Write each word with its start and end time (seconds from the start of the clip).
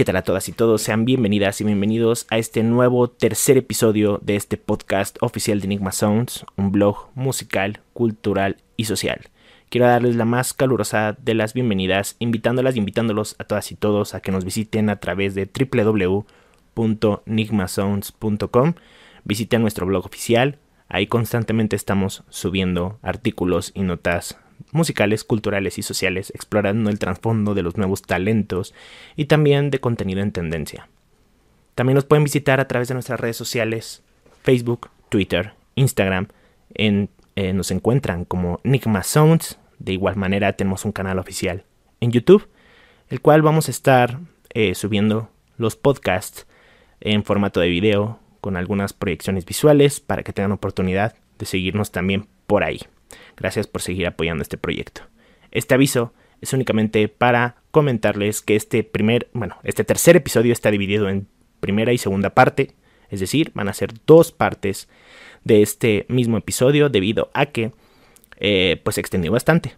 qué 0.00 0.04
tal 0.06 0.16
a 0.16 0.22
todas 0.22 0.48
y 0.48 0.52
todos, 0.52 0.80
sean 0.80 1.04
bienvenidas 1.04 1.60
y 1.60 1.64
bienvenidos 1.64 2.26
a 2.30 2.38
este 2.38 2.62
nuevo 2.62 3.10
tercer 3.10 3.58
episodio 3.58 4.18
de 4.22 4.34
este 4.34 4.56
podcast 4.56 5.18
oficial 5.20 5.60
de 5.60 5.66
Enigma 5.66 5.92
Sounds, 5.92 6.46
un 6.56 6.72
blog 6.72 7.10
musical, 7.14 7.80
cultural 7.92 8.56
y 8.78 8.86
social. 8.86 9.28
Quiero 9.68 9.86
darles 9.86 10.16
la 10.16 10.24
más 10.24 10.54
calurosa 10.54 11.18
de 11.22 11.34
las 11.34 11.52
bienvenidas, 11.52 12.16
invitándolas 12.18 12.76
y 12.76 12.78
invitándolos 12.78 13.36
a 13.38 13.44
todas 13.44 13.70
y 13.72 13.74
todos 13.74 14.14
a 14.14 14.20
que 14.20 14.32
nos 14.32 14.46
visiten 14.46 14.88
a 14.88 15.00
través 15.00 15.34
de 15.34 15.46
www.nigmasounds.com. 16.74 18.72
Visiten 19.24 19.60
nuestro 19.60 19.84
blog 19.84 20.06
oficial, 20.06 20.56
ahí 20.88 21.08
constantemente 21.08 21.76
estamos 21.76 22.24
subiendo 22.30 22.98
artículos 23.02 23.70
y 23.74 23.82
notas 23.82 24.38
musicales, 24.72 25.24
culturales 25.24 25.78
y 25.78 25.82
sociales, 25.82 26.32
explorando 26.34 26.90
el 26.90 26.98
trasfondo 26.98 27.54
de 27.54 27.62
los 27.62 27.76
nuevos 27.76 28.02
talentos 28.02 28.74
y 29.16 29.26
también 29.26 29.70
de 29.70 29.80
contenido 29.80 30.20
en 30.20 30.32
tendencia. 30.32 30.88
También 31.74 31.94
nos 31.94 32.04
pueden 32.04 32.24
visitar 32.24 32.60
a 32.60 32.68
través 32.68 32.88
de 32.88 32.94
nuestras 32.94 33.20
redes 33.20 33.36
sociales, 33.36 34.02
Facebook, 34.42 34.90
Twitter, 35.08 35.54
Instagram, 35.74 36.28
en, 36.74 37.10
eh, 37.36 37.52
nos 37.52 37.70
encuentran 37.70 38.24
como 38.24 38.60
Nigma 38.64 39.02
Sounds, 39.02 39.58
de 39.78 39.92
igual 39.92 40.16
manera 40.16 40.52
tenemos 40.54 40.84
un 40.84 40.92
canal 40.92 41.18
oficial 41.18 41.64
en 42.00 42.12
YouTube, 42.12 42.48
el 43.08 43.20
cual 43.20 43.42
vamos 43.42 43.68
a 43.68 43.70
estar 43.70 44.20
eh, 44.52 44.74
subiendo 44.74 45.30
los 45.56 45.76
podcasts 45.76 46.46
en 47.00 47.24
formato 47.24 47.60
de 47.60 47.68
video 47.68 48.20
con 48.40 48.56
algunas 48.56 48.92
proyecciones 48.92 49.44
visuales 49.44 50.00
para 50.00 50.22
que 50.22 50.32
tengan 50.32 50.52
oportunidad 50.52 51.14
de 51.38 51.46
seguirnos 51.46 51.90
también 51.90 52.26
por 52.46 52.64
ahí. 52.64 52.80
Gracias 53.36 53.66
por 53.66 53.82
seguir 53.82 54.06
apoyando 54.06 54.42
este 54.42 54.58
proyecto. 54.58 55.02
Este 55.50 55.74
aviso 55.74 56.12
es 56.40 56.52
únicamente 56.52 57.08
para 57.08 57.56
comentarles 57.70 58.40
que 58.42 58.56
este 58.56 58.82
primer, 58.82 59.28
bueno, 59.32 59.56
este 59.62 59.84
tercer 59.84 60.16
episodio 60.16 60.52
está 60.52 60.70
dividido 60.70 61.08
en 61.08 61.28
primera 61.60 61.92
y 61.92 61.98
segunda 61.98 62.30
parte, 62.30 62.72
es 63.10 63.20
decir, 63.20 63.52
van 63.54 63.68
a 63.68 63.74
ser 63.74 63.92
dos 64.06 64.32
partes 64.32 64.88
de 65.44 65.62
este 65.62 66.06
mismo 66.08 66.36
episodio 66.36 66.88
debido 66.88 67.30
a 67.34 67.46
que 67.46 67.72
eh, 68.38 68.80
pues 68.82 68.94
se 68.94 69.00
extendió 69.00 69.32
bastante. 69.32 69.76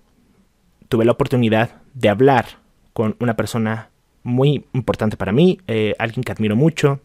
Tuve 0.89 1.05
la 1.05 1.13
oportunidad 1.13 1.83
de 1.95 2.09
hablar 2.09 2.47
con 2.93 3.17
una 3.19 3.37
persona 3.37 3.91
muy 4.23 4.67
importante 4.73 5.17
para 5.17 5.33
mí, 5.33 5.61
eh, 5.67 5.95
alguien 5.99 6.23
que 6.23 6.33
admiro 6.33 6.55
mucho, 6.55 7.01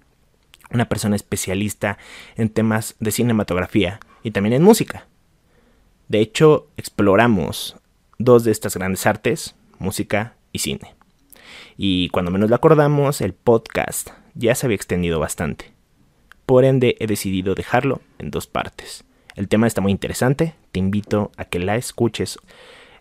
una 0.71 0.89
persona 0.89 1.15
especialista 1.15 1.97
en 2.35 2.49
temas 2.49 2.95
de 2.99 3.11
cinematografía 3.11 3.99
y 4.23 4.31
también 4.31 4.53
en 4.53 4.63
música. 4.63 5.07
De 6.07 6.21
hecho, 6.21 6.67
exploramos 6.77 7.75
dos 8.17 8.43
de 8.43 8.51
estas 8.51 8.77
grandes 8.77 9.05
artes, 9.05 9.55
música 9.77 10.35
y 10.53 10.59
cine. 10.59 10.95
Y 11.75 12.09
cuando 12.09 12.31
menos 12.31 12.49
lo 12.49 12.55
acordamos, 12.55 13.21
el 13.21 13.33
podcast 13.33 14.09
ya 14.33 14.55
se 14.55 14.65
había 14.65 14.75
extendido 14.75 15.19
bastante. 15.19 15.73
Por 16.45 16.63
ende, 16.63 16.95
he 16.99 17.07
decidido 17.07 17.55
dejarlo 17.55 18.01
en 18.19 18.31
dos 18.31 18.47
partes. 18.47 19.03
El 19.35 19.49
tema 19.49 19.67
está 19.67 19.81
muy 19.81 19.91
interesante, 19.91 20.55
te 20.71 20.79
invito 20.79 21.31
a 21.35 21.45
que 21.45 21.59
la 21.59 21.75
escuches. 21.75 22.39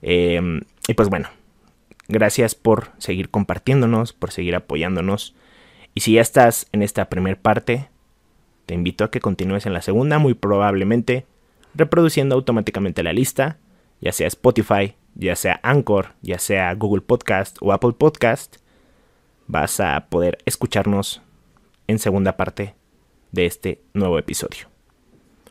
Em, 0.02 0.62
y 0.88 0.94
pues 0.94 1.08
bueno, 1.08 1.28
gracias 2.08 2.54
por 2.56 2.90
seguir 2.98 3.30
compartiéndonos, 3.30 4.12
por 4.12 4.32
seguir 4.32 4.56
apoyándonos. 4.56 5.34
Y 5.94 6.00
si 6.00 6.14
ya 6.14 6.22
estás 6.22 6.66
en 6.72 6.82
esta 6.82 7.08
primera 7.08 7.40
parte, 7.40 7.88
te 8.66 8.74
invito 8.74 9.04
a 9.04 9.10
que 9.12 9.20
continúes 9.20 9.64
en 9.64 9.72
la 9.72 9.80
segunda, 9.80 10.18
muy 10.18 10.34
probablemente 10.34 11.24
reproduciendo 11.76 12.34
automáticamente 12.34 13.02
la 13.02 13.12
lista, 13.12 13.58
ya 14.00 14.12
sea 14.12 14.26
Spotify, 14.28 14.96
ya 15.14 15.36
sea 15.36 15.60
Anchor, 15.62 16.14
ya 16.22 16.38
sea 16.38 16.74
Google 16.74 17.02
Podcast 17.02 17.58
o 17.60 17.72
Apple 17.72 17.92
Podcast, 17.92 18.56
vas 19.46 19.78
a 19.80 20.08
poder 20.08 20.38
escucharnos 20.46 21.22
en 21.86 21.98
segunda 21.98 22.36
parte 22.36 22.74
de 23.32 23.46
este 23.46 23.82
nuevo 23.92 24.18
episodio. 24.18 24.68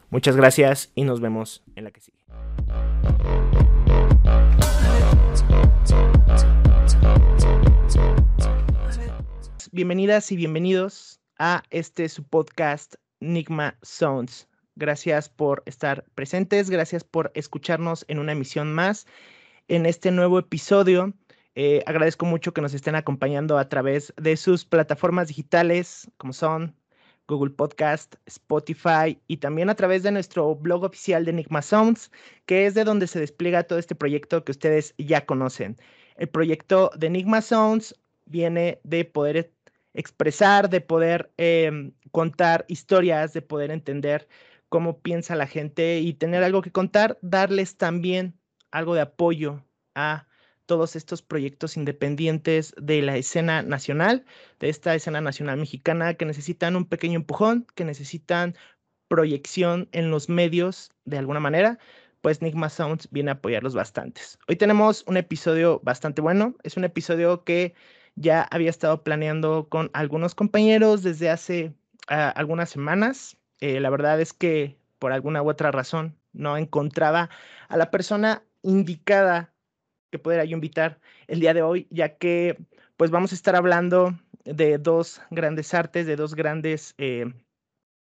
Muchas 0.09 0.35
gracias 0.35 0.91
y 0.95 1.03
nos 1.03 1.21
vemos 1.21 1.63
en 1.75 1.83
la 1.83 1.91
que 1.91 2.01
sigue. 2.01 2.17
Bienvenidas 9.71 10.31
y 10.31 10.37
bienvenidos 10.37 11.19
a 11.37 11.63
este 11.69 12.07
su 12.07 12.23
podcast 12.23 12.95
Nigma 13.19 13.77
Sounds. 13.81 14.47
Gracias 14.75 15.29
por 15.29 15.63
estar 15.65 16.03
presentes, 16.15 16.69
gracias 16.69 17.05
por 17.05 17.31
escucharnos 17.33 18.03
en 18.09 18.19
una 18.19 18.33
emisión 18.33 18.73
más. 18.73 19.07
En 19.69 19.85
este 19.85 20.11
nuevo 20.11 20.37
episodio, 20.37 21.13
eh, 21.55 21.81
agradezco 21.85 22.25
mucho 22.25 22.53
que 22.53 22.61
nos 22.61 22.73
estén 22.73 22.95
acompañando 22.95 23.57
a 23.57 23.69
través 23.69 24.13
de 24.17 24.35
sus 24.35 24.65
plataformas 24.65 25.29
digitales, 25.29 26.11
como 26.17 26.33
son 26.33 26.75
Google 27.27 27.51
Podcast, 27.51 28.15
Spotify 28.25 29.17
y 29.27 29.37
también 29.37 29.69
a 29.69 29.75
través 29.75 30.03
de 30.03 30.11
nuestro 30.11 30.53
blog 30.55 30.83
oficial 30.83 31.23
de 31.23 31.31
Enigma 31.31 31.61
Sounds, 31.61 32.11
que 32.45 32.65
es 32.65 32.73
de 32.73 32.83
donde 32.83 33.07
se 33.07 33.19
despliega 33.19 33.63
todo 33.63 33.79
este 33.79 33.95
proyecto 33.95 34.43
que 34.43 34.51
ustedes 34.51 34.93
ya 34.97 35.25
conocen. 35.25 35.77
El 36.17 36.27
proyecto 36.27 36.91
de 36.97 37.07
Enigma 37.07 37.41
Sounds 37.41 37.95
viene 38.25 38.79
de 38.83 39.05
poder 39.05 39.53
expresar, 39.93 40.69
de 40.69 40.81
poder 40.81 41.31
em, 41.37 41.93
contar 42.11 42.65
historias, 42.67 43.31
de 43.33 43.41
poder 43.41 43.71
entender 43.71 44.27
cómo 44.75 44.99
piensa 44.99 45.37
la 45.37 45.47
gente 45.47 45.99
y 45.99 46.15
tener 46.15 46.43
algo 46.43 46.61
que 46.61 46.73
contar, 46.73 47.17
darles 47.21 47.77
también 47.77 48.37
algo 48.71 48.93
de 48.93 48.99
apoyo 48.99 49.63
a 49.95 50.27
todos 50.65 50.97
estos 50.97 51.21
proyectos 51.21 51.77
independientes 51.77 52.75
de 52.75 53.01
la 53.01 53.15
escena 53.15 53.61
nacional, 53.61 54.25
de 54.59 54.67
esta 54.67 54.93
escena 54.93 55.21
nacional 55.21 55.55
mexicana 55.55 56.15
que 56.15 56.25
necesitan 56.25 56.75
un 56.75 56.83
pequeño 56.83 57.15
empujón, 57.15 57.65
que 57.73 57.85
necesitan 57.85 58.57
proyección 59.07 59.87
en 59.93 60.11
los 60.11 60.27
medios 60.27 60.91
de 61.05 61.19
alguna 61.19 61.39
manera, 61.39 61.79
pues 62.19 62.41
Nigma 62.41 62.67
Sounds 62.67 63.07
viene 63.11 63.31
a 63.31 63.35
apoyarlos 63.35 63.75
bastantes. 63.75 64.37
Hoy 64.49 64.57
tenemos 64.57 65.05
un 65.07 65.15
episodio 65.15 65.79
bastante 65.85 66.19
bueno, 66.19 66.57
es 66.63 66.75
un 66.75 66.83
episodio 66.83 67.45
que 67.45 67.75
ya 68.15 68.41
había 68.51 68.71
estado 68.71 69.05
planeando 69.05 69.69
con 69.69 69.89
algunos 69.93 70.35
compañeros 70.35 71.01
desde 71.01 71.29
hace 71.29 71.73
ah, 72.09 72.27
algunas 72.31 72.71
semanas. 72.71 73.37
Eh, 73.59 73.79
la 73.79 73.89
verdad 73.89 74.19
es 74.21 74.33
que 74.33 74.77
por 74.99 75.11
alguna 75.11 75.41
u 75.41 75.49
otra 75.49 75.71
razón 75.71 76.17
no 76.33 76.57
encontraba 76.57 77.29
a 77.67 77.77
la 77.77 77.91
persona 77.91 78.43
indicada 78.61 79.53
que 80.11 80.19
pudiera 80.19 80.45
yo 80.45 80.55
invitar 80.55 80.99
el 81.27 81.39
día 81.39 81.53
de 81.53 81.61
hoy, 81.61 81.87
ya 81.89 82.17
que 82.17 82.57
pues 82.97 83.11
vamos 83.11 83.31
a 83.31 83.35
estar 83.35 83.55
hablando 83.55 84.17
de 84.45 84.77
dos 84.77 85.21
grandes 85.31 85.73
artes, 85.73 86.05
de 86.05 86.15
dos 86.15 86.35
grandes 86.35 86.95
eh, 86.97 87.33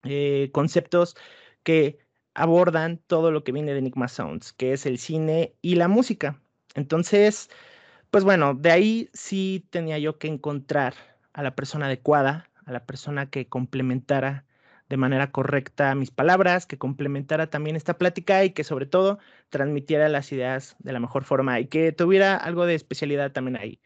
eh, 0.04 0.50
conceptos 0.52 1.16
que 1.64 2.00
abordan 2.34 3.00
todo 3.08 3.32
lo 3.32 3.44
que 3.44 3.52
viene 3.52 3.74
de 3.74 3.80
Enigma 3.80 4.08
Sounds, 4.08 4.54
que 4.54 4.74
es 4.74 4.86
el 4.86 4.98
cine 4.98 5.56
y 5.62 5.76
la 5.76 5.88
música. 5.88 6.42
Entonces, 6.76 7.50
pues 8.12 8.24
bueno, 8.24 8.54
de 8.54 8.72
ahí 8.72 9.10
sí 9.14 9.68
tenía 9.70 10.00
yo 10.00 10.18
que 10.18 10.28
encontrar 10.28 10.94
a 11.34 11.44
la 11.44 11.56
persona 11.56 11.88
adecuada, 11.88 12.50
a 12.66 12.72
la 12.72 12.86
persona 12.86 13.30
que 13.30 13.48
complementara 13.48 14.46
de 14.90 14.98
manera 14.98 15.32
correcta 15.32 15.96
mis 15.96 16.12
palabras, 16.12 16.66
que 16.66 16.78
complementara 16.78 17.50
también 17.50 17.76
esta 17.76 17.98
plática 17.98 18.44
y 18.44 18.52
que 18.52 18.64
sobre 18.64 18.88
todo 18.88 19.20
transmitiera 19.50 20.10
las 20.10 20.32
ideas 20.32 20.76
de 20.80 20.94
la 20.94 21.00
mejor 21.00 21.24
forma 21.24 21.60
y 21.60 21.68
que 21.68 21.92
tuviera 21.92 22.36
algo 22.36 22.66
de 22.66 22.76
especialidad 22.76 23.32
también 23.32 23.58
ahí. 23.58 23.80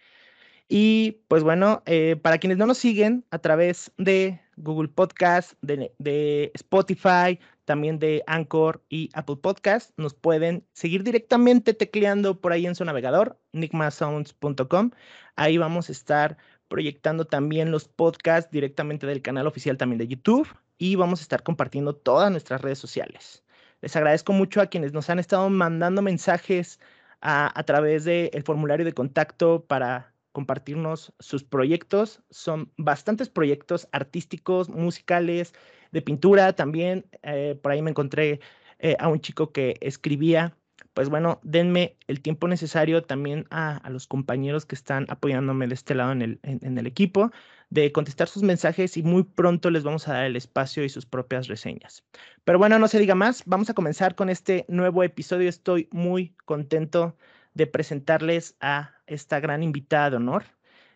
Y 0.70 1.24
pues 1.28 1.44
bueno, 1.44 1.84
eh, 1.86 2.16
para 2.22 2.38
quienes 2.38 2.58
no 2.58 2.66
nos 2.66 2.78
siguen 2.78 3.26
a 3.32 3.40
través 3.40 3.92
de 3.98 4.42
Google 4.56 4.88
Podcast, 4.88 5.54
de, 5.62 6.52
Spotify, 6.56 7.40
también 7.66 8.00
de 8.00 8.24
Anchor 8.28 8.82
y 8.90 9.10
Apple 9.14 9.38
Podcast, 9.38 9.92
nos 9.98 10.14
pueden 10.14 10.66
seguir 10.74 11.04
directamente 11.04 11.74
tecleando 11.74 12.40
por 12.40 12.54
ahí 12.54 12.66
en 12.66 12.76
su 12.76 12.86
navegador, 12.86 13.40
nigmasounds.com. 13.52 14.92
Ahí 15.36 15.58
vamos 15.58 15.90
a 15.90 15.92
estar 15.92 16.38
proyectando 16.70 17.26
también 17.26 17.72
los 17.72 17.88
podcasts 17.88 18.52
directamente 18.52 19.06
del 19.06 19.22
canal 19.22 19.48
oficial 19.48 19.78
también 19.78 20.00
de 20.00 20.08
YouTube 20.08 20.48
y 20.78 20.96
vamos 20.96 21.20
a 21.20 21.24
estar 21.24 21.44
compartiendo 21.44 21.96
todas 21.96 22.32
nuestras 22.32 22.62
redes 22.62 22.80
sociales. 22.80 23.44
Les 23.82 23.96
agradezco 23.96 24.34
mucho 24.34 24.62
a 24.62 24.68
quienes 24.68 24.94
nos 24.94 25.10
han 25.10 25.20
estado 25.20 25.50
mandando 25.50 26.02
mensajes 26.02 26.80
a, 27.22 27.64
través 27.64 28.06
del 28.06 28.44
formulario 28.44 28.86
de 28.86 28.94
contacto 28.94 29.66
para 29.66 30.14
compartirnos 30.34 31.14
sus 31.20 31.44
proyectos. 31.44 32.22
Son 32.30 32.72
bastantes 32.78 33.30
proyectos 33.30 33.88
artísticos, 33.92 34.70
musicales, 34.70 35.54
de 35.92 36.02
pintura 36.02 36.54
también. 36.54 37.06
Eh, 37.22 37.58
por 37.62 37.72
ahí 37.72 37.82
me 37.82 37.92
encontré 37.92 38.42
eh, 38.80 38.98
a 39.00 39.08
un 39.08 39.22
chico 39.22 39.54
que 39.54 39.78
escribía 39.80 40.58
pues 40.94 41.10
bueno, 41.10 41.40
denme 41.44 41.98
el 42.08 42.22
tiempo 42.22 42.48
necesario 42.48 43.04
también 43.04 43.46
a, 43.50 43.82
los 43.90 44.08
compañeros 44.08 44.66
que 44.66 44.76
están 44.76 45.06
apoyándome 45.10 45.68
de 45.68 45.74
este 45.74 45.96
lado 45.96 46.12
en 46.12 46.22
el, 46.22 46.40
en, 46.44 46.78
el 46.78 46.88
equipo, 46.88 47.32
de 47.70 47.92
contestar 47.92 48.28
sus 48.28 48.44
mensajes 48.44 48.98
y 48.98 49.04
muy 49.04 49.24
pronto 49.24 49.72
les 49.72 49.84
vamos 49.84 50.08
a 50.08 50.14
dar 50.14 50.26
el 50.26 50.36
espacio 50.36 50.84
y 50.84 50.90
sus 50.90 51.06
propias 51.06 51.48
reseñas. 51.48 52.04
Pero 52.44 52.60
bueno, 52.60 52.78
no 52.78 52.88
se 52.88 53.00
diga 53.00 53.16
más, 53.16 53.44
vamos 53.46 53.70
a 53.70 53.74
comenzar 53.74 54.16
con 54.16 54.30
este 54.30 54.66
nuevo 54.68 55.04
episodio. 55.04 55.50
Estoy 55.50 55.90
muy 55.92 56.36
contento 56.46 57.18
de 57.54 57.68
presentarles 57.68 58.56
a 58.60 58.96
esta 59.08 59.40
gran 59.40 59.64
invitada 59.64 60.12
de 60.12 60.18
honor. 60.18 60.44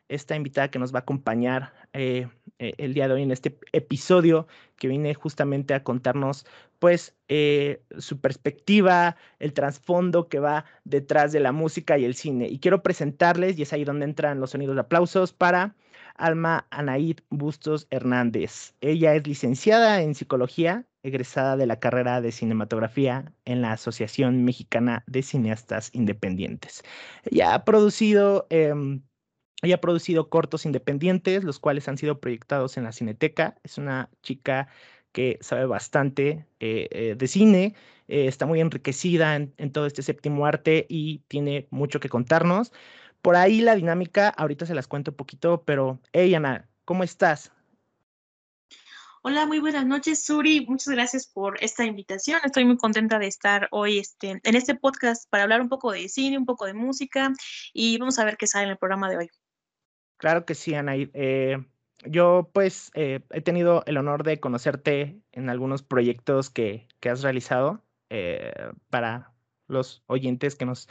Esta 0.09 0.35
invitada 0.35 0.69
que 0.69 0.79
nos 0.79 0.93
va 0.93 0.99
a 0.99 1.01
acompañar 1.01 1.73
eh, 1.93 2.27
eh, 2.59 2.73
el 2.77 2.93
día 2.93 3.07
de 3.07 3.15
hoy 3.15 3.23
en 3.23 3.31
este 3.31 3.57
episodio, 3.71 4.47
que 4.77 4.87
viene 4.87 5.13
justamente 5.13 5.73
a 5.73 5.83
contarnos 5.83 6.45
pues 6.79 7.15
eh, 7.27 7.81
su 7.97 8.19
perspectiva, 8.19 9.17
el 9.39 9.53
trasfondo 9.53 10.27
que 10.27 10.39
va 10.39 10.65
detrás 10.83 11.31
de 11.31 11.39
la 11.39 11.51
música 11.51 11.97
y 11.97 12.05
el 12.05 12.15
cine. 12.15 12.47
Y 12.47 12.59
quiero 12.59 12.83
presentarles, 12.83 13.57
y 13.57 13.63
es 13.63 13.73
ahí 13.73 13.83
donde 13.83 14.05
entran 14.05 14.39
los 14.39 14.51
sonidos 14.51 14.75
de 14.75 14.81
aplausos, 14.81 15.33
para 15.33 15.75
Alma 16.15 16.67
Anaid 16.69 17.19
Bustos 17.29 17.87
Hernández. 17.89 18.73
Ella 18.81 19.15
es 19.15 19.25
licenciada 19.27 20.01
en 20.01 20.15
psicología, 20.15 20.85
egresada 21.03 21.57
de 21.57 21.67
la 21.67 21.79
carrera 21.79 22.21
de 22.21 22.31
cinematografía 22.31 23.31
en 23.45 23.61
la 23.61 23.71
Asociación 23.73 24.43
Mexicana 24.43 25.03
de 25.07 25.23
Cineastas 25.23 25.89
Independientes. 25.93 26.83
Ella 27.23 27.53
ha 27.53 27.65
producido... 27.65 28.47
Em, 28.49 29.01
ella 29.63 29.75
ha 29.75 29.81
producido 29.81 30.29
cortos 30.29 30.65
independientes, 30.65 31.43
los 31.43 31.59
cuales 31.59 31.87
han 31.87 31.97
sido 31.97 32.19
proyectados 32.19 32.77
en 32.77 32.83
la 32.83 32.91
Cineteca. 32.91 33.55
Es 33.63 33.77
una 33.77 34.09
chica 34.21 34.67
que 35.11 35.39
sabe 35.41 35.65
bastante 35.65 36.45
eh, 36.59 36.87
eh, 36.91 37.15
de 37.17 37.27
cine, 37.27 37.73
eh, 38.07 38.27
está 38.27 38.45
muy 38.45 38.61
enriquecida 38.61 39.35
en, 39.35 39.71
todo 39.71 39.87
este 39.87 40.03
séptimo 40.03 40.45
arte 40.45 40.85
y 40.89 41.19
tiene 41.27 41.67
mucho 41.71 41.99
que 41.99 42.09
contarnos. 42.09 42.71
Por 43.23 43.35
ahí 43.35 43.61
la 43.61 43.75
dinámica, 43.75 44.29
ahorita 44.29 44.67
se 44.67 44.75
las 44.75 44.87
cuento 44.87 45.11
un 45.11 45.17
poquito, 45.17 45.63
pero 45.63 45.99
hey 46.13 46.35
Ana, 46.35 46.69
¿cómo 46.85 47.03
estás? 47.03 47.51
Hola, 49.23 49.47
muy 49.47 49.59
buenas 49.59 49.87
noches, 49.87 50.23
Suri. 50.23 50.67
Muchas 50.67 50.93
gracias 50.93 51.25
por 51.25 51.57
esta 51.61 51.83
invitación. 51.83 52.39
Estoy 52.43 52.65
muy 52.65 52.77
contenta 52.77 53.17
de 53.17 53.27
estar 53.27 53.67
hoy 53.71 53.97
este, 53.97 54.39
en 54.43 54.55
este 54.55 54.75
podcast 54.75 55.27
para 55.29 55.43
hablar 55.43 55.61
un 55.61 55.67
poco 55.67 55.91
de 55.91 56.07
cine, 56.07 56.37
un 56.37 56.45
poco 56.45 56.65
de 56.65 56.75
música 56.75 57.33
y 57.73 57.97
vamos 57.97 58.19
a 58.19 58.25
ver 58.25 58.37
qué 58.37 58.45
sale 58.45 58.65
en 58.65 58.71
el 58.71 58.77
programa 58.77 59.09
de 59.09 59.17
hoy. 59.17 59.31
Claro 60.17 60.45
que 60.45 60.55
sí, 60.55 60.73
Ana. 60.73 60.95
Yo 62.05 62.49
pues 62.53 62.91
eh, 62.93 63.21
he 63.31 63.41
tenido 63.41 63.83
el 63.85 63.97
honor 63.97 64.23
de 64.23 64.39
conocerte 64.39 65.19
en 65.31 65.49
algunos 65.49 65.81
proyectos 65.81 66.49
que, 66.49 66.87
que 66.99 67.09
has 67.09 67.23
realizado 67.23 67.83
eh, 68.09 68.53
para 68.89 69.33
los 69.67 70.03
oyentes 70.05 70.55
que, 70.55 70.65
nos, 70.65 70.87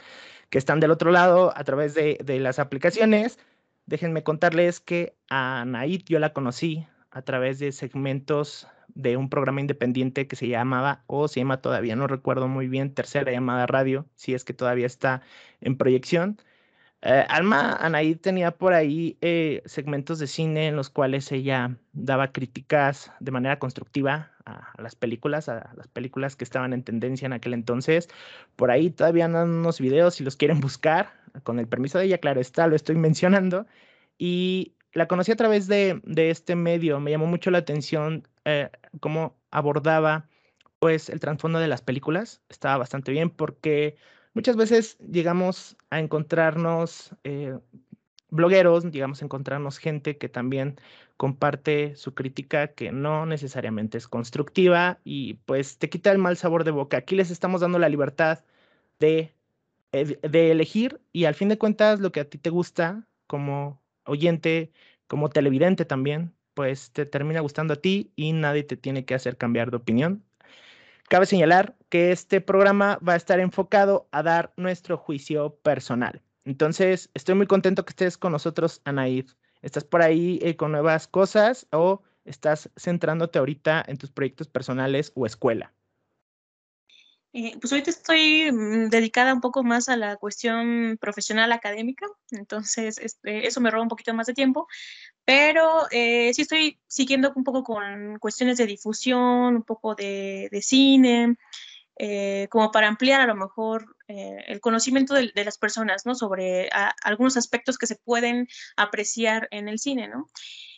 que 0.49 0.57
están 0.57 0.79
del 0.79 0.91
otro 0.91 1.11
lado 1.11 1.53
a 1.55 1.63
través 1.63 1.93
de, 1.93 2.19
de 2.23 2.39
las 2.39 2.59
aplicaciones. 2.59 3.39
Déjenme 3.85 4.23
contarles 4.23 4.79
que 4.81 5.15
a 5.29 5.63
Naid 5.65 6.03
yo 6.05 6.19
la 6.19 6.33
conocí 6.33 6.85
a 7.09 7.21
través 7.21 7.57
de 7.59 7.71
segmentos 7.71 8.67
de 8.89 9.15
un 9.15 9.29
programa 9.29 9.61
independiente 9.61 10.27
que 10.27 10.35
se 10.35 10.47
llamaba, 10.47 11.03
o 11.07 11.27
se 11.27 11.39
llama 11.39 11.61
todavía, 11.61 11.95
no 11.95 12.07
recuerdo 12.07 12.47
muy 12.47 12.67
bien, 12.67 12.93
Tercera 12.93 13.31
Llamada 13.31 13.65
Radio, 13.65 14.07
si 14.15 14.33
es 14.33 14.43
que 14.43 14.53
todavía 14.53 14.85
está 14.85 15.21
en 15.61 15.77
proyección. 15.77 16.37
Eh, 17.03 17.25
Alma 17.29 17.73
Anaí 17.73 18.15
tenía 18.15 18.51
por 18.51 18.73
ahí 18.73 19.17
eh, 19.21 19.61
segmentos 19.65 20.17
de 20.19 20.27
cine 20.27 20.67
en 20.67 20.75
los 20.75 20.89
cuales 20.89 21.31
ella 21.31 21.77
daba 21.93 22.31
críticas 22.31 23.11
de 23.19 23.31
manera 23.31 23.59
constructiva 23.59 24.31
a, 24.45 24.73
las 24.81 24.95
películas, 24.95 25.47
a 25.47 25.71
las 25.75 25.87
películas 25.87 26.35
que 26.35 26.43
estaban 26.43 26.73
en 26.73 26.83
tendencia 26.83 27.27
en 27.27 27.33
aquel 27.33 27.53
entonces. 27.53 28.09
Por 28.55 28.71
ahí 28.71 28.89
todavía 28.89 29.25
andan 29.25 29.49
unos 29.49 29.79
videos 29.79 30.15
si 30.15 30.23
los 30.23 30.35
quieren 30.35 30.59
buscar, 30.59 31.13
con 31.43 31.59
el 31.59 31.67
permiso 31.67 31.99
de 31.99 32.05
ella, 32.05 32.17
claro 32.17 32.41
está, 32.41 32.67
lo 32.67 32.75
estoy 32.75 32.95
mencionando. 32.97 33.67
Y 34.17 34.73
la 34.93 35.07
conocí 35.07 35.31
a 35.31 35.35
través 35.35 35.67
de, 35.67 36.01
este 36.15 36.55
medio, 36.55 36.99
me 36.99 37.11
llamó 37.11 37.27
mucho 37.27 37.51
la 37.51 37.59
atención 37.59 38.27
eh, 38.45 38.69
cómo 38.99 39.37
abordaba 39.51 40.27
pues 40.79 41.09
el 41.09 41.19
trasfondo 41.19 41.59
de 41.59 41.67
las 41.67 41.81
películas, 41.81 42.41
estaba 42.49 42.77
bastante 42.77 43.11
bien 43.11 43.29
porque 43.29 43.97
Muchas 44.37 44.55
veces 44.55 44.99
llegamos 44.99 45.77
a 45.89 45.99
encontrarnos 45.99 47.09
eh, 47.23 47.57
blogueros, 48.29 48.85
llegamos 48.91 49.23
a 49.23 49.25
encontrarnos 49.25 49.79
gente 49.79 50.19
que 50.19 50.29
también 50.29 50.79
comparte 51.17 51.95
su 51.95 52.13
crítica 52.13 52.67
que 52.67 52.91
no 52.91 53.25
necesariamente 53.25 53.97
es 53.97 54.07
constructiva 54.07 54.99
y 55.03 55.35
pues 55.47 55.79
te 55.79 55.89
quita 55.89 56.11
el 56.11 56.19
mal 56.19 56.37
sabor 56.37 56.65
de 56.65 56.69
boca. 56.69 56.97
Aquí 56.97 57.15
les 57.15 57.31
estamos 57.31 57.61
dando 57.61 57.79
la 57.79 57.89
libertad 57.89 58.43
de, 58.99 59.33
de 59.91 60.51
elegir 60.51 61.01
y 61.13 61.25
al 61.25 61.33
fin 61.33 61.49
de 61.49 61.57
cuentas 61.57 61.99
lo 61.99 62.11
que 62.11 62.19
a 62.19 62.29
ti 62.29 62.37
te 62.37 62.51
gusta 62.51 63.07
como 63.25 63.81
oyente, 64.05 64.71
como 65.07 65.29
televidente 65.29 65.83
también, 65.83 66.35
pues 66.53 66.91
te 66.91 67.07
termina 67.07 67.39
gustando 67.39 67.73
a 67.73 67.81
ti 67.81 68.11
y 68.15 68.33
nadie 68.33 68.61
te 68.63 68.77
tiene 68.77 69.03
que 69.03 69.15
hacer 69.15 69.35
cambiar 69.35 69.71
de 69.71 69.77
opinión. 69.77 70.26
Cabe 71.09 71.25
señalar 71.25 71.77
que 71.87 72.11
este 72.11 72.41
programa 72.41 72.99
va 73.07 73.13
a 73.13 73.15
estar 73.15 73.39
enfocado 73.39 74.09
a 74.11 74.23
dar 74.23 74.51
nuestro 74.57 74.97
juicio 74.97 75.55
personal. 75.61 76.21
Entonces, 76.43 77.09
estoy 77.13 77.35
muy 77.35 77.47
contento 77.47 77.85
que 77.85 77.91
estés 77.91 78.17
con 78.17 78.33
nosotros, 78.33 78.81
Anaid. 78.83 79.29
¿Estás 79.61 79.85
por 79.85 80.01
ahí 80.01 80.37
eh, 80.41 80.57
con 80.57 80.73
nuevas 80.73 81.07
cosas 81.07 81.65
o 81.71 82.01
estás 82.25 82.69
centrándote 82.77 83.39
ahorita 83.39 83.85
en 83.87 83.97
tus 83.97 84.11
proyectos 84.11 84.49
personales 84.49 85.13
o 85.15 85.25
escuela? 85.25 85.73
Eh, 87.31 87.57
pues 87.61 87.71
ahorita 87.71 87.91
estoy 87.91 88.51
mm, 88.51 88.89
dedicada 88.89 89.33
un 89.33 89.41
poco 89.41 89.63
más 89.63 89.87
a 89.87 89.95
la 89.95 90.17
cuestión 90.17 90.97
profesional 90.99 91.51
académica, 91.51 92.07
entonces 92.31 92.97
este, 92.97 93.47
eso 93.47 93.61
me 93.61 93.69
roba 93.69 93.83
un 93.83 93.89
poquito 93.89 94.13
más 94.13 94.27
de 94.27 94.33
tiempo, 94.33 94.67
pero 95.27 95.87
eh, 95.91 96.33
sí 96.33 96.43
estoy 96.43 96.79
siguiendo 96.87 97.33
un 97.35 97.43
poco 97.43 97.61
con 97.61 98.17
cuestiones 98.17 98.55
de 98.55 98.65
difusión, 98.65 99.57
un 99.57 99.63
poco 99.63 99.93
de, 99.93 100.49
cine, 100.61 101.35
eh, 101.97 102.47
como 102.49 102.71
para 102.71 102.87
ampliar 102.87 103.19
a 103.19 103.27
lo 103.27 103.35
mejor 103.35 103.97
eh, 104.07 104.37
el 104.47 104.61
conocimiento 104.61 105.13
de, 105.13 105.33
las 105.43 105.57
personas, 105.57 106.05
¿no? 106.05 106.15
Sobre 106.15 106.69
algunos 107.03 107.35
aspectos 107.35 107.77
que 107.77 107.87
se 107.87 107.97
pueden 107.97 108.47
apreciar 108.77 109.49
en 109.51 109.67
el 109.67 109.79
cine, 109.79 110.07
¿no? 110.07 110.29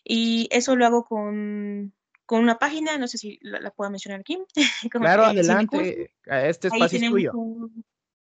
Y 0.04 0.48
eso 0.50 0.76
lo 0.76 0.88
hago 0.88 1.06
con, 1.06 1.94
una 2.28 2.58
página, 2.58 2.98
no 2.98 3.08
sé 3.08 3.20
si 3.20 3.38
la, 3.44 3.70
puedo 3.70 3.92
mencionar 3.92 4.22
aquí. 4.22 4.40
claro, 4.90 5.26
adelante, 5.26 6.12
este 6.26 6.70
espacio 6.70 6.98
es 6.98 7.08
tuyo. 7.08 7.34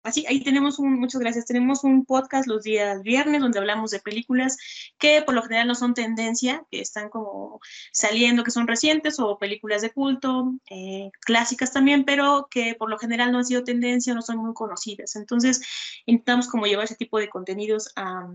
Así, 0.05 0.23
ahí 0.27 0.43
tenemos 0.43 0.77
un, 0.77 0.99
muchas 0.99 1.19
gracias, 1.19 1.47
tenemos 1.47 1.83
un 1.83 2.05
podcast 2.05 2.47
los 2.47 2.61
días 2.61 3.01
viernes 3.01 3.41
donde 3.41 3.57
hablamos 3.57 3.89
de 3.89 3.99
películas 3.99 4.55
que 4.99 5.23
por 5.23 5.33
lo 5.33 5.41
general 5.41 5.67
no 5.67 5.73
son 5.73 5.95
tendencia, 5.95 6.63
que 6.69 6.79
están 6.79 7.09
como 7.09 7.59
saliendo, 7.91 8.43
que 8.43 8.51
son 8.51 8.67
recientes 8.67 9.19
o 9.19 9.39
películas 9.39 9.81
de 9.81 9.91
culto, 9.91 10.53
eh, 10.69 11.09
clásicas 11.21 11.73
también, 11.73 12.05
pero 12.05 12.47
que 12.51 12.75
por 12.75 12.91
lo 12.91 12.99
general 12.99 13.31
no 13.31 13.39
han 13.39 13.45
sido 13.45 13.63
tendencia 13.63 14.13
no 14.13 14.21
son 14.21 14.37
muy 14.37 14.53
conocidas. 14.53 15.15
Entonces, 15.15 15.63
intentamos 16.05 16.47
como 16.47 16.67
llevar 16.67 16.85
ese 16.85 16.95
tipo 16.95 17.17
de 17.17 17.27
contenidos 17.27 17.91
a, 17.95 18.29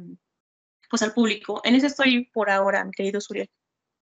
pues 0.90 1.02
al 1.02 1.12
público. 1.12 1.60
En 1.62 1.76
eso 1.76 1.86
estoy 1.86 2.24
por 2.32 2.50
ahora, 2.50 2.84
mi 2.84 2.90
querido 2.90 3.20
Suriel. 3.20 3.48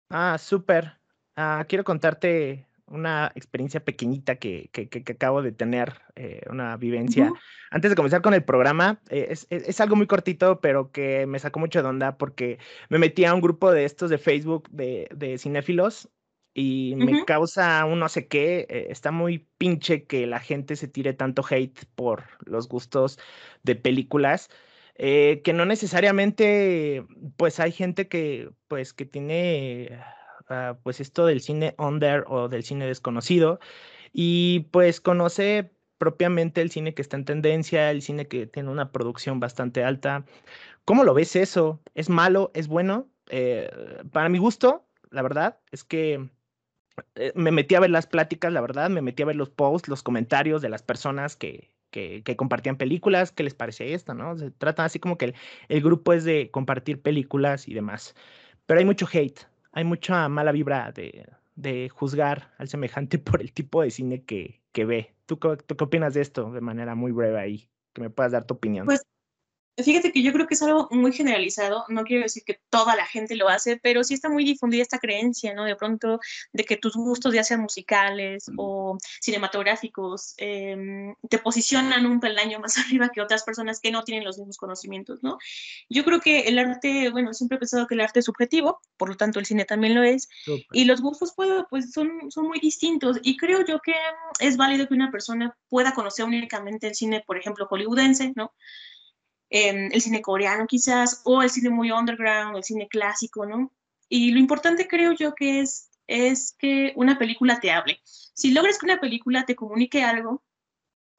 Ah, 0.09 0.37
súper. 0.37 0.99
Ah, 1.37 1.63
quiero 1.65 1.85
contarte 1.85 2.67
una 2.93 3.31
experiencia 3.35 3.83
pequeñita 3.83 4.35
que, 4.35 4.69
que, 4.71 4.87
que, 4.87 5.11
acabo 5.11 5.41
de 5.41 5.51
tener, 5.51 5.93
eh, 6.15 6.41
una 6.49 6.77
vivencia. 6.77 7.31
Antes 7.71 7.89
de 7.89 7.95
comenzar 7.95 8.21
con 8.21 8.33
el 8.33 8.43
programa, 8.43 9.01
eh, 9.09 9.27
es, 9.31 9.47
es, 9.49 9.81
algo 9.81 9.95
muy 9.95 10.05
cortito, 10.05 10.61
pero 10.61 10.91
que 10.91 11.25
me 11.25 11.39
sacó 11.39 11.59
mucho 11.59 11.81
de 11.81 11.89
onda 11.89 12.17
porque 12.17 12.59
me 12.89 12.99
metí 12.99 13.25
a 13.25 13.33
un 13.33 13.41
grupo 13.41 13.71
de 13.71 13.85
estos 13.85 14.09
de 14.11 14.19
Facebook 14.19 14.69
de, 14.69 15.07
de 15.13 15.39
cinéfilos 15.39 16.09
y 16.53 16.93
me 16.97 17.25
causa 17.25 17.83
un 17.85 17.99
no 17.99 18.09
sé 18.09 18.27
qué. 18.27 18.67
Eh, 18.69 18.87
está 18.89 19.11
muy 19.11 19.49
pinche 19.57 20.05
que 20.05 20.27
la 20.27 20.39
gente 20.39 20.75
se 20.75 20.87
tire 20.87 21.13
tanto 21.13 21.43
hate 21.49 21.85
por 21.95 22.25
los 22.45 22.67
gustos 22.67 23.17
de 23.63 23.75
películas. 23.75 24.49
que 24.95 25.53
no 25.55 25.65
necesariamente, 25.65 27.03
pues 27.37 27.59
hay 27.59 27.71
gente 27.71 28.07
que, 28.07 28.51
pues, 28.67 28.93
que 28.93 29.05
tiene 29.05 29.99
Ah, 30.49 30.77
pues 30.83 30.99
esto 30.99 31.25
del 31.25 31.41
cine 31.41 31.75
under 31.77 32.25
o 32.27 32.49
del 32.49 32.63
cine 32.63 32.85
desconocido 32.85 33.59
y 34.11 34.61
pues 34.71 35.01
conoce 35.01 35.71
propiamente 35.97 36.61
el 36.61 36.71
cine 36.71 36.93
que 36.93 37.01
está 37.01 37.17
en 37.17 37.25
tendencia, 37.25 37.91
el 37.91 38.01
cine 38.01 38.27
que 38.27 38.45
tiene 38.47 38.69
una 38.69 38.91
producción 38.91 39.39
bastante 39.39 39.83
alta. 39.83 40.25
¿Cómo 40.85 41.03
lo 41.03 41.13
ves 41.13 41.35
eso? 41.35 41.81
¿Es 41.95 42.09
malo? 42.09 42.51
¿Es 42.53 42.67
bueno? 42.67 43.07
Eh, 43.29 43.69
para 44.11 44.29
mi 44.29 44.37
gusto, 44.37 44.85
la 45.11 45.21
verdad, 45.21 45.59
es 45.71 45.83
que 45.83 46.29
eh, 47.15 47.31
me 47.35 47.51
metí 47.51 47.75
a 47.75 47.79
ver 47.79 47.89
las 47.89 48.07
pláticas, 48.07 48.51
la 48.51 48.61
verdad, 48.61 48.89
me 48.89 49.01
metí 49.01 49.23
a 49.23 49.27
ver 49.27 49.35
los 49.37 49.49
posts, 49.49 49.87
los 49.87 50.03
comentarios 50.03 50.61
de 50.61 50.69
las 50.69 50.83
personas 50.83 51.35
que, 51.37 51.71
que, 51.91 52.35
compartían 52.35 52.77
películas, 52.77 53.31
qué 53.31 53.43
les 53.43 53.53
parece 53.53 53.93
esto, 53.93 54.13
¿no? 54.13 54.37
Se 54.37 54.51
trata 54.51 54.83
así 54.85 54.99
como 54.99 55.17
que 55.17 55.25
el, 55.25 55.35
el 55.69 55.81
grupo 55.81 56.13
es 56.13 56.25
de 56.25 56.51
compartir 56.51 57.01
películas 57.01 57.67
y 57.67 57.73
demás. 57.73 58.15
Pero 58.65 58.79
hay 58.79 58.85
mucho 58.85 59.07
hate, 59.11 59.47
hay 59.73 59.83
mucha 59.83 60.29
mala 60.29 60.51
vibra 60.51 60.91
de, 60.91 61.27
de 61.55 61.89
juzgar 61.89 62.53
al 62.57 62.69
semejante 62.69 63.17
por 63.19 63.41
el 63.41 63.51
tipo 63.51 63.81
de 63.81 63.91
cine 63.91 64.23
que, 64.23 64.61
que 64.71 64.85
ve. 64.85 65.13
¿Tú, 65.25 65.37
¿Tú, 65.37 65.75
qué 65.75 65.83
opinas 65.83 66.13
de 66.13 66.21
esto 66.21 66.51
de 66.51 66.61
manera 66.61 66.95
muy 66.95 67.11
breve 67.11 67.39
ahí? 67.39 67.69
Que 67.93 68.01
me 68.01 68.09
puedas 68.09 68.31
dar 68.31 68.45
tu 68.45 68.53
opinión. 68.53 68.85
Pues 68.85 69.03
Fíjate 69.77 70.11
que 70.11 70.21
yo 70.21 70.31
creo 70.31 70.45
que 70.45 70.53
es 70.53 70.61
algo 70.61 70.87
muy 70.91 71.11
generalizado, 71.13 71.85
no 71.89 72.03
quiero 72.03 72.21
decir 72.21 72.43
que 72.45 72.59
toda 72.69 72.95
la 72.95 73.07
gente 73.07 73.35
lo 73.35 73.49
hace, 73.49 73.77
pero 73.77 74.03
sí 74.03 74.13
está 74.13 74.29
muy 74.29 74.43
difundida 74.43 74.83
esta 74.83 74.99
creencia, 74.99 75.55
¿no? 75.55 75.63
De 75.65 75.75
pronto, 75.75 76.19
de 76.51 76.63
que 76.63 76.77
tus 76.77 76.95
gustos, 76.95 77.33
ya 77.33 77.43
sean 77.43 77.61
musicales 77.61 78.45
o 78.55 78.99
cinematográficos, 79.19 80.35
em, 80.37 81.15
te 81.27 81.39
posicionan 81.39 82.05
un 82.05 82.19
peldaño 82.19 82.59
más 82.59 82.75
arriba 82.85 83.09
que 83.09 83.21
otras 83.21 83.43
personas 83.43 83.79
que 83.79 83.91
no 83.91 84.03
tienen 84.03 84.23
los 84.23 84.37
mismos 84.37 84.57
conocimientos, 84.57 85.23
¿no? 85.23 85.39
Yo 85.89 86.05
creo 86.05 86.21
que 86.21 86.41
el 86.41 86.59
arte, 86.59 87.09
bueno, 87.09 87.33
siempre 87.33 87.55
he 87.55 87.59
pensado 87.59 87.87
que 87.87 87.95
el 87.95 88.01
arte 88.01 88.19
es 88.19 88.25
subjetivo, 88.25 88.79
por 88.95 89.09
lo 89.09 89.17
tanto 89.17 89.39
el 89.39 89.47
cine 89.47 89.65
también 89.65 89.95
lo 89.95 90.03
es, 90.03 90.29
y 90.71 90.85
los 90.85 91.01
gustos 91.01 91.33
pues, 91.35 91.49
pues 91.71 91.91
son, 91.91 92.29
son 92.29 92.47
muy 92.47 92.59
distintos, 92.59 93.17
y 93.23 93.37
creo 93.37 93.65
yo 93.65 93.79
que 93.79 93.95
es 94.39 94.55
válido 94.55 94.87
que 94.87 94.93
una 94.93 95.09
persona 95.09 95.57
pueda 95.67 95.93
conocer 95.93 96.25
únicamente 96.25 96.87
el 96.87 96.93
cine, 96.95 97.23
por 97.25 97.37
ejemplo, 97.37 97.65
hollywoodense, 97.65 98.33
¿no? 98.35 98.53
El 99.53 100.01
cine 100.01 100.21
coreano 100.21 100.65
quizás, 100.67 101.21
o 101.25 101.43
el 101.43 101.49
cine 101.49 101.69
muy 101.69 101.91
underground, 101.91 102.57
el 102.57 102.63
cine 102.63 102.87
clásico, 102.87 103.45
¿no? 103.45 103.71
Y 104.09 104.31
lo 104.31 104.39
importante 104.39 104.87
creo 104.87 105.11
yo 105.11 105.35
que 105.35 105.59
es, 105.59 105.91
es 106.07 106.55
que 106.57 106.93
una 106.95 107.19
película 107.19 107.59
te 107.59 107.71
hable. 107.71 107.99
Si 108.03 108.51
logras 108.51 108.79
que 108.79 108.85
una 108.85 108.99
película 108.99 109.45
te 109.45 109.55
comunique 109.55 110.03
algo, 110.03 110.43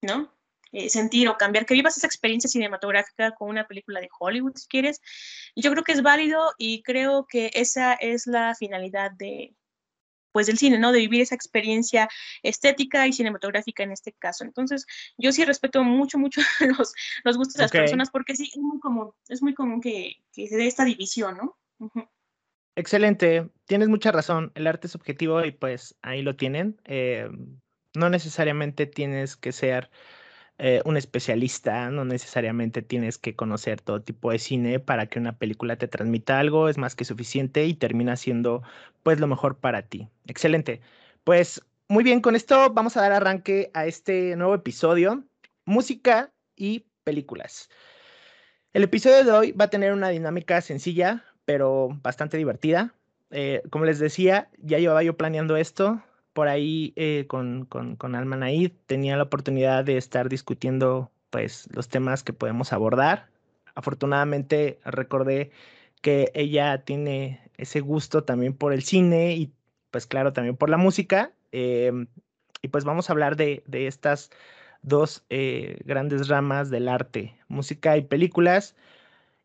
¿no? 0.02 0.32
Eh, 0.72 0.90
sentir 0.90 1.28
o 1.28 1.38
cambiar, 1.38 1.66
que 1.66 1.74
vivas 1.74 1.96
esa 1.96 2.08
experiencia 2.08 2.50
cinematográfica 2.50 3.32
con 3.36 3.48
una 3.48 3.68
película 3.68 4.00
de 4.00 4.08
Hollywood, 4.18 4.56
si 4.56 4.66
quieres, 4.66 5.00
yo 5.54 5.70
creo 5.70 5.84
que 5.84 5.92
es 5.92 6.02
válido 6.02 6.52
y 6.58 6.82
creo 6.82 7.26
que 7.28 7.52
esa 7.54 7.94
es 7.94 8.26
la 8.26 8.56
finalidad 8.56 9.12
de, 9.12 9.54
pues 10.34 10.48
del 10.48 10.58
cine, 10.58 10.80
¿no? 10.80 10.90
De 10.90 10.98
vivir 10.98 11.20
esa 11.20 11.36
experiencia 11.36 12.08
estética 12.42 13.06
y 13.06 13.12
cinematográfica 13.12 13.84
en 13.84 13.92
este 13.92 14.12
caso. 14.12 14.42
Entonces, 14.42 14.84
yo 15.16 15.30
sí 15.30 15.44
respeto 15.44 15.84
mucho, 15.84 16.18
mucho 16.18 16.40
los, 16.76 16.92
los 17.22 17.36
gustos 17.36 17.54
de 17.54 17.62
las 17.62 17.70
personas 17.70 18.10
porque 18.10 18.34
sí, 18.34 18.50
es 18.52 18.60
muy 18.60 18.80
común, 18.80 19.12
es 19.28 19.42
muy 19.42 19.54
común 19.54 19.80
que, 19.80 20.16
que 20.32 20.48
se 20.48 20.56
dé 20.56 20.66
esta 20.66 20.84
división, 20.84 21.36
¿no? 21.36 21.56
Excelente, 22.74 23.48
tienes 23.66 23.88
mucha 23.88 24.10
razón, 24.10 24.50
el 24.56 24.66
arte 24.66 24.88
es 24.88 24.92
subjetivo 24.92 25.44
y 25.44 25.52
pues 25.52 25.96
ahí 26.02 26.22
lo 26.22 26.34
tienen. 26.34 26.80
Eh, 26.84 27.28
no 27.94 28.10
necesariamente 28.10 28.86
tienes 28.86 29.36
que 29.36 29.52
ser 29.52 29.88
eh, 30.58 30.82
un 30.84 30.96
especialista, 30.96 31.90
no 31.90 32.04
necesariamente 32.04 32.80
tienes 32.80 33.18
que 33.18 33.34
conocer 33.34 33.80
todo 33.80 34.02
tipo 34.02 34.30
de 34.30 34.38
cine 34.38 34.78
para 34.78 35.06
que 35.06 35.18
una 35.18 35.36
película 35.36 35.76
te 35.76 35.88
transmita 35.88 36.38
algo, 36.38 36.68
es 36.68 36.78
más 36.78 36.94
que 36.94 37.04
suficiente 37.04 37.66
y 37.66 37.74
termina 37.74 38.16
siendo 38.16 38.62
pues 39.02 39.18
lo 39.18 39.26
mejor 39.26 39.58
para 39.58 39.82
ti. 39.82 40.08
Excelente. 40.26 40.80
Pues 41.24 41.60
muy 41.88 42.04
bien, 42.04 42.20
con 42.20 42.36
esto 42.36 42.70
vamos 42.72 42.96
a 42.96 43.02
dar 43.02 43.12
arranque 43.12 43.70
a 43.74 43.86
este 43.86 44.36
nuevo 44.36 44.54
episodio, 44.54 45.24
música 45.64 46.32
y 46.54 46.86
películas. 47.02 47.68
El 48.72 48.84
episodio 48.84 49.24
de 49.24 49.32
hoy 49.32 49.52
va 49.52 49.66
a 49.66 49.70
tener 49.70 49.92
una 49.92 50.10
dinámica 50.10 50.60
sencilla, 50.60 51.24
pero 51.44 51.88
bastante 52.02 52.36
divertida. 52.36 52.94
Eh, 53.30 53.62
como 53.70 53.86
les 53.86 53.98
decía, 53.98 54.50
ya 54.58 54.78
llevaba 54.78 55.02
yo 55.02 55.16
planeando 55.16 55.56
esto 55.56 56.00
por 56.34 56.48
ahí 56.48 56.92
eh, 56.96 57.26
con, 57.28 57.64
con, 57.64 57.96
con 57.96 58.14
Almanaid 58.14 58.72
tenía 58.86 59.16
la 59.16 59.22
oportunidad 59.22 59.84
de 59.84 59.96
estar 59.96 60.28
discutiendo 60.28 61.10
pues 61.30 61.68
los 61.72 61.88
temas 61.88 62.22
que 62.22 62.32
podemos 62.32 62.72
abordar. 62.72 63.30
Afortunadamente 63.74 64.80
recordé 64.84 65.52
que 66.02 66.30
ella 66.34 66.84
tiene 66.84 67.40
ese 67.56 67.80
gusto 67.80 68.24
también 68.24 68.54
por 68.54 68.72
el 68.72 68.82
cine 68.82 69.34
y 69.36 69.52
pues 69.90 70.06
claro 70.06 70.32
también 70.32 70.56
por 70.56 70.70
la 70.70 70.76
música. 70.76 71.32
Em, 71.52 72.08
y 72.62 72.68
pues 72.68 72.84
vamos 72.84 73.08
a 73.08 73.12
hablar 73.12 73.36
de, 73.36 73.62
de 73.66 73.86
estas 73.86 74.30
dos 74.82 75.24
eh, 75.30 75.78
grandes 75.84 76.28
ramas 76.28 76.68
del 76.70 76.88
arte, 76.88 77.38
música 77.48 77.96
y 77.96 78.02
películas. 78.02 78.74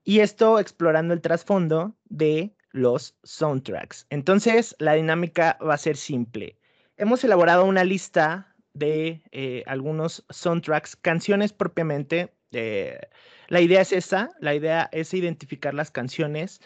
Y 0.03 0.21
esto 0.21 0.59
explorando 0.59 1.13
el 1.13 1.21
trasfondo 1.21 1.95
de 2.05 2.55
los 2.71 3.15
soundtracks. 3.23 4.07
Entonces, 4.09 4.75
la 4.79 4.93
dinámica 4.93 5.57
va 5.61 5.75
a 5.75 5.77
ser 5.77 5.97
simple 5.97 6.59
hemos 6.99 7.23
elaborado 7.23 7.65
una 7.65 7.83
lista 7.83 8.53
de 8.73 9.23
eh, 9.31 9.63
algunos 9.65 10.25
soundtracks, 10.29 10.95
canciones 10.95 11.53
propiamente. 11.53 12.33
Eh, 12.51 12.99
la 13.47 13.61
idea 13.61 13.81
es 13.81 13.93
esa, 13.93 14.31
la 14.39 14.53
idea 14.53 14.89
es 14.91 15.13
identificar 15.13 15.73
las 15.73 15.89
canciones 15.89 16.61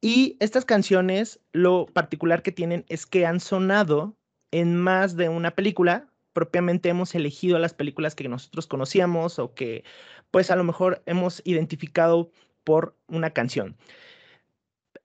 y 0.00 0.36
estas 0.40 0.64
canciones, 0.64 1.40
lo 1.52 1.86
particular 1.86 2.42
que 2.42 2.52
tienen 2.52 2.84
es 2.88 3.06
que 3.06 3.26
han 3.26 3.40
sonado 3.40 4.16
en 4.50 4.76
más 4.76 5.16
de 5.16 5.28
una 5.28 5.50
película. 5.50 6.08
Propiamente 6.32 6.88
hemos 6.90 7.14
elegido 7.14 7.58
las 7.58 7.74
películas 7.74 8.14
que 8.14 8.28
nosotros 8.28 8.66
conocíamos 8.66 9.38
o 9.38 9.54
que 9.54 9.84
pues 10.30 10.50
a 10.50 10.56
lo 10.56 10.64
mejor 10.64 11.02
hemos 11.06 11.42
identificado 11.44 12.30
por 12.64 12.96
una 13.08 13.30
canción. 13.30 13.76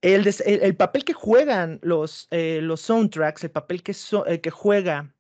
El, 0.06 0.76
papel 0.76 1.04
que 1.04 1.14
juegan 1.14 1.80
los, 1.82 2.28
eh, 2.30 2.60
los 2.62 2.82
soundtracks, 2.82 3.44
el 3.44 3.50
papel 3.50 3.82
que, 3.82 3.96
eh, 4.28 4.40
que 4.40 4.52
juega 4.52 5.16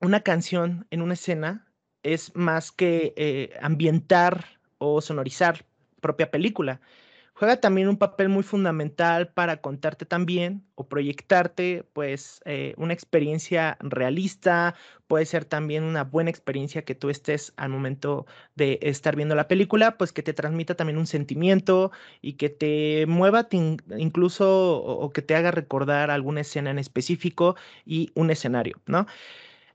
una 0.00 0.20
canción 0.20 0.86
en 0.90 1.02
una 1.02 1.12
escena 1.12 1.70
es 2.02 2.34
más 2.34 2.72
que 2.72 3.12
eh, 3.16 3.54
ambientar 3.60 4.46
o 4.78 5.02
sonorizar 5.02 5.66
propia 6.00 6.30
película 6.30 6.80
juega 7.34 7.56
también 7.56 7.88
un 7.88 7.96
papel 7.96 8.28
muy 8.28 8.42
fundamental 8.42 9.28
para 9.28 9.60
contarte 9.60 10.04
también 10.06 10.64
o 10.74 10.88
proyectarte 10.88 11.84
pues 11.92 12.40
eh, 12.44 12.74
una 12.76 12.92
experiencia 12.92 13.76
realista, 13.80 14.74
puede 15.06 15.26
ser 15.26 15.44
también 15.44 15.84
una 15.84 16.04
buena 16.04 16.30
experiencia 16.30 16.84
que 16.84 16.94
tú 16.94 17.10
estés 17.10 17.52
al 17.56 17.70
momento 17.70 18.26
de 18.54 18.78
estar 18.82 19.16
viendo 19.16 19.34
la 19.34 19.48
película, 19.48 19.96
pues 19.98 20.12
que 20.12 20.22
te 20.22 20.34
transmita 20.34 20.74
también 20.74 20.98
un 20.98 21.06
sentimiento 21.06 21.90
y 22.20 22.34
que 22.34 22.48
te 22.48 23.06
mueva 23.06 23.48
incluso 23.50 24.76
o, 24.82 25.10
que 25.10 25.22
te 25.22 25.34
haga 25.34 25.50
recordar 25.50 26.10
alguna 26.10 26.42
escena 26.42 26.70
en 26.70 26.78
específico 26.78 27.56
y 27.84 28.10
un 28.14 28.30
escenario, 28.30 28.80
¿no? 28.86 29.06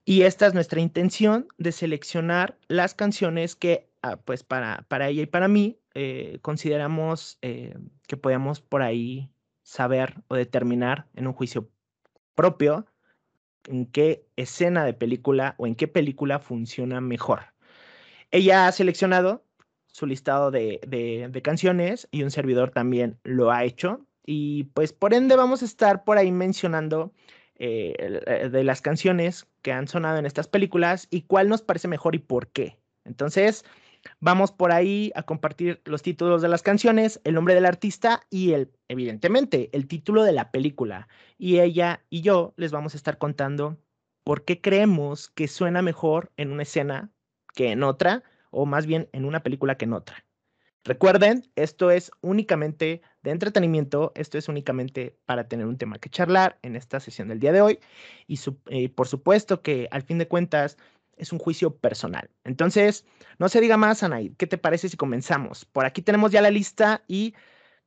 Y 0.06 0.22
esta 0.22 0.48
es 0.48 0.54
nuestra 0.54 0.80
intención 0.80 1.48
de 1.58 1.72
seleccionar 1.74 2.58
las 2.70 2.94
canciones 2.94 3.56
que, 3.56 3.90
ah, 4.02 4.18
pues 4.18 4.44
para, 4.44 4.86
para 4.88 5.10
ella 5.10 5.24
y 5.24 5.26
para 5.26 5.50
mí, 5.50 5.78
eh, 6.00 6.38
consideramos 6.44 7.40
eh, 7.42 7.76
que 8.08 8.18
podemos 8.18 8.62
por 8.62 8.84
ahí 8.84 9.32
saber 9.64 10.14
o 10.28 10.36
determinar 10.36 11.08
en 11.16 11.26
un 11.26 11.34
juicio 11.34 11.70
propio 12.36 12.86
en 13.66 13.88
qué 13.88 14.24
escena 14.36 14.86
de 14.86 14.94
película 14.94 15.56
o 15.58 15.66
en 15.66 15.74
qué 15.74 15.88
película 15.88 16.38
funciona 16.38 17.02
mejor. 17.02 17.48
Ella 18.30 18.68
ha 18.68 18.72
seleccionado 18.74 19.44
su 19.88 20.06
listado 20.06 20.52
de, 20.52 20.80
de, 20.88 21.42
canciones 21.42 22.08
y 22.12 22.22
un 22.22 22.30
servidor 22.30 22.70
también 22.70 23.18
lo 23.24 23.52
ha 23.52 23.64
hecho. 23.64 24.06
Y 24.24 24.66
pues 24.76 24.94
por 24.94 25.16
ende 25.16 25.36
vamos 25.36 25.64
a 25.64 25.66
estar 25.66 26.04
por 26.04 26.20
ahí 26.20 26.32
mencionando 26.32 27.12
eh, 27.56 28.50
de 28.52 28.64
las 28.64 28.82
canciones 28.84 29.48
que 29.64 29.72
han 29.72 29.88
sonado 29.88 30.20
en 30.20 30.28
estas 30.28 30.48
películas 30.48 31.08
y 31.10 31.24
cuál 31.24 31.50
nos 31.50 31.64
parece 31.64 31.88
mejor 31.88 32.14
y 32.14 32.20
por 32.20 32.50
qué. 32.50 32.78
Entonces, 33.04 33.66
Vamos 34.20 34.52
por 34.52 34.72
ahí 34.72 35.12
a 35.16 35.24
compartir 35.24 35.82
los 35.86 36.02
títulos 36.02 36.42
de 36.42 36.50
las 36.50 36.64
canciones, 36.64 37.22
el 37.24 37.36
nombre 37.36 37.56
del 37.56 37.66
artista 37.66 38.22
y 38.30 38.54
el, 38.54 38.72
evidentemente, 38.88 39.70
el 39.74 39.88
título 39.88 40.24
de 40.24 40.34
la 40.34 40.52
película. 40.52 41.08
Y 41.38 41.60
ella 41.60 42.04
y 42.10 42.22
yo 42.22 42.54
les 42.58 42.72
vamos 42.72 42.94
a 42.94 42.98
estar 42.98 43.18
contando 43.18 43.78
por 44.24 44.44
qué 44.44 44.62
creemos 44.62 45.30
que 45.30 45.48
suena 45.48 45.82
mejor 45.82 46.32
en 46.38 46.52
una 46.52 46.64
escena 46.64 47.12
que 47.54 47.72
en 47.72 47.84
otra, 47.84 48.24
o 48.52 48.66
más 48.66 48.86
bien 48.86 49.10
en 49.14 49.26
una 49.26 49.42
película 49.42 49.78
que 49.78 49.86
en 49.86 49.94
otra. 49.94 50.28
Recuerden, 50.88 51.44
esto 51.58 51.92
es 51.92 52.12
únicamente 52.22 53.02
de 53.22 53.32
entretenimiento, 53.32 54.14
esto 54.16 54.38
es 54.38 54.48
únicamente 54.48 55.18
para 55.26 55.50
tener 55.50 55.66
un 55.66 55.78
tema 55.78 56.00
que 56.00 56.10
charlar 56.10 56.60
en 56.62 56.78
esta 56.78 57.02
sesión 57.02 57.28
del 57.28 57.42
día 57.42 57.52
de 57.52 57.60
hoy. 57.60 57.80
Y 58.26 58.40
eh, 58.68 58.88
por 58.88 59.10
supuesto 59.10 59.62
que 59.62 59.90
al 59.92 60.04
fin 60.04 60.18
de 60.18 60.30
cuentas 60.30 60.78
es 61.18 61.32
un 61.32 61.40
juicio 61.40 61.76
personal. 61.76 62.30
Entonces, 62.44 63.06
no 63.40 63.50
se 63.50 63.62
diga 63.62 63.78
más, 63.78 64.04
Anaid. 64.04 64.34
¿Qué 64.38 64.48
te 64.48 64.58
parece 64.58 64.90
si 64.90 64.98
comenzamos? 64.98 65.66
Por 65.66 65.86
aquí 65.86 66.02
tenemos 66.02 66.32
ya 66.32 66.42
la 66.42 66.52
lista 66.52 67.04
y 67.08 67.34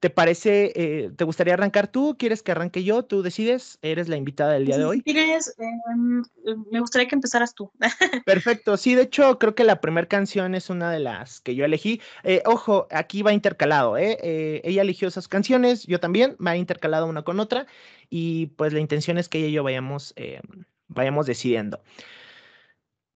¿te 0.00 0.08
parece, 0.08 0.72
eh, 0.74 1.10
te 1.14 1.24
gustaría 1.24 1.54
arrancar 1.54 1.86
tú? 1.88 2.16
¿Quieres 2.18 2.42
que 2.42 2.52
arranque 2.52 2.82
yo? 2.82 3.04
Tú 3.04 3.22
decides, 3.22 3.78
eres 3.82 4.08
la 4.08 4.16
invitada 4.16 4.52
del 4.54 4.64
día 4.64 4.78
de 4.78 4.84
hoy. 4.86 5.02
Quieres, 5.02 5.54
em, 5.58 6.22
me 6.70 6.80
gustaría 6.80 7.06
que 7.06 7.14
empezaras 7.14 7.54
tú. 7.54 7.70
Perfecto, 8.24 8.78
sí, 8.78 8.94
de 8.94 9.02
hecho 9.02 9.38
creo 9.38 9.54
que 9.54 9.64
la 9.64 9.80
primera 9.80 10.08
canción 10.08 10.54
es 10.54 10.70
una 10.70 10.90
de 10.90 11.00
las 11.00 11.40
que 11.40 11.54
yo 11.54 11.66
elegí. 11.66 12.00
Eh, 12.24 12.42
ojo, 12.46 12.88
aquí 12.90 13.22
va 13.22 13.34
intercalado, 13.34 13.98
¿eh? 13.98 14.16
¿eh? 14.22 14.62
Ella 14.64 14.82
eligió 14.82 15.06
esas 15.06 15.28
canciones, 15.28 15.86
yo 15.86 16.00
también, 16.00 16.34
va 16.44 16.56
intercalado 16.56 17.06
una 17.06 17.22
con 17.22 17.38
otra 17.38 17.66
y 18.08 18.46
pues 18.56 18.72
la 18.72 18.80
intención 18.80 19.18
es 19.18 19.28
que 19.28 19.38
ella 19.38 19.48
y 19.48 19.52
yo 19.52 19.62
vayamos, 19.62 20.14
em, 20.16 20.64
vayamos 20.88 21.26
decidiendo. 21.26 21.82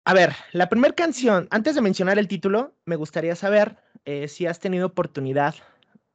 A 0.07 0.13
ver, 0.13 0.35
la 0.53 0.69
primera 0.69 0.95
canción, 0.95 1.49
antes 1.51 1.75
de 1.75 1.81
mencionar 1.81 2.19
el 2.19 2.29
título, 2.29 2.77
me 2.85 2.97
gustaría 2.97 3.35
saber 3.37 3.79
eh, 4.05 4.29
si 4.29 4.47
has 4.47 4.61
tenido 4.61 4.87
oportunidad 4.87 5.55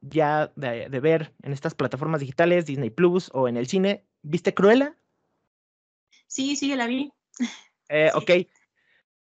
ya 0.02 0.52
de, 0.56 0.88
ver 1.00 1.34
en 1.42 1.54
estas 1.54 1.74
plataformas 1.74 2.22
digitales, 2.22 2.68
Disney 2.68 2.92
Plus 2.92 3.32
o 3.34 3.48
en 3.48 3.58
el 3.58 3.68
cine. 3.68 4.06
¿Viste 4.22 4.54
Cruella? 4.54 4.96
Sí, 6.28 6.56
sí, 6.56 6.76
la 6.76 6.88
vi. 6.88 7.12
Eh, 7.92 8.12
ok. 8.14 8.30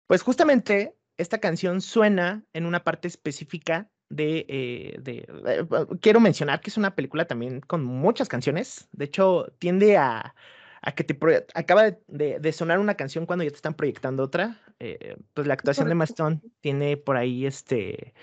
Pues 0.05 0.21
justamente 0.21 0.95
esta 1.17 1.39
canción 1.39 1.81
suena 1.81 2.45
en 2.53 2.67
una 2.67 2.83
parte 2.83 3.07
específica 3.07 3.89
de, 4.09 4.45
eh, 4.47 5.65
Quiero 6.01 6.19
mencionar 6.19 6.61
que 6.61 6.69
es 6.69 6.77
una 6.77 6.93
película 6.93 7.25
también 7.25 7.61
con 7.61 7.83
muchas 7.83 8.29
canciones. 8.29 8.87
De 8.91 9.05
hecho, 9.05 9.51
tiende 9.57 9.97
a, 9.97 10.35
a 10.81 10.91
que 10.93 11.03
te 11.03 11.17
acaba 11.53 11.91
de, 12.07 12.53
sonar 12.53 12.79
una 12.79 12.95
canción 12.95 13.25
cuando 13.25 13.43
ya 13.43 13.49
te 13.49 13.55
están 13.55 13.73
proyectando 13.73 14.23
otra. 14.23 14.61
Eh, 14.79 15.17
pues 15.33 15.47
la 15.47 15.53
actuación 15.53 15.89
de 15.89 15.95
Maston 15.95 16.41
tiene 16.61 16.97
por 16.97 17.17
ahí 17.17 17.45
este. 17.45 18.13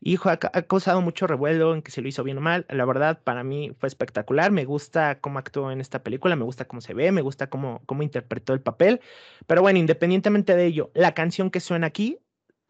Hijo, 0.00 0.30
ha, 0.30 0.36
causado 0.38 1.00
mucho 1.00 1.26
revuelo 1.26 1.74
en 1.74 1.82
que 1.82 1.90
se 1.90 2.00
lo 2.02 2.08
hizo 2.08 2.22
bien 2.22 2.38
o 2.38 2.40
mal. 2.40 2.66
La 2.68 2.84
verdad, 2.84 3.20
para 3.24 3.42
mí 3.42 3.72
fue 3.78 3.88
espectacular. 3.88 4.52
Me 4.52 4.64
gusta 4.64 5.20
cómo 5.20 5.38
actuó 5.38 5.72
en 5.72 5.80
esta 5.80 6.02
película, 6.02 6.36
me 6.36 6.44
gusta 6.44 6.66
cómo 6.66 6.80
se 6.80 6.94
ve, 6.94 7.10
me 7.10 7.22
gusta 7.22 7.48
cómo, 7.48 7.82
cómo 7.86 8.02
interpretó 8.02 8.52
el 8.52 8.60
papel. 8.60 9.00
Pero 9.46 9.62
bueno, 9.62 9.78
independientemente 9.78 10.54
de 10.54 10.66
ello, 10.66 10.90
la 10.94 11.14
canción 11.14 11.50
que 11.50 11.60
suena 11.60 11.88
aquí 11.88 12.20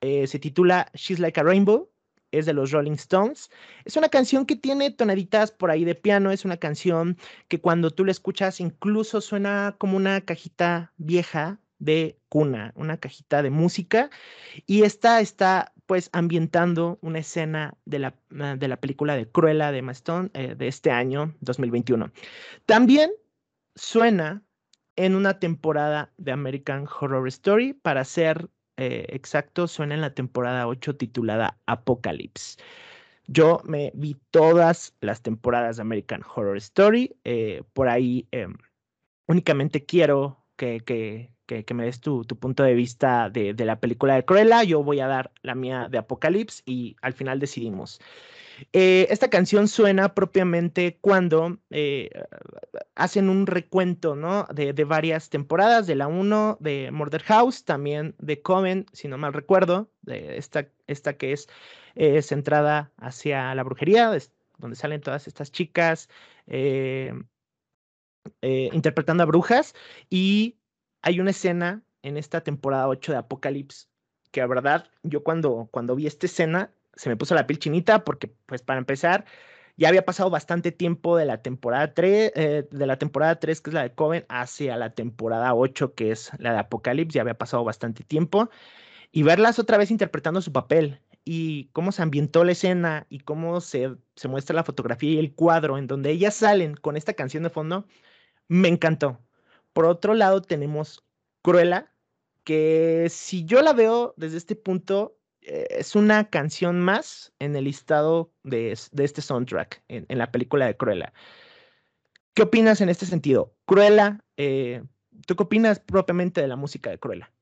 eh, 0.00 0.26
se 0.26 0.38
titula 0.38 0.90
She's 0.94 1.18
Like 1.18 1.40
a 1.40 1.42
Rainbow 1.42 1.90
es 2.32 2.46
de 2.46 2.52
los 2.52 2.70
Rolling 2.70 2.92
Stones. 2.92 3.50
Es 3.84 3.96
una 3.96 4.08
canción 4.08 4.46
que 4.46 4.56
tiene 4.56 4.90
tonaditas 4.90 5.50
por 5.50 5.70
ahí 5.70 5.84
de 5.84 5.94
piano, 5.94 6.30
es 6.30 6.44
una 6.44 6.56
canción 6.56 7.16
que 7.48 7.60
cuando 7.60 7.90
tú 7.90 8.04
la 8.04 8.12
escuchas 8.12 8.60
incluso 8.60 9.20
suena 9.20 9.74
como 9.78 9.96
una 9.96 10.20
cajita 10.20 10.92
vieja 10.96 11.60
de 11.78 12.18
cuna, 12.28 12.72
una 12.74 12.96
cajita 12.96 13.42
de 13.42 13.50
música, 13.50 14.10
y 14.66 14.82
esta 14.82 15.20
está 15.20 15.72
pues 15.86 16.10
ambientando 16.12 16.98
una 17.00 17.20
escena 17.20 17.74
de 17.86 17.98
la, 17.98 18.14
de 18.30 18.68
la 18.68 18.76
película 18.76 19.16
de 19.16 19.26
Cruella 19.26 19.72
de 19.72 19.80
Maston 19.80 20.30
eh, 20.34 20.54
de 20.54 20.68
este 20.68 20.90
año 20.90 21.34
2021. 21.40 22.10
También 22.66 23.10
suena 23.74 24.42
en 24.96 25.14
una 25.14 25.38
temporada 25.38 26.12
de 26.18 26.32
American 26.32 26.86
Horror 26.86 27.26
Story 27.28 27.72
para 27.72 28.04
ser 28.04 28.50
eh, 28.78 29.06
exacto 29.10 29.66
suena 29.66 29.94
en 29.94 30.00
la 30.00 30.14
temporada 30.14 30.68
8 30.68 30.96
titulada 30.96 31.58
Apocalypse. 31.66 32.56
Yo 33.26 33.60
me 33.64 33.92
vi 33.94 34.16
todas 34.30 34.94
las 35.00 35.20
temporadas 35.22 35.76
de 35.76 35.82
American 35.82 36.22
Horror 36.22 36.56
Story. 36.58 37.16
Eh, 37.24 37.62
por 37.74 37.88
ahí 37.88 38.28
em, 38.30 38.54
únicamente 39.26 39.84
quiero 39.84 40.44
que, 40.56 40.80
que, 40.80 41.34
que, 41.46 41.74
me 41.74 41.84
des 41.84 42.00
tu, 42.00 42.24
tu, 42.24 42.38
punto 42.38 42.62
de 42.62 42.74
vista 42.74 43.30
de, 43.30 43.52
de, 43.52 43.64
la 43.64 43.80
película 43.80 44.14
de 44.14 44.24
Cruella. 44.24 44.62
Yo 44.62 44.82
voy 44.84 45.00
a 45.00 45.08
dar 45.08 45.32
la 45.42 45.54
mía 45.54 45.88
de 45.90 45.98
Apocalypse 45.98 46.62
y 46.64 46.96
al 47.02 47.12
final 47.14 47.40
decidimos. 47.40 48.00
Eh, 48.72 49.06
esta 49.10 49.28
canción 49.30 49.68
suena 49.68 50.14
propiamente 50.14 50.98
cuando 51.00 51.58
eh, 51.70 52.10
hacen 52.94 53.28
un 53.28 53.46
recuento 53.46 54.16
¿no? 54.16 54.46
de, 54.52 54.72
varias 54.84 55.30
temporadas, 55.30 55.86
de 55.86 55.94
la 55.94 56.08
1, 56.08 56.58
de 56.60 56.90
Murder 56.90 57.22
House, 57.24 57.64
también 57.64 58.14
de 58.18 58.42
Coven, 58.42 58.86
si 58.92 59.08
no 59.08 59.18
mal 59.18 59.32
recuerdo, 59.32 59.90
de 60.02 60.36
esta, 60.38 60.68
esta 60.86 61.16
que 61.16 61.32
es 61.32 61.48
eh, 61.94 62.22
centrada 62.22 62.92
hacia 62.96 63.54
la 63.54 63.62
brujería, 63.62 64.10
donde 64.58 64.76
salen 64.76 65.00
todas 65.00 65.26
estas 65.26 65.52
chicas 65.52 66.08
interpretando 68.42 69.22
a 69.22 69.26
brujas, 69.26 69.74
y 70.10 70.58
hay 71.02 71.20
una 71.20 71.30
escena 71.30 71.82
en 72.02 72.16
esta 72.16 72.42
temporada 72.42 72.88
8 72.88 73.12
de 73.12 73.18
Apocalipsis 73.18 73.88
que 74.30 74.40
la 74.40 74.46
verdad 74.46 74.90
yo 75.02 75.22
cuando, 75.22 75.68
cuando 75.70 75.94
vi 75.94 76.06
esta 76.06 76.26
escena 76.26 76.70
se 76.98 77.08
me 77.08 77.16
puso 77.16 77.34
la 77.34 77.46
piel 77.46 77.58
chinita 77.60 78.04
porque, 78.04 78.28
pues, 78.46 78.62
para 78.62 78.78
empezar, 78.78 79.24
ya 79.76 79.88
había 79.88 80.04
pasado 80.04 80.30
bastante 80.30 80.72
tiempo 80.72 81.16
de 81.16 81.26
la 81.26 81.42
temporada 81.42 81.94
3, 81.94 82.32
eh, 82.34 82.68
de 82.70 82.86
la 82.86 82.98
temporada 82.98 83.38
3, 83.38 83.60
que 83.60 83.70
es 83.70 83.74
la 83.74 83.82
de 83.84 83.94
Coven, 83.94 84.26
hacia 84.28 84.76
la 84.76 84.90
temporada 84.94 85.54
8, 85.54 85.94
que 85.94 86.10
es 86.10 86.32
la 86.38 86.52
de 86.52 86.58
Apocalypse, 86.58 87.14
ya 87.14 87.22
había 87.22 87.38
pasado 87.38 87.64
bastante 87.64 88.02
tiempo, 88.04 88.50
y 89.12 89.22
verlas 89.22 89.58
otra 89.60 89.78
vez 89.78 89.90
interpretando 89.92 90.42
su 90.42 90.52
papel 90.52 91.00
y 91.24 91.68
cómo 91.72 91.92
se 91.92 92.02
ambientó 92.02 92.44
la 92.44 92.52
escena 92.52 93.06
y 93.10 93.20
cómo 93.20 93.60
se, 93.60 93.96
se 94.16 94.28
muestra 94.28 94.56
la 94.56 94.64
fotografía 94.64 95.12
y 95.12 95.18
el 95.18 95.34
cuadro 95.34 95.78
en 95.78 95.86
donde 95.86 96.10
ellas 96.10 96.34
salen 96.34 96.74
con 96.74 96.96
esta 96.96 97.14
canción 97.14 97.44
de 97.44 97.50
fondo, 97.50 97.86
me 98.48 98.68
encantó. 98.68 99.20
Por 99.72 99.86
otro 99.86 100.14
lado, 100.14 100.42
tenemos 100.42 101.04
Cruella, 101.42 101.92
que 102.44 103.08
si 103.10 103.44
yo 103.44 103.62
la 103.62 103.74
veo 103.74 104.14
desde 104.16 104.38
este 104.38 104.56
punto, 104.56 105.17
es 105.42 105.94
una 105.96 106.28
canción 106.28 106.80
más 106.80 107.32
en 107.38 107.56
el 107.56 107.64
listado 107.64 108.32
de, 108.42 108.72
este 108.72 109.22
soundtrack, 109.22 109.82
en, 109.88 110.06
la 110.18 110.30
película 110.30 110.66
de 110.66 110.76
Cruella. 110.76 111.12
¿Qué 112.34 112.42
opinas 112.42 112.80
en 112.80 112.88
este 112.88 113.06
sentido? 113.06 113.54
Cruella, 113.64 114.20
eh, 114.36 114.82
¿tú 115.26 115.36
qué 115.36 115.42
opinas 115.42 115.80
propiamente 115.80 116.40
de 116.40 116.48
la 116.48 116.56
música 116.56 116.90
de 116.90 116.98
Cruella? 116.98 117.32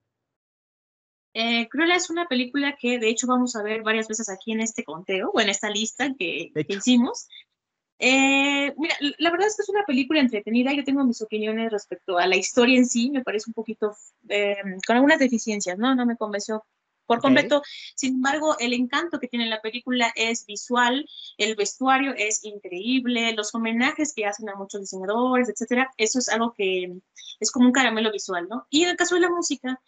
Eh, 1.35 1.69
Cruella 1.69 1.97
es 1.97 2.09
una 2.09 2.27
película 2.27 2.77
que 2.81 2.99
de 2.99 3.11
hecho 3.11 3.27
vamos 3.27 3.57
a 3.57 3.63
ver 3.63 3.83
varias 3.83 4.09
veces 4.09 4.31
aquí 4.31 4.53
en 4.53 4.61
este 4.61 4.85
conteo 4.85 5.31
o 5.35 5.41
en 5.41 5.51
esta 5.51 5.69
lista 5.69 6.15
que, 6.19 6.51
hicimos. 6.69 7.29
mira, 8.01 8.97
la 9.19 9.31
verdad 9.31 9.49
es 9.49 9.57
que 9.57 9.63
es 9.63 9.69
una 9.69 9.85
película 9.85 10.21
entretenida. 10.21 10.73
Yo 10.73 10.85
tengo 10.85 11.05
mis 11.05 11.21
opiniones 11.21 11.71
respecto 11.71 12.17
a 12.17 12.27
la 12.27 12.37
historia 12.37 12.79
en 12.79 12.87
sí. 12.87 13.11
Me 13.11 13.23
parece 13.23 13.51
un 13.51 13.55
poquito 13.55 13.95
con 14.87 14.97
algunas 14.97 15.19
deficiencias, 15.19 15.77
¿no? 15.77 15.95
No 15.95 16.07
me 16.07 16.17
convenció 16.17 16.65
por 17.07 17.21
completo. 17.21 17.63
Sin 17.95 18.15
embargo, 18.15 18.57
el 18.59 18.73
encanto 18.73 19.19
que 19.19 19.29
tiene 19.29 19.47
la 19.47 19.61
película 19.61 20.13
es 20.15 20.45
visual, 20.47 21.09
el 21.39 21.55
vestuario 21.55 22.15
es 22.17 22.45
increíble, 22.45 23.33
los 23.33 23.55
homenajes 23.55 24.13
que 24.15 24.27
hacen 24.27 24.49
a 24.49 24.57
muchos 24.57 24.81
diseñadores, 24.81 25.49
etcétera, 25.49 25.91
eso 25.97 26.19
es 26.19 26.29
algo 26.29 26.53
que 26.53 26.93
es 27.41 27.51
como 27.51 27.67
un 27.67 27.73
caramelo 27.73 28.13
visual, 28.13 28.47
¿no? 28.49 28.67
Y 28.71 28.83
en 28.83 28.91
el 28.91 28.97
caso 28.97 29.15
de 29.15 29.23
la 29.23 29.31
música, 29.31 29.81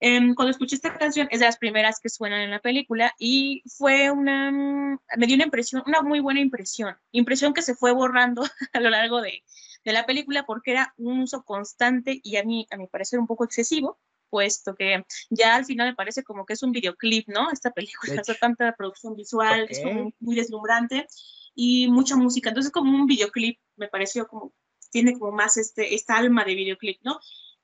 em, 0.00 0.34
cuando 0.34 0.50
escuché 0.50 0.76
esta 0.76 0.96
canción 0.96 1.28
es 1.30 1.40
de 1.40 1.46
las 1.46 1.58
primeras 1.58 2.00
que 2.00 2.08
suenan 2.08 2.40
en 2.40 2.50
la 2.50 2.60
película 2.60 3.14
y 3.18 3.62
fue 3.66 4.10
una, 4.10 4.50
me 4.50 5.26
dio 5.26 5.34
una 5.34 5.44
impresión, 5.44 5.82
una 5.86 6.02
muy 6.02 6.20
buena 6.20 6.40
impresión, 6.40 6.96
impresión 7.12 7.54
que 7.54 7.62
se 7.62 7.74
fue 7.74 7.92
borrando 7.92 8.42
a 8.72 8.80
lo 8.80 8.90
largo 8.90 9.20
de, 9.20 9.44
de 9.84 9.92
la 9.92 10.06
película 10.06 10.44
porque 10.46 10.72
era 10.72 10.94
un 10.96 11.20
uso 11.20 11.44
constante 11.44 12.20
y 12.22 12.36
a 12.36 12.44
mí, 12.44 12.66
a 12.70 12.76
mi 12.76 12.86
parecer, 12.86 13.18
un 13.18 13.26
poco 13.26 13.44
excesivo 13.44 13.98
puesto 14.30 14.74
que 14.74 15.04
ya 15.28 15.56
al 15.56 15.64
final 15.64 15.88
me 15.88 15.94
parece 15.94 16.22
como 16.22 16.46
que 16.46 16.54
es 16.54 16.62
un 16.62 16.72
videoclip, 16.72 17.28
¿no? 17.28 17.50
Esta 17.50 17.70
película 17.70 18.20
hace 18.20 18.34
tanta 18.34 18.74
producción 18.76 19.16
visual, 19.16 19.66
es 19.68 19.80
como 19.80 20.12
muy 20.20 20.36
deslumbrante 20.36 21.06
y 21.54 21.88
mucha 21.88 22.16
música, 22.16 22.48
entonces 22.48 22.72
como 22.72 22.94
un 22.94 23.06
videoclip, 23.06 23.58
me 23.76 23.88
pareció 23.88 24.26
como, 24.26 24.54
tiene 24.90 25.18
como 25.18 25.32
más 25.32 25.56
este, 25.56 25.94
esta 25.94 26.16
alma 26.16 26.44
de 26.44 26.54
videoclip, 26.54 27.00
¿no? 27.02 27.18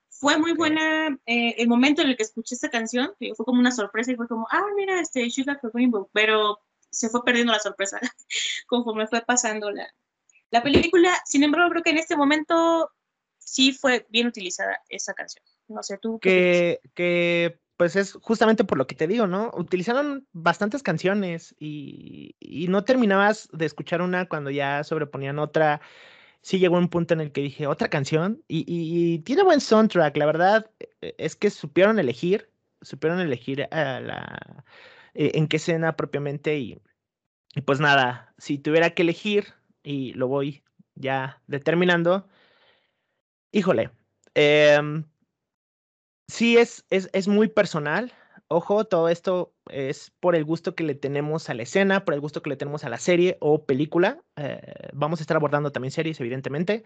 Fue 0.08 0.38
muy 0.38 0.54
buena 0.54 1.08
eh, 1.26 1.54
el 1.58 1.68
momento 1.68 2.02
en 2.02 2.08
el 2.08 2.16
que 2.16 2.22
escuché 2.22 2.54
esta 2.54 2.70
canción, 2.70 3.12
que 3.18 3.34
fue 3.34 3.44
como 3.44 3.60
una 3.60 3.70
sorpresa 3.70 4.12
y 4.12 4.16
fue 4.16 4.28
como, 4.28 4.46
ah, 4.50 4.64
mira, 4.74 5.00
este, 5.00 5.20
Like 5.20 5.66
a 5.66 5.70
Rainbow, 5.72 6.08
pero 6.12 6.58
se 6.90 7.10
fue 7.10 7.22
perdiendo 7.22 7.52
la 7.52 7.58
sorpresa 7.60 8.00
conforme 8.66 9.06
fue 9.06 9.20
pasando 9.20 9.70
la, 9.70 9.86
la 10.50 10.62
película. 10.62 11.14
Sin 11.26 11.42
embargo, 11.42 11.70
creo 11.70 11.82
que 11.82 11.90
en 11.90 11.98
este 11.98 12.16
momento 12.16 12.90
sí 13.38 13.72
fue 13.72 14.06
bien 14.08 14.26
utilizada 14.26 14.80
esa 14.88 15.14
canción. 15.14 15.44
No 15.68 15.82
sé 15.82 15.98
tú. 15.98 16.18
Que, 16.20 16.80
que 16.94 17.58
pues 17.76 17.96
es 17.96 18.14
justamente 18.14 18.64
por 18.64 18.78
lo 18.78 18.86
que 18.86 18.94
te 18.94 19.06
digo, 19.06 19.26
¿no? 19.26 19.50
Utilizaron 19.54 20.26
bastantes 20.32 20.82
canciones 20.82 21.54
y, 21.58 22.34
y, 22.40 22.68
no 22.68 22.84
terminabas 22.84 23.48
de 23.52 23.66
escuchar 23.66 24.02
una 24.02 24.26
cuando 24.26 24.50
ya 24.50 24.82
sobreponían 24.84 25.38
otra. 25.38 25.80
Sí 26.42 26.58
llegó 26.58 26.78
un 26.78 26.88
punto 26.88 27.14
en 27.14 27.20
el 27.20 27.32
que 27.32 27.42
dije, 27.42 27.66
otra 27.66 27.88
canción 27.88 28.42
y, 28.48 28.64
y, 28.66 29.18
tiene 29.20 29.42
buen 29.42 29.60
soundtrack, 29.60 30.16
la 30.16 30.26
verdad 30.26 30.70
e, 31.00 31.14
es 31.18 31.36
que 31.36 31.50
supieron 31.50 31.98
elegir, 31.98 32.50
supieron 32.82 33.20
elegir 33.20 33.68
a 33.72 34.00
la, 34.00 34.64
e, 35.14 35.32
en 35.34 35.48
qué 35.48 35.56
escena 35.56 35.96
propiamente 35.96 36.56
y, 36.58 36.80
y 37.54 37.60
pues 37.62 37.80
nada, 37.80 38.32
si 38.38 38.58
tuviera 38.58 38.90
que 38.90 39.02
elegir 39.02 39.54
y 39.82 40.12
lo 40.14 40.28
voy 40.28 40.62
ya 40.94 41.42
determinando, 41.48 42.28
híjole, 43.50 43.90
eh, 44.34 44.80
Sí, 46.28 46.56
es, 46.56 46.84
es, 46.90 47.08
es 47.12 47.28
muy 47.28 47.48
personal. 47.48 48.12
Ojo, 48.48 48.84
todo 48.84 49.08
esto 49.08 49.54
es 49.70 50.10
por 50.20 50.36
el 50.36 50.44
gusto 50.44 50.74
que 50.74 50.84
le 50.84 50.94
tenemos 50.94 51.48
a 51.50 51.54
la 51.54 51.62
escena, 51.62 52.04
por 52.04 52.14
el 52.14 52.20
gusto 52.20 52.42
que 52.42 52.50
le 52.50 52.56
tenemos 52.56 52.84
a 52.84 52.88
la 52.88 52.98
serie 52.98 53.36
o 53.40 53.64
película. 53.64 54.22
Eh, 54.36 54.60
vamos 54.92 55.20
a 55.20 55.22
estar 55.22 55.36
abordando 55.36 55.72
también 55.72 55.92
series, 55.92 56.20
evidentemente. 56.20 56.84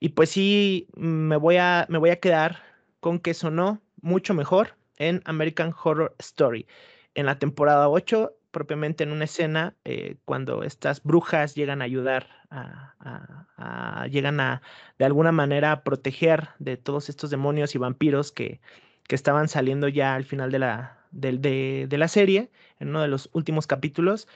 Y 0.00 0.10
pues 0.10 0.30
sí, 0.30 0.88
me 0.96 1.36
voy 1.36 1.56
a, 1.56 1.86
me 1.88 1.98
voy 1.98 2.10
a 2.10 2.20
quedar 2.20 2.62
con 3.00 3.18
que 3.20 3.34
sonó 3.34 3.82
mucho 4.00 4.34
mejor 4.34 4.76
en 4.96 5.22
American 5.24 5.74
Horror 5.82 6.14
Story. 6.18 6.66
En 7.14 7.26
la 7.26 7.38
temporada 7.38 7.88
8 7.88 8.36
propiamente 8.54 9.04
en 9.04 9.12
una 9.12 9.24
escena 9.24 9.74
eh, 9.84 10.16
cuando 10.24 10.62
estas 10.62 11.02
brujas 11.02 11.54
llegan 11.54 11.82
a 11.82 11.84
ayudar, 11.84 12.28
a, 12.50 14.06
llegan 14.10 14.40
a 14.40 14.62
de 14.98 15.04
alguna 15.04 15.32
manera 15.32 15.72
a 15.72 15.82
proteger 15.82 16.48
de 16.58 16.78
todos 16.78 17.10
estos 17.10 17.28
demonios 17.28 17.74
y 17.74 17.78
vampiros 17.78 18.32
que, 18.32 18.60
que 19.06 19.14
estaban 19.14 19.48
saliendo 19.48 19.88
ya 19.88 20.14
al 20.14 20.24
final 20.24 20.50
de 20.50 20.58
la, 20.60 20.98
de, 21.10 21.88
la 21.90 22.08
serie, 22.08 22.50
en 22.80 22.88
uno 22.88 23.02
de 23.02 23.08
los 23.08 23.28
últimos 23.32 23.66
capítulos. 23.66 24.28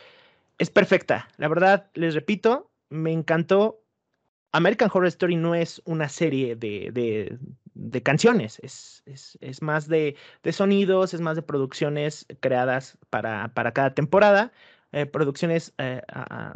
Es 0.58 0.68
perfecta, 0.70 1.28
la 1.38 1.48
verdad, 1.48 1.90
les 1.94 2.14
repito, 2.14 2.70
me 2.90 3.12
encantó. 3.12 3.80
American 4.52 4.90
Horror 4.92 5.06
Story 5.06 5.36
no 5.36 5.54
es 5.54 5.80
una 5.84 6.08
serie 6.08 6.56
de 6.56 7.38
canciones, 8.02 8.58
es, 8.62 9.02
es, 9.06 9.38
es 9.40 9.62
más 9.62 9.88
de, 9.88 10.16
de, 10.42 10.52
sonidos, 10.52 11.14
es 11.14 11.20
más 11.20 11.36
de 11.36 11.42
producciones 11.42 12.26
creadas 12.40 12.98
para, 13.10 13.52
para 13.54 13.72
cada 13.72 13.94
temporada, 13.94 14.52
eh, 14.92 15.06
producciones 15.06 15.74
eh, 15.78 16.02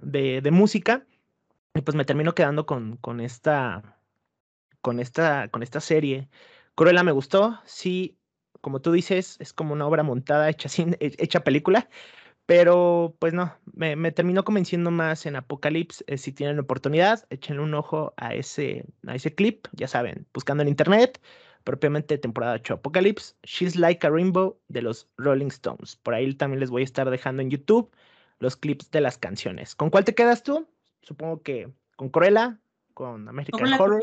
de, 0.02 0.40
de, 0.40 0.50
música, 0.50 1.06
y 1.74 1.82
pues 1.82 1.94
me 1.94 2.04
termino 2.04 2.34
quedando 2.34 2.66
con, 2.66 2.96
con, 2.98 3.20
esta, 3.20 3.98
con, 4.80 5.00
esta, 5.00 5.48
con 5.48 5.62
esta 5.62 5.80
serie. 5.80 6.28
Cruella 6.74 7.02
me 7.02 7.12
gustó, 7.12 7.60
sí, 7.64 8.18
como 8.60 8.80
tú 8.80 8.92
dices, 8.92 9.36
es 9.40 9.52
como 9.52 9.72
una 9.72 9.86
obra 9.86 10.02
montada, 10.02 10.48
hecha, 10.48 10.68
sin, 10.68 10.96
hecha 11.00 11.40
película, 11.44 11.88
pero 12.46 13.16
pues 13.18 13.32
no, 13.32 13.54
me, 13.72 13.96
me 13.96 14.12
terminó 14.12 14.44
convenciendo 14.44 14.90
más 14.90 15.26
en 15.26 15.36
Apocalypse. 15.36 16.04
Eh, 16.06 16.18
si 16.18 16.32
tienen 16.32 16.58
oportunidad, 16.58 17.24
échenle 17.30 17.62
un 17.62 17.74
ojo 17.74 18.14
a 18.16 18.34
ese, 18.34 18.84
a 19.06 19.14
ese 19.14 19.34
clip, 19.34 19.66
ya 19.72 19.88
saben, 19.88 20.26
buscando 20.34 20.62
en 20.62 20.68
internet, 20.68 21.20
propiamente 21.64 22.18
temporada 22.18 22.54
8 22.54 22.74
Apocalypse, 22.74 23.34
She's 23.44 23.76
Like 23.76 24.06
a 24.06 24.10
Rainbow 24.10 24.58
de 24.68 24.82
los 24.82 25.08
Rolling 25.16 25.46
Stones. 25.48 25.96
Por 25.96 26.14
ahí 26.14 26.34
también 26.34 26.60
les 26.60 26.70
voy 26.70 26.82
a 26.82 26.84
estar 26.84 27.08
dejando 27.10 27.42
en 27.42 27.50
YouTube 27.50 27.90
los 28.38 28.56
clips 28.56 28.90
de 28.90 29.00
las 29.00 29.18
canciones. 29.18 29.74
¿Con 29.74 29.90
cuál 29.90 30.04
te 30.04 30.14
quedas 30.14 30.42
tú? 30.42 30.68
Supongo 31.02 31.42
que 31.42 31.72
con 31.96 32.08
Cruella, 32.10 32.58
con 32.94 33.28
American 33.28 33.72
Horror. 33.72 34.00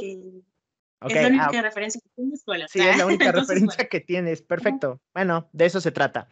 Okay. 1.01 1.15
Es 1.15 1.21
la 1.21 1.27
única 1.29 1.59
ah, 1.59 1.61
referencia 1.61 2.01
que 2.01 2.09
tienes. 2.15 2.43
Sí, 2.69 2.79
es 2.79 2.97
la 2.97 3.05
única 3.05 3.31
referencia 3.31 3.87
que 3.87 3.99
tienes. 3.99 4.41
Perfecto. 4.41 4.99
Bueno, 5.13 5.49
de 5.53 5.65
eso 5.65 5.79
se 5.79 5.91
trata. 5.91 6.27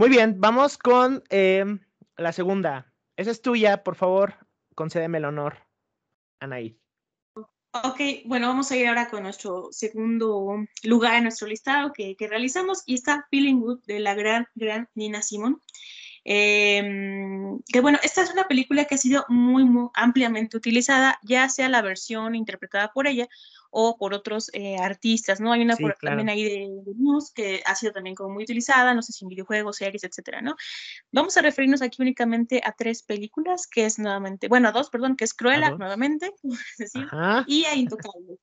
Muy 0.00 0.08
bien, 0.08 0.40
vamos 0.40 0.78
con 0.78 1.22
em, 1.28 1.78
la 2.16 2.32
segunda. 2.32 2.90
Esa 3.18 3.32
es 3.32 3.42
tuya, 3.42 3.82
por 3.82 3.96
favor, 3.96 4.34
concédeme 4.74 5.18
el 5.18 5.26
honor, 5.26 5.58
Anaí. 6.38 6.80
Ok, 7.34 8.00
bueno, 8.24 8.48
vamos 8.48 8.70
a 8.70 8.78
ir 8.78 8.88
ahora 8.88 9.10
con 9.10 9.24
nuestro 9.24 9.68
segundo 9.72 10.56
lugar 10.84 11.16
en 11.16 11.24
nuestro 11.24 11.48
listado 11.48 11.92
que, 11.92 12.16
realizamos 12.18 12.82
y 12.86 12.94
está 12.94 13.26
Feeling 13.30 13.60
Good 13.60 13.80
de 13.84 14.00
la 14.00 14.14
gran, 14.14 14.46
gran 14.54 14.88
Nina 14.94 15.20
Simon. 15.20 15.60
Eh, 16.24 16.80
que 17.70 17.80
bueno, 17.82 17.98
esta 18.02 18.22
es 18.22 18.32
una 18.32 18.48
película 18.48 18.86
que 18.86 18.94
ha 18.94 18.98
sido 18.98 19.26
muy, 19.28 19.64
muy 19.64 19.90
ampliamente 19.92 20.56
utilizada, 20.56 21.18
ya 21.24 21.46
sea 21.50 21.68
la 21.68 21.82
versión 21.82 22.34
interpretada 22.34 22.90
por 22.94 23.06
ella 23.06 23.28
o 23.70 23.96
por 23.96 24.14
otros 24.14 24.50
eh, 24.52 24.76
artistas, 24.76 25.40
¿no? 25.40 25.52
Hay 25.52 25.62
una 25.62 25.76
también 26.00 26.28
ahí 26.28 26.42
de, 26.42 26.68
de 26.84 26.94
News 26.96 27.32
que 27.32 27.62
ha 27.64 27.74
sido 27.74 27.92
también 27.92 28.14
como 28.14 28.34
muy 28.34 28.44
utilizada, 28.44 28.94
no 28.94 29.02
sé 29.02 29.12
si 29.12 29.24
en 29.24 29.28
videojuegos, 29.28 29.76
series, 29.76 30.04
etcétera, 30.04 30.42
¿no? 30.42 30.56
Vamos 31.12 31.36
a 31.36 31.42
referirnos 31.42 31.82
aquí 31.82 32.02
únicamente 32.02 32.60
a 32.64 32.72
tres 32.72 33.02
películas, 33.02 33.66
que 33.66 33.86
es 33.86 33.98
nuevamente, 33.98 34.48
bueno, 34.48 34.68
a 34.68 34.72
dos, 34.72 34.90
perdón, 34.90 35.16
que 35.16 35.24
es 35.24 35.34
Cruella, 35.34 35.70
nuevamente, 35.70 36.32
decir, 36.78 37.06
y 37.46 37.64
a 37.64 37.74
Intocables. 37.74 38.38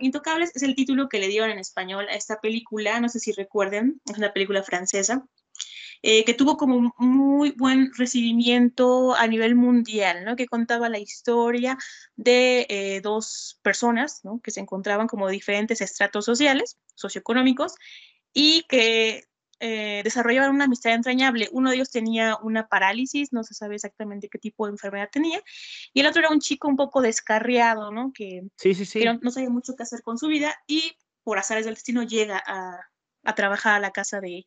Intocables 0.00 0.50
es 0.56 0.62
el 0.64 0.74
título 0.74 1.08
que 1.08 1.20
le 1.20 1.28
dieron 1.28 1.50
en 1.50 1.58
español 1.58 2.08
a 2.08 2.14
esta 2.14 2.40
película, 2.40 3.00
no 3.00 3.08
sé 3.08 3.20
si 3.20 3.32
recuerden, 3.32 4.00
es 4.10 4.18
una 4.18 4.32
película 4.32 4.62
francesa, 4.62 5.24
eh, 6.02 6.24
que 6.24 6.34
tuvo 6.34 6.56
como 6.56 6.94
muy 6.98 7.52
buen 7.52 7.92
recibimiento 7.94 9.14
a 9.14 9.26
nivel 9.26 9.54
mundial, 9.54 10.24
¿no? 10.24 10.36
que 10.36 10.46
contaba 10.46 10.88
la 10.88 10.98
historia 10.98 11.78
de 12.16 12.66
eh, 12.68 13.00
dos 13.00 13.58
personas 13.62 14.20
¿no? 14.24 14.40
que 14.42 14.50
se 14.50 14.60
encontraban 14.60 15.06
como 15.06 15.28
diferentes 15.28 15.80
estratos 15.80 16.24
sociales, 16.24 16.78
socioeconómicos, 16.94 17.74
y 18.32 18.64
que 18.68 19.24
eh, 19.58 20.02
desarrollaban 20.04 20.50
una 20.50 20.64
amistad 20.64 20.92
entrañable. 20.92 21.48
Uno 21.50 21.70
de 21.70 21.76
ellos 21.76 21.90
tenía 21.90 22.36
una 22.42 22.68
parálisis, 22.68 23.32
no 23.32 23.42
se 23.42 23.54
sabe 23.54 23.76
exactamente 23.76 24.28
qué 24.28 24.38
tipo 24.38 24.66
de 24.66 24.72
enfermedad 24.72 25.08
tenía, 25.10 25.40
y 25.94 26.00
el 26.00 26.06
otro 26.06 26.20
era 26.20 26.30
un 26.30 26.40
chico 26.40 26.68
un 26.68 26.76
poco 26.76 27.00
descarriado, 27.00 27.90
¿no? 27.90 28.12
Que, 28.12 28.42
sí, 28.56 28.74
sí, 28.74 28.84
sí. 28.84 29.04
no, 29.04 29.30
sabía 29.30 29.48
mucho 29.48 29.74
qué 29.74 29.84
hacer 29.84 30.02
con 30.02 30.18
su 30.18 30.26
vida 30.28 30.54
y 30.66 30.96
por 31.22 31.38
azares 31.38 31.64
del 31.64 31.74
destino 31.74 32.02
llega 32.02 32.42
a, 32.46 32.78
a 33.24 33.34
trabajar 33.34 33.74
a 33.76 33.80
la 33.80 33.92
casa 33.92 34.20
de, 34.20 34.46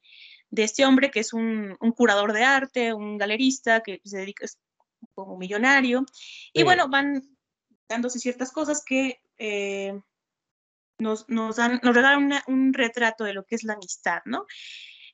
de 0.52 0.64
este 0.64 0.86
hombre 0.86 1.12
que 1.12 1.20
es 1.20 1.34
un, 1.34 1.78
curador 1.96 2.34
de 2.34 2.44
arte, 2.44 2.94
un 2.94 3.18
galerista 3.18 3.82
que 3.82 4.02
se 4.04 4.18
dedica 4.18 4.46
como 5.14 5.38
millonario. 5.38 6.06
Y 6.54 6.64
bueno, 6.64 6.90
van 6.90 7.24
dándose 7.88 8.20
ciertas 8.20 8.52
cosas 8.52 8.84
que 8.86 9.22
eh, 9.38 10.00
nos, 10.98 11.28
nos, 11.30 11.56
dan, 11.56 11.80
nos 11.84 11.96
regalan 11.96 12.32
un 12.48 12.74
retrato 12.74 13.24
de 13.24 13.34
lo 13.34 13.46
que 13.46 13.56
es 13.56 13.64
la 13.64 13.74
amistad, 13.74 14.22
¿no? 14.26 14.46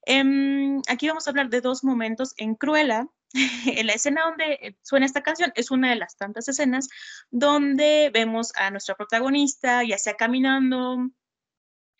Em, 0.05 0.81
aquí 0.87 1.07
vamos 1.07 1.25
a 1.25 1.31
hablar 1.31 1.49
de 1.49 1.61
dos 1.61 1.83
momentos 1.83 2.33
en 2.37 2.55
Cruella. 2.55 3.07
en 3.65 3.87
la 3.87 3.93
escena 3.93 4.23
donde 4.25 4.77
suena 4.81 5.05
esta 5.05 5.21
canción 5.21 5.51
es 5.55 5.69
una 5.69 5.89
de 5.89 5.97
las 5.97 6.15
tantas 6.15 6.47
escenas 6.47 6.87
donde 7.31 8.09
vemos 8.13 8.53
a 8.55 8.71
nuestra 8.71 8.95
protagonista, 8.95 9.83
ya 9.83 9.97
sea 9.97 10.13
caminando 10.13 11.09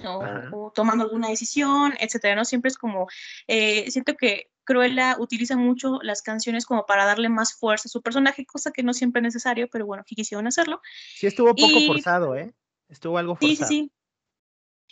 o, 0.04 0.72
tomando 0.74 1.04
alguna 1.04 1.30
decisión, 1.30 1.94
etcétera, 2.00 2.36
¿no? 2.36 2.46
Siempre 2.46 2.70
es 2.70 2.78
como, 2.78 3.08
eh, 3.48 3.90
siento 3.92 4.16
que 4.16 4.50
Cruella 4.64 5.16
utiliza 5.20 5.56
mucho 5.56 6.00
las 6.02 6.22
canciones 6.22 6.66
como 6.66 6.86
para 6.86 7.06
darle 7.06 7.30
más 7.30 7.54
fuerza 7.54 7.88
a 7.88 7.92
su 7.92 8.02
personaje, 8.02 8.46
cosa 8.46 8.72
que 8.72 8.84
no 8.84 8.94
siempre 8.94 9.20
es 9.20 9.24
necesario, 9.24 9.68
pero 9.72 9.86
bueno, 9.86 10.02
aquí 10.02 10.16
quisieron 10.16 10.48
hacerlo. 10.48 10.82
Sí, 11.16 11.28
estuvo 11.28 11.56
poco 11.56 11.80
forzado, 11.88 12.36
¿eh? 12.36 12.54
Estuvo 12.90 13.18
algo 13.18 13.36
forzado. 13.36 13.50
Sí, 13.50 13.56
sí, 13.56 13.66
sí. 13.66 13.92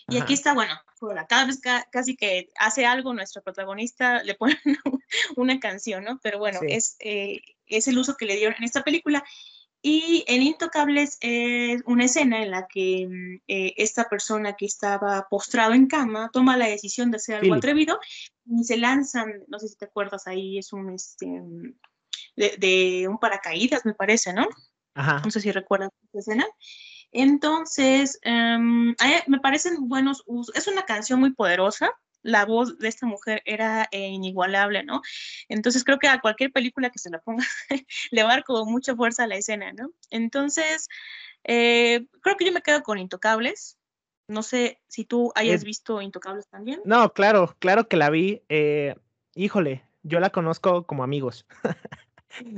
Y 0.09 0.17
aquí 0.17 0.33
está, 0.33 0.53
bueno, 0.53 0.73
cada 1.27 1.45
vez 1.45 1.61
casi 1.91 2.15
que 2.15 2.49
hace 2.57 2.85
algo 2.85 3.13
nuestro 3.13 3.41
protagonista 3.41 4.23
le 4.23 4.35
ponen 4.35 4.57
una 5.37 5.59
canción, 5.59 6.03
¿no? 6.03 6.19
Pero 6.21 6.39
bueno, 6.39 6.59
es, 6.67 6.97
eh, 6.99 7.41
es 7.65 7.87
el 7.87 7.97
uso 7.97 8.15
que 8.15 8.25
le 8.25 8.35
dieron 8.35 8.55
en 8.57 8.63
esta 8.63 8.83
película. 8.83 9.23
Y 9.85 10.23
en 10.27 10.41
Intocables 10.41 11.17
es 11.19 11.81
una 11.85 12.05
escena 12.05 12.41
en 12.41 12.51
la 12.51 12.67
que 12.67 13.05
mm, 13.05 13.41
eh, 13.49 13.73
esta 13.75 14.07
persona 14.07 14.53
que 14.53 14.65
estaba 14.65 15.27
postrado 15.29 15.73
en 15.73 15.87
cama 15.87 16.29
toma 16.31 16.55
la 16.55 16.67
decisión 16.67 17.11
de 17.11 17.17
hacer 17.17 17.35
algo 17.35 17.53
atrevido 17.53 17.99
y 18.45 18.63
se 18.63 18.77
lanzan, 18.77 19.43
no 19.49 19.59
sé 19.59 19.67
si 19.67 19.75
te 19.75 19.83
acuerdas, 19.83 20.25
ahí 20.25 20.57
es 20.57 20.71
un, 20.71 20.93
este, 20.93 21.27
mm, 21.27 21.75
de, 22.37 23.07
un 23.09 23.17
paracaídas, 23.19 23.85
me 23.85 23.93
parece, 23.93 24.31
¿no? 24.31 24.47
Ajá. 24.95 25.21
No 25.25 25.29
sé 25.29 25.41
si 25.41 25.51
recuerdas 25.51 25.89
esa 26.09 26.19
escena. 26.19 26.47
Entonces, 27.11 28.19
em, 28.21 28.95
me 29.27 29.39
parecen 29.41 29.89
buenos 29.89 30.23
usos. 30.25 30.55
Es 30.55 30.67
una 30.67 30.83
canción 30.83 31.19
muy 31.19 31.33
poderosa, 31.33 31.91
la 32.23 32.45
voz 32.45 32.79
de 32.79 32.87
esta 32.87 33.05
mujer 33.05 33.41
era 33.45 33.87
eh, 33.91 34.07
inigualable, 34.07 34.83
¿no? 34.83 35.01
Entonces 35.49 35.83
creo 35.83 35.99
que 35.99 36.07
a 36.07 36.19
cualquier 36.19 36.51
película 36.51 36.89
que 36.89 36.99
se 36.99 37.09
la 37.09 37.19
ponga 37.19 37.45
le 38.11 38.23
va 38.23 38.29
a 38.29 38.33
dar 38.35 38.43
como 38.43 38.65
mucha 38.65 38.95
fuerza 38.95 39.23
a 39.23 39.27
la 39.27 39.35
escena, 39.35 39.73
¿no? 39.73 39.91
Entonces, 40.09 40.87
eh, 41.43 42.07
creo 42.21 42.37
que 42.37 42.45
yo 42.45 42.51
me 42.51 42.61
quedo 42.61 42.81
con 42.81 42.97
Intocables. 42.97 43.77
No 44.27 44.41
sé 44.41 44.81
si 44.87 45.03
tú 45.03 45.31
hayas 45.35 45.65
visto 45.65 46.01
Intocables 46.01 46.47
también. 46.47 46.81
No, 46.85 47.11
claro, 47.13 47.55
claro 47.59 47.87
que 47.87 47.97
la 47.97 48.09
vi. 48.09 48.41
Eh, 48.47 48.95
híjole, 49.35 49.83
yo 50.01 50.19
la 50.21 50.29
conozco 50.29 50.85
como 50.85 51.03
amigos. 51.03 51.45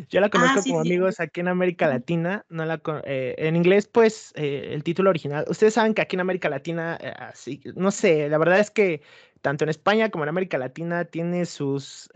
Yo 0.10 0.22
la 0.22 0.28
ah, 0.28 0.30
conozco 0.30 0.62
como 0.64 0.80
amigos 0.82 1.20
aquí 1.20 1.42
en 1.42 1.48
América 1.48 1.88
Latina. 1.88 2.46
No 2.50 2.66
la 2.66 2.82
eh, 3.04 3.36
en 3.38 3.56
inglés, 3.56 3.88
pues, 3.88 4.32
eh, 4.36 4.70
el 4.72 4.84
título 4.84 5.10
original. 5.10 5.46
Ustedes 5.50 5.74
saben 5.74 5.94
que 5.94 6.02
aquí 6.02 6.16
en 6.16 6.22
América 6.22 6.50
Latina, 6.50 6.98
eh, 7.02 7.14
así, 7.18 7.62
no 7.76 7.92
sé, 7.92 8.30
la 8.30 8.38
verdad 8.38 8.60
es 8.60 8.72
que 8.72 9.02
tanto 9.42 9.64
en 9.64 9.70
España 9.70 10.10
como 10.10 10.24
en 10.24 10.30
América 10.30 10.58
Latina 10.58 11.06
tiene 11.06 11.46
sus 11.46 12.10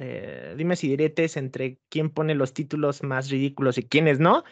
dimes 0.55 0.83
y 0.83 0.89
diretes 0.89 1.37
entre 1.37 1.77
quién 1.89 2.09
pone 2.09 2.33
los 2.33 2.53
títulos 2.53 3.03
más 3.03 3.29
ridículos 3.29 3.77
y 3.77 3.83
quiénes 3.83 4.19
no. 4.19 4.43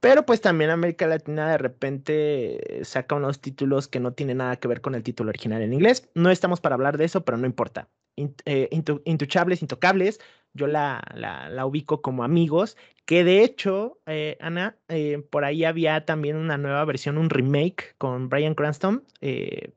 Pero 0.00 0.24
pues 0.24 0.40
también 0.40 0.70
América 0.70 1.06
Latina 1.06 1.50
de 1.50 1.58
repente 1.58 2.80
saca 2.82 3.14
unos 3.14 3.40
títulos 3.40 3.88
que 3.88 4.00
no 4.00 4.12
tienen 4.12 4.38
nada 4.38 4.56
que 4.56 4.68
ver 4.68 4.80
con 4.80 4.94
el 4.94 5.02
título 5.02 5.30
original 5.30 5.60
en 5.60 5.74
inglés. 5.74 6.08
No 6.14 6.30
estamos 6.30 6.60
para 6.60 6.76
hablar 6.76 6.96
de 6.96 7.04
eso, 7.04 7.24
pero 7.24 7.36
no 7.36 7.46
importa. 7.46 7.90
Intuchables, 8.16 9.60
Intocables, 9.60 10.20
yo 10.54 10.66
la, 10.68 11.02
la, 11.14 11.66
ubico 11.66 12.00
como 12.00 12.24
amigos, 12.24 12.76
que 13.04 13.24
de 13.24 13.44
hecho, 13.44 13.98
eh, 14.06 14.38
Ana, 14.40 14.78
eh, 14.88 15.22
por 15.30 15.44
ahí 15.44 15.64
había 15.64 16.04
también 16.06 16.36
una 16.36 16.56
nueva 16.56 16.84
versión, 16.84 17.18
un 17.18 17.28
remake 17.28 17.94
con 17.98 18.28
Brian 18.28 18.54
Cranston. 18.54 19.04
Eh, 19.20 19.72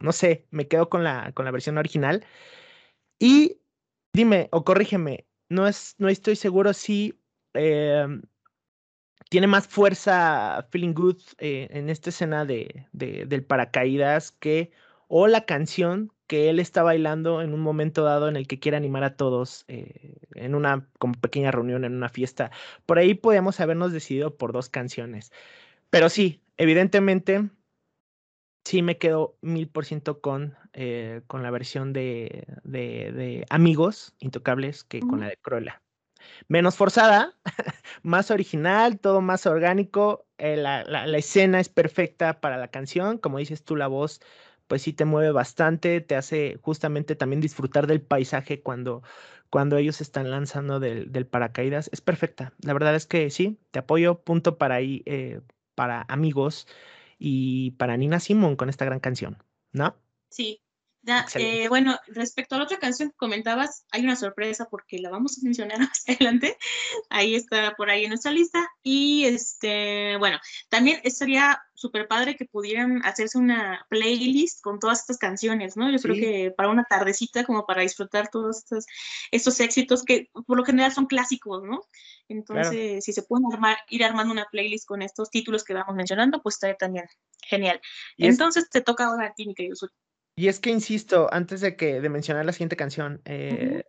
no 0.00 0.12
sé, 0.12 0.46
me 0.50 0.68
quedo 0.68 0.88
con 0.88 1.04
la, 1.04 1.32
con 1.32 1.44
la 1.44 1.50
versión 1.50 1.78
original. 1.78 2.24
Y 3.18 3.58
dime, 4.14 4.48
o 4.52 4.64
corrígeme, 4.64 5.26
no, 5.48 5.66
es, 5.66 5.94
no 5.98 6.08
estoy 6.08 6.36
seguro 6.36 6.72
si 6.72 7.18
tiene 9.28 9.46
más 9.46 9.66
fuerza 9.66 10.66
Feeling 10.70 10.94
Good 10.94 11.20
en 11.38 11.90
esta 11.90 12.10
escena 12.10 12.44
de, 12.44 12.86
del 12.92 13.44
paracaídas 13.44 14.32
que 14.32 14.70
o 15.12 15.26
la 15.26 15.44
canción 15.44 16.12
que 16.28 16.48
él 16.48 16.60
está 16.60 16.84
bailando 16.84 17.42
en 17.42 17.52
un 17.52 17.60
momento 17.60 18.04
dado 18.04 18.28
en 18.28 18.36
el 18.36 18.46
que 18.46 18.60
quiere 18.60 18.76
animar 18.76 19.02
a 19.02 19.16
todos 19.16 19.64
eh, 19.66 20.14
en 20.36 20.54
una 20.54 20.88
como 21.00 21.14
pequeña 21.14 21.50
reunión, 21.50 21.84
en 21.84 21.96
una 21.96 22.08
fiesta. 22.08 22.52
Por 22.86 22.98
ahí 22.98 23.14
podíamos 23.14 23.58
habernos 23.58 23.92
decidido 23.92 24.36
por 24.36 24.52
dos 24.52 24.68
canciones. 24.68 25.32
Pero 25.90 26.10
sí, 26.10 26.40
evidentemente, 26.56 27.50
sí 28.64 28.82
me 28.82 28.98
quedo 28.98 29.36
mil 29.42 29.68
por 29.68 29.84
ciento 29.84 30.20
con, 30.20 30.56
eh, 30.74 31.22
con 31.26 31.42
la 31.42 31.50
versión 31.50 31.92
de, 31.92 32.46
de, 32.62 33.44
Amigos 33.50 34.14
Intocables 34.20 34.84
que 34.84 35.00
con 35.00 35.18
la 35.18 35.26
de 35.26 35.38
Cruella. 35.38 35.82
Menos 36.46 36.76
forzada, 36.76 37.34
más 38.04 38.30
original, 38.30 39.00
todo 39.00 39.20
más 39.20 39.44
orgánico. 39.46 40.28
Eh, 40.38 40.56
la, 40.56 40.84
la, 40.84 41.08
la 41.08 41.18
escena 41.18 41.58
es 41.58 41.68
perfecta 41.68 42.40
para 42.40 42.58
la 42.58 42.68
canción, 42.68 43.18
como 43.18 43.38
dices 43.38 43.64
tú, 43.64 43.74
la 43.74 43.88
voz 43.88 44.20
pues 44.70 44.82
sí 44.82 44.92
te 44.92 45.04
mueve 45.04 45.32
bastante, 45.32 46.00
te 46.00 46.14
hace 46.14 46.60
justamente 46.62 47.16
también 47.16 47.40
disfrutar 47.40 47.88
del 47.88 48.00
paisaje 48.00 48.62
cuando, 48.62 49.02
cuando 49.50 49.76
ellos 49.78 50.00
están 50.00 50.30
lanzando 50.30 50.78
del, 50.78 51.26
paracaídas. 51.26 51.90
Es 51.92 52.00
perfecta. 52.00 52.52
La 52.62 52.72
verdad 52.72 52.94
es 52.94 53.04
que 53.04 53.30
sí, 53.30 53.58
te 53.72 53.80
apoyo. 53.80 54.22
Punto 54.22 54.58
para 54.58 54.76
ahí, 54.76 55.02
eh, 55.06 55.40
para 55.74 56.06
amigos 56.06 56.68
y 57.18 57.72
para 57.72 57.96
Nina 57.96 58.20
Simon 58.20 58.54
con 58.54 58.68
esta 58.68 58.84
gran 58.84 59.00
canción, 59.00 59.38
¿no? 59.72 59.96
Sí, 60.28 60.62
eh, 61.34 61.68
bueno, 61.68 61.98
respecto 62.08 62.54
a 62.54 62.58
la 62.58 62.64
otra 62.64 62.78
canción 62.78 63.10
que 63.10 63.16
comentabas, 63.16 63.84
hay 63.90 64.04
una 64.04 64.16
sorpresa 64.16 64.66
porque 64.70 64.98
la 64.98 65.10
vamos 65.10 65.38
a 65.38 65.44
mencionar 65.44 65.78
más 65.80 66.04
adelante. 66.06 66.56
Ahí 67.08 67.34
está 67.34 67.74
por 67.76 67.90
ahí 67.90 68.04
en 68.04 68.10
nuestra 68.10 68.32
lista. 68.32 68.68
Y 68.82 69.24
este, 69.24 70.16
bueno, 70.18 70.38
también 70.68 71.00
sería 71.10 71.62
súper 71.74 72.08
padre 72.08 72.36
que 72.36 72.44
pudieran 72.44 73.00
hacerse 73.04 73.38
una 73.38 73.86
playlist 73.88 74.60
con 74.62 74.78
todas 74.78 75.00
estas 75.00 75.16
canciones, 75.16 75.76
¿no? 75.76 75.90
Yo 75.90 75.98
creo 75.98 76.14
que 76.14 76.52
para 76.54 76.68
una 76.68 76.84
tardecita, 76.84 77.44
como 77.44 77.64
para 77.64 77.80
disfrutar 77.82 78.28
todos 78.28 78.58
estos, 78.58 78.84
estos 79.30 79.58
éxitos 79.60 80.04
que 80.04 80.28
por 80.46 80.58
lo 80.58 80.64
general 80.64 80.92
son 80.92 81.06
clásicos, 81.06 81.62
¿no? 81.64 81.80
Entonces, 82.28 83.04
si 83.04 83.12
se 83.12 83.22
pueden 83.22 83.50
armar, 83.50 83.78
ir 83.88 84.04
armando 84.04 84.32
una 84.32 84.46
playlist 84.50 84.86
con 84.86 85.00
estos 85.00 85.30
títulos 85.30 85.64
que 85.64 85.74
vamos 85.74 85.96
mencionando, 85.96 86.42
pues 86.42 86.56
está 86.56 86.74
también 86.74 87.06
genial. 87.42 87.80
Entonces, 88.18 88.68
te 88.68 88.82
toca 88.82 89.06
ahora 89.06 89.28
a 89.28 89.34
ti, 89.34 89.46
mi 89.46 89.54
querido 89.54 89.74
y 90.40 90.48
es 90.48 90.58
que 90.58 90.70
insisto, 90.70 91.28
antes 91.32 91.60
de 91.60 91.76
que 91.76 92.00
de 92.00 92.08
mencionar 92.08 92.46
la 92.46 92.52
siguiente 92.52 92.74
canción, 92.74 93.20
eh, 93.26 93.84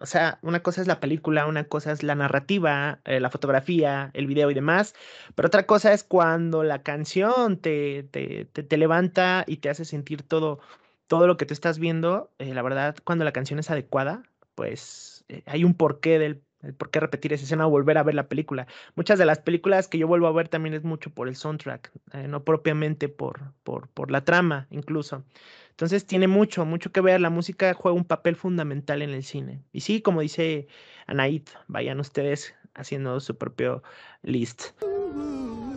o 0.00 0.04
sea, 0.04 0.40
una 0.42 0.64
cosa 0.64 0.80
es 0.80 0.88
la 0.88 0.98
película, 0.98 1.46
una 1.46 1.62
cosa 1.62 1.92
es 1.92 2.02
la 2.02 2.16
narrativa, 2.16 2.98
eh, 3.04 3.20
la 3.20 3.30
fotografía, 3.30 4.10
el 4.14 4.26
video 4.26 4.50
y 4.50 4.54
demás, 4.54 4.96
pero 5.36 5.46
otra 5.46 5.64
cosa 5.64 5.92
es 5.92 6.02
cuando 6.02 6.64
la 6.64 6.82
canción 6.82 7.56
te, 7.58 8.02
te, 8.02 8.46
te, 8.46 8.76
levanta 8.76 9.44
y 9.46 9.58
te 9.58 9.70
hace 9.70 9.84
sentir 9.84 10.22
todo, 10.22 10.58
todo 11.06 11.28
lo 11.28 11.36
que 11.36 11.46
tú 11.46 11.54
estás 11.54 11.78
viendo. 11.78 12.32
Eh, 12.40 12.52
la 12.52 12.62
verdad, 12.62 12.96
cuando 13.04 13.24
la 13.24 13.30
canción 13.30 13.60
es 13.60 13.70
adecuada, 13.70 14.24
pues 14.56 15.24
hay 15.46 15.62
un 15.62 15.74
porqué 15.74 16.18
del 16.18 16.42
por 16.72 16.90
qué 16.90 17.00
repetir 17.00 17.32
esa 17.32 17.44
escena 17.44 17.66
o 17.66 17.70
volver 17.70 17.98
a 17.98 18.02
ver 18.02 18.14
la 18.14 18.28
película. 18.28 18.66
Muchas 18.94 19.18
de 19.18 19.26
las 19.26 19.38
películas 19.38 19.88
que 19.88 19.98
yo 19.98 20.06
vuelvo 20.06 20.26
a 20.26 20.32
ver 20.32 20.48
también 20.48 20.74
es 20.74 20.84
mucho 20.84 21.10
por 21.10 21.28
el 21.28 21.36
soundtrack, 21.36 21.90
eh, 22.12 22.28
no 22.28 22.44
propiamente 22.44 23.08
por, 23.08 23.52
por, 23.62 23.88
por 23.88 24.10
la 24.10 24.24
trama 24.24 24.66
incluso. 24.70 25.24
Entonces 25.70 26.06
tiene 26.06 26.28
mucho, 26.28 26.64
mucho 26.64 26.92
que 26.92 27.00
ver. 27.00 27.20
La 27.20 27.30
música 27.30 27.74
juega 27.74 27.96
un 27.96 28.04
papel 28.04 28.36
fundamental 28.36 29.02
en 29.02 29.10
el 29.10 29.24
cine. 29.24 29.60
Y 29.72 29.80
sí, 29.80 30.00
como 30.00 30.20
dice 30.20 30.68
Anaid, 31.06 31.42
vayan 31.66 31.98
ustedes 31.98 32.54
haciendo 32.74 33.18
su 33.18 33.36
propio 33.36 33.82
list. 34.22 34.70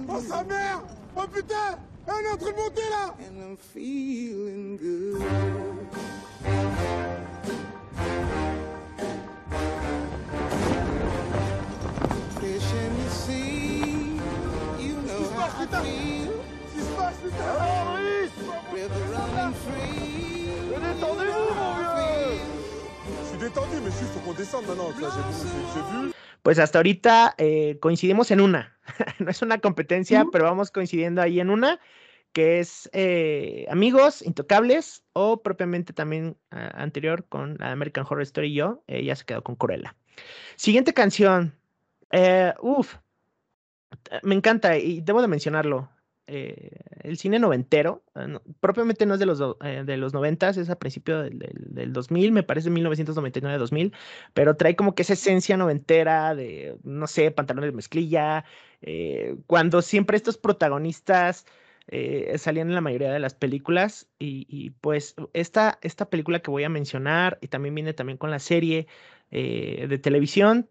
¡Oh, 0.10 0.22
sa 0.22 0.44
mère! 0.44 0.82
¡Oh. 1.16 1.28
And 3.20 3.42
I'm 3.42 3.58
feeling 3.58 4.78
good. 4.78 5.22
Pues 26.44 26.60
hasta 26.60 26.80
ahorita 26.80 27.36
eh, 27.38 27.78
coincidimos 27.80 28.32
en 28.32 28.42
una. 28.42 28.78
no 29.20 29.30
es 29.30 29.42
una 29.42 29.60
competencia, 29.60 30.26
pero 30.32 30.46
vamos 30.46 30.72
coincidiendo 30.72 31.22
ahí 31.22 31.40
en 31.40 31.50
una, 31.50 31.80
que 32.34 32.60
es 32.60 32.90
eh, 32.94 33.66
Amigos, 33.70 34.22
Intocables, 34.22 35.04
o 35.14 35.42
propiamente 35.42 35.94
también 35.94 36.38
anterior 36.52 37.26
con 37.28 37.58
la 37.60 37.72
American 37.72 38.06
Horror 38.08 38.22
Story 38.24 38.50
y 38.50 38.56
yo, 38.56 38.84
ya 38.88 39.16
se 39.16 39.26
quedó 39.26 39.44
con 39.44 39.56
Corella. 39.56 39.96
Siguiente 40.56 40.94
canción. 40.94 41.54
Eh, 42.12 42.54
uf, 42.62 42.96
me 44.24 44.36
encanta 44.36 44.78
y 44.78 45.02
debo 45.02 45.22
de 45.22 45.28
mencionarlo. 45.28 45.90
Eh, 46.30 46.72
el 47.04 47.18
cine 47.18 47.40
noventero, 47.40 48.04
eh, 48.16 48.38
propiamente 48.60 49.06
no 49.06 49.14
es 49.14 49.20
de 49.22 49.26
los, 49.26 49.42
eh, 49.64 49.84
de 49.86 49.96
los 49.96 50.14
noventas, 50.14 50.58
es 50.58 50.70
a 50.70 50.78
principio 50.78 51.22
del, 51.22 51.40
del, 51.56 51.94
2000, 51.94 52.34
me 52.34 52.44
parece 52.44 52.70
1999-2000, 52.70 53.94
pero 54.34 54.58
trae 54.58 54.76
como 54.76 54.94
que 54.94 55.04
esa 55.04 55.14
esencia 55.14 55.56
noventera 55.56 56.36
de, 56.36 56.78
no 56.84 57.08
sé, 57.08 57.32
pantalones 57.32 57.72
de 57.72 57.76
mezclilla, 57.76 58.44
cuando 59.48 59.82
siempre 59.82 60.18
estos 60.18 60.38
protagonistas 60.38 61.46
salían 62.36 62.68
en 62.68 62.76
la 62.76 62.82
mayoría 62.82 63.12
de 63.12 63.20
las 63.20 63.34
películas 63.34 64.08
y, 64.20 64.46
y, 64.50 64.70
pues 64.70 65.16
esta, 65.34 65.80
esta 65.82 66.10
película 66.10 66.42
que 66.42 66.52
voy 66.52 66.64
a 66.64 66.70
mencionar 66.70 67.40
y 67.42 67.48
también 67.48 67.74
viene 67.74 67.94
también 67.94 68.18
con 68.18 68.30
la 68.30 68.40
serie 68.40 68.86
de 69.32 70.00
televisión, 70.02 70.68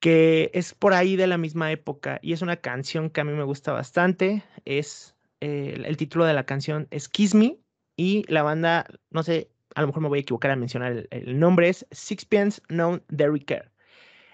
que 0.00 0.50
es 0.54 0.74
por 0.74 0.94
ahí 0.94 1.16
de 1.16 1.26
la 1.26 1.38
misma 1.38 1.70
época 1.70 2.18
y 2.22 2.32
es 2.32 2.42
una 2.42 2.56
canción 2.56 3.10
que 3.10 3.20
a 3.20 3.24
mí 3.24 3.32
me 3.32 3.44
gusta 3.44 3.72
bastante. 3.72 4.42
Es 4.64 5.14
eh, 5.40 5.82
el 5.84 5.96
título 5.96 6.24
de 6.24 6.34
la 6.34 6.44
canción 6.44 6.88
es 6.90 7.08
Kiss 7.08 7.34
Me 7.34 7.58
y 7.96 8.24
la 8.28 8.42
banda, 8.42 8.86
no 9.10 9.22
sé, 9.22 9.50
a 9.74 9.82
lo 9.82 9.88
mejor 9.88 10.02
me 10.02 10.08
voy 10.08 10.18
a 10.18 10.22
equivocar 10.22 10.50
al 10.50 10.58
mencionar 10.58 11.06
el, 11.10 11.38
nombre, 11.38 11.68
es 11.68 11.86
Sixpence 11.90 12.60
Known 12.68 13.04
Derry 13.08 13.40
Care. 13.40 13.70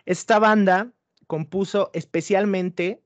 Esta 0.07 0.39
banda 0.39 0.93
compuso 1.27 1.91
especialmente 1.93 3.03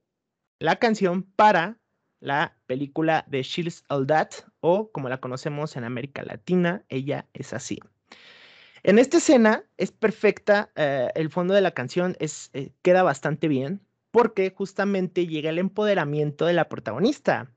la 0.58 0.76
canción 0.76 1.22
para 1.22 1.78
la 2.20 2.58
película 2.66 3.24
de 3.26 3.42
Shields 3.42 3.84
All 3.88 4.06
That 4.06 4.30
o 4.60 4.92
como 4.92 5.08
la 5.08 5.18
conocemos 5.18 5.76
en 5.76 5.84
América 5.84 6.22
Latina, 6.22 6.84
ella 6.90 7.26
es 7.32 7.54
así. 7.54 7.78
En 8.82 8.98
esta 8.98 9.18
escena 9.18 9.64
es 9.76 9.92
perfecta, 9.92 10.70
eh, 10.74 11.08
el 11.14 11.30
fondo 11.30 11.54
de 11.54 11.60
la 11.60 11.72
canción 11.72 12.16
es, 12.18 12.50
eh, 12.54 12.72
queda 12.82 13.02
bastante 13.02 13.48
bien 13.48 13.80
porque 14.10 14.52
justamente 14.56 15.26
llega 15.26 15.50
el 15.50 15.58
empoderamiento 15.58 16.46
de 16.46 16.54
la 16.54 16.68
protagonista, 16.68 17.52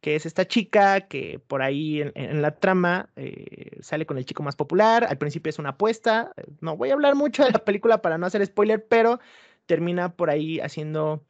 que 0.00 0.14
es 0.14 0.24
esta 0.24 0.46
chica 0.46 1.02
que 1.02 1.40
por 1.40 1.62
ahí 1.62 2.00
en, 2.14 2.40
la 2.40 2.52
trama 2.52 3.10
eh, 3.16 3.78
sale 3.82 4.06
con 4.06 4.16
el 4.16 4.24
chico 4.24 4.42
más 4.42 4.56
popular, 4.56 5.04
al 5.04 5.18
principio 5.18 5.50
es 5.50 5.58
una 5.58 5.70
apuesta, 5.70 6.32
no 6.60 6.76
voy 6.76 6.90
a 6.90 6.94
hablar 6.94 7.14
mucho 7.14 7.44
de 7.44 7.50
la 7.50 7.64
película 7.64 8.00
para 8.00 8.16
no 8.16 8.26
hacer 8.26 8.46
spoiler, 8.46 8.86
pero 8.86 9.20
termina 9.66 10.14
por 10.14 10.30
ahí 10.30 10.60
haciendo 10.60 11.24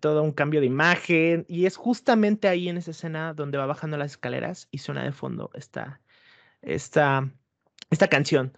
todo 0.00 0.24
un 0.24 0.32
cambio 0.32 0.58
de 0.58 0.66
imagen 0.66 1.44
y 1.48 1.66
es 1.66 1.76
justamente 1.76 2.48
ahí 2.48 2.68
en 2.68 2.78
esa 2.78 2.90
escena 2.90 3.32
donde 3.32 3.58
va 3.58 3.66
bajando 3.66 3.96
las 3.96 4.12
escaleras 4.12 4.66
y 4.72 4.78
suena 4.78 5.04
de 5.04 5.12
fondo 5.12 5.50
esta, 5.54 6.00
esta 6.62 7.30
esta 7.90 8.08
canción. 8.08 8.52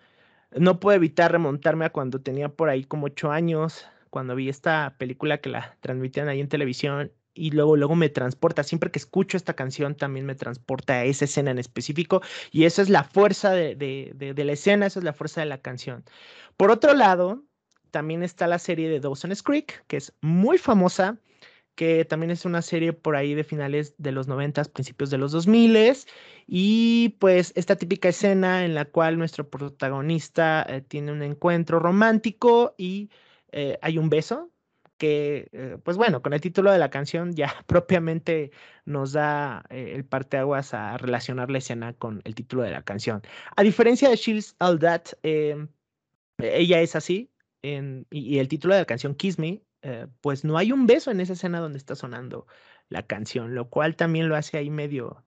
no 0.56 0.80
puedo 0.80 0.96
evitar 0.96 1.32
remontarme 1.32 1.86
a 1.86 1.90
cuando 1.90 2.20
tenía 2.20 2.50
por 2.50 2.68
ahí 2.68 2.84
como 2.84 3.06
ocho 3.06 3.30
años, 3.32 3.86
cuando 4.10 4.34
vi 4.36 4.48
esta 4.50 4.96
película 4.98 5.38
que 5.38 5.48
la 5.50 5.76
transmitían 5.80 6.28
ahí 6.28 6.40
en 6.40 6.48
televisión 6.48 7.12
y 7.34 7.50
luego, 7.50 7.76
luego 7.76 7.96
me 7.96 8.10
transporta, 8.10 8.62
siempre 8.62 8.90
que 8.90 8.98
escucho 8.98 9.36
esta 9.36 9.54
canción 9.54 9.94
también 9.94 10.26
me 10.26 10.34
transporta 10.34 10.94
a 10.94 11.04
esa 11.04 11.24
escena 11.24 11.50
en 11.50 11.58
específico 11.58 12.20
y 12.50 12.64
esa 12.64 12.82
es 12.82 12.90
la 12.90 13.04
fuerza 13.04 13.52
de, 13.52 13.74
de, 13.74 14.44
la 14.44 14.52
escena, 14.52 14.86
esa 14.86 15.00
es 15.00 15.04
la 15.04 15.14
fuerza 15.14 15.40
de 15.40 15.46
la 15.46 15.58
canción. 15.58 16.04
Por 16.58 16.70
otro 16.70 16.92
lado, 16.94 17.42
también 17.90 18.22
está 18.22 18.46
la 18.46 18.58
serie 18.58 18.90
de 18.90 19.00
Dawson's 19.00 19.42
Creek, 19.42 19.84
que 19.86 19.96
es 19.96 20.12
muy 20.20 20.58
famosa, 20.58 21.18
que 21.74 22.04
también 22.04 22.30
es 22.30 22.44
una 22.44 22.62
serie 22.62 22.92
por 22.92 23.16
ahí 23.16 23.34
de 23.34 23.44
finales 23.44 23.94
de 23.98 24.12
los 24.12 24.28
90, 24.28 24.64
principios 24.64 25.10
de 25.10 25.18
los 25.18 25.32
2000 25.32 25.96
y 26.46 27.10
pues 27.20 27.52
esta 27.56 27.76
típica 27.76 28.08
escena 28.08 28.64
en 28.64 28.74
la 28.74 28.84
cual 28.84 29.18
nuestro 29.18 29.48
protagonista 29.48 30.66
eh, 30.68 30.82
tiene 30.82 31.12
un 31.12 31.22
encuentro 31.22 31.78
romántico 31.78 32.74
y 32.76 33.10
eh, 33.52 33.78
hay 33.82 33.98
un 33.98 34.10
beso 34.10 34.50
que, 34.98 35.48
eh, 35.52 35.78
pues 35.82 35.96
bueno, 35.96 36.22
con 36.22 36.32
el 36.32 36.40
título 36.40 36.70
de 36.70 36.78
la 36.78 36.90
canción 36.90 37.34
ya 37.34 37.54
propiamente 37.66 38.52
nos 38.84 39.12
da 39.12 39.64
el 39.70 40.04
parteaguas 40.04 40.74
a 40.74 40.96
relacionar 40.98 41.50
la 41.50 41.58
escena 41.58 41.94
con 41.94 42.20
el 42.24 42.34
título 42.34 42.62
de 42.62 42.70
la 42.70 42.82
canción. 42.82 43.22
A 43.56 43.62
diferencia 43.62 44.08
de 44.10 44.16
She's 44.16 44.56
All 44.60 44.78
That, 44.78 45.02
em, 45.22 45.68
ella 46.38 46.80
es 46.80 46.96
así, 46.96 47.30
y, 47.62 48.38
el 48.38 48.48
título 48.48 48.74
de 48.74 48.80
la 48.80 48.86
canción 48.86 49.14
Kiss 49.14 49.38
Me, 49.38 49.62
eh, 49.82 50.06
pues 50.20 50.44
no 50.44 50.58
hay 50.58 50.72
un 50.72 50.86
beso 50.86 51.10
en 51.10 51.20
esa 51.20 51.34
escena 51.34 51.60
donde 51.60 51.78
está 51.78 51.94
sonando 51.94 52.46
la 52.88 53.06
canción, 53.06 53.54
lo 53.54 53.68
cual 53.68 53.96
también 53.96 54.28
lo 54.28 54.36
hace 54.36 54.58
ahí 54.58 54.70
medio 54.70 55.24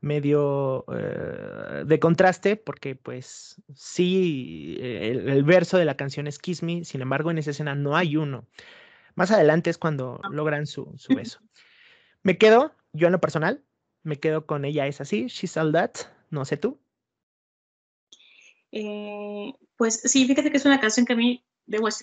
medio 0.00 0.84
de 0.86 1.98
contraste, 1.98 2.54
porque 2.54 2.94
pues 2.94 3.60
sí, 3.74 4.76
el, 4.80 5.28
el, 5.28 5.42
verso 5.42 5.76
de 5.76 5.84
la 5.84 5.96
canción 5.96 6.28
es 6.28 6.38
Kiss 6.38 6.62
Me, 6.62 6.84
sin 6.84 7.02
embargo 7.02 7.32
en 7.32 7.38
esa 7.38 7.50
escena 7.50 7.74
no 7.74 7.96
hay 7.96 8.16
uno. 8.16 8.46
Más 9.18 9.32
adelante 9.32 9.68
es 9.68 9.78
cuando 9.78 10.20
ah. 10.22 10.28
logran 10.30 10.68
su, 10.68 10.94
su 10.96 11.12
beso. 11.16 11.40
Me 12.22 12.38
quedo, 12.38 12.72
yo 12.92 13.08
en 13.08 13.12
lo 13.12 13.20
personal, 13.20 13.64
me 14.04 14.20
quedo 14.20 14.46
con 14.46 14.64
ella, 14.64 14.86
es 14.86 15.00
así, 15.00 15.26
She's 15.26 15.56
All 15.56 15.72
That, 15.72 15.90
no 16.30 16.44
sé 16.44 16.56
tú. 16.56 16.80
Eh, 18.70 19.54
pues 19.76 20.00
sí, 20.04 20.24
fíjate 20.24 20.52
que 20.52 20.56
es 20.56 20.66
una 20.66 20.78
canción 20.78 21.04
que 21.04 21.14
a 21.14 21.16
mí 21.16 21.44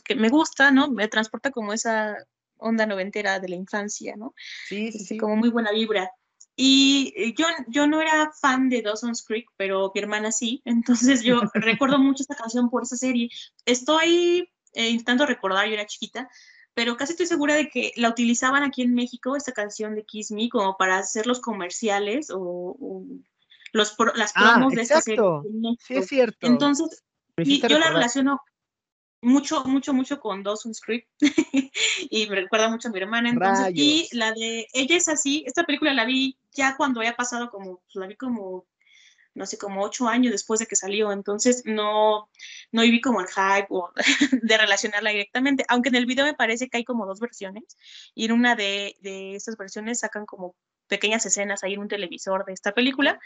que 0.03 0.15
me 0.15 0.29
gusta, 0.29 0.71
¿no? 0.71 0.89
Me 0.89 1.07
transporta 1.07 1.51
como 1.51 1.73
esa 1.73 2.15
onda 2.57 2.85
noventera 2.85 3.39
de 3.39 3.49
la 3.49 3.55
infancia, 3.55 4.15
¿no? 4.15 4.33
Sí, 4.67 4.91
sí, 4.91 4.99
sí. 4.99 5.17
Como 5.17 5.35
muy 5.35 5.49
buena 5.49 5.71
vibra. 5.71 6.09
Y 6.55 7.13
eh, 7.17 7.33
yo, 7.37 7.45
yo 7.67 7.85
no 7.85 7.99
era 7.99 8.31
fan 8.39 8.69
de 8.69 8.81
Dawson's 8.81 9.23
Creek, 9.25 9.47
pero 9.57 9.91
mi 9.93 10.01
hermana 10.01 10.31
sí, 10.31 10.61
entonces 10.65 11.21
yo 11.21 11.41
recuerdo 11.53 11.99
mucho 11.99 12.23
esta 12.23 12.35
canción 12.35 12.69
por 12.69 12.83
esa 12.83 12.95
serie. 12.95 13.29
Estoy 13.65 14.49
eh, 14.73 14.89
intentando 14.89 15.25
recordar, 15.25 15.67
yo 15.67 15.73
era 15.73 15.85
chiquita, 15.85 16.29
pero 16.73 16.97
casi 16.97 17.13
estoy 17.13 17.27
segura 17.27 17.55
de 17.55 17.69
que 17.69 17.91
la 17.95 18.09
utilizaban 18.09 18.63
aquí 18.63 18.81
en 18.81 18.93
México, 18.93 19.35
esta 19.35 19.53
canción 19.53 19.95
de 19.95 20.03
Kiss 20.03 20.31
Me, 20.31 20.49
como 20.49 20.75
para 20.77 20.97
hacer 20.97 21.25
los 21.25 21.39
comerciales 21.39 22.29
o, 22.33 23.05
los, 23.71 23.95
las 24.15 24.31
ah, 24.35 24.53
promos 24.53 24.73
de 24.73 24.81
esta 24.81 25.01
serie. 25.01 25.23
Sí, 25.79 25.95
es 25.95 26.07
cierto. 26.07 26.47
Entonces, 26.47 27.03
yo 27.37 27.79
la 27.79 27.89
relaciono 27.89 28.41
mucho, 29.25 29.63
mucho, 29.65 29.93
mucho 29.93 30.19
con 30.19 30.43
Dawson's 30.43 30.79
Creek 30.79 31.07
y 32.09 32.27
me 32.27 32.35
recuerda 32.35 32.69
mucho 32.69 32.87
a 32.87 32.91
mi 32.91 32.99
hermana. 32.99 33.29
Entonces, 33.29 33.71
y 33.73 34.07
la 34.11 34.31
de 34.31 34.67
ella 34.73 34.95
es 34.95 35.07
así, 35.07 35.43
esta 35.47 35.63
película 35.63 35.93
la 35.93 36.05
vi 36.05 36.37
ya 36.53 36.77
cuando 36.77 36.99
había 36.99 37.15
pasado 37.15 37.49
como, 37.49 37.77
pues, 37.77 37.95
la 37.95 38.07
vi 38.07 38.15
como 38.15 38.65
no 39.33 39.45
sé, 39.45 39.57
como 39.57 39.83
ocho 39.83 40.07
años 40.07 40.31
después 40.31 40.61
de 40.61 40.65
que 40.65 40.77
salió, 40.77 41.11
entonces 41.11 41.63
no, 41.65 42.29
no 42.71 42.81
viví 42.83 43.01
como 43.01 43.19
el 43.19 43.27
hype 43.27 43.67
o 43.69 43.91
de 44.41 44.57
relacionarla 44.57 45.09
directamente, 45.09 45.65
aunque 45.67 45.89
en 45.89 45.95
el 45.95 46.05
video 46.05 46.23
me 46.23 46.33
parece 46.33 46.69
que 46.69 46.77
hay 46.77 46.85
como 46.85 47.05
dos 47.05 47.19
versiones 47.19 47.77
y 48.13 48.25
en 48.25 48.31
una 48.31 48.55
de, 48.55 48.95
de 49.01 49.35
estas 49.35 49.57
versiones 49.57 49.99
sacan 49.99 50.25
como 50.25 50.55
pequeñas 50.87 51.25
escenas 51.25 51.63
ahí 51.63 51.73
en 51.73 51.81
un 51.81 51.87
televisor 51.87 52.45
de 52.45 52.53
esta 52.53 52.73
película, 52.73 53.19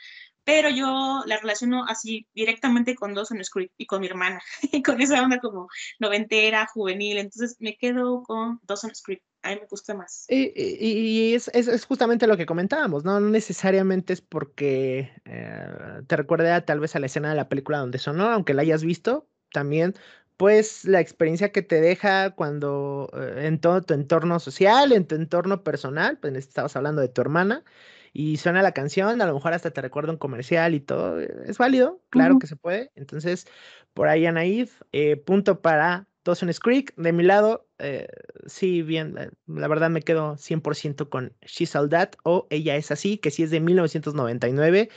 pero 0.43 0.69
yo 0.69 1.23
la 1.25 1.37
relaciono 1.37 1.85
así 1.85 2.27
directamente 2.33 2.95
con 2.95 3.13
Dawson 3.13 3.41
Creek 3.51 3.71
y 3.77 3.85
con 3.85 4.01
mi 4.01 4.07
hermana, 4.07 4.41
y 4.71 4.81
con 4.81 5.01
esa 5.01 5.21
onda 5.21 5.39
como 5.39 5.67
noventera, 5.99 6.67
juvenil, 6.67 7.17
entonces 7.17 7.57
me 7.59 7.77
quedo 7.77 8.23
con 8.23 8.59
Dawson 8.63 8.91
Creek 9.03 9.21
a 9.41 9.51
mí 9.51 9.55
me 9.61 9.67
gusta 9.67 9.93
más. 9.93 10.25
Y, 10.27 11.33
es, 11.33 11.49
es, 11.53 11.85
justamente 11.85 12.27
lo 12.27 12.35
que 12.35 12.45
comentábamos, 12.45 13.05
¿no? 13.05 13.19
No 13.19 13.29
necesariamente 13.29 14.13
es 14.13 14.21
porque 14.21 15.13
eh, 15.25 16.01
te 16.07 16.15
recuerde 16.17 16.61
tal 16.61 16.79
vez 16.79 16.95
a 16.95 16.99
la 16.99 17.05
escena 17.05 17.29
de 17.29 17.35
la 17.35 17.47
película 17.47 17.77
donde 17.77 17.99
sonó, 17.99 18.29
aunque 18.29 18.53
la 18.53 18.63
hayas 18.63 18.83
visto, 18.83 19.29
también 19.51 19.95
pues 20.39 20.85
la 20.85 21.01
experiencia 21.01 21.51
que 21.51 21.61
te 21.61 21.81
deja 21.81 22.29
cuando 22.29 23.09
eh, 23.13 23.47
en 23.47 23.59
todo 23.59 23.81
tu 23.81 23.93
entorno 23.93 24.39
social, 24.39 24.93
en 24.93 25.05
tu 25.05 25.15
entorno 25.15 25.65
personal, 25.65 26.17
pues 26.17 26.33
estabas 26.35 26.77
hablando 26.77 27.01
de 27.01 27.09
tu 27.09 27.19
hermana 27.19 27.65
y 28.13 28.37
suena 28.37 28.61
la 28.61 28.71
canción, 28.71 29.21
a 29.21 29.25
lo 29.25 29.33
mejor 29.33 29.51
hasta 29.51 29.71
te 29.71 29.81
recuerda 29.81 30.13
un 30.13 30.17
comercial 30.17 30.75
y 30.75 30.79
todo, 30.79 31.19
es 31.19 31.57
válido, 31.57 32.01
claro 32.09 32.39
que 32.39 32.47
se 32.47 32.55
puede. 32.55 32.89
Entonces, 32.95 33.47
por 33.93 34.07
ahí 34.07 34.25
Anaid, 34.25 34.69
eh, 34.93 35.17
punto 35.17 35.59
para 35.59 36.07
Dawson's 36.23 36.61
Creek. 36.61 36.95
De 36.95 37.11
mi 37.11 37.23
lado, 37.23 37.67
eh, 37.77 38.07
sí, 38.45 38.81
bien, 38.81 39.17
eh, 39.17 39.31
la 39.45 39.67
verdad 39.67 39.89
me 39.89 40.01
quedo 40.01 40.37
100% 40.37 41.09
con 41.09 41.33
She's 41.41 41.75
All 41.75 41.89
That 41.89 42.11
o 42.23 42.47
Ella 42.49 42.77
es 42.77 42.91
así, 42.91 43.17
que 43.17 43.29
sí 43.29 43.43
es 43.43 43.51
de 43.51 43.59
1999 43.59 44.89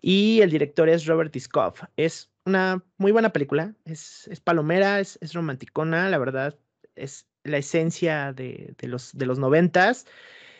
y 0.00 0.40
el 0.40 0.50
director 0.50 0.88
es 0.88 1.04
Robert 1.04 1.30
Diskoff. 1.30 1.82
Es 1.96 2.30
una 2.48 2.82
muy 2.96 3.12
buena 3.12 3.32
película, 3.32 3.74
es, 3.84 4.28
es 4.28 4.40
palomera, 4.40 5.00
es, 5.00 5.18
es, 5.20 5.34
romanticona, 5.34 6.08
la 6.08 6.18
verdad, 6.18 6.58
es 6.96 7.28
la 7.44 7.58
esencia 7.58 8.32
de, 8.32 8.74
de 8.78 8.88
los, 8.88 9.16
de 9.16 9.26
los 9.26 9.38
noventas. 9.38 10.06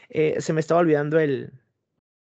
Eh, 0.09 0.37
se 0.40 0.53
me 0.53 0.61
estaba 0.61 0.81
olvidando 0.81 1.18
el, 1.18 1.53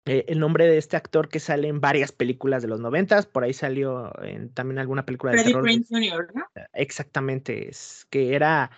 eh, 0.07 0.25
el 0.29 0.39
nombre 0.39 0.67
de 0.67 0.79
este 0.79 0.97
actor 0.97 1.29
que 1.29 1.41
sale 1.41 1.67
en 1.67 1.81
varias 1.81 2.13
películas 2.13 2.63
de 2.63 2.69
los 2.69 2.79
noventas, 2.79 3.27
por 3.27 3.43
ahí 3.43 3.53
salió 3.53 4.13
en 4.23 4.51
también 4.51 4.79
alguna 4.79 5.05
película 5.05 5.33
de 5.33 5.43
terror. 5.43 5.63
Prince 5.63 5.93
Jr., 5.93 6.31
¿no? 6.33 6.45
Exactamente, 6.73 7.69
es 7.69 8.07
que 8.09 8.37
era, 8.37 8.71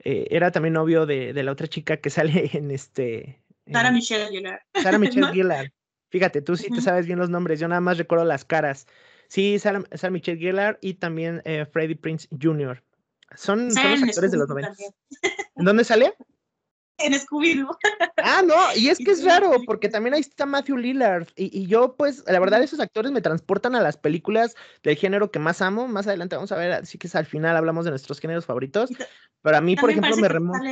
eh, 0.00 0.26
era 0.30 0.50
también 0.50 0.74
novio 0.74 1.06
de, 1.06 1.32
de, 1.32 1.42
la 1.42 1.52
otra 1.52 1.66
chica 1.66 1.96
que 1.96 2.10
sale 2.10 2.50
en 2.52 2.70
este... 2.70 3.42
Sara 3.72 3.90
Michelle 3.90 4.28
Gellar. 4.30 4.62
Sara 4.74 4.98
Michelle 4.98 5.26
Gellar. 5.32 5.72
Fíjate, 6.10 6.42
tú 6.42 6.56
sí 6.56 6.70
te 6.70 6.80
sabes 6.80 7.06
bien 7.06 7.18
los 7.18 7.30
nombres, 7.30 7.58
yo 7.58 7.68
nada 7.68 7.80
más 7.80 7.96
recuerdo 7.96 8.24
las 8.24 8.44
caras. 8.44 8.86
Sí, 9.28 9.58
Sara, 9.58 9.82
Michelle 10.10 10.38
Gellar 10.38 10.78
y 10.80 10.94
también 10.94 11.42
eh, 11.44 11.66
Freddie 11.66 11.96
Prince 11.96 12.28
Jr. 12.40 12.82
Son, 13.34 13.70
son 13.72 13.90
los 13.90 14.02
actores 14.02 14.30
de 14.30 14.38
los 14.38 14.48
noventas. 14.48 14.78
¿En 15.56 15.64
dónde 15.64 15.84
sale? 15.84 16.14
en 16.98 17.12
Scooby-Doo. 17.12 17.76
Ah, 18.16 18.42
no, 18.44 18.54
y 18.74 18.88
es 18.88 18.98
que 18.98 19.10
es 19.10 19.24
raro, 19.24 19.52
porque 19.66 19.88
también 19.88 20.14
ahí 20.14 20.20
está 20.20 20.46
Matthew 20.46 20.78
Lillard. 20.78 21.28
Y, 21.36 21.66
yo, 21.66 21.94
pues, 21.96 22.24
la 22.26 22.40
verdad, 22.40 22.62
esos 22.62 22.80
actores 22.80 23.12
me 23.12 23.20
transportan 23.20 23.74
a 23.74 23.80
las 23.80 23.96
películas 23.96 24.54
del 24.82 24.96
género 24.96 25.30
que 25.30 25.38
más 25.38 25.60
amo. 25.62 25.88
Más 25.88 26.06
adelante 26.06 26.36
vamos 26.36 26.52
a 26.52 26.56
ver, 26.56 26.72
así 26.72 26.98
que 26.98 27.06
es 27.06 27.14
al 27.14 27.26
final 27.26 27.56
hablamos 27.56 27.84
de 27.84 27.90
nuestros 27.90 28.20
géneros 28.20 28.46
favoritos. 28.46 28.90
Pero 29.42 29.56
a 29.56 29.60
mí, 29.60 29.76
por 29.76 29.90
ejemplo, 29.90 30.16
me 30.16 30.28
remonta. 30.28 30.66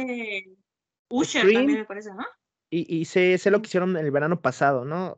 Usher 1.10 1.42
también 1.42 1.80
me 1.80 1.84
parece, 1.84 2.10
¿no? 2.10 2.24
Y, 2.70 2.96
y 2.96 3.04
sé, 3.04 3.38
sé 3.38 3.50
lo 3.50 3.60
que 3.60 3.66
hicieron 3.66 3.96
el 3.96 4.10
verano 4.10 4.40
pasado, 4.40 4.84
¿no? 4.84 5.14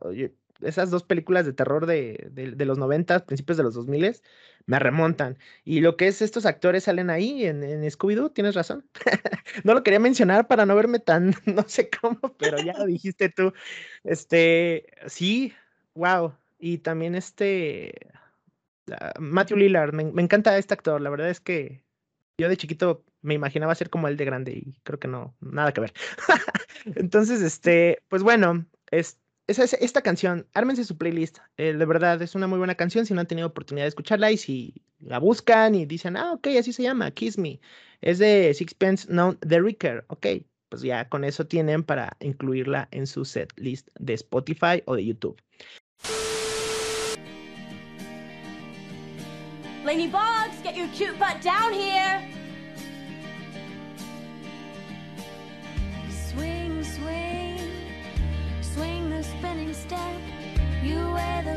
Esas 0.61 0.89
dos 0.89 1.03
películas 1.03 1.45
de 1.45 1.53
terror 1.53 1.85
de, 1.85 2.29
de, 2.31 2.65
los 2.65 2.77
90, 2.77 3.25
principios 3.25 3.57
de 3.57 3.63
los 3.63 3.73
2000, 3.73 4.21
me 4.65 4.79
remontan. 4.79 5.37
Y 5.63 5.81
lo 5.81 5.97
que 5.97 6.07
es 6.07 6.21
estos 6.21 6.45
actores 6.45 6.85
salen 6.85 7.09
ahí 7.09 7.45
en, 7.45 7.63
en 7.63 7.83
Scooby-Doo, 7.83 8.33
tienes 8.33 8.55
razón. 8.55 8.85
no 9.63 9.73
lo 9.73 9.83
quería 9.83 9.99
mencionar 9.99 10.47
para 10.47 10.65
no 10.65 10.75
verme 10.75 10.99
tan, 10.99 11.35
no 11.45 11.63
sé 11.67 11.89
cómo, 11.89 12.19
pero 12.37 12.57
ya 12.57 12.73
lo 12.73 12.85
dijiste 12.85 13.29
tú. 13.29 13.53
Este, 14.03 14.87
sí, 15.07 15.53
wow. 15.93 16.33
Y 16.59 16.79
también 16.79 17.15
este, 17.15 17.93
ah, 18.91 19.13
Matthew 19.19 19.57
Lillard, 19.57 19.93
me, 19.93 20.05
me 20.05 20.21
encanta 20.21 20.57
este 20.57 20.73
actor, 20.73 21.01
la 21.01 21.09
verdad 21.09 21.29
es 21.29 21.39
que 21.39 21.83
yo 22.39 22.49
de 22.49 22.57
chiquito 22.57 23.03
me 23.21 23.33
imaginaba 23.33 23.75
ser 23.75 23.89
como 23.89 24.07
él 24.07 24.17
de 24.17 24.25
grande 24.25 24.51
y 24.53 24.79
creo 24.83 24.99
que 24.99 25.07
no, 25.07 25.35
nada 25.39 25.71
que 25.71 25.81
ver. 25.81 25.93
Entonces, 26.95 27.41
este, 27.41 28.01
pues 28.09 28.23
bueno, 28.23 28.65
este 28.91 29.26
esa, 29.47 29.63
esta 29.77 30.01
canción, 30.01 30.45
ármense 30.53 30.83
su 30.83 30.97
playlist. 30.97 31.39
Eh, 31.57 31.73
de 31.73 31.85
verdad, 31.85 32.21
es 32.21 32.35
una 32.35 32.47
muy 32.47 32.57
buena 32.57 32.75
canción. 32.75 33.05
Si 33.05 33.13
no 33.13 33.21
han 33.21 33.27
tenido 33.27 33.47
oportunidad 33.47 33.85
de 33.85 33.89
escucharla 33.89 34.31
y 34.31 34.37
si 34.37 34.73
la 34.99 35.19
buscan 35.19 35.75
y 35.75 35.85
dicen, 35.85 36.17
ah, 36.17 36.33
ok, 36.33 36.47
así 36.59 36.73
se 36.73 36.83
llama, 36.83 37.11
Kiss 37.11 37.37
Me. 37.37 37.59
Es 38.01 38.19
de 38.19 38.53
Sixpence 38.53 39.07
No 39.09 39.35
The 39.35 39.61
Ricker. 39.61 40.05
Ok, 40.07 40.27
pues 40.69 40.81
ya 40.81 41.07
con 41.09 41.23
eso 41.23 41.47
tienen 41.47 41.83
para 41.83 42.15
incluirla 42.19 42.87
en 42.91 43.07
su 43.07 43.25
set 43.25 43.53
list 43.57 43.87
de 43.99 44.13
Spotify 44.13 44.83
o 44.85 44.95
de 44.95 45.05
YouTube. 45.05 45.41
Laney 49.85 50.07
Boggs, 50.07 50.61
get 50.63 50.75
your 50.75 50.89
cute 50.89 51.17
butt 51.17 51.41
down 51.41 51.71
here. 51.71 52.21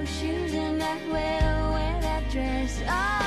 Shoes 0.07 0.55
and 0.55 0.83
I 0.83 0.95
will 1.07 1.73
wear 1.73 2.01
that 2.01 2.31
dress. 2.31 2.83
Oh, 2.89 3.20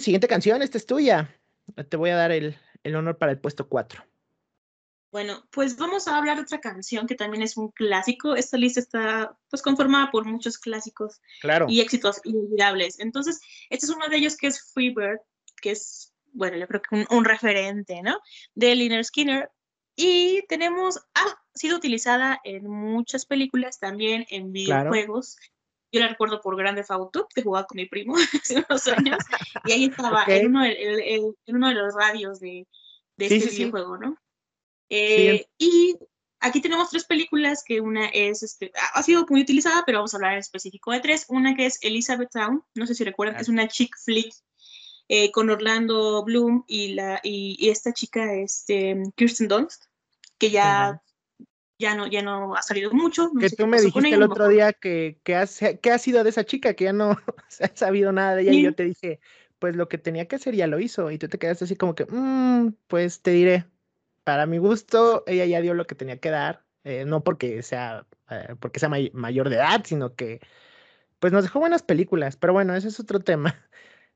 Siguiente 0.00 0.28
canción, 0.28 0.62
esta 0.62 0.78
es 0.78 0.86
tuya. 0.86 1.34
Te 1.88 1.96
voy 1.96 2.10
a 2.10 2.16
dar 2.16 2.32
el, 2.32 2.56
el 2.82 2.96
honor 2.96 3.18
para 3.18 3.32
el 3.32 3.38
puesto 3.38 3.68
4. 3.68 4.04
Bueno, 5.10 5.42
pues 5.50 5.76
vamos 5.78 6.06
a 6.06 6.18
hablar 6.18 6.36
de 6.36 6.42
otra 6.42 6.60
canción 6.60 7.06
que 7.06 7.14
también 7.14 7.42
es 7.42 7.56
un 7.56 7.70
clásico. 7.70 8.36
Esta 8.36 8.58
lista 8.58 8.80
está 8.80 9.36
pues 9.48 9.62
conformada 9.62 10.10
por 10.10 10.26
muchos 10.26 10.58
clásicos 10.58 11.20
y 11.66 11.80
éxitos 11.80 12.20
inolvidables. 12.24 13.00
Entonces, 13.00 13.40
este 13.70 13.86
es 13.86 13.92
uno 13.92 14.08
de 14.08 14.16
ellos 14.18 14.36
que 14.36 14.48
es 14.48 14.70
Freebird, 14.72 15.20
que 15.62 15.70
es, 15.70 16.12
bueno, 16.32 16.58
yo 16.58 16.68
creo 16.68 16.82
que 16.82 17.06
un, 17.08 17.24
referente, 17.24 18.02
¿no? 18.02 18.20
De 18.54 18.74
Liner 18.74 19.02
Skinner. 19.02 19.50
Y 19.96 20.44
tenemos, 20.46 21.00
ha 21.14 21.42
sido 21.54 21.78
utilizada 21.78 22.38
en 22.44 22.68
muchas 22.68 23.24
películas, 23.24 23.78
también 23.78 24.26
en 24.28 24.52
videojuegos. 24.52 25.36
Yo 25.90 26.00
la 26.00 26.08
recuerdo 26.08 26.40
por 26.40 26.56
Grande 26.56 26.84
Auto, 26.88 27.28
que 27.34 27.42
jugaba 27.42 27.66
con 27.66 27.76
mi 27.76 27.86
primo 27.86 28.14
hace 28.42 28.64
unos 28.68 28.88
años, 28.88 29.18
y 29.64 29.72
ahí 29.72 29.84
estaba 29.86 30.24
en, 30.26 30.46
uno 30.46 30.62
de, 30.62 31.32
uno 31.46 31.68
de 31.68 31.74
los 31.74 31.94
radios 31.94 32.40
de, 32.40 32.66
de 33.16 33.26
este 33.26 33.50
videojuego, 33.50 33.98
¿no? 33.98 34.18
Eh, 34.90 35.46
y 35.58 35.96
aquí 36.40 36.60
tenemos 36.60 36.90
tres 36.90 37.04
películas, 37.04 37.62
que 37.64 37.80
una 37.80 38.06
es, 38.08 38.42
este, 38.42 38.72
ha 38.94 39.02
sido 39.02 39.26
muy 39.28 39.42
utilizada, 39.42 39.82
pero 39.84 39.98
vamos 39.98 40.14
a 40.14 40.16
hablar 40.16 40.32
en 40.34 40.38
específico 40.38 40.92
de 40.92 41.00
tres. 41.00 41.26
Una 41.28 41.54
que 41.54 41.66
es 41.66 41.78
Elizabeth 41.82 42.30
Town, 42.30 42.62
no 42.74 42.86
sé 42.86 42.94
si 42.94 43.04
recuerdan, 43.04 43.40
es 43.40 43.48
una 43.48 43.68
chick 43.68 43.94
flick 44.04 44.34
eh, 45.08 45.30
con 45.32 45.50
Orlando 45.50 46.22
Bloom 46.24 46.64
y, 46.66 46.94
la, 46.94 47.20
y, 47.22 47.68
esta 47.68 47.92
chica, 47.92 48.34
este, 48.34 48.96
Kirsten 49.16 49.48
Dunst, 49.48 49.84
que 50.38 50.50
ya, 50.50 51.02
ya, 51.78 51.94
no, 51.94 52.06
ya 52.06 52.22
no 52.22 52.54
ha 52.54 52.62
salido 52.62 52.90
mucho. 52.92 53.30
que 53.38 53.50
tú 53.50 53.66
me 53.66 53.80
dijiste 53.80 54.14
el 54.14 54.22
otro 54.22 54.48
día 54.48 54.72
que, 54.72 55.18
que, 55.22 55.36
has, 55.36 55.60
que 55.80 55.90
ha 55.90 55.98
sido 55.98 56.24
de 56.24 56.30
esa 56.30 56.44
chica, 56.44 56.74
que 56.74 56.84
ya 56.84 56.92
no 56.92 57.16
se 57.48 57.64
ha 57.64 57.72
sabido 57.74 58.12
nada 58.12 58.34
de 58.34 58.42
ella, 58.42 58.52
y 58.52 58.62
yo 58.62 58.74
te 58.74 58.84
dije, 58.84 59.20
pues 59.58 59.76
lo 59.76 59.88
que 59.88 59.98
tenía 59.98 60.26
que 60.26 60.36
hacer 60.36 60.54
ya 60.54 60.66
lo 60.66 60.80
hizo, 60.80 61.10
y 61.10 61.18
tú 61.18 61.28
te 61.28 61.38
quedaste 61.38 61.64
así 61.64 61.76
como 61.76 61.94
que, 61.94 62.06
mm, 62.08 62.74
pues 62.86 63.22
te 63.22 63.30
diré 63.30 63.66
para 64.24 64.46
mi 64.46 64.58
gusto, 64.58 65.24
ella 65.26 65.46
ya 65.46 65.60
dio 65.60 65.74
lo 65.74 65.86
que 65.86 65.94
tenía 65.94 66.18
que 66.18 66.30
dar, 66.30 66.64
eh, 66.84 67.04
no 67.06 67.24
porque 67.24 67.62
sea, 67.62 68.06
eh, 68.30 68.54
porque 68.60 68.78
sea 68.78 68.90
mayor 69.12 69.48
de 69.48 69.56
edad, 69.56 69.82
sino 69.84 70.14
que 70.14 70.40
pues 71.18 71.32
nos 71.32 71.42
dejó 71.42 71.60
buenas 71.60 71.82
películas, 71.82 72.36
pero 72.36 72.52
bueno, 72.52 72.74
ese 72.74 72.88
es 72.88 73.00
otro 73.00 73.20
tema. 73.24 73.54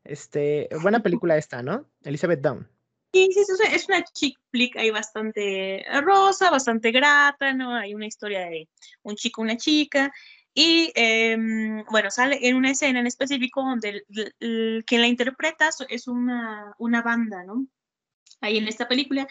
Este, 0.04 0.68
buena 0.82 1.02
película 1.02 1.36
esta, 1.36 1.62
¿no? 1.62 1.86
Elizabeth 2.02 2.40
Down. 2.40 2.68
Sí, 3.14 3.28
sí, 3.32 3.40
es 3.70 3.88
una 3.88 4.02
chick 4.04 4.38
flick 4.50 4.74
ahí 4.76 4.90
bastante 4.90 5.84
rosa, 6.02 6.50
bastante 6.50 6.90
grata, 6.92 7.52
¿no? 7.52 7.74
Hay 7.74 7.94
una 7.94 8.06
historia 8.06 8.40
de 8.46 8.68
un 9.02 9.16
chico, 9.16 9.42
una 9.42 9.58
chica, 9.58 10.10
y 10.54 10.90
em, 10.94 11.84
bueno, 11.90 12.10
sale 12.10 12.38
en 12.48 12.56
una 12.56 12.70
escena 12.70 13.00
en 13.00 13.06
específico 13.06 13.62
donde 13.62 14.02
quien 14.86 15.00
la 15.02 15.06
interpreta 15.08 15.68
es 15.90 16.08
una, 16.08 16.72
una 16.78 17.02
banda, 17.02 17.44
¿no? 17.44 17.66
Ahí 18.42 18.58
en 18.58 18.68
esta 18.68 18.86
película. 18.88 19.26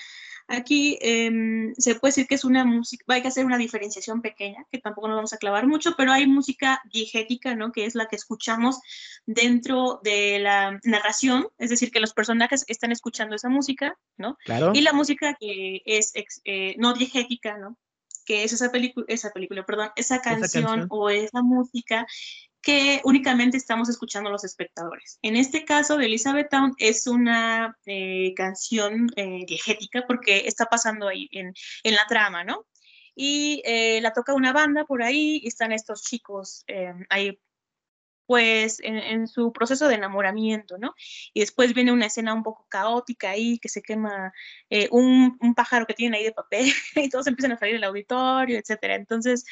Aquí 0.47 0.97
em, 1.01 1.73
se 1.75 1.95
puede 1.95 2.09
decir 2.11 2.27
que 2.27 2.35
es 2.35 2.43
una 2.43 2.65
música, 2.65 3.05
hay 3.07 3.21
que 3.21 3.27
hacer 3.27 3.45
una 3.45 3.57
diferenciación 3.57 4.21
pequeña, 4.21 4.65
que 4.71 4.79
tampoco 4.79 5.07
nos 5.07 5.15
vamos 5.15 5.33
a 5.33 5.37
clavar 5.37 5.67
mucho, 5.67 5.95
pero 5.95 6.11
hay 6.11 6.27
música 6.27 6.81
diegética, 6.91 7.55
¿no? 7.55 7.71
Que 7.71 7.85
es 7.85 7.95
la 7.95 8.07
que 8.07 8.15
escuchamos 8.15 8.79
dentro 9.25 10.01
de 10.03 10.39
la 10.39 10.79
narración, 10.83 11.47
es 11.57 11.69
decir, 11.69 11.91
que 11.91 11.99
los 11.99 12.13
personajes 12.13 12.65
están 12.67 12.91
escuchando 12.91 13.35
esa 13.35 13.49
música, 13.49 13.97
¿no? 14.17 14.37
Claro. 14.43 14.71
Y 14.73 14.81
la 14.81 14.93
música 14.93 15.37
que 15.39 15.81
es 15.85 16.11
eh, 16.43 16.75
no 16.77 16.93
diegética, 16.93 17.57
¿no? 17.57 17.77
Que 18.25 18.43
es 18.43 18.53
esa 18.53 18.71
película, 18.71 19.05
esa 19.09 19.31
película, 19.31 19.65
perdón, 19.65 19.91
esa 19.95 20.21
canción 20.21 20.87
o 20.89 21.09
esa 21.09 21.41
música 21.41 22.05
que 22.61 23.01
únicamente 23.03 23.57
estamos 23.57 23.89
escuchando 23.89 24.29
los 24.29 24.43
espectadores. 24.43 25.17
En 25.21 25.35
este 25.35 25.65
caso 25.65 25.97
de 25.97 26.05
Elizabeth 26.05 26.49
Town 26.49 26.75
es 26.77 27.07
una 27.07 27.77
eh, 27.85 28.33
canción 28.35 29.09
eh, 29.15 29.45
diegética 29.47 30.05
porque 30.07 30.47
está 30.47 30.65
pasando 30.65 31.07
ahí 31.07 31.27
en, 31.31 31.53
en 31.83 31.95
la 31.95 32.05
trama, 32.07 32.43
¿no? 32.43 32.67
Y 33.15 33.61
eh, 33.65 33.99
la 34.01 34.13
toca 34.13 34.33
una 34.33 34.53
banda 34.53 34.85
por 34.85 35.01
ahí 35.01 35.39
y 35.43 35.47
están 35.47 35.71
estos 35.71 36.03
chicos 36.03 36.63
ahí 37.09 37.39
pues 38.27 38.77
en, 38.81 39.27
su 39.27 39.51
proceso 39.51 39.89
de 39.89 39.95
enamoramiento, 39.95 40.77
¿no? 40.77 40.95
Y 41.33 41.41
después 41.41 41.73
viene 41.73 41.91
una 41.91 42.05
escena 42.05 42.33
un 42.33 42.43
poco 42.43 42.65
caótica 42.69 43.31
ahí, 43.31 43.59
que 43.59 43.67
se 43.67 43.81
quema 43.81 44.31
un, 44.91 45.37
un, 45.41 45.53
pájaro 45.53 45.85
que 45.85 45.93
tienen 45.93 46.17
ahí 46.17 46.23
de 46.23 46.31
papel 46.31 46.71
y 46.95 47.09
todos 47.09 47.27
empiezan 47.27 47.51
a 47.51 47.57
salir 47.57 47.75
del 47.75 47.83
auditorio, 47.83 48.57
etcétera. 48.57 48.95
Entonces, 48.95 49.43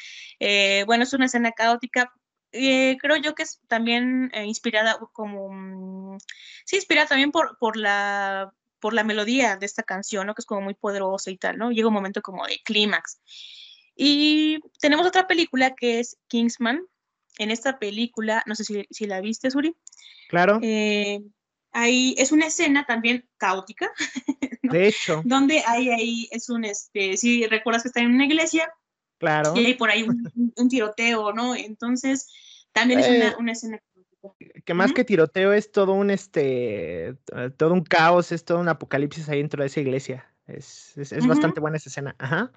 bueno, 0.86 1.02
es 1.02 1.12
una 1.12 1.26
escena 1.26 1.52
caótica, 1.52 2.10
eh, 2.52 2.96
creo 3.00 3.16
yo 3.16 3.34
que 3.34 3.44
es 3.44 3.60
también 3.68 4.30
eh, 4.34 4.44
inspirada 4.44 4.98
como, 5.12 5.48
mm, 5.50 6.18
sí, 6.64 6.76
inspirada 6.76 7.08
también 7.08 7.30
por, 7.30 7.56
por, 7.58 7.76
la, 7.76 8.52
por 8.80 8.92
la 8.92 9.04
melodía 9.04 9.56
de 9.56 9.66
esta 9.66 9.82
canción, 9.82 10.26
¿no? 10.26 10.34
Que 10.34 10.40
es 10.40 10.46
como 10.46 10.60
muy 10.60 10.74
poderosa 10.74 11.30
y 11.30 11.36
tal, 11.36 11.58
¿no? 11.58 11.70
Llega 11.70 11.88
un 11.88 11.94
momento 11.94 12.22
como 12.22 12.46
de 12.46 12.60
clímax. 12.64 13.20
Y 13.94 14.60
tenemos 14.80 15.06
otra 15.06 15.26
película 15.26 15.74
que 15.74 16.00
es 16.00 16.16
Kingsman. 16.28 16.82
En 17.38 17.50
esta 17.50 17.78
película, 17.78 18.42
no 18.46 18.54
sé 18.54 18.64
si, 18.64 18.86
si 18.90 19.06
la 19.06 19.20
viste, 19.20 19.50
Suri. 19.50 19.74
Claro. 20.28 20.58
Eh, 20.62 21.20
ahí 21.72 22.14
es 22.18 22.32
una 22.32 22.46
escena 22.46 22.84
también 22.84 23.28
caótica. 23.36 23.90
De 24.62 24.88
hecho. 24.88 25.22
Donde 25.24 25.62
hay 25.66 25.90
ahí, 25.90 26.28
es 26.30 26.48
un, 26.48 26.64
este, 26.64 27.16
si 27.16 27.46
recuerdas 27.46 27.82
que 27.82 27.88
está 27.88 28.00
en 28.00 28.14
una 28.14 28.26
iglesia, 28.26 28.72
Claro. 29.20 29.52
Y 29.54 29.66
hay 29.66 29.74
por 29.74 29.90
ahí 29.90 30.02
un, 30.56 30.68
tiroteo, 30.68 31.32
¿no? 31.34 31.54
Entonces, 31.54 32.32
también 32.72 33.00
es 33.00 33.08
una, 33.08 33.28
eh, 33.28 33.34
una, 33.38 33.52
escena. 33.52 33.78
Que 34.64 34.72
más 34.72 34.94
que 34.94 35.04
tiroteo 35.04 35.52
es 35.52 35.70
todo 35.70 35.92
un 35.92 36.10
este 36.10 37.16
todo 37.58 37.74
un 37.74 37.84
caos, 37.84 38.32
es 38.32 38.44
todo 38.44 38.58
un 38.58 38.68
apocalipsis 38.68 39.28
ahí 39.28 39.38
dentro 39.38 39.62
de 39.62 39.66
esa 39.66 39.80
iglesia. 39.80 40.26
Es, 40.46 40.96
es, 40.96 41.26
bastante 41.26 41.60
buena 41.60 41.76
esa 41.76 41.90
escena. 41.90 42.16
Ajá. 42.18 42.50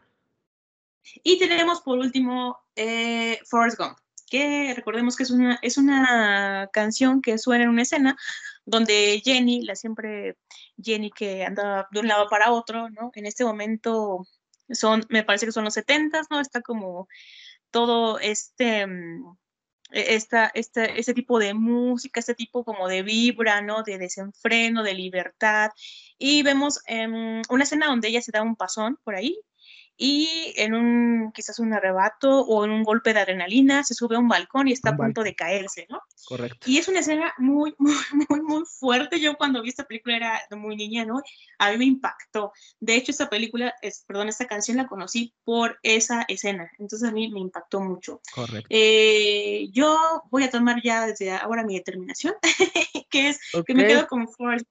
Y 1.21 1.37
tenemos 1.37 1.81
por 1.81 1.99
último 1.99 2.57
eh, 2.77 3.39
Forrest 3.45 3.77
Gump, 3.77 3.97
que 4.29 4.73
recordemos 4.73 5.17
que 5.17 5.23
es 5.23 5.31
una, 5.31 5.59
es 5.61 5.77
una 5.77 6.69
canción 6.71 7.21
que 7.21 7.37
suena 7.37 7.65
en 7.65 7.69
una 7.69 7.81
escena 7.81 8.17
donde 8.65 9.21
Jenny, 9.23 9.63
la 9.63 9.75
siempre 9.75 10.37
Jenny 10.81 11.11
que 11.11 11.43
anda 11.43 11.89
de 11.91 11.99
un 11.99 12.07
lado 12.07 12.29
para 12.29 12.51
otro, 12.53 12.89
¿no? 12.89 13.11
En 13.15 13.25
este 13.25 13.43
momento 13.43 14.25
son, 14.69 15.05
me 15.09 15.23
parece 15.23 15.45
que 15.45 15.51
son 15.51 15.65
los 15.65 15.73
70, 15.73 16.21
¿no? 16.29 16.39
Está 16.39 16.61
como 16.61 17.07
todo 17.71 18.19
este, 18.19 18.87
mm, 18.87 19.37
e, 19.91 20.15
este 20.15 21.13
tipo 21.13 21.39
de 21.39 21.53
música, 21.53 22.19
este 22.19 22.35
tipo 22.35 22.63
como 22.63 22.87
de 22.87 23.03
vibra, 23.03 23.61
¿no? 23.61 23.83
De 23.83 23.97
desenfreno, 23.97 24.83
de 24.83 24.93
libertad. 24.93 25.71
Y 26.17 26.43
vemos 26.43 26.79
em, 26.87 27.41
una 27.49 27.63
escena 27.63 27.87
donde 27.87 28.07
ella 28.09 28.21
se 28.21 28.31
da 28.31 28.41
un 28.41 28.55
pasón 28.55 28.97
por 29.03 29.15
ahí, 29.15 29.39
y 29.97 30.53
en 30.57 30.73
un 30.73 31.31
quizás 31.33 31.59
un 31.59 31.73
arrebato 31.73 32.41
o 32.41 32.65
en 32.65 32.71
un 32.71 32.83
golpe 32.83 33.13
de 33.13 33.19
adrenalina 33.19 33.83
se 33.83 33.93
sube 33.93 34.15
a 34.15 34.19
un 34.19 34.27
balcón 34.27 34.67
y 34.67 34.73
está 34.73 34.91
a 34.91 34.95
punto 34.95 35.23
de 35.23 35.35
caerse, 35.35 35.87
¿no? 35.89 36.01
Correcto. 36.25 36.69
Y 36.69 36.77
es 36.77 36.87
una 36.87 36.99
escena 36.99 37.33
muy, 37.37 37.75
muy, 37.79 37.95
muy, 38.29 38.41
muy 38.41 38.63
fuerte. 38.65 39.19
Yo 39.19 39.35
cuando 39.35 39.61
vi 39.61 39.69
esta 39.69 39.85
película 39.85 40.15
era 40.17 40.41
muy 40.51 40.75
niña, 40.75 41.05
¿no? 41.05 41.21
A 41.59 41.71
mí 41.71 41.77
me 41.77 41.85
impactó. 41.85 42.51
De 42.79 42.95
hecho, 42.95 43.11
esta 43.11 43.29
película, 43.29 43.73
es, 43.81 44.03
perdón, 44.07 44.29
esta 44.29 44.47
canción 44.47 44.77
la 44.77 44.87
conocí 44.87 45.33
por 45.43 45.77
esa 45.83 46.23
escena. 46.27 46.71
Entonces 46.79 47.07
a 47.07 47.11
mí 47.11 47.31
me 47.31 47.39
impactó 47.39 47.79
mucho. 47.81 48.21
Correcto. 48.33 48.67
Eh, 48.69 49.69
yo 49.71 50.23
voy 50.31 50.43
a 50.43 50.49
tomar 50.49 50.81
ya 50.83 51.05
desde 51.05 51.31
ahora 51.31 51.63
mi 51.63 51.75
determinación, 51.75 52.33
que 53.09 53.29
es 53.29 53.39
que 53.65 53.73
me 53.75 53.85
quedo 53.85 54.07
con 54.07 54.27
Forrest 54.27 54.65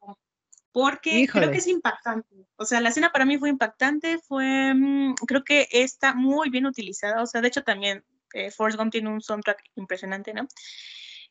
porque 0.73 1.29
creo 1.31 1.51
que 1.51 1.59
es 1.59 1.67
impactante. 1.67 2.47
O 2.57 2.65
sea, 2.65 2.81
la 2.81 2.89
escena 2.89 3.13
para 3.13 3.27
mí 3.27 3.39
fue 3.39 3.51
impactante, 3.51 4.19
fue, 4.19 4.75
mm, 4.75 5.15
creo 5.27 5.45
que 5.45 5.69
está 5.71 6.15
muy 6.15 6.51
bien 6.51 6.67
utilizada, 6.67 7.23
o 7.23 7.27
sea, 7.27 7.41
de 7.41 7.49
hecho 7.49 7.63
también 7.63 8.05
eh, 8.33 8.51
Forrest 8.51 8.79
Gump 8.79 8.93
tiene 8.93 9.11
un 9.11 9.21
soundtrack 9.21 9.63
impresionante, 9.77 10.33
¿no? 10.33 10.49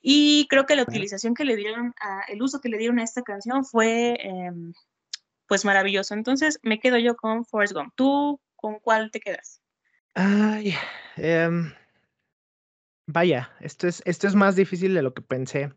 Y 0.02 0.48
creo 0.50 0.66
que 0.66 0.76
la 0.76 0.84
utilización 0.84 1.34
que 1.34 1.46
le 1.46 1.56
dieron, 1.56 1.94
a, 2.00 2.22
el 2.28 2.42
uso 2.42 2.60
que 2.60 2.70
le 2.70 2.78
dieron 2.78 3.00
a 3.00 3.04
esta 3.04 3.22
canción 3.22 3.66
fue, 3.66 4.18
em, 4.20 4.74
pues, 5.48 5.64
maravilloso. 5.64 6.16
Entonces, 6.16 6.60
me 6.64 6.80
quedo 6.80 6.98
yo 6.98 7.16
con 7.16 7.46
Forrest 7.46 7.74
Gump. 7.74 7.94
¿Tú 7.96 8.39
con 8.56 8.80
cuál 8.80 9.12
te 9.12 9.20
quedas? 9.20 9.62
Ay, 10.16 10.74
em, 11.18 11.72
vaya, 13.06 13.52
esto 13.60 13.88
es, 13.88 14.02
esto 14.06 14.28
es 14.28 14.36
más 14.36 14.56
difícil 14.56 14.94
de 14.94 15.04
lo 15.04 15.14
que 15.14 15.22
pensé. 15.22 15.72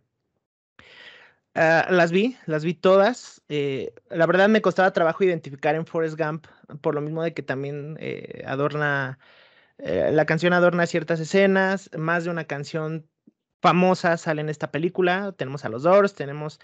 Ah, 1.57 1.87
las 1.91 2.11
vi, 2.11 2.37
las 2.47 2.65
vi 2.65 2.75
todas. 2.75 3.43
Eh, 3.49 3.95
la 4.11 4.27
verdad 4.27 4.49
me 4.49 4.61
costaba 4.63 4.93
trabajo 4.93 5.23
identificar 5.23 5.75
en 5.77 5.87
Forrest 5.87 6.19
Gump, 6.19 6.47
por 6.81 6.95
lo 6.97 7.01
mismo 7.01 7.23
de 7.23 7.33
que 7.33 7.43
también 7.43 7.97
eh, 8.01 8.43
adorna, 8.47 9.19
eh, 9.79 10.11
la 10.13 10.27
canción 10.27 10.53
adorna 10.53 10.87
ciertas 10.87 11.21
escenas, 11.21 11.91
más 11.97 12.25
de 12.25 12.31
una 12.31 12.45
canción 12.47 13.09
famosa 13.63 14.17
sale 14.17 14.41
en 14.43 14.49
esta 14.49 14.73
película. 14.73 15.33
Tenemos 15.37 15.65
a 15.65 15.69
los 15.69 15.85
Doors, 15.85 16.15
tenemos 16.15 16.61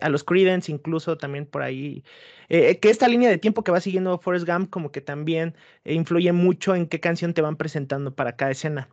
a 0.00 0.08
los 0.10 0.22
Creedence, 0.24 0.70
incluso 0.70 1.16
también 1.18 1.46
por 1.46 1.62
ahí. 1.62 2.04
que 2.48 2.78
esta 2.82 3.08
línea 3.08 3.30
de 3.30 3.38
tiempo 3.38 3.64
que 3.64 3.72
va 3.72 3.80
siguiendo 3.80 4.18
Forrest 4.18 4.46
Gump, 4.46 4.70
como 4.70 4.92
que 4.92 5.00
también 5.00 5.56
influye 5.84 6.32
mucho 6.32 6.74
en 6.74 6.86
qué 6.88 7.00
canción 7.00 7.34
te 7.34 7.42
van 7.42 7.56
presentando 7.56 8.14
para 8.14 8.36
cada 8.36 8.52
escena. 8.52 8.88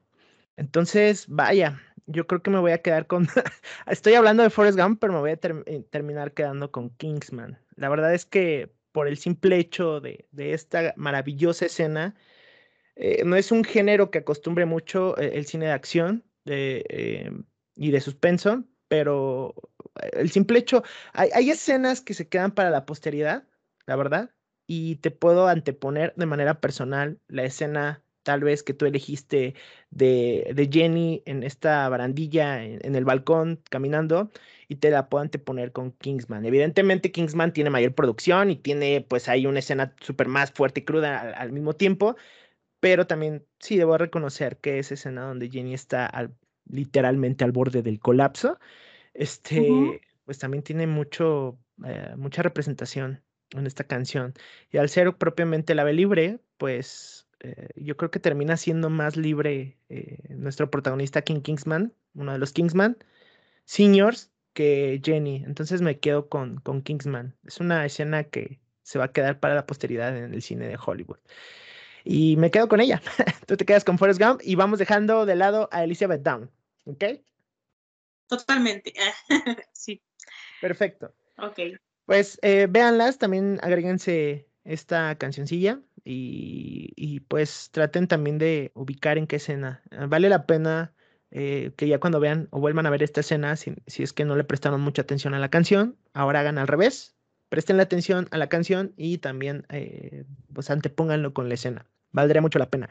Entonces, 0.58 1.26
vaya, 1.30 1.82
yo 2.06 2.28
creo 2.28 2.42
que 2.42 2.52
me 2.52 2.60
voy 2.60 2.72
a 2.72 2.82
quedar 2.82 3.08
con. 3.08 3.28
Estoy 3.88 4.14
hablando 4.14 4.44
de 4.44 4.50
Forrest 4.50 4.78
Gump, 4.78 5.00
pero 5.00 5.14
me 5.14 5.20
voy 5.20 5.32
a 5.32 5.40
eh, 5.44 5.84
terminar 5.90 6.34
quedando 6.34 6.72
con 6.72 6.90
Kingsman. 6.92 7.60
La 7.76 7.90
verdad 7.90 8.14
es 8.14 8.26
que 8.26 8.74
por 8.92 9.08
el 9.08 9.18
simple 9.18 9.58
hecho 9.58 10.02
de, 10.02 10.28
esta 10.38 10.94
maravillosa 10.98 11.66
escena, 11.66 12.16
eh, 12.96 13.24
no 13.26 13.36
es 13.36 13.52
un 13.52 13.64
género 13.64 14.12
que 14.12 14.20
acostumbre 14.20 14.66
mucho 14.66 15.18
eh, 15.18 15.32
el 15.36 15.46
cine 15.48 15.66
de 15.66 15.72
acción 15.72 16.24
y 16.46 17.92
de 17.92 18.02
suspenso, 18.02 18.66
pero 18.88 19.56
el 20.12 20.30
simple 20.30 20.60
hecho, 20.60 20.84
hay 21.14 21.50
escenas 21.50 22.02
que 22.02 22.14
se 22.14 22.28
quedan 22.28 22.52
para 22.52 22.70
la 22.70 22.86
posteridad, 22.86 23.48
la 23.88 23.96
verdad, 23.96 24.32
y 24.68 24.98
te 24.98 25.10
puedo 25.10 25.48
anteponer 25.48 26.14
de 26.18 26.26
manera 26.26 26.60
personal 26.60 27.20
la 27.28 27.46
escena 27.46 28.04
tal 28.24 28.42
vez 28.42 28.64
que 28.64 28.74
tú 28.74 28.86
elegiste 28.86 29.54
de, 29.92 30.70
Jenny 30.72 31.22
en 31.26 31.44
esta 31.44 31.88
barandilla, 31.90 32.64
en, 32.64 32.96
el 32.96 33.06
balcón, 33.06 33.62
caminando, 33.70 34.32
y 34.68 34.78
te 34.78 34.90
la 34.90 35.10
puedo 35.10 35.22
anteponer 35.22 35.72
con 35.72 35.92
Kingsman. 35.92 36.46
Evidentemente 36.46 37.12
Kingsman 37.12 37.54
tiene 37.54 37.70
mayor 37.70 37.94
producción 37.94 38.50
y 38.50 38.56
tiene 38.56 39.06
pues 39.08 39.30
ahí 39.30 39.46
una 39.46 39.60
escena 39.60 39.96
súper 40.02 40.28
más 40.28 40.52
fuerte 40.52 40.82
y 40.82 40.86
cruda 40.86 41.20
al, 41.32 41.52
mismo 41.52 41.74
tiempo, 41.74 42.16
pero 42.80 43.08
también 43.08 43.46
sí 43.60 43.78
debo 43.78 43.98
reconocer 43.98 44.58
que 44.58 44.80
esa 44.80 44.96
escena 44.96 45.28
donde 45.28 45.50
Jenny 45.50 45.74
está 45.74 46.10
literalmente 46.66 47.44
al 47.44 47.52
borde 47.52 47.82
del 47.84 48.00
colapso, 48.00 48.60
este, 49.14 50.02
pues 50.26 50.40
también 50.40 50.64
tiene 50.64 50.88
mucho, 50.88 51.60
eh, 51.86 52.14
mucha 52.18 52.42
representación 52.42 53.22
en 53.52 53.68
esta 53.68 53.84
canción. 53.84 54.34
Y 54.72 54.78
al 54.78 54.90
ser 54.90 55.16
propiamente 55.18 55.76
la 55.76 55.84
libre, 55.92 56.40
pues 56.58 57.23
eh, 57.44 57.68
yo 57.76 57.98
creo 57.98 58.10
que 58.10 58.20
termina 58.20 58.58
siendo 58.58 58.90
más 58.90 59.18
libre 59.18 59.78
eh, 59.90 60.18
nuestro 60.30 60.72
protagonista 60.72 61.22
King 61.22 61.42
Kingsman, 61.42 61.94
uno 62.16 62.32
de 62.32 62.40
los 62.40 62.54
Kingsman, 62.54 62.98
seniors, 63.66 64.32
que 64.54 65.02
Jenny. 65.04 65.44
Entonces 65.46 65.82
me 65.82 66.00
quedo 66.00 66.30
con, 66.30 66.60
con 66.62 66.82
Kingsman. 66.82 67.36
Es 67.46 67.60
una 67.60 67.86
escena 67.86 68.24
que 68.24 68.60
se 68.82 68.98
va 68.98 69.06
a 69.06 69.12
quedar 69.12 69.40
para 69.40 69.56
la 69.56 69.66
posteridad 69.66 70.16
en 70.18 70.34
el 70.34 70.42
cine 70.42 70.68
de 70.68 70.78
Hollywood. 70.84 71.20
Y 72.06 72.38
me 72.38 72.52
quedo 72.52 72.68
con 72.68 72.80
ella. 72.80 73.02
Tú 73.48 73.58
te 73.58 73.66
quedas 73.66 73.84
con 73.84 73.98
Forrest 73.98 74.22
Gump 74.22 74.42
y 74.44 74.56
vamos 74.56 74.80
dejando 74.80 75.26
de 75.26 75.36
lado 75.36 75.70
a 75.72 75.84
Elizabeth 75.84 76.22
Down. 76.22 76.50
¿Ok? 76.86 77.04
Totalmente. 78.28 78.94
sí. 79.74 80.02
Perfecto. 80.62 81.14
Ok. 81.38 81.60
Pues 82.06 82.40
eh, 82.42 82.68
véanlas, 82.70 83.18
también 83.18 83.60
agréguense 83.62 84.48
esta 84.64 85.16
cancioncilla 85.18 85.82
y, 86.06 87.22
pues 87.28 87.70
traten 87.72 88.08
también 88.08 88.38
de 88.38 88.72
ubicar 88.76 89.18
en 89.18 89.28
qué 89.28 89.38
escena. 89.38 89.82
Ah, 89.92 90.08
vale 90.08 90.30
la 90.30 90.46
pena 90.46 90.94
eh, 91.32 91.72
que 91.78 91.88
ya 91.88 92.00
cuando 92.00 92.20
vean 92.20 92.48
o 92.52 92.60
vuelvan 92.60 92.86
a 92.86 92.90
ver 92.90 93.04
esta 93.04 93.22
escena, 93.22 93.56
si, 93.56 93.76
es 93.88 94.14
que 94.14 94.26
no 94.26 94.36
le 94.36 94.44
prestaron 94.44 94.82
mucha 94.82 95.02
atención 95.04 95.34
a 95.34 95.40
la 95.40 95.50
canción, 95.50 95.98
ahora 96.14 96.42
hagan 96.42 96.58
al 96.58 96.68
revés, 96.68 97.16
presten 97.50 97.78
la 97.78 97.84
atención 97.84 98.28
a 98.32 98.38
la 98.38 98.50
canción 98.50 98.94
y 98.98 99.20
también 99.20 99.66
eh, 99.70 100.26
pues 100.54 100.70
antepónganlo 100.70 101.34
con 101.34 101.48
la 101.50 101.56
escena. 101.56 101.90
Valdría 102.12 102.42
mucho 102.42 102.60
la 102.60 102.70
pena. 102.70 102.90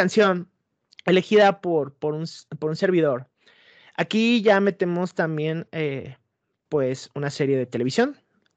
Canción, 0.00 0.48
elegida 1.04 1.60
por, 1.60 1.92
por, 1.92 2.14
un, 2.14 2.24
por 2.58 2.70
un 2.70 2.76
servidor. 2.76 3.28
Aquí 3.96 4.40
ya 4.40 4.58
metemos 4.60 5.14
también, 5.14 5.66
eh, 5.72 6.16
pues, 6.70 7.10
una 7.14 7.28
serie 7.28 7.58
de 7.58 7.66
televisión 7.66 8.16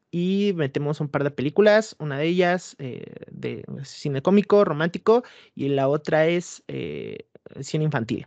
y 0.09 0.53
metemos 0.55 1.01
un 1.01 1.09
par 1.09 1.25
de 1.25 1.31
películas, 1.31 1.97
una 1.99 2.17
de 2.17 2.27
ellas 2.27 2.77
eh, 2.79 3.03
de 3.29 3.65
cine 3.83 4.21
cómico, 4.21 4.63
romántico, 4.63 5.23
y 5.53 5.67
la 5.67 5.89
otra 5.89 6.27
es 6.27 6.63
eh, 6.69 7.25
cine 7.59 7.83
infantil. 7.83 8.25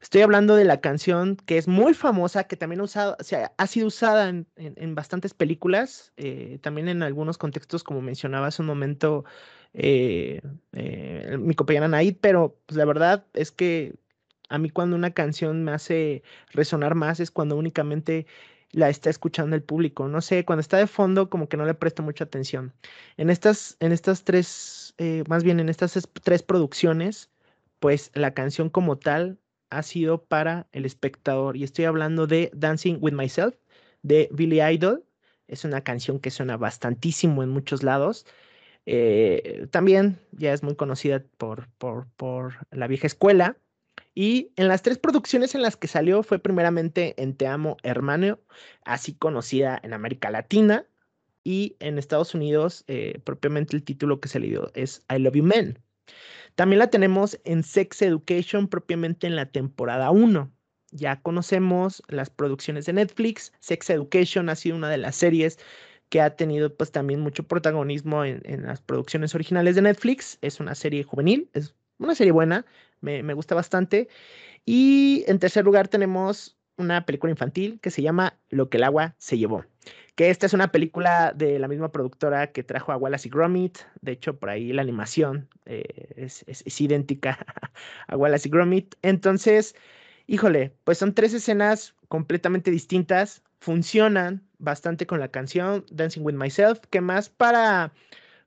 Estoy 0.00 0.22
hablando 0.22 0.56
de 0.56 0.64
la 0.64 0.80
canción 0.80 1.36
que 1.36 1.58
es 1.58 1.68
muy 1.68 1.94
famosa, 1.94 2.44
que 2.44 2.56
también 2.56 2.80
ha, 2.80 2.84
usado, 2.84 3.16
ha 3.56 3.66
sido 3.66 3.86
usada 3.86 4.28
en, 4.28 4.94
bastantes 4.94 5.34
películas, 5.34 6.12
también 6.60 6.88
en 6.88 7.02
algunos 7.02 7.38
contextos, 7.38 7.84
como 7.84 8.02
mencionaba 8.02 8.48
hace 8.48 8.62
un 8.62 8.68
momento, 8.68 9.24
eh, 9.72 10.40
eh, 10.72 11.36
mi 11.38 11.54
compañera 11.54 11.88
Naid, 11.88 12.16
pero 12.20 12.58
pues, 12.66 12.76
la 12.76 12.84
verdad 12.84 13.26
es 13.34 13.50
que 13.52 13.94
a 14.48 14.58
mí 14.58 14.70
cuando 14.70 14.96
una 14.96 15.10
canción 15.12 15.64
me 15.64 15.72
hace 15.72 16.22
resonar 16.52 16.94
más 16.94 17.20
es 17.20 17.30
cuando 17.30 17.56
únicamente 17.56 18.26
la 18.72 18.88
está 18.90 19.10
escuchando 19.10 19.56
el 19.56 19.62
público. 19.62 20.08
No 20.08 20.20
sé, 20.20 20.44
cuando 20.44 20.60
está 20.60 20.76
de 20.76 20.86
fondo 20.86 21.30
como 21.30 21.48
que 21.48 21.56
no 21.56 21.64
le 21.64 21.74
presto 21.74 22.02
mucha 22.02 22.24
atención. 22.24 22.74
En 23.16 23.30
estas, 23.30 23.76
en 23.80 23.92
estas 23.92 24.24
tres, 24.24 24.94
eh, 24.98 25.24
más 25.28 25.44
bien 25.44 25.60
en 25.60 25.68
estas 25.68 26.08
tres 26.22 26.42
producciones, 26.42 27.30
pues 27.80 28.10
la 28.14 28.34
canción 28.34 28.70
como 28.70 28.98
tal 28.98 29.38
ha 29.70 29.82
sido 29.82 30.24
para 30.24 30.68
el 30.72 30.84
espectador. 30.84 31.56
Y 31.56 31.64
estoy 31.64 31.84
hablando 31.84 32.26
de 32.26 32.50
Dancing 32.54 32.98
with 33.00 33.12
Myself 33.12 33.56
de 34.02 34.28
Billy 34.32 34.60
Idol. 34.62 35.04
Es 35.48 35.64
una 35.64 35.82
canción 35.82 36.18
que 36.20 36.30
suena 36.30 36.56
bastantísimo 36.56 37.42
en 37.42 37.50
muchos 37.50 37.82
lados. 37.82 38.26
Eh, 38.86 39.66
también 39.70 40.18
ya 40.32 40.52
es 40.52 40.62
muy 40.62 40.76
conocida 40.76 41.24
por, 41.38 41.68
por, 41.78 42.08
por, 42.16 42.66
la 42.70 42.86
vieja 42.86 43.06
escuela. 43.06 43.56
Y 44.14 44.52
en 44.56 44.68
las 44.68 44.82
tres 44.82 44.98
producciones 44.98 45.54
en 45.54 45.62
las 45.62 45.76
que 45.76 45.88
salió 45.88 46.22
fue 46.22 46.38
primeramente 46.38 47.14
en 47.22 47.36
Te 47.36 47.46
Amo 47.46 47.76
Hermano, 47.82 48.40
así 48.84 49.14
conocida 49.14 49.78
en 49.82 49.92
América 49.92 50.30
Latina, 50.30 50.86
y 51.46 51.76
en 51.78 51.96
Estados 51.96 52.34
Unidos 52.34 52.82
eh, 52.88 53.20
propiamente 53.22 53.76
el 53.76 53.84
título 53.84 54.18
que 54.18 54.28
se 54.28 54.40
le 54.40 54.48
dio 54.48 54.72
es 54.74 55.04
I 55.08 55.20
Love 55.20 55.36
You 55.36 55.44
Men. 55.44 55.78
También 56.54 56.78
la 56.78 56.88
tenemos 56.88 57.38
en 57.44 57.62
Sex 57.62 58.02
Education 58.02 58.68
propiamente 58.68 59.26
en 59.26 59.36
la 59.36 59.46
temporada 59.46 60.10
1. 60.10 60.50
Ya 60.90 61.20
conocemos 61.20 62.02
las 62.08 62.30
producciones 62.30 62.86
de 62.86 62.94
Netflix. 62.94 63.52
Sex 63.60 63.90
Education 63.90 64.48
ha 64.48 64.54
sido 64.54 64.76
una 64.76 64.88
de 64.88 64.98
las 64.98 65.16
series 65.16 65.58
que 66.08 66.20
ha 66.20 66.36
tenido 66.36 66.74
pues 66.74 66.92
también 66.92 67.20
mucho 67.20 67.42
protagonismo 67.44 68.24
en, 68.24 68.62
las 68.62 68.80
producciones 68.80 69.34
originales 69.34 69.74
de 69.74 69.82
Netflix. 69.82 70.38
Es 70.40 70.60
una 70.60 70.74
serie 70.74 71.02
juvenil, 71.02 71.50
es 71.52 71.74
una 71.98 72.14
serie 72.14 72.32
buena, 72.32 72.64
me, 73.00 73.34
gusta 73.34 73.54
bastante. 73.54 74.08
Y 74.64 75.24
en 75.26 75.38
tercer 75.38 75.64
lugar 75.64 75.88
tenemos 75.88 76.56
una 76.76 77.06
película 77.06 77.30
infantil 77.30 77.80
que 77.80 77.90
se 77.90 78.02
llama 78.02 78.38
Lo 78.48 78.68
que 78.68 78.78
el 78.78 78.84
agua 78.84 79.14
se 79.18 79.38
llevó. 79.38 79.64
Que 80.16 80.30
esta 80.30 80.46
es 80.46 80.54
una 80.54 80.72
película 80.72 81.32
de 81.36 81.58
la 81.58 81.68
misma 81.68 81.92
productora 81.92 82.50
que 82.50 82.64
trajo 82.64 82.90
a 82.90 82.96
Wallace 82.96 83.28
y 83.28 83.30
Gromit. 83.30 83.78
De 84.00 84.12
hecho, 84.12 84.38
por 84.38 84.50
ahí 84.50 84.72
la 84.72 84.82
animación 84.82 85.48
eh, 85.66 85.84
es, 86.16 86.44
es, 86.48 86.80
idéntica 86.80 87.38
a 88.08 88.16
Wallace 88.16 88.48
y 88.48 88.50
Gromit. 88.50 88.94
Entonces, 89.02 89.76
híjole, 90.26 90.74
pues 90.84 90.98
son 90.98 91.14
tres 91.14 91.34
escenas 91.34 91.94
completamente 92.08 92.70
distintas, 92.70 93.42
funcionan 93.60 94.42
bastante 94.58 95.06
con 95.06 95.20
la 95.20 95.28
canción 95.28 95.84
Dancing 95.90 96.22
with 96.22 96.34
Myself, 96.34 96.80
que 96.90 97.00
más 97.00 97.28
para 97.28 97.92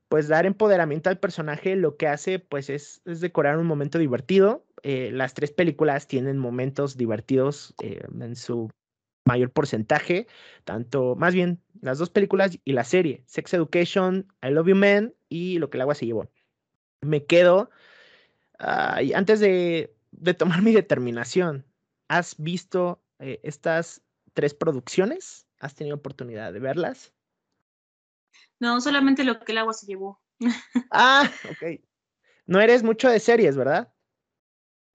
pues 0.10 0.28
dar 0.28 0.46
empoderamiento 0.48 1.10
al 1.10 1.20
personaje, 1.20 1.76
lo 1.76 1.96
que 1.96 2.08
hace 2.08 2.40
pues 2.40 2.70
es, 2.70 3.02
decorar 3.06 3.58
un 3.58 3.68
momento 3.68 4.00
divertido. 4.00 4.66
Eh, 4.82 5.12
las 5.14 5.36
tres 5.36 5.52
películas 5.52 6.08
tienen 6.08 6.40
momentos 6.40 6.98
divertidos 6.98 7.76
eh, 7.82 8.02
en 8.20 8.36
su 8.36 8.72
mayor 9.30 9.52
porcentaje, 9.52 10.28
tanto, 10.66 11.16
más 11.16 11.34
bien, 11.34 11.62
las 11.82 11.98
dos 11.98 12.10
películas 12.10 12.60
y 12.64 12.74
la 12.74 12.84
serie, 12.84 13.24
Sex 13.26 13.54
Education, 13.54 14.28
I 14.42 14.50
Love 14.50 14.68
You 14.68 14.76
Man 14.76 15.14
y 15.30 15.60
Lo 15.60 15.70
que 15.70 15.78
el 15.78 15.82
agua 15.82 15.96
se 15.96 16.06
llevó. 16.06 16.30
Me 17.02 17.26
quedo, 17.26 17.70
antes 18.60 19.40
de 19.40 19.96
de 20.12 20.34
tomar 20.34 20.62
mi 20.62 20.74
determinación. 20.74 21.66
¿Has 22.08 22.36
visto 22.38 23.04
eh, 23.20 23.40
estas 23.44 24.02
tres 24.34 24.54
producciones? 24.54 25.48
¿Has 25.60 25.76
tenido 25.76 25.96
oportunidad 25.96 26.54
de 26.54 26.60
verlas? 26.60 27.14
No, 28.60 28.82
solamente 28.82 29.24
lo 29.24 29.40
que 29.40 29.52
el 29.52 29.60
agua 29.60 29.74
se 29.74 29.86
llevó. 29.86 30.22
ah, 30.92 31.30
ok. 31.50 31.82
No 32.46 32.60
eres 32.60 32.84
mucho 32.84 33.10
de 33.10 33.20
series, 33.20 33.56
¿verdad? 33.56 33.94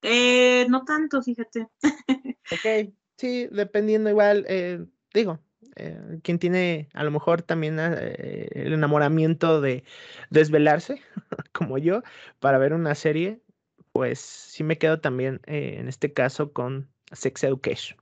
Eh, 0.03 0.66
no 0.68 0.85
tanto, 0.85 1.22
fíjate. 1.22 1.68
ok, 2.51 2.93
sí, 3.16 3.48
dependiendo 3.50 4.10
igual, 4.10 4.44
eh, 4.48 4.84
digo, 5.12 5.40
eh, 5.76 6.20
quien 6.22 6.38
tiene 6.38 6.88
a 6.94 7.04
lo 7.04 7.10
mejor 7.10 7.42
también 7.42 7.78
eh, 7.80 8.48
el 8.52 8.72
enamoramiento 8.72 9.60
de 9.60 9.84
desvelarse, 10.30 11.02
como 11.52 11.78
yo, 11.78 12.02
para 12.40 12.58
ver 12.58 12.72
una 12.72 12.94
serie, 12.94 13.40
pues 13.92 14.18
sí 14.20 14.64
me 14.64 14.78
quedo 14.78 15.00
también 15.00 15.40
en 15.46 15.88
este 15.88 16.12
caso 16.12 16.52
con 16.52 16.88
Sex 17.12 17.44
Education. 17.44 17.98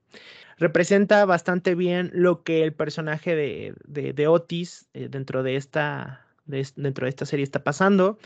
Representa 0.58 1.24
bastante 1.24 1.74
bien 1.74 2.10
lo 2.14 2.42
que 2.44 2.62
el 2.62 2.72
personaje 2.72 3.34
de, 3.34 3.74
de, 3.84 4.26
Otis 4.28 4.88
dentro, 4.92 5.42
de 5.42 5.56
esta, 5.56 6.26
dentro 6.46 7.04
de 7.04 7.10
esta 7.10 7.26
serie 7.26 7.42
está 7.42 7.64
pasando. 7.64 8.18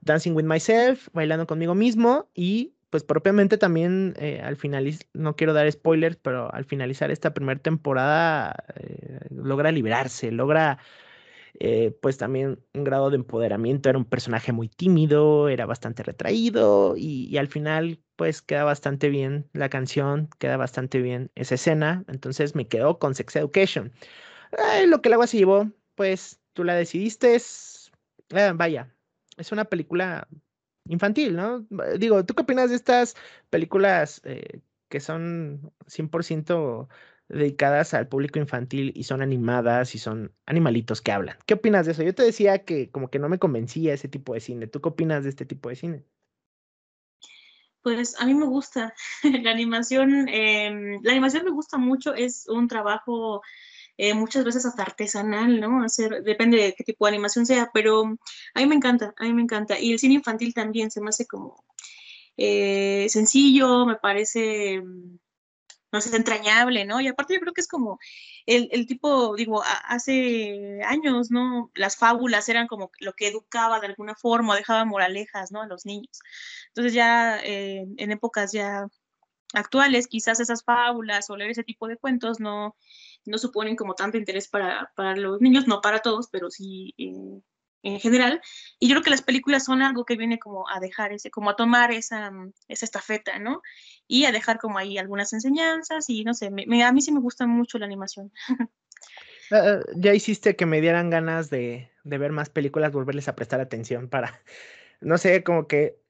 Dancing 0.00 0.32
with 0.32 0.44
Myself, 0.44 1.08
bailando 1.12 1.46
conmigo 1.46 1.74
mismo 1.74 2.28
y 2.34 2.75
pues 2.90 3.04
propiamente 3.04 3.58
también 3.58 4.14
eh, 4.18 4.40
al 4.42 4.56
finalizar, 4.56 5.06
no 5.12 5.36
quiero 5.36 5.52
dar 5.52 5.70
spoilers, 5.70 6.16
pero 6.16 6.52
al 6.52 6.64
finalizar 6.64 7.10
esta 7.10 7.34
primera 7.34 7.60
temporada 7.60 8.54
eh, 8.76 9.20
logra 9.30 9.72
liberarse, 9.72 10.30
logra 10.30 10.78
eh, 11.58 11.96
pues 12.02 12.18
también 12.18 12.60
un 12.74 12.84
grado 12.84 13.10
de 13.10 13.16
empoderamiento, 13.16 13.88
era 13.88 13.98
un 13.98 14.04
personaje 14.04 14.52
muy 14.52 14.68
tímido, 14.68 15.48
era 15.48 15.66
bastante 15.66 16.02
retraído 16.02 16.94
y, 16.96 17.36
al 17.38 17.48
final 17.48 18.00
pues 18.16 18.42
queda 18.42 18.64
bastante 18.64 19.08
bien 19.08 19.48
la 19.52 19.68
canción, 19.68 20.28
queda 20.38 20.56
bastante 20.56 21.00
bien 21.00 21.30
esa 21.34 21.56
escena, 21.56 22.04
entonces 22.08 22.54
me 22.54 22.68
quedo 22.68 22.98
con 22.98 23.14
Sex 23.14 23.36
Education. 23.36 23.92
lo 24.86 25.02
que 25.02 25.08
el 25.08 25.14
agua 25.14 25.26
se 25.26 25.38
llevó, 25.38 25.70
pues 25.94 26.40
tú 26.52 26.64
la 26.64 26.74
decidiste, 26.74 27.36
vaya, 28.54 28.94
es 29.36 29.52
una 29.52 29.64
película 29.64 30.28
infantil, 30.88 31.36
¿no? 31.36 31.66
Digo, 31.98 32.24
¿tú 32.24 32.34
qué 32.34 32.42
opinas 32.42 32.70
de 32.70 32.76
estas 32.76 33.16
películas 33.50 34.20
eh, 34.24 34.60
que 34.88 35.00
son 35.00 35.72
100% 35.86 36.88
dedicadas 37.28 37.94
al 37.94 38.08
público 38.08 38.38
infantil 38.38 38.92
y 38.94 39.04
son 39.04 39.20
animadas 39.22 39.94
y 39.94 39.98
son 39.98 40.32
animalitos 40.46 41.02
que 41.02 41.12
hablan? 41.12 41.38
¿Qué 41.46 41.54
opinas 41.54 41.86
de 41.86 41.92
eso? 41.92 42.02
Yo 42.02 42.14
te 42.14 42.22
decía 42.22 42.64
que 42.64 42.90
como 42.90 43.08
que 43.08 43.18
no 43.18 43.28
me 43.28 43.38
convencía 43.38 43.94
ese 43.94 44.08
tipo 44.08 44.34
de 44.34 44.40
cine. 44.40 44.66
¿Tú 44.66 44.80
qué 44.80 44.88
opinas 44.88 45.24
de 45.24 45.30
este 45.30 45.46
tipo 45.46 45.68
de 45.68 45.76
cine? 45.76 46.04
Pues 47.82 48.20
a 48.20 48.26
mí 48.26 48.34
me 48.34 48.46
gusta 48.46 48.94
la 49.42 49.50
animación. 49.50 50.28
Em, 50.28 51.00
la 51.02 51.12
animación 51.12 51.44
me 51.44 51.52
gusta 51.52 51.78
mucho. 51.78 52.14
Es 52.14 52.48
un 52.48 52.66
trabajo 52.66 53.42
eh, 53.98 54.14
muchas 54.14 54.44
veces 54.44 54.66
hasta 54.66 54.82
artesanal, 54.82 55.60
¿no? 55.60 55.86
Depende 56.22 56.58
de 56.58 56.74
qué 56.74 56.84
tipo 56.84 57.06
de 57.06 57.10
animación 57.10 57.46
sea, 57.46 57.70
pero 57.72 58.04
a 58.54 58.60
mí 58.60 58.66
me 58.66 58.74
encanta, 58.74 59.14
a 59.16 59.24
mí 59.24 59.32
me 59.32 59.42
encanta. 59.42 59.78
Y 59.78 59.92
el 59.92 59.98
cine 59.98 60.14
infantil 60.14 60.54
también 60.54 60.90
se 60.90 61.00
me 61.00 61.08
hace 61.08 61.26
como 61.26 61.64
eh, 62.36 63.06
sencillo, 63.08 63.86
me 63.86 63.96
parece, 63.96 64.82
no 65.92 66.00
sé, 66.00 66.14
entrañable, 66.16 66.84
¿no? 66.84 67.00
Y 67.00 67.08
aparte 67.08 67.34
yo 67.34 67.40
creo 67.40 67.54
que 67.54 67.60
es 67.62 67.68
como 67.68 67.98
el, 68.46 68.68
el, 68.72 68.86
tipo, 68.86 69.34
digo, 69.36 69.62
hace 69.88 70.80
años, 70.84 71.30
¿no? 71.30 71.70
Las 71.74 71.96
fábulas 71.96 72.48
eran 72.48 72.66
como 72.66 72.90
lo 73.00 73.14
que 73.14 73.28
educaba 73.28 73.80
de 73.80 73.86
alguna 73.88 74.14
forma, 74.14 74.56
dejaba 74.56 74.84
moralejas, 74.84 75.52
¿no? 75.52 75.62
A 75.62 75.66
los 75.66 75.86
niños. 75.86 76.20
Entonces 76.68 76.92
ya 76.92 77.38
eh, 77.42 77.86
en 77.96 78.10
épocas 78.12 78.52
ya 78.52 78.86
actuales, 79.54 80.08
quizás 80.08 80.40
esas 80.40 80.64
fábulas 80.64 81.30
o 81.30 81.36
leer 81.36 81.50
ese 81.50 81.64
tipo 81.64 81.88
de 81.88 81.96
cuentos 81.96 82.40
no, 82.40 82.76
no 83.26 83.38
suponen 83.38 83.76
como 83.76 83.94
tanto 83.94 84.16
interés 84.16 84.48
para, 84.48 84.92
para 84.96 85.16
los 85.16 85.40
niños, 85.40 85.66
no 85.66 85.80
para 85.80 86.00
todos, 86.00 86.28
pero 86.30 86.50
sí 86.50 86.94
eh, 86.98 87.40
en 87.82 88.00
general. 88.00 88.40
Y 88.78 88.88
yo 88.88 88.94
creo 88.94 89.04
que 89.04 89.10
las 89.10 89.22
películas 89.22 89.64
son 89.64 89.82
algo 89.82 90.04
que 90.04 90.16
viene 90.16 90.38
como 90.38 90.68
a 90.68 90.80
dejar 90.80 91.12
ese, 91.12 91.30
como 91.30 91.50
a 91.50 91.56
tomar 91.56 91.92
esa, 91.92 92.32
esa 92.68 92.84
estafeta, 92.84 93.38
¿no? 93.38 93.62
Y 94.08 94.24
a 94.24 94.32
dejar 94.32 94.58
como 94.58 94.78
ahí 94.78 94.98
algunas 94.98 95.32
enseñanzas 95.32 96.08
y 96.08 96.24
no 96.24 96.34
sé, 96.34 96.50
me, 96.50 96.84
a 96.84 96.92
mí 96.92 97.00
sí 97.00 97.12
me 97.12 97.20
gusta 97.20 97.46
mucho 97.46 97.78
la 97.78 97.86
animación. 97.86 98.32
Ah, 98.48 98.56
ah, 99.52 99.80
ya 99.94 100.14
hiciste 100.14 100.56
que 100.56 100.66
me 100.66 100.80
dieran 100.80 101.10
ganas 101.10 101.48
de, 101.50 101.90
de 102.04 102.18
ver 102.18 102.32
más 102.32 102.50
películas, 102.50 102.92
volverles 102.92 103.28
a 103.28 103.36
prestar 103.36 103.60
atención 103.60 104.08
para, 104.08 104.42
no 105.00 105.18
sé, 105.18 105.44
como 105.44 105.66
que 105.68 106.00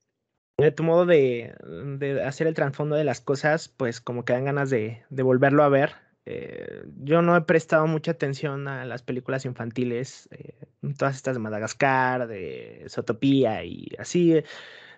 de 0.59 0.73
tu 0.73 0.83
modo 0.83 1.05
de, 1.05 1.55
de, 1.99 2.25
hacer 2.25 2.47
el 2.47 2.55
trasfondo 2.55 2.97
de 2.97 3.05
las 3.05 3.21
cosas, 3.21 3.69
pues 3.69 4.01
como 4.01 4.25
que 4.25 4.33
dan 4.33 4.47
ganas 4.47 4.71
de, 4.71 5.05
de 5.11 5.23
volverlo 5.23 5.63
a 5.63 5.69
ver. 5.69 6.06
Eh, 6.29 6.83
yo 7.05 7.23
no 7.23 7.37
he 7.37 7.43
prestado 7.43 7.87
mucha 7.87 8.11
atención 8.11 8.67
a 8.67 8.85
las 8.85 9.03
películas 9.05 9.45
infantiles, 9.45 10.29
eh, 10.33 10.67
todas 10.99 11.15
estas 11.15 11.37
de 11.37 11.41
Madagascar, 11.41 12.27
de 12.27 12.85
Zootopia 12.89 13.65
y 13.65 13.89
así. 13.99 14.43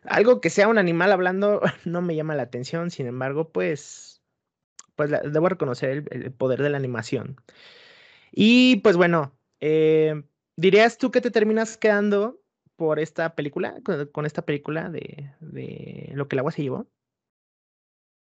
Algo 0.04 0.40
que 0.40 0.48
sea 0.50 0.68
un 0.68 0.78
animal 0.78 1.12
hablando 1.12 1.60
no 1.84 2.02
me 2.02 2.16
llama 2.16 2.34
la 2.34 2.44
atención, 2.44 2.90
sin 2.90 3.06
embargo, 3.06 3.50
pues, 3.52 4.22
pues 4.96 5.10
debo 5.10 5.48
reconocer 5.50 6.04
el, 6.10 6.32
poder 6.32 6.62
de 6.62 6.70
la 6.70 6.78
animación. 6.78 7.36
Y 8.32 8.76
pues 8.76 8.96
bueno, 8.96 9.38
eh, 9.60 10.22
¿dirías 10.56 10.98
tú 10.98 11.10
que 11.10 11.20
te 11.20 11.30
terminas 11.30 11.76
quedando 11.76 12.40
por 12.76 13.00
esta 13.00 13.34
película, 13.34 13.76
con, 14.12 14.26
esta 14.26 14.42
película 14.46 14.88
de, 14.88 15.30
de 15.40 16.10
Lo 16.14 16.28
que 16.28 16.36
el 16.36 16.40
agua 16.40 16.52
se 16.52 16.62
llevó? 16.62 16.86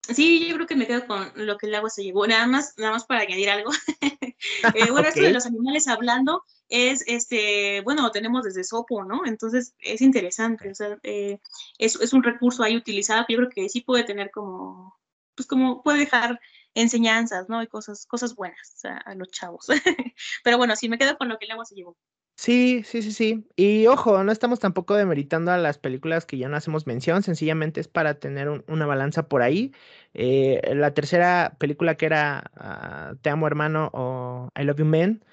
Sí, 0.09 0.47
yo 0.47 0.55
creo 0.55 0.67
que 0.67 0.75
me 0.75 0.87
quedo 0.87 1.05
con 1.05 1.31
lo 1.35 1.57
que 1.57 1.67
el 1.67 1.75
agua 1.75 1.89
se 1.89 2.03
llevó. 2.03 2.25
Nada 2.25 2.47
más, 2.47 2.73
nada 2.77 2.93
más 2.93 3.05
para 3.05 3.21
añadir 3.21 3.49
algo. 3.49 3.71
eh, 4.75 4.91
bueno, 4.91 5.07
esto 5.07 5.21
de 5.21 5.31
los 5.31 5.45
animales 5.45 5.87
hablando 5.87 6.43
es, 6.69 7.03
este, 7.07 7.81
bueno, 7.81 8.01
lo 8.01 8.11
tenemos 8.11 8.43
desde 8.43 8.63
Sopo, 8.63 9.03
¿no? 9.03 9.25
Entonces 9.25 9.75
es 9.79 10.01
interesante. 10.01 10.69
O 10.71 10.75
sea, 10.75 10.97
eh, 11.03 11.39
es, 11.77 11.95
es, 12.01 12.13
un 12.13 12.23
recurso 12.23 12.63
ahí 12.63 12.75
utilizado 12.75 13.25
que 13.27 13.33
yo 13.33 13.39
creo 13.39 13.49
que 13.49 13.69
sí 13.69 13.81
puede 13.81 14.03
tener 14.03 14.31
como, 14.31 14.97
pues 15.35 15.47
como 15.47 15.83
puede 15.83 15.99
dejar 15.99 16.39
enseñanzas, 16.73 17.47
¿no? 17.49 17.61
Y 17.61 17.67
cosas, 17.67 18.05
cosas 18.05 18.35
buenas 18.35 18.81
a 18.83 19.15
los 19.15 19.29
chavos. 19.29 19.67
Pero 20.43 20.57
bueno, 20.57 20.75
sí 20.75 20.89
me 20.89 20.97
quedo 20.97 21.17
con 21.17 21.29
lo 21.29 21.37
que 21.37 21.45
el 21.45 21.51
agua 21.51 21.65
se 21.65 21.75
llevó. 21.75 21.97
Sí, 22.41 22.81
sí, 22.85 23.03
sí, 23.03 23.11
sí. 23.11 23.45
Y 23.55 23.85
ojo, 23.85 24.23
no 24.23 24.31
estamos 24.31 24.59
tampoco 24.59 24.95
demeritando 24.95 25.51
a 25.51 25.59
las 25.59 25.77
películas 25.77 26.25
que 26.25 26.39
ya 26.39 26.49
no 26.49 26.57
hacemos 26.57 26.87
mención, 26.87 27.21
sencillamente 27.21 27.79
es 27.79 27.87
para 27.87 28.15
tener 28.15 28.49
una 28.67 28.87
balanza 28.87 29.27
por 29.29 29.43
ahí. 29.43 29.71
Eh, 30.15 30.59
la 30.75 30.91
tercera 30.95 31.55
película 31.59 31.97
que 31.97 32.07
era 32.07 32.51
ah, 32.55 33.13
Te 33.21 33.29
amo 33.29 33.45
hermano 33.45 33.91
o 33.93 34.49
I 34.59 34.63
Love 34.63 34.79
You 34.79 34.85
Man, 34.85 35.23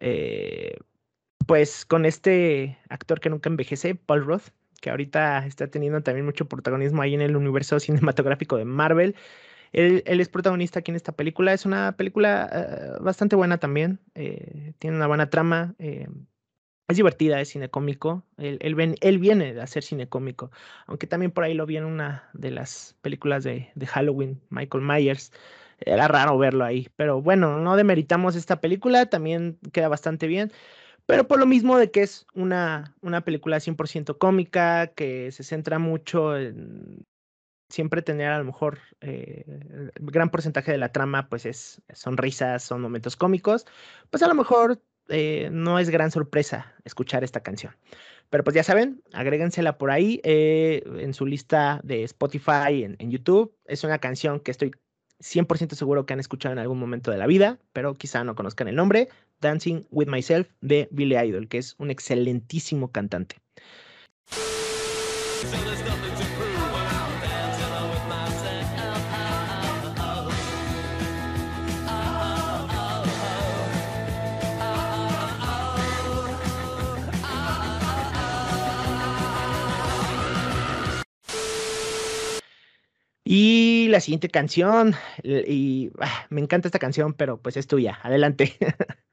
eh, 0.00 0.78
pues 1.46 1.84
con 1.86 2.06
este 2.06 2.78
actor 2.88 3.20
que 3.20 3.30
nunca 3.30 3.50
envejece, 3.50 3.94
Paul 3.96 4.24
Roth, 4.26 4.50
que 4.80 4.90
ahorita 4.90 5.46
está 5.46 5.68
teniendo 5.68 6.02
también 6.02 6.26
mucho 6.26 6.48
protagonismo 6.48 7.02
ahí 7.02 7.14
en 7.14 7.22
el 7.22 7.36
universo 7.36 7.80
cinematográfico 7.80 8.56
de 8.56 8.64
Marvel. 8.64 9.16
Él, 9.72 10.02
es 10.06 10.28
protagonista 10.30 10.80
aquí 10.80 10.92
en 10.92 10.96
esta 10.96 11.12
película. 11.12 11.52
Es 11.52 11.66
una 11.66 11.96
película 11.96 12.50
eh, 12.52 12.98
bastante 13.02 13.36
buena 13.36 13.58
también. 13.58 14.00
tiene 14.78 14.96
una 14.96 15.06
buena 15.06 15.30
trama 15.30 15.74
es 16.88 16.96
divertida, 16.96 17.40
es 17.40 17.50
cine 17.50 17.68
cómico. 17.68 18.24
Él, 18.38 18.74
viene 18.74 19.54
de 19.54 19.60
hacer 19.60 19.82
cine 19.82 20.08
cómico, 20.08 20.50
aunque 20.86 21.06
también 21.06 21.32
por 21.32 21.44
ahí 21.44 21.54
lo 21.54 21.66
vi 21.66 21.76
en 21.76 21.84
una 21.84 22.28
de 22.32 22.50
las 22.50 22.96
películas 23.02 23.44
de, 23.44 23.70
Halloween, 23.86 24.40
Michael 24.48 24.84
Myers. 24.84 25.32
Era 25.80 26.08
raro 26.08 26.38
verlo 26.38 26.64
ahí, 26.64 26.88
pero 26.96 27.22
bueno, 27.22 27.58
no 27.60 27.76
demeritamos 27.76 28.34
esta 28.36 28.60
película, 28.60 29.06
también 29.06 29.58
queda 29.72 29.88
bastante 29.88 30.26
bien, 30.26 30.50
pero 31.06 31.28
por 31.28 31.38
lo 31.38 31.46
mismo 31.46 31.78
de 31.78 31.90
que 31.92 32.02
es 32.02 32.26
una, 32.34 32.96
una 33.00 33.20
película 33.20 33.58
100% 33.60 34.18
cómica, 34.18 34.88
que 34.88 35.30
se 35.30 35.44
centra 35.44 35.78
mucho 35.78 36.36
en 36.36 37.06
siempre 37.68 38.02
tener 38.02 38.30
a 38.32 38.38
lo 38.38 38.44
mejor 38.44 38.78
eh, 39.00 39.44
gran 40.00 40.30
porcentaje 40.30 40.72
de 40.72 40.78
la 40.78 40.90
trama, 40.90 41.28
pues 41.28 41.46
es 41.46 41.82
sonrisas, 41.92 42.62
son 42.62 42.80
momentos 42.80 43.16
cómicos, 43.16 43.66
pues 44.10 44.22
a 44.22 44.28
lo 44.28 44.34
mejor 44.34 44.82
eh, 45.08 45.48
no 45.52 45.78
es 45.78 45.90
gran 45.90 46.10
sorpresa 46.10 46.74
escuchar 46.84 47.24
esta 47.24 47.40
canción. 47.40 47.74
Pero 48.30 48.44
pues 48.44 48.54
ya 48.54 48.62
saben, 48.62 49.02
agrégensela 49.12 49.78
por 49.78 49.90
ahí 49.90 50.20
eh, 50.22 50.82
en 50.98 51.14
su 51.14 51.24
lista 51.24 51.80
de 51.82 52.04
Spotify, 52.04 52.84
en, 52.84 52.96
en, 52.98 53.10
YouTube. 53.10 53.54
Es 53.64 53.84
una 53.84 53.98
canción 53.98 54.40
que 54.40 54.50
estoy 54.50 54.72
100% 55.20 55.74
seguro 55.74 56.06
que 56.06 56.12
han 56.12 56.20
escuchado 56.20 56.52
en 56.52 56.58
algún 56.58 56.78
momento 56.78 57.10
de 57.10 57.18
la 57.18 57.26
vida, 57.26 57.58
pero 57.72 57.94
quizá 57.94 58.24
no 58.24 58.34
conozcan 58.34 58.68
el 58.68 58.76
nombre. 58.76 59.08
Dancing 59.40 59.86
with 59.90 60.08
Myself 60.08 60.48
de 60.60 60.88
Billy 60.90 61.16
Idol, 61.16 61.48
que 61.48 61.58
es 61.58 61.74
un 61.78 61.90
excelentísimo 61.90 62.90
cantante. 62.90 63.36
Y 83.30 83.88
la 83.88 84.00
siguiente 84.00 84.30
canción, 84.30 84.94
y 85.22 85.90
ah, 86.00 86.26
me 86.30 86.40
encanta 86.40 86.66
esta 86.66 86.78
canción, 86.78 87.12
pero 87.12 87.38
pues 87.38 87.58
es 87.58 87.66
tuya. 87.66 87.98
Adelante. 88.02 88.56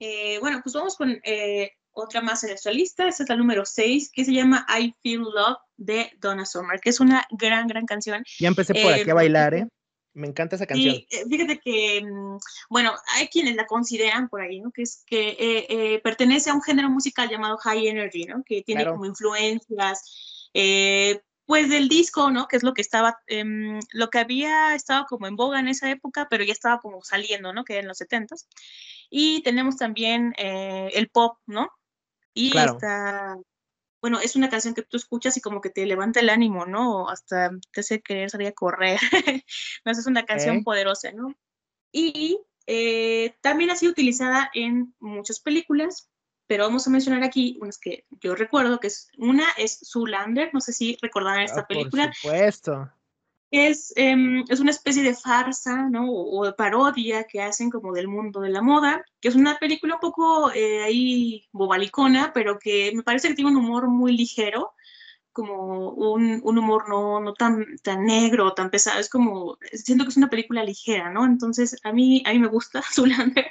Eh, 0.00 0.38
bueno, 0.38 0.60
pues 0.62 0.76
vamos 0.76 0.94
con 0.96 1.10
eh, 1.24 1.72
otra 1.90 2.20
más 2.20 2.44
en 2.44 2.50
nuestra 2.50 2.70
lista. 2.70 3.08
Esta 3.08 3.24
es 3.24 3.28
la 3.28 3.34
número 3.34 3.64
6, 3.64 4.12
que 4.12 4.24
se 4.24 4.32
llama 4.32 4.64
I 4.78 4.94
Feel 5.02 5.22
Love 5.22 5.58
de 5.76 6.12
Donna 6.20 6.46
Summer, 6.46 6.78
que 6.78 6.90
es 6.90 7.00
una 7.00 7.26
gran, 7.32 7.66
gran 7.66 7.84
canción. 7.84 8.22
Ya 8.38 8.46
empecé 8.46 8.74
por 8.74 8.92
aquí 8.92 9.10
a 9.10 9.14
bailar, 9.14 9.54
¿eh? 9.54 9.66
Me 10.14 10.28
encanta 10.28 10.54
esa 10.54 10.66
canción. 10.66 11.02
Fíjate 11.28 11.58
que, 11.58 12.04
mm, 12.04 12.38
bueno, 12.70 12.94
hay 13.16 13.26
quienes 13.26 13.56
la 13.56 13.66
consideran 13.66 14.28
por 14.28 14.40
ahí, 14.40 14.60
¿no? 14.60 14.70
Que 14.70 14.82
es 14.82 15.02
que 15.04 16.00
pertenece 16.04 16.50
a 16.50 16.54
un 16.54 16.62
género 16.62 16.90
musical 16.90 17.28
llamado 17.28 17.56
High 17.56 17.88
Energy, 17.88 18.22
¿no? 18.26 18.44
Que 18.46 18.62
tiene 18.62 18.86
como 18.86 19.04
influencias, 19.04 20.48
pues 21.48 21.70
del 21.70 21.88
disco, 21.88 22.30
¿no? 22.30 22.46
Que 22.46 22.58
es 22.58 22.62
lo 22.62 22.74
que 22.74 22.82
estaba, 22.82 23.20
em, 23.26 23.80
lo 23.92 24.10
que 24.10 24.18
había 24.18 24.74
estado 24.74 25.06
como 25.06 25.26
en 25.26 25.34
boga 25.34 25.58
en 25.58 25.68
esa 25.68 25.90
época, 25.90 26.26
pero 26.28 26.44
ya 26.44 26.52
estaba 26.52 26.78
como 26.78 27.02
saliendo, 27.02 27.54
¿no? 27.54 27.64
Que 27.64 27.78
en 27.78 27.88
los 27.88 27.96
70s. 27.96 28.46
Y 29.08 29.42
tenemos 29.44 29.78
también 29.78 30.34
eh, 30.36 30.90
el 30.92 31.08
pop, 31.08 31.38
¿no? 31.46 31.70
Y 32.34 32.54
esta, 32.54 33.38
bueno, 34.02 34.20
es 34.20 34.36
una 34.36 34.50
canción 34.50 34.74
que 34.74 34.82
tú 34.82 34.98
escuchas 34.98 35.38
y 35.38 35.40
como 35.40 35.62
que 35.62 35.70
te 35.70 35.86
levanta 35.86 36.20
el 36.20 36.28
ánimo, 36.28 36.66
¿no? 36.66 37.08
Hasta 37.08 37.50
te 37.72 37.80
hace 37.80 38.02
querer 38.02 38.28
salir 38.28 38.48
a 38.48 38.52
correr. 38.52 39.00
no, 39.86 39.92
es 39.92 40.06
una 40.06 40.26
canción 40.26 40.62
poderosa, 40.62 41.12
¿no? 41.12 41.34
Y 41.90 42.38
eh, 42.66 43.38
también 43.40 43.70
ha 43.70 43.76
sido 43.76 43.92
utilizada 43.92 44.50
en 44.52 44.94
muchas 44.98 45.40
películas, 45.40 46.07
pero 46.48 46.64
vamos 46.64 46.86
a 46.86 46.90
mencionar 46.90 47.22
aquí 47.22 47.58
unas 47.60 47.78
que 47.78 48.06
yo 48.22 48.34
recuerdo, 48.34 48.80
que 48.80 48.88
es 48.88 49.10
una 49.18 49.44
es 49.58 49.80
Zoolander, 49.92 50.50
no 50.52 50.60
sé 50.60 50.72
si 50.72 50.96
recordarán 51.00 51.42
esta 51.42 51.60
ah, 51.60 51.66
película. 51.68 52.06
Por 52.06 52.14
supuesto. 52.14 52.90
Es, 53.50 53.92
em, 53.96 54.44
es 54.48 54.60
una 54.60 54.70
especie 54.70 55.02
de 55.02 55.14
farsa, 55.14 55.88
¿no? 55.88 56.10
O, 56.10 56.44
de 56.44 56.52
parodia 56.52 57.24
que 57.24 57.40
hacen 57.40 57.70
como 57.70 57.92
del 57.92 58.08
mundo 58.08 58.40
de 58.40 58.50
la 58.50 58.62
moda, 58.62 59.04
que 59.20 59.28
es 59.28 59.36
una 59.36 59.58
película 59.58 59.94
un 59.94 60.00
poco 60.00 60.50
eh, 60.52 60.82
ahí 60.82 61.46
bobalicona, 61.52 62.32
pero 62.34 62.58
que 62.58 62.92
me 62.94 63.02
parece 63.02 63.28
que 63.28 63.34
tiene 63.34 63.50
un 63.50 63.56
humor 63.56 63.88
muy 63.88 64.16
ligero, 64.16 64.72
como 65.32 65.90
un, 65.90 66.40
un, 66.42 66.58
humor 66.58 66.88
no, 66.88 67.20
no 67.20 67.34
tan, 67.34 67.64
tan 67.82 68.04
negro, 68.04 68.54
tan 68.54 68.70
pesado, 68.70 68.98
es 68.98 69.08
como, 69.08 69.56
siento 69.72 70.04
que 70.04 70.10
es 70.10 70.16
una 70.16 70.30
película 70.30 70.64
ligera, 70.64 71.10
¿no? 71.10 71.24
Entonces, 71.24 71.76
a 71.84 71.92
mí, 71.92 72.22
a 72.26 72.32
mí 72.32 72.38
me 72.38 72.48
gusta 72.48 72.82
Zoolander. 72.94 73.46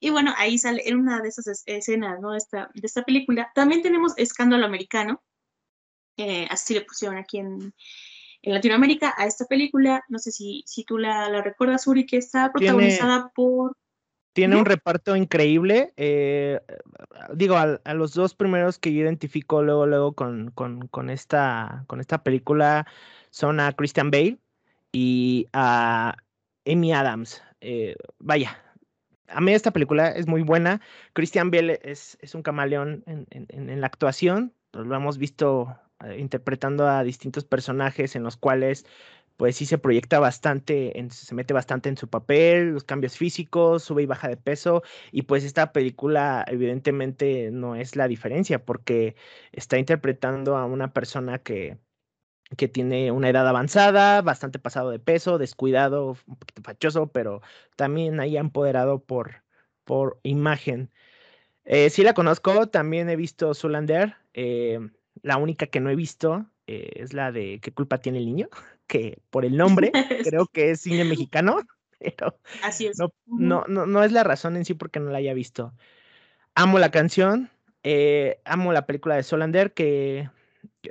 Y 0.00 0.10
bueno, 0.10 0.34
ahí 0.36 0.58
sale 0.58 0.82
en 0.86 0.98
una 0.98 1.20
de 1.22 1.28
esas 1.28 1.62
escenas, 1.66 2.20
¿no? 2.20 2.34
Esta, 2.34 2.70
de 2.74 2.86
esta 2.86 3.02
película. 3.02 3.50
También 3.54 3.82
tenemos 3.82 4.12
Escándalo 4.16 4.66
Americano, 4.66 5.22
eh, 6.16 6.46
así 6.50 6.74
le 6.74 6.82
pusieron 6.82 7.18
aquí 7.18 7.38
en, 7.38 7.74
en, 8.42 8.54
Latinoamérica 8.54 9.14
a 9.16 9.26
esta 9.26 9.44
película. 9.46 10.04
No 10.08 10.18
sé 10.18 10.32
si, 10.32 10.62
si 10.66 10.84
tú 10.84 10.98
la, 10.98 11.28
la 11.28 11.42
recuerdas, 11.42 11.86
Uri, 11.86 12.06
que 12.06 12.16
está 12.18 12.52
protagonizada 12.52 13.30
por... 13.34 13.76
Tiene 14.36 14.56
un 14.56 14.66
reparto 14.66 15.16
increíble. 15.16 15.94
Eh, 15.96 16.60
digo, 17.32 17.56
a, 17.56 17.80
a, 17.82 17.94
los 17.94 18.12
dos 18.12 18.34
primeros 18.34 18.78
que 18.78 18.92
yo 18.92 19.00
identifico 19.00 19.62
luego, 19.62 19.86
luego 19.86 20.12
con, 20.12 20.50
con, 20.50 20.88
con, 20.88 21.08
esta, 21.08 21.84
con 21.86 22.00
esta 22.00 22.22
película 22.22 22.86
son 23.30 23.60
a 23.60 23.72
Christian 23.72 24.10
Bale 24.10 24.36
y 24.92 25.48
a 25.54 26.16
Amy 26.66 26.92
Adams. 26.92 27.42
Eh, 27.62 27.96
vaya, 28.18 28.62
a 29.28 29.40
mí 29.40 29.54
esta 29.54 29.70
película 29.70 30.10
es 30.10 30.26
muy 30.26 30.42
buena. 30.42 30.82
Christian 31.14 31.50
Bale 31.50 31.80
es, 31.82 32.18
es 32.20 32.34
un 32.34 32.42
camaleón 32.42 33.04
en, 33.06 33.26
en, 33.30 33.70
en, 33.70 33.80
la 33.80 33.86
actuación. 33.86 34.52
Lo 34.72 34.94
hemos 34.94 35.16
visto 35.16 35.74
eh, 36.04 36.18
interpretando 36.18 36.86
a 36.86 37.02
distintos 37.04 37.44
personajes 37.44 38.16
en 38.16 38.22
los 38.22 38.36
cuales 38.36 38.84
pues 39.36 39.56
sí 39.56 39.66
se 39.66 39.78
proyecta 39.78 40.18
bastante, 40.20 40.92
se 41.10 41.34
mete 41.34 41.54
bastante 41.54 41.88
en 41.88 41.96
su 41.96 42.08
papel, 42.08 42.70
los 42.72 42.84
cambios 42.84 43.16
físicos, 43.16 43.84
sube 43.84 44.02
y 44.02 44.06
baja 44.06 44.28
de 44.28 44.36
peso, 44.36 44.82
y 45.12 45.22
pues 45.22 45.44
esta 45.44 45.72
película 45.72 46.44
evidentemente 46.48 47.50
no 47.50 47.76
es 47.76 47.96
la 47.96 48.08
diferencia 48.08 48.64
porque 48.64 49.16
está 49.52 49.78
interpretando 49.78 50.56
a 50.56 50.64
una 50.66 50.92
persona 50.92 51.38
que, 51.38 51.78
que 52.56 52.68
tiene 52.68 53.10
una 53.10 53.28
edad 53.30 53.48
avanzada, 53.48 54.22
bastante 54.22 54.58
pasado 54.58 54.90
de 54.90 54.98
peso, 55.00 55.38
descuidado, 55.38 56.16
un 56.26 56.36
poquito 56.36 56.62
fachoso, 56.62 57.08
pero 57.12 57.40
también 57.76 58.20
ahí 58.20 58.36
empoderado 58.36 59.04
por, 59.04 59.42
por 59.84 60.20
imagen. 60.22 60.92
Eh, 61.64 61.90
sí 61.90 62.02
la 62.02 62.14
conozco, 62.14 62.68
también 62.68 63.10
he 63.10 63.16
visto 63.16 63.54
Zulander. 63.54 64.16
Eh, 64.34 64.78
la 65.22 65.36
única 65.38 65.66
que 65.66 65.80
no 65.80 65.90
he 65.90 65.96
visto 65.96 66.50
eh, 66.66 66.90
es 66.96 67.12
la 67.12 67.32
de 67.32 67.60
¿Qué 67.62 67.72
culpa 67.72 67.98
tiene 67.98 68.18
el 68.18 68.26
niño? 68.26 68.48
Que 68.86 69.20
por 69.30 69.44
el 69.44 69.56
nombre 69.56 69.92
creo 70.34 70.46
que 70.46 70.70
es 70.70 70.80
cine 70.80 71.04
mexicano, 71.04 71.60
pero 71.98 72.38
Así 72.62 72.86
es. 72.86 72.98
No, 72.98 73.12
no, 73.26 73.64
no, 73.68 73.86
no, 73.86 74.04
es 74.04 74.12
la 74.12 74.24
razón 74.24 74.56
en 74.56 74.64
sí 74.64 74.74
porque 74.74 75.00
no 75.00 75.10
la 75.10 75.18
haya 75.18 75.34
visto. 75.34 75.72
Amo 76.54 76.78
la 76.78 76.90
canción, 76.90 77.50
amo 78.44 78.72
la 78.72 78.86
película 78.86 79.16
de 79.16 79.22
Solander, 79.22 79.74
que 79.74 80.30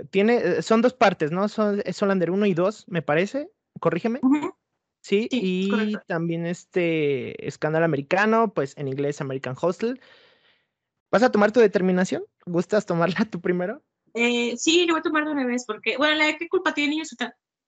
tiene, 0.09 0.37
eh, 0.37 0.61
son 0.61 0.81
dos 0.81 0.93
partes, 0.93 1.31
¿no? 1.31 1.47
Son, 1.47 1.81
es 1.85 1.97
Solander 1.97 2.31
1 2.31 2.45
y 2.45 2.53
2, 2.53 2.85
me 2.87 3.01
parece. 3.01 3.49
Corrígeme. 3.79 4.21
Sí, 5.01 5.27
y 5.31 5.95
también 6.07 6.45
este 6.45 7.47
escándalo 7.47 7.85
americano, 7.85 8.53
pues 8.53 8.75
en 8.77 8.87
inglés 8.87 9.21
American 9.21 9.55
Hostel. 9.59 10.01
¿Vas 11.11 11.23
a 11.23 11.31
tomar 11.31 11.51
tu 11.51 11.59
determinación? 11.59 12.23
¿Gustas 12.45 12.85
tomarla 12.85 13.15
tú 13.31 13.39
primero? 13.41 13.83
Eh, 14.13 14.55
sí, 14.57 14.85
yo 14.87 14.93
voy 14.93 14.99
a 14.99 15.03
tomar 15.03 15.25
de 15.25 15.31
una 15.31 15.45
vez, 15.45 15.65
porque, 15.65 15.97
bueno, 15.97 16.15
la 16.15 16.25
de 16.25 16.37
qué 16.37 16.47
culpa 16.47 16.73
tiene 16.73 17.03
su 17.05 17.15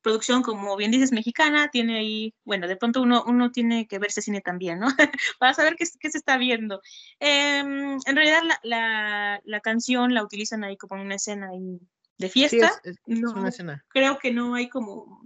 producción, 0.07 0.41
como 0.41 0.77
bien 0.77 0.89
dices, 0.89 1.11
mexicana, 1.11 1.67
tiene 1.69 1.99
ahí, 1.99 2.33
bueno, 2.45 2.65
de 2.69 2.77
pronto 2.77 3.01
uno, 3.01 3.25
uno 3.27 3.51
tiene 3.51 3.87
que 3.87 3.99
verse 3.99 4.21
cine 4.21 4.39
también, 4.39 4.79
¿no? 4.79 4.87
Para 5.39 5.53
saber 5.53 5.75
qué, 5.75 5.83
qué, 5.99 6.09
se 6.09 6.17
está 6.17 6.37
viendo. 6.37 6.81
Em, 7.19 7.97
en 8.05 8.15
realidad, 8.15 8.41
la, 8.45 8.57
la, 8.63 9.41
la, 9.43 9.59
canción 9.59 10.13
la 10.13 10.23
utilizan 10.23 10.63
ahí 10.63 10.77
como 10.77 10.95
en 10.95 11.01
una 11.01 11.15
escena 11.15 11.49
ahí 11.49 11.81
de 12.17 12.29
fiesta. 12.29 12.71
es, 12.85 12.95
una 13.05 13.49
escena. 13.49 13.85
Creo 13.89 14.17
que 14.17 14.31
no 14.31 14.55
hay 14.55 14.69
como... 14.69 15.21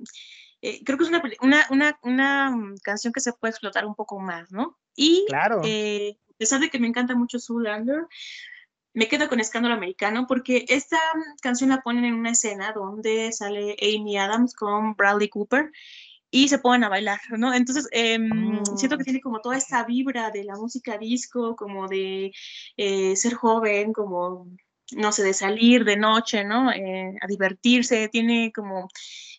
Eh, 0.64 0.84
creo 0.84 0.98
que 0.98 1.04
es 1.04 1.10
una, 1.12 1.22
una, 1.42 1.68
una, 1.70 2.00
una, 2.02 2.76
canción 2.82 3.14
que 3.14 3.20
se 3.20 3.34
puede 3.34 3.52
explotar 3.52 3.86
un 3.86 3.94
poco 3.94 4.20
más, 4.20 4.52
¿no? 4.52 4.80
Y 4.96 5.26
claro. 5.28 5.62
Eh, 5.64 6.18
a 6.28 6.38
pesar 6.40 6.60
de 6.60 6.72
que 6.72 6.80
me 6.80 6.88
encanta 6.88 7.14
mucho 7.14 7.38
Zoolander, 7.40 8.08
me 8.94 9.08
quedo 9.08 9.30
con 9.30 9.40
Escándalo 9.40 9.76
Americano 9.76 10.26
porque 10.28 10.66
esta 10.68 11.00
canción 11.42 11.70
la 11.70 11.82
ponen 11.82 12.06
en 12.06 12.14
una 12.14 12.32
escena 12.32 12.74
donde 12.74 13.32
sale 13.32 13.76
Amy 13.82 14.18
Adams 14.18 14.54
con 14.54 14.96
Bradley 14.96 15.30
Cooper 15.30 15.72
y 16.30 16.48
se 16.48 16.60
ponen 16.60 16.86
a 16.86 16.90
bailar, 16.90 17.20
¿no? 17.38 17.54
Entonces, 17.54 17.88
eh, 17.92 18.18
siento 18.76 18.98
que 18.98 19.04
oh. 19.04 19.06
tiene 19.06 19.22
como 19.22 19.42
toda 19.42 19.58
esta 19.58 19.84
vibra 19.84 20.32
de 20.32 20.46
la 20.46 20.56
música 20.56 20.98
disco, 20.98 21.56
como 21.58 21.88
de 21.88 22.32
eh, 22.78 23.16
ser 23.18 23.34
joven, 23.34 23.92
como 23.92 24.48
no 24.96 25.12
sé, 25.12 25.24
de 25.24 25.34
salir 25.34 25.86
de 25.86 25.98
noche, 25.98 26.44
¿no? 26.44 26.72
Eh, 26.72 27.16
a 27.22 27.28
divertirse, 27.28 28.10
tiene 28.10 28.52
como 28.54 28.90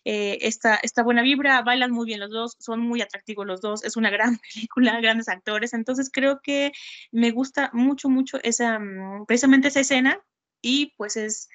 eh, 0.05 0.39
esta, 0.41 0.75
esta 0.83 1.03
buena 1.03 1.21
vibra, 1.21 1.61
bailan 1.61 1.91
muy 1.91 2.05
bien 2.05 2.19
los 2.19 2.29
dos, 2.29 2.55
son 2.59 2.81
muy 2.81 3.01
atractivos 3.01 3.45
los 3.45 3.61
dos, 3.61 3.83
es 3.83 3.95
una 3.95 4.09
gran 4.09 4.37
película, 4.53 4.99
grandes 5.01 5.29
actores, 5.29 5.73
entonces 5.73 6.09
creo 6.11 6.41
que 6.41 6.71
me 7.11 7.31
gusta 7.31 7.69
mucho, 7.73 8.09
mucho 8.09 8.37
esa, 8.43 8.79
mm, 8.79 9.25
precisamente 9.25 9.69
esa 9.69 9.79
escena 9.79 10.19
y 10.61 10.93
pues 10.97 11.17
es 11.17 11.49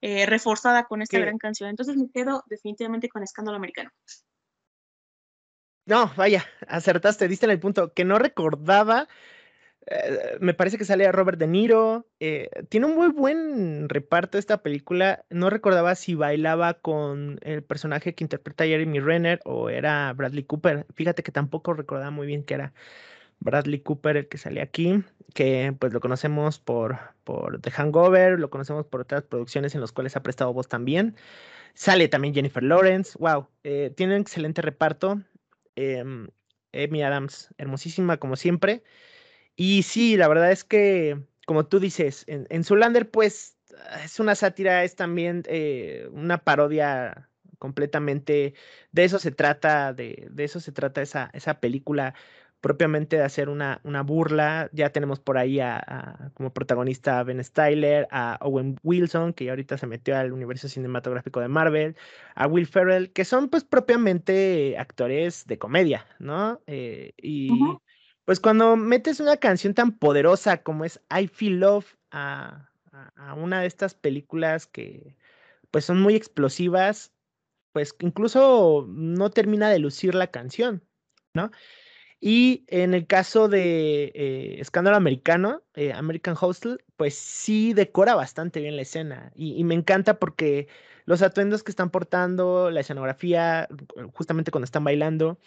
eh, 0.00 0.26
reforzada 0.26 0.84
con 0.84 1.02
esta 1.02 1.18
gran 1.18 1.38
canción, 1.38 1.70
entonces 1.70 1.96
me 1.96 2.10
quedo 2.10 2.44
definitivamente 2.46 3.08
con 3.08 3.22
Escándalo 3.22 3.56
Americano. 3.56 3.90
No, 5.86 6.12
vaya, 6.16 6.44
acertaste, 6.68 7.28
diste 7.28 7.46
en 7.46 7.52
el 7.52 7.60
punto 7.60 7.94
que 7.94 8.04
no 8.04 8.18
recordaba 8.18 9.08
eh, 9.90 10.36
me 10.40 10.54
parece 10.54 10.76
que 10.78 10.84
sale 10.84 11.06
a 11.06 11.12
Robert 11.12 11.38
De 11.38 11.46
Niro. 11.46 12.06
Eh, 12.20 12.50
tiene 12.68 12.86
un 12.86 12.94
muy 12.94 13.08
buen 13.08 13.88
reparto 13.88 14.38
esta 14.38 14.62
película. 14.62 15.24
No 15.30 15.50
recordaba 15.50 15.94
si 15.94 16.14
bailaba 16.14 16.74
con 16.74 17.38
el 17.42 17.62
personaje 17.62 18.14
que 18.14 18.24
interpreta 18.24 18.64
Jeremy 18.64 19.00
Renner 19.00 19.40
o 19.44 19.70
era 19.70 20.12
Bradley 20.12 20.44
Cooper. 20.44 20.86
Fíjate 20.94 21.22
que 21.22 21.32
tampoco 21.32 21.72
recordaba 21.74 22.10
muy 22.10 22.26
bien 22.26 22.44
que 22.44 22.54
era 22.54 22.74
Bradley 23.40 23.80
Cooper 23.80 24.16
el 24.16 24.28
que 24.28 24.38
sale 24.38 24.60
aquí, 24.60 25.02
que 25.34 25.74
pues 25.78 25.92
lo 25.92 26.00
conocemos 26.00 26.58
por, 26.58 26.98
por 27.24 27.60
The 27.60 27.70
Hangover, 27.70 28.38
lo 28.38 28.50
conocemos 28.50 28.86
por 28.86 29.02
otras 29.02 29.22
producciones 29.22 29.74
en 29.74 29.80
las 29.80 29.92
cuales 29.92 30.16
ha 30.16 30.22
prestado 30.22 30.52
voz 30.52 30.68
también. 30.68 31.16
Sale 31.74 32.08
también 32.08 32.34
Jennifer 32.34 32.62
Lawrence. 32.62 33.16
Wow, 33.18 33.48
eh, 33.62 33.92
tiene 33.96 34.16
un 34.16 34.20
excelente 34.22 34.62
reparto. 34.62 35.22
Em, 35.76 36.28
Amy 36.72 37.02
Adams, 37.02 37.54
hermosísima 37.56 38.18
como 38.18 38.36
siempre. 38.36 38.82
Y 39.60 39.82
sí, 39.82 40.16
la 40.16 40.28
verdad 40.28 40.52
es 40.52 40.62
que, 40.64 41.20
como 41.46 41.66
tú 41.66 41.80
dices, 41.80 42.24
en, 42.28 42.46
en 42.50 42.62
Zulander, 42.64 43.10
pues 43.10 43.58
es 44.04 44.20
una 44.20 44.34
sátira, 44.36 44.84
es 44.84 44.94
también 44.96 45.42
eh, 45.48 46.08
una 46.12 46.44
parodia 46.44 47.28
completamente. 47.58 48.54
De 48.92 49.04
eso 49.04 49.18
se 49.18 49.32
trata, 49.32 49.92
de, 49.92 50.28
de 50.30 50.44
eso 50.44 50.60
se 50.60 50.70
trata 50.72 51.02
esa, 51.02 51.30
esa 51.34 51.60
película. 51.60 52.14
propiamente 52.60 53.16
de 53.16 53.22
hacer 53.24 53.48
una, 53.48 53.80
una 53.84 54.02
burla. 54.02 54.70
Ya 54.72 54.90
tenemos 54.92 55.20
por 55.20 55.38
ahí 55.38 55.60
a, 55.60 56.32
como 56.34 56.52
protagonista 56.52 57.20
a 57.20 57.24
Ben 57.24 57.42
Styler, 57.44 58.08
a 58.10 58.38
Owen 58.42 58.76
Wilson, 58.82 59.32
que 59.34 59.46
ya 59.46 59.52
ahorita 59.52 59.78
se 59.78 59.86
metió 59.86 60.16
al 60.16 60.32
universo 60.32 60.68
cinematográfico 60.68 61.40
de 61.40 61.48
Marvel, 61.48 61.96
a 62.34 62.46
Will 62.48 62.66
Ferrell, 62.66 63.12
que 63.12 63.24
son 63.24 63.48
pues 63.48 63.64
propiamente 63.64 64.76
actores 64.78 65.46
de 65.46 65.58
comedia, 65.58 66.06
¿no? 66.18 66.62
Eh, 66.66 67.12
y 67.18 67.80
pues 68.28 68.40
cuando 68.40 68.76
metes 68.76 69.20
una 69.20 69.38
canción 69.38 69.72
tan 69.72 69.96
poderosa 69.96 70.62
como 70.62 70.84
es 70.84 71.00
I 71.10 71.28
Feel 71.28 71.60
Love 71.60 71.96
a, 72.10 72.68
una 73.38 73.62
de 73.62 73.66
estas 73.66 73.94
películas 73.94 74.66
que 74.66 75.16
pues 75.70 75.86
son 75.86 76.02
muy 76.02 76.14
explosivas, 76.14 77.14
pues 77.72 77.96
incluso 78.00 78.84
no 78.86 79.30
termina 79.30 79.70
de 79.70 79.78
lucir 79.78 80.14
la 80.14 80.26
canción, 80.26 80.84
¿no? 81.32 81.50
Y 82.20 82.66
en 82.66 82.92
el 82.92 83.06
caso 83.06 83.48
de 83.48 84.12
eh, 84.14 84.56
Escándalo 84.60 84.98
Americano, 84.98 85.62
eh, 85.72 85.94
American 85.94 86.36
Hostel, 86.38 86.84
pues 86.98 87.14
sí 87.14 87.72
decora 87.72 88.14
bastante 88.14 88.60
bien 88.60 88.76
la 88.76 88.82
escena. 88.82 89.32
Y, 89.36 89.64
me 89.64 89.74
encanta 89.74 90.18
porque 90.18 90.68
los 91.06 91.22
atuendos 91.22 91.62
que 91.62 91.70
están 91.70 91.88
portando, 91.88 92.70
la 92.70 92.80
escenografía, 92.80 93.68
justamente 94.12 94.50
cuando 94.50 94.66
están 94.66 94.84
bailando, 94.84 95.38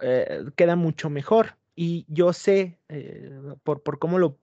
eh, 0.00 0.46
queda 0.56 0.74
mucho 0.74 1.10
mejor. 1.10 1.58
Y 1.76 2.06
yo 2.08 2.32
sé, 2.32 2.78
por, 3.64 3.82
por, 3.82 3.98
cómo 3.98 4.18
lo, 4.18 4.38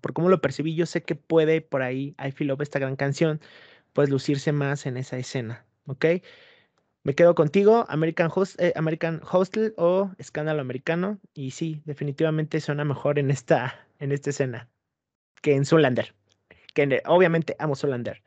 por 0.00 0.12
cómo 0.14 0.28
lo 0.30 0.40
percibí, 0.40 0.74
yo 0.74 0.86
sé 0.86 1.02
que 1.02 1.14
puede 1.14 1.60
por 1.60 1.82
ahí, 1.82 2.16
I 2.24 2.32
Feel 2.32 2.48
Love, 2.48 2.62
esta 2.62 2.78
gran 2.78 2.96
canción, 2.96 3.40
pues 3.92 4.08
lucirse 4.10 4.52
más 4.52 4.86
en 4.86 4.96
esa 4.96 5.18
escena, 5.18 5.66
¿ok? 5.86 6.06
Me 7.02 7.14
quedo 7.14 7.34
contigo, 7.34 7.86
American, 7.88 8.30
eh, 8.58 8.72
American 8.76 9.22
Hostel 9.30 9.72
o 9.78 10.10
Escándalo 10.18 10.60
Americano. 10.60 11.18
Y 11.32 11.52
sí, 11.52 11.82
definitivamente 11.86 12.60
suena 12.60 12.84
mejor 12.84 13.18
en 13.18 13.30
esta, 13.30 13.86
en 13.98 14.12
esta 14.12 14.30
escena 14.30 14.68
que 15.42 15.54
en 15.54 15.64
Zoolander. 15.64 16.14
Que 16.74 17.02
obviamente 17.06 17.56
amo 17.58 17.74
Zoolander. 17.76 18.22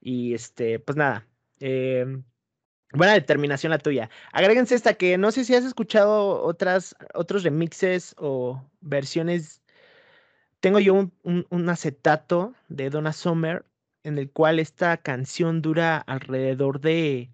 Y 0.00 0.34
este, 0.34 0.78
pues 0.80 0.96
nada. 0.96 1.28
Em, 1.60 2.24
buena 2.94 3.14
determinación 3.14 3.70
la 3.70 3.78
tuya. 3.78 4.10
Agréguense 4.32 4.74
esta 4.74 4.94
que 4.94 5.18
no 5.18 5.30
sé 5.32 5.44
si 5.44 5.54
has 5.54 5.64
escuchado 5.64 6.42
otras, 6.42 6.96
otros 7.14 7.42
remixes 7.42 8.14
o 8.18 8.62
versiones. 8.80 9.60
Tengo 10.60 10.78
yo 10.80 10.94
un, 10.94 11.12
un 11.22 11.68
acetato 11.68 12.54
de 12.68 12.90
Donna 12.90 13.12
Summer 13.12 13.64
en 14.04 14.18
el 14.18 14.30
cual 14.30 14.58
esta 14.60 14.96
canción 14.98 15.62
dura 15.62 15.98
alrededor 15.98 16.80
de 16.80 17.30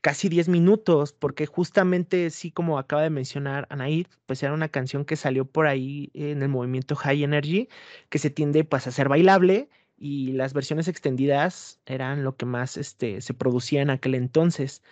casi 0.00 0.28
10 0.28 0.48
minutos, 0.48 1.12
porque 1.12 1.46
justamente, 1.46 2.30
sí, 2.30 2.50
como 2.50 2.78
acaba 2.78 3.02
de 3.02 3.10
mencionar 3.10 3.66
Anaid, 3.70 4.06
pues 4.26 4.42
era 4.42 4.52
una 4.52 4.68
canción 4.68 5.04
que 5.04 5.16
salió 5.16 5.44
por 5.44 5.66
ahí 5.66 6.10
en 6.14 6.42
el 6.42 6.48
movimiento 6.48 6.96
High 6.96 7.24
Energy, 7.24 7.68
que 8.08 8.18
se 8.18 8.30
tiende 8.30 8.64
pues 8.64 8.86
a 8.86 8.92
ser 8.92 9.08
bailable 9.08 9.68
y 10.00 10.32
las 10.32 10.54
versiones 10.54 10.88
extendidas 10.88 11.78
eran 11.84 12.24
lo 12.24 12.34
que 12.34 12.46
más 12.46 12.78
este, 12.78 13.20
se 13.20 13.34
producía 13.34 13.82
en 13.82 13.90
aquel 13.90 14.14
entonces. 14.14 14.82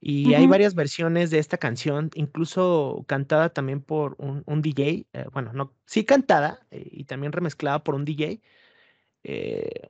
Y 0.00 0.34
hay 0.34 0.46
varias 0.46 0.74
versiones 0.74 1.30
de 1.30 1.38
esta 1.38 1.56
canción, 1.58 2.10
incluso 2.14 3.04
cantada 3.06 3.50
también 3.50 3.80
por 3.80 4.16
un, 4.18 4.62
DJ, 4.62 5.06
eh, 5.12 5.26
bueno, 5.32 5.52
no, 5.52 5.74
sí 5.84 6.04
cantada 6.04 6.66
eh, 6.70 6.88
y 6.90 7.04
también 7.04 7.32
remezclada 7.32 7.84
por 7.84 7.94
un 7.94 8.04
DJ. 8.04 8.40
Eh, 9.22 9.88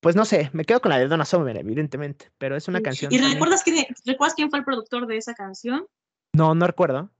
pues 0.00 0.14
no 0.14 0.24
sé, 0.24 0.50
me 0.52 0.64
quedo 0.64 0.80
con 0.80 0.90
la 0.90 0.98
de 0.98 1.08
Donna 1.08 1.24
Summer, 1.24 1.56
evidentemente, 1.56 2.30
pero 2.38 2.54
es 2.54 2.68
una 2.68 2.80
canción. 2.80 3.12
¿Y 3.12 3.18
recuerdas, 3.18 3.64
quién, 3.64 3.86
recuerdas 4.04 4.34
quién 4.34 4.50
fue 4.50 4.60
el 4.60 4.64
productor 4.64 5.06
de 5.06 5.16
esa 5.16 5.34
canción? 5.34 5.86
No, 6.32 6.54
no 6.54 6.66
recuerdo. 6.66 7.10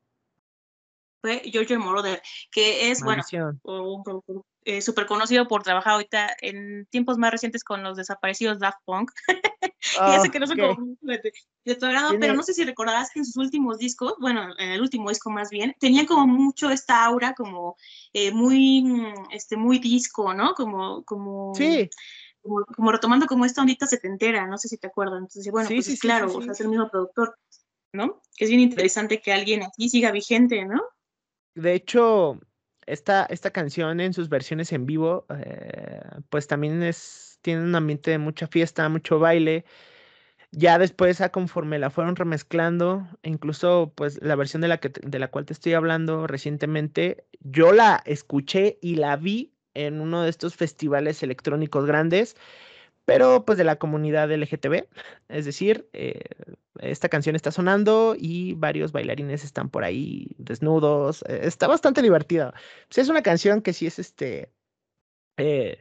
Fue 1.23 1.41
Giorgio 1.45 1.79
Moroder, 1.79 2.21
que 2.51 2.91
es, 2.91 3.01
bueno, 3.03 3.23
un 3.63 4.03
productor 4.03 4.45
eh, 4.65 4.83
súper 4.83 5.07
conocido 5.07 5.49
por 5.49 5.63
trabajar 5.63 5.95
ahorita 5.95 6.37
en 6.41 6.87
tiempos 6.87 7.17
más 7.17 7.31
recientes 7.31 7.65
con 7.65 7.83
los 7.83 7.97
desaparecidos 7.97 8.59
Daft 8.59 8.79
Punk. 8.85 9.11
y 9.73 10.15
ese 10.17 10.31
que 10.31 10.41
no 10.41 10.47
sé 10.47 10.57
cómo 10.57 10.97
de, 11.01 11.75
tu 11.75 11.87
agrado, 11.87 12.19
pero 12.21 12.35
no 12.35 12.43
sé 12.43 12.55
si 12.55 12.65
recordarás 12.65 13.11
que 13.11 13.21
en 13.21 13.25
sus 13.25 13.37
últimos 13.37 13.79
discos, 13.79 14.15
bueno, 14.21 14.49
en 14.59 14.71
el 14.73 14.81
último 14.81 15.09
disco 15.09 15.31
más 15.31 15.49
bien, 15.51 15.75
tenía 15.81 16.07
como 16.07 16.27
mucho 16.27 16.71
esta 16.71 17.05
aura 17.05 17.35
como 17.35 17.77
eh, 18.13 18.33
muy, 18.33 18.85
este, 19.31 19.57
muy 19.57 19.79
disco, 19.79 20.35
¿no? 20.35 20.55
Como, 20.55 21.03
como... 21.05 21.55
Sí 21.55 21.89
como, 22.43 22.91
retomando 22.91 23.27
como 23.27 23.45
esta 23.45 23.61
ondita 23.61 23.87
setentera, 23.87 24.47
no 24.47 24.59
sé 24.59 24.69
si 24.69 24.77
te 24.77 24.89
acuerdas. 24.89 25.19
Entonces, 25.21 25.51
bueno, 25.53 25.69
pues 25.69 25.87
sí, 25.87 25.99
claro, 25.99 26.27
o 26.27 26.43
sea, 26.43 26.53
es 26.53 26.61
el 26.61 26.69
mismo 26.69 26.91
productor, 26.91 27.39
¿no? 27.93 28.21
Que 28.37 28.45
es 28.45 28.51
bien 28.51 28.63
interesante 28.63 29.21
que 29.21 29.33
alguien 29.33 29.63
aquí 29.63 29.89
siga 29.89 30.11
vigente, 30.11 30.65
¿no? 30.65 30.83
De 31.55 31.75
hecho, 31.75 32.41
esta, 32.87 33.27
esta 33.27 33.51
canción 33.51 34.01
en 34.01 34.13
sus 34.13 34.29
versiones 34.29 34.73
en 34.73 34.87
vivo, 34.87 35.27
eh, 35.45 36.01
pues 36.31 36.47
también 36.47 36.83
es, 36.83 37.39
tiene 37.43 37.63
un 37.63 37.75
ambiente 37.75 38.11
de 38.11 38.19
mucha 38.19 38.47
fiesta, 38.47 38.89
mucho 38.89 39.19
baile. 39.19 39.65
Ya 40.51 40.79
después, 40.79 41.21
a 41.21 41.31
conforme 41.31 41.79
la 41.79 41.91
fueron 41.91 42.17
remezclando, 42.17 43.07
incluso 43.23 43.93
pues 43.95 44.21
la 44.23 44.37
versión 44.37 44.61
de 44.63 44.69
la, 44.69 44.79
que, 44.79 44.91
de 44.91 45.19
la 45.19 45.29
cual 45.29 45.47
te 45.47 45.55
estoy 45.55 45.73
hablando 45.73 46.27
recientemente, 46.27 47.25
yo 47.41 47.73
la 47.73 48.03
escuché 48.05 48.79
y 48.83 48.97
la 48.97 49.17
vi 49.17 49.55
en 49.75 50.01
uno 50.01 50.23
de 50.23 50.31
estos 50.31 50.55
festivales 50.55 51.23
electrónicos 51.23 51.87
grandes, 51.87 52.37
pero 53.05 53.45
pues 53.45 53.59
de 53.59 53.65
la 53.65 53.77
comunidad 53.77 54.31
LGTB. 54.31 54.87
Es 55.29 55.45
decir, 55.45 55.89
eh, 55.93 56.21
esta 56.81 57.09
canción 57.09 57.37
está 57.37 57.51
sonando 57.51 58.15
y 58.19 58.55
varios 58.55 58.93
bailarines 58.93 59.45
están 59.45 59.71
por 59.71 59.85
ahí 59.85 60.35
desnudos. 60.39 61.23
Eh, 61.29 61.41
está 61.43 61.67
bastante 61.67 62.03
divertida. 62.03 62.55
Pues, 62.89 62.99
es 62.99 63.09
una 63.09 63.23
canción 63.23 63.63
que 63.63 63.73
sí 63.73 63.87
es 63.87 63.99
este. 63.99 64.53
Eh, 65.39 65.79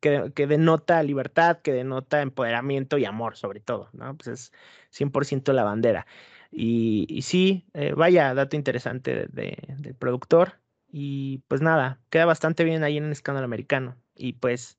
que, 0.00 0.46
denota 0.46 1.02
libertad, 1.02 1.58
que 1.60 1.72
denota 1.72 2.22
empoderamiento 2.22 2.98
y 2.98 3.04
amor, 3.04 3.36
sobre 3.36 3.60
todo, 3.60 3.90
¿no? 3.92 4.16
Pues 4.16 4.28
es 4.28 4.52
100% 4.90 5.52
la 5.52 5.64
bandera. 5.64 6.06
Y, 6.50 7.20
sí, 7.22 7.66
vaya 7.96 8.34
dato 8.34 8.56
interesante 8.56 9.26
del 9.28 9.94
productor. 9.98 10.60
Y 10.88 11.38
pues 11.48 11.60
nada, 11.60 12.00
queda 12.10 12.24
bastante 12.24 12.64
bien 12.64 12.82
ahí 12.84 12.96
en 12.96 13.04
el 13.04 13.12
escándalo 13.12 13.44
americano. 13.44 13.96
Y 14.14 14.34
pues 14.34 14.75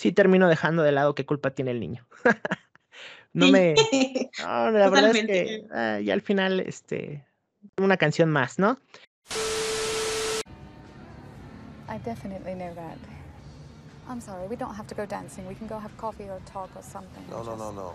sí 0.00 0.12
termino 0.12 0.48
dejando 0.48 0.82
de 0.82 0.92
lado 0.92 1.14
qué 1.14 1.26
culpa 1.26 1.50
tiene 1.50 1.72
el 1.72 1.80
niño. 1.80 2.06
no 3.34 3.48
me. 3.48 3.74
No, 4.40 4.70
la 4.70 4.88
verdad 4.88 5.14
es 5.14 5.26
que 5.26 5.66
ah, 5.72 6.00
ya 6.00 6.14
al 6.14 6.22
final, 6.22 6.60
este. 6.60 7.26
Una 7.78 7.98
canción 7.98 8.30
más, 8.30 8.58
¿no? 8.58 8.78
I 11.88 11.98
definitely 12.04 12.54
know 12.54 12.74
that. 12.74 12.96
I'm 14.08 14.20
sorry, 14.20 14.48
we 14.48 14.56
don't 14.56 14.74
have 14.74 14.86
to 14.88 14.94
go 14.94 15.04
dancing. 15.04 15.46
We 15.46 15.54
can 15.54 15.68
go 15.68 15.78
have 15.78 15.94
coffee 15.98 16.30
or 16.30 16.40
talk 16.50 16.70
or 16.74 16.82
something. 16.82 17.22
No, 17.28 17.42
no, 17.42 17.56
no, 17.56 17.70
no. 17.70 17.94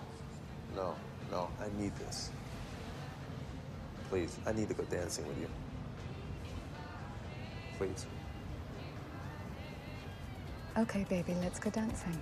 No, 0.75 0.93
no, 1.31 1.49
I 1.59 1.81
need 1.81 1.93
this. 2.05 2.29
Please, 4.09 4.37
I 4.45 4.53
need 4.53 4.67
to 4.67 4.75
go 4.75 4.83
dancing 4.83 5.27
with 5.27 5.39
you 5.39 5.49
please. 7.77 8.05
Okay, 10.77 11.05
baby, 11.07 11.33
let's 11.41 11.57
go 11.57 11.69
dancing. 11.69 12.19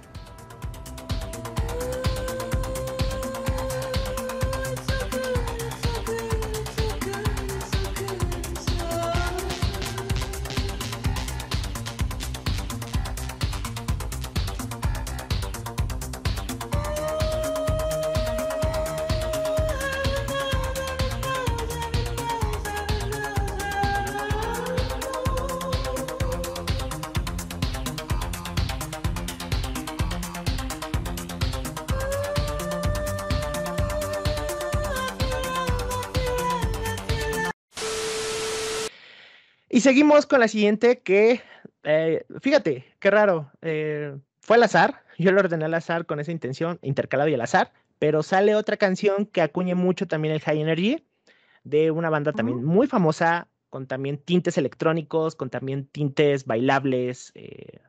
Y 39.74 39.82
seguimos 39.82 40.28
con 40.28 40.40
la 40.40 40.48
siguiente 40.48 41.00
que, 41.00 41.42
eh, 41.82 42.28
fíjate, 42.42 42.86
qué 43.00 43.10
raro, 43.10 43.52
eh, 43.64 44.16
fue 44.40 44.58
al 44.58 44.62
azar, 44.62 45.02
yo 45.18 45.32
lo 45.32 45.40
ordené 45.40 45.66
al 45.66 45.74
azar 45.74 46.06
con 46.06 46.20
esa 46.20 46.32
intención, 46.32 46.78
intercalado 46.84 47.28
y 47.28 47.34
al 47.34 47.42
azar, 47.42 47.74
pero 47.98 48.22
sale 48.22 48.54
otra 48.54 48.78
canción 48.78 49.26
que 49.26 49.42
acuñe 49.42 49.74
mucho 49.74 50.08
también 50.08 50.36
el 50.36 50.42
High 50.42 50.62
Energy, 50.62 51.04
de 51.64 51.90
una 51.90 52.12
banda 52.12 52.34
también 52.34 52.64
muy 52.64 52.86
famosa, 52.86 53.48
con 53.72 53.88
también 53.88 54.20
tintes 54.20 54.60
electrónicos, 54.60 55.36
con 55.36 55.50
también 55.50 55.88
tintes 55.88 56.46
bailables, 56.46 57.32
eh, 57.34 57.80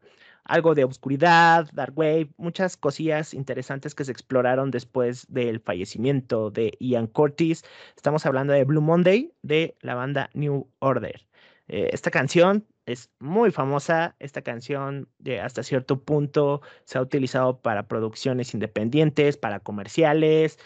algo 0.45 0.74
de 0.74 0.85
oscuridad, 0.85 1.68
dark 1.74 1.93
wave, 1.99 2.30
muchas 2.39 2.78
cosillas 2.78 3.35
interesantes 3.35 3.95
que 3.95 4.07
se 4.07 4.12
exploraron 4.12 4.70
después 4.70 5.26
del 5.28 5.61
fallecimiento 5.61 6.51
de 6.51 6.78
Ian 6.80 7.09
Curtis. 7.09 7.62
Estamos 7.95 8.24
hablando 8.24 8.55
de 8.55 8.64
Blue 8.64 8.80
Monday 8.80 9.35
de 9.43 9.76
la 9.82 9.95
banda 9.95 10.30
New 10.32 10.66
Order. 10.78 11.26
Eh, 11.68 11.90
esta 11.92 12.10
canción 12.10 12.66
es 12.86 13.10
muy 13.18 13.50
famosa. 13.50 14.16
Esta 14.18 14.42
canción 14.42 15.08
de 15.18 15.40
hasta 15.40 15.62
cierto 15.62 16.02
punto 16.04 16.62
se 16.84 16.98
ha 16.98 17.00
utilizado 17.02 17.60
para 17.60 17.88
producciones 17.88 18.54
independientes, 18.54 19.36
para 19.36 19.60
comerciales. 19.60 20.58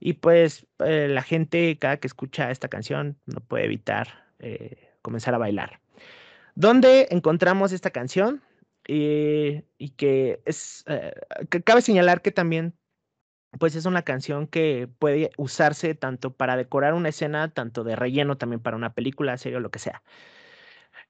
Y 0.00 0.14
pues 0.14 0.66
eh, 0.80 1.08
la 1.08 1.22
gente 1.22 1.78
cada 1.78 1.98
que 1.98 2.08
escucha 2.08 2.50
esta 2.50 2.68
canción 2.68 3.18
no 3.26 3.40
puede 3.40 3.64
evitar 3.64 4.26
eh, 4.40 4.90
comenzar 5.02 5.34
a 5.34 5.38
bailar. 5.38 5.80
¿Dónde 6.54 7.08
encontramos 7.10 7.72
esta 7.72 7.90
canción? 7.90 8.42
y 8.84 9.90
que 9.96 10.42
es, 10.44 10.84
que 11.50 11.62
cabe 11.62 11.82
señalar 11.82 12.20
que 12.20 12.32
también 12.32 12.74
pues 13.58 13.76
es 13.76 13.86
una 13.86 14.02
canción 14.02 14.46
que 14.46 14.88
puede 14.98 15.30
usarse 15.36 15.94
tanto 15.94 16.34
para 16.34 16.56
decorar 16.56 16.94
una 16.94 17.10
escena, 17.10 17.52
tanto 17.52 17.84
de 17.84 17.96
relleno 17.96 18.38
también 18.38 18.60
para 18.60 18.76
una 18.76 18.94
película, 18.94 19.36
serie 19.36 19.58
o 19.58 19.60
lo 19.60 19.70
que 19.70 19.78
sea. 19.78 20.02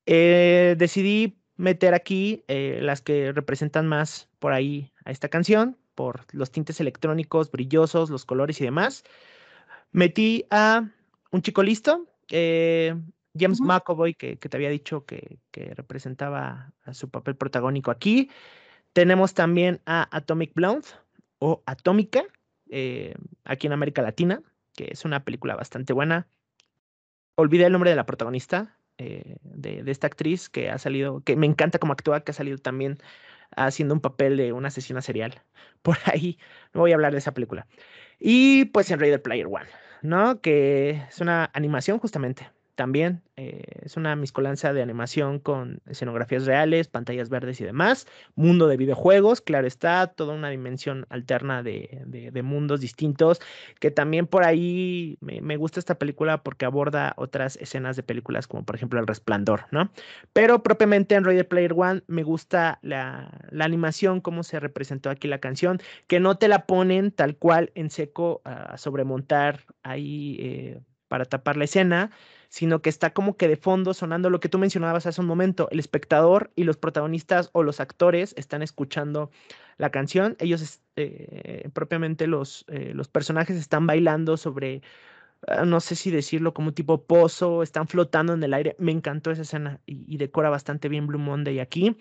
Eh, 0.07 0.75
decidí 0.79 1.39
meter 1.57 1.95
aquí 1.95 2.45
eh, 2.49 2.81
las 2.83 3.03
que 3.03 3.33
representan 3.33 3.87
más 3.87 4.29
por 4.39 4.53
ahí 4.53 4.93
a 5.05 5.11
esta 5.11 5.29
canción, 5.29 5.79
por 5.95 6.25
los 6.33 6.51
tintes 6.51 6.81
electrónicos 6.81 7.51
brillosos, 7.51 8.11
los 8.11 8.25
colores 8.25 8.61
y 8.61 8.65
demás. 8.65 9.05
Metí 9.93 10.47
a 10.51 10.89
Un 11.31 11.43
Chico 11.43 11.63
Listo, 11.63 12.07
eh, 12.31 12.95
James 13.39 13.61
McAvoy, 13.61 14.15
que, 14.15 14.37
te 14.37 14.57
había 14.57 14.71
dicho 14.71 15.05
que, 15.05 15.39
representaba 15.53 16.73
a 16.85 16.95
su 16.95 17.09
papel 17.11 17.37
protagónico 17.37 17.91
aquí. 17.91 18.31
Tenemos 18.93 19.35
también 19.35 19.81
a 19.87 20.09
Atomic 20.15 20.53
Blonde 20.55 20.89
o 21.39 21.63
Atómica, 21.67 22.25
aquí 23.45 23.67
en 23.67 23.73
América 23.73 24.03
Latina, 24.03 24.43
que 24.75 24.89
es 24.93 25.05
una 25.05 25.25
película 25.25 25.57
bastante 25.57 25.93
buena. 25.93 26.27
Olvidé 27.37 27.67
el 27.67 27.73
nombre 27.73 27.91
de 27.91 27.97
la 27.97 28.05
protagonista, 28.05 28.77
eh, 28.99 29.37
de, 29.43 29.83
esta 29.91 30.07
actriz 30.07 30.49
que 30.49 30.71
ha 30.71 30.79
salido, 30.79 31.23
que 31.23 31.37
me 31.37 31.47
encanta 31.47 31.79
cómo 31.79 31.93
actúa, 31.93 32.21
que 32.25 32.33
ha 32.33 32.35
salido 32.35 32.59
también 32.59 32.99
haciendo 33.57 33.95
un 33.95 34.01
papel 34.01 34.37
de 34.37 34.53
una 34.53 34.69
asesina 34.69 35.03
serial. 35.03 35.43
Por 35.83 35.99
ahí 36.07 36.39
no 36.75 36.81
voy 36.81 36.93
a 36.93 36.95
hablar 36.95 37.13
de 37.13 37.19
esa 37.19 37.35
película. 37.35 37.67
Y 38.19 38.67
pues 38.67 38.91
en 38.91 39.01
Raider 39.01 39.23
Player 39.23 39.47
One, 39.47 39.69
¿no? 40.03 40.41
Que 40.41 41.03
es 41.09 41.21
una 41.21 41.51
animación 41.55 41.99
justamente 41.99 42.51
también 42.83 43.23
eh, 43.37 43.63
es 43.85 43.97
una 43.97 44.17
mezcolanza 44.17 44.73
de 44.73 44.83
animación 44.83 45.39
con 45.39 45.81
escenografías 45.87 46.47
reales, 46.47 46.89
pantallas 46.89 47.29
verdes 47.29 47.61
y 47.61 47.65
demás. 47.65 48.09
Mundo 48.35 48.67
de 48.67 48.77
videojuegos, 48.77 49.41
claro 49.41 49.69
está, 49.69 50.09
toda 50.09 50.35
una 50.35 50.51
dimensión 50.51 51.07
alterna 51.09 51.63
de, 51.63 52.33
mundos 52.43 52.81
distintos. 52.81 53.41
Que 53.79 53.93
también 53.93 54.27
por 54.27 54.43
ahí 54.43 55.17
me, 55.21 55.57
gusta 55.57 55.79
esta 55.79 55.95
película 55.95 56.43
porque 56.43 56.65
aborda 56.65 57.15
otras 57.17 57.57
escenas 57.59 57.95
de 57.95 58.03
películas, 58.03 58.49
como 58.49 58.65
por 58.65 58.75
ejemplo 58.75 58.99
El 58.99 59.07
Resplandor, 59.07 59.67
¿no? 59.71 59.93
Pero 60.33 60.65
propiamente 60.65 61.15
en 61.15 61.23
Ready 61.23 61.45
Player 61.45 61.75
One 61.77 62.03
me 62.09 62.25
gusta 62.25 62.81
la, 62.83 63.31
animación, 63.61 64.21
cómo 64.21 64.43
se 64.43 64.59
representó 64.59 65.09
aquí 65.09 65.29
la 65.29 65.39
canción, 65.39 65.79
que 66.09 66.19
no 66.19 66.37
te 66.37 66.49
la 66.49 66.67
ponen 66.67 67.13
tal 67.13 67.37
cual 67.37 67.71
en 67.77 67.91
seco 67.91 68.43
a 68.45 68.77
sobremontar 68.77 69.61
ahí 69.85 70.37
eh, 70.41 70.81
para 71.07 71.27
tapar 71.27 71.59
la 71.59 71.65
escena 71.65 72.11
sino 72.53 72.83
que 72.83 72.91
está 72.91 73.15
como 73.15 73.39
que 73.39 73.49
de 73.49 73.57
fondo 73.57 73.95
sonando 73.95 74.29
lo 74.29 74.39
que 74.39 74.51
tú 74.51 74.59
mencionabas 74.59 75.07
hace 75.07 75.23
un 75.23 75.27
momento. 75.27 75.69
El 75.71 75.79
espectador 75.79 76.53
y 76.55 76.65
los 76.65 76.77
protagonistas 76.77 77.49
o 77.55 77.63
los 77.63 77.81
actores 77.81 78.35
están 78.37 78.61
escuchando 78.61 79.31
la 79.79 79.89
canción. 79.89 80.37
Ellos, 80.39 80.83
eh, 80.97 81.71
propiamente 81.73 82.27
los, 82.27 82.67
eh, 82.69 82.93
los 82.95 83.09
personajes 83.09 83.57
están 83.57 83.87
bailando 83.87 84.37
sobre, 84.37 84.83
ah, 85.47 85.65
no 85.65 85.81
sé 85.81 85.97
si 85.97 86.11
decirlo 86.11 86.53
como 86.53 86.75
tipo 86.75 87.07
pozo, 87.07 87.63
están 87.63 87.89
flotando 87.89 88.35
en 88.35 88.43
el 88.43 88.53
aire. 88.53 88.77
Me 88.79 88.93
encantó 88.93 89.31
esa 89.31 89.43
escena 89.43 89.81
y, 89.87 90.19
decora 90.19 90.51
bastante 90.51 90.91
bien 90.91 91.07
Blue 91.07 91.19
Monday 91.19 91.59
aquí. 91.59 91.97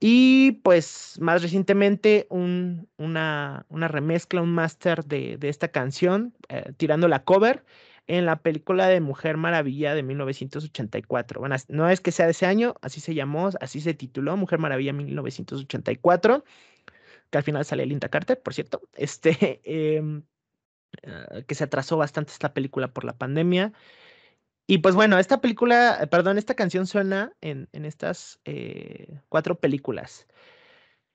Y 0.00 0.52
pues 0.62 1.18
más 1.20 1.42
recientemente 1.42 2.26
una, 2.30 3.66
una 3.68 3.88
remezcla, 3.88 4.40
un 4.40 4.54
máster 4.54 5.04
de, 5.04 5.36
de, 5.36 5.50
esta 5.50 5.68
canción, 5.68 6.32
eh, 6.48 6.72
tirando 6.78 7.08
la 7.08 7.24
cover 7.24 7.62
en 8.06 8.26
la 8.26 8.36
película 8.36 8.88
de 8.88 9.00
Mujer 9.00 9.36
Maravilla 9.36 9.94
de 9.94 10.02
1984. 10.02 11.40
Bueno, 11.40 11.56
no 11.68 11.88
es 11.88 12.00
que 12.00 12.12
sea 12.12 12.26
de 12.26 12.32
ese 12.32 12.46
año, 12.46 12.74
así 12.82 13.00
se 13.00 13.14
llamó, 13.14 13.50
así 13.60 13.80
se 13.80 13.94
tituló, 13.94 14.36
Mujer 14.36 14.58
Maravilla 14.58 14.92
1984, 14.92 16.44
que 17.30 17.38
al 17.38 17.44
final 17.44 17.64
sale 17.64 17.86
Linda 17.86 18.08
Carter, 18.08 18.40
por 18.42 18.54
cierto, 18.54 18.82
este, 18.94 19.60
em, 19.64 20.24
ah, 21.06 21.42
que 21.46 21.54
se 21.54 21.64
atrasó 21.64 21.96
bastante 21.96 22.32
esta 22.32 22.52
película 22.54 22.88
por 22.92 23.04
la 23.04 23.16
pandemia. 23.16 23.72
Y 24.66 24.78
pues 24.78 24.94
bueno, 24.94 25.18
esta 25.18 25.40
película, 25.40 25.98
eh, 26.02 26.06
perdón, 26.06 26.38
esta 26.38 26.54
canción 26.54 26.86
suena 26.86 27.32
en, 27.40 27.68
estas 27.72 28.40
eh, 28.44 29.20
cuatro 29.28 29.58
películas. 29.58 30.26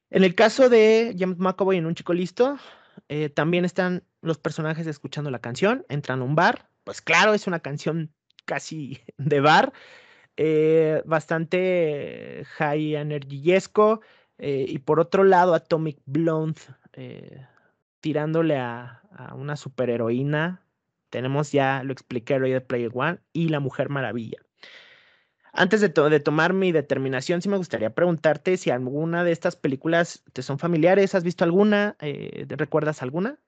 En 0.09 0.23
el 0.23 0.35
caso 0.35 0.69
de 0.69 1.15
James 1.17 1.37
McAvoy 1.37 1.77
en 1.77 1.85
Un 1.85 1.95
Chico 1.95 2.13
Listo, 2.13 2.57
eh, 3.09 3.29
también 3.29 3.65
están 3.65 4.03
los 4.21 4.37
personajes 4.37 4.87
escuchando 4.87 5.31
la 5.31 5.39
canción, 5.39 5.85
entran 5.89 6.21
a 6.21 6.23
un 6.23 6.35
bar, 6.35 6.69
pues 6.87 7.01
claro, 7.01 7.33
es 7.33 7.47
una 7.47 7.59
canción 7.59 8.13
casi 8.45 9.01
de 9.17 9.41
bar, 9.41 9.73
eh, 10.37 11.01
bastante 11.05 12.45
high 12.45 12.95
energyesco. 12.95 13.99
Eh, 14.37 14.65
y 14.69 14.79
por 14.79 15.01
otro 15.01 15.25
lado, 15.25 15.53
Atomic 15.53 15.99
Blonde, 16.05 16.61
eh, 16.93 17.45
tirándole 17.99 18.55
a, 18.55 19.03
una 19.35 19.57
superheroína. 19.57 20.63
Tenemos 21.09 21.51
ya, 21.51 21.83
lo 21.83 21.91
expliqué, 21.91 22.39
de 22.39 22.61
Player 22.61 22.91
One 22.93 23.19
y 23.33 23.49
La 23.49 23.59
Mujer 23.59 23.89
Maravilla. 23.89 24.37
Antes 25.51 25.81
de, 25.81 25.89
de, 25.89 26.19
tomar 26.21 26.53
mi 26.53 26.71
determinación, 26.71 27.41
sí 27.41 27.49
me 27.49 27.57
gustaría 27.57 27.93
preguntarte 27.93 28.55
si 28.55 28.69
alguna 28.69 29.25
de 29.25 29.33
estas 29.33 29.57
películas 29.57 30.23
te 30.31 30.41
son 30.41 30.57
familiares. 30.57 31.15
¿Has 31.15 31.25
visto 31.25 31.43
alguna? 31.43 31.97
¿Recuerdas 31.99 33.01
alguna? 33.01 33.39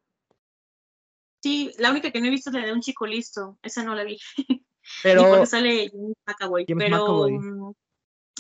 Sí, 1.42 1.72
la 1.78 1.92
única 1.92 2.12
que 2.12 2.20
no 2.20 2.28
he 2.28 2.32
visto 2.32 2.50
es 2.50 2.56
la 2.56 2.66
de 2.66 2.74
un 2.74 2.82
chico 2.82 3.06
listo. 3.06 3.58
Esa 3.62 3.84
no 3.84 3.96
la 3.96 4.04
vi. 4.04 4.20
Pero. 5.04 5.30
porque 5.30 5.46
sale 5.46 5.92
McAvoy. 6.26 6.66
pero. 6.66 7.30
Mm, 7.30 7.74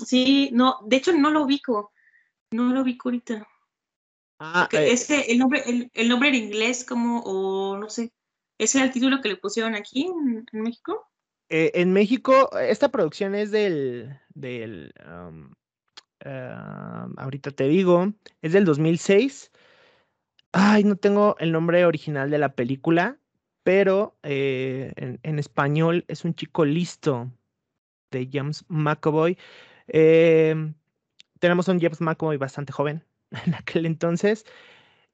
sí, 0.03 0.49
no, 0.51 0.79
de 0.85 0.95
hecho 0.97 1.13
no 1.13 1.29
lo 1.29 1.43
ubico. 1.43 1.91
No 2.51 2.73
lo 2.73 2.81
ubico 2.81 3.09
ahorita. 3.09 3.47
Ah, 4.39 4.67
eh, 4.71 4.91
ese, 4.91 5.31
el 5.31 5.37
nombre, 5.37 5.63
el, 5.93 6.09
nombre 6.09 6.29
en 6.29 6.35
inglés, 6.35 6.85
como, 6.85 7.19
o 7.19 7.77
no 7.77 7.89
sé, 7.89 8.13
¿ese 8.57 8.77
era 8.77 8.87
el 8.87 8.93
título 8.93 9.21
que 9.21 9.27
le 9.27 9.35
pusieron 9.35 9.75
aquí 9.75 10.07
en, 10.07 10.45
México? 10.53 11.09
Eh, 11.49 11.71
en 11.75 11.91
México, 11.91 12.49
esta 12.57 12.89
producción 12.89 13.35
es 13.35 13.51
del, 13.51 14.17
del 14.29 14.93
um, 15.05 15.51
ah, 16.23 17.09
ahorita 17.17 17.51
te 17.51 17.67
digo, 17.67 18.13
es 18.41 18.53
del 18.53 18.63
2006 18.63 19.51
Ay, 20.51 20.83
no 20.83 20.95
tengo 20.95 21.35
el 21.39 21.51
nombre 21.51 21.85
original 21.85 22.29
de 22.31 22.39
la 22.39 22.55
película, 22.55 23.19
pero 23.63 24.17
eh, 24.23 24.93
en, 24.97 25.39
español 25.39 26.05
es 26.07 26.25
un 26.25 26.33
chico 26.33 26.65
listo 26.65 27.31
de 28.11 28.29
James 28.31 28.65
McAvoy. 28.67 29.37
Em, 29.87 30.73
tenemos 31.39 31.67
un 31.67 31.79
James 31.79 32.01
McAvoy 32.01 32.37
bastante 32.37 32.73
joven 32.73 33.05
en 33.45 33.53
aquel 33.55 33.85
entonces. 33.85 34.45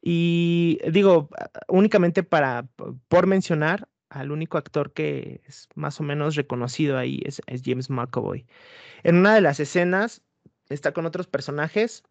Y 0.01 0.79
digo, 0.91 1.29
únicamente 1.67 2.23
para, 2.23 2.67
por 3.07 3.27
mencionar, 3.27 3.89
al 4.09 4.31
único 4.31 4.57
actor 4.57 4.93
que 4.93 5.41
es 5.45 5.67
más 5.75 5.99
o 5.99 6.03
menos 6.03 6.35
reconocido 6.35 6.97
ahí 6.97 7.21
es, 7.25 7.41
es 7.47 7.61
James 7.65 7.89
McAvoy. 7.89 8.45
En 9.03 9.17
una 9.17 9.35
de 9.35 9.41
las 9.41 9.59
escenas 9.59 10.21
está 10.69 10.93
con 10.93 11.05
otros 11.05 11.27
personajes, 11.27 12.03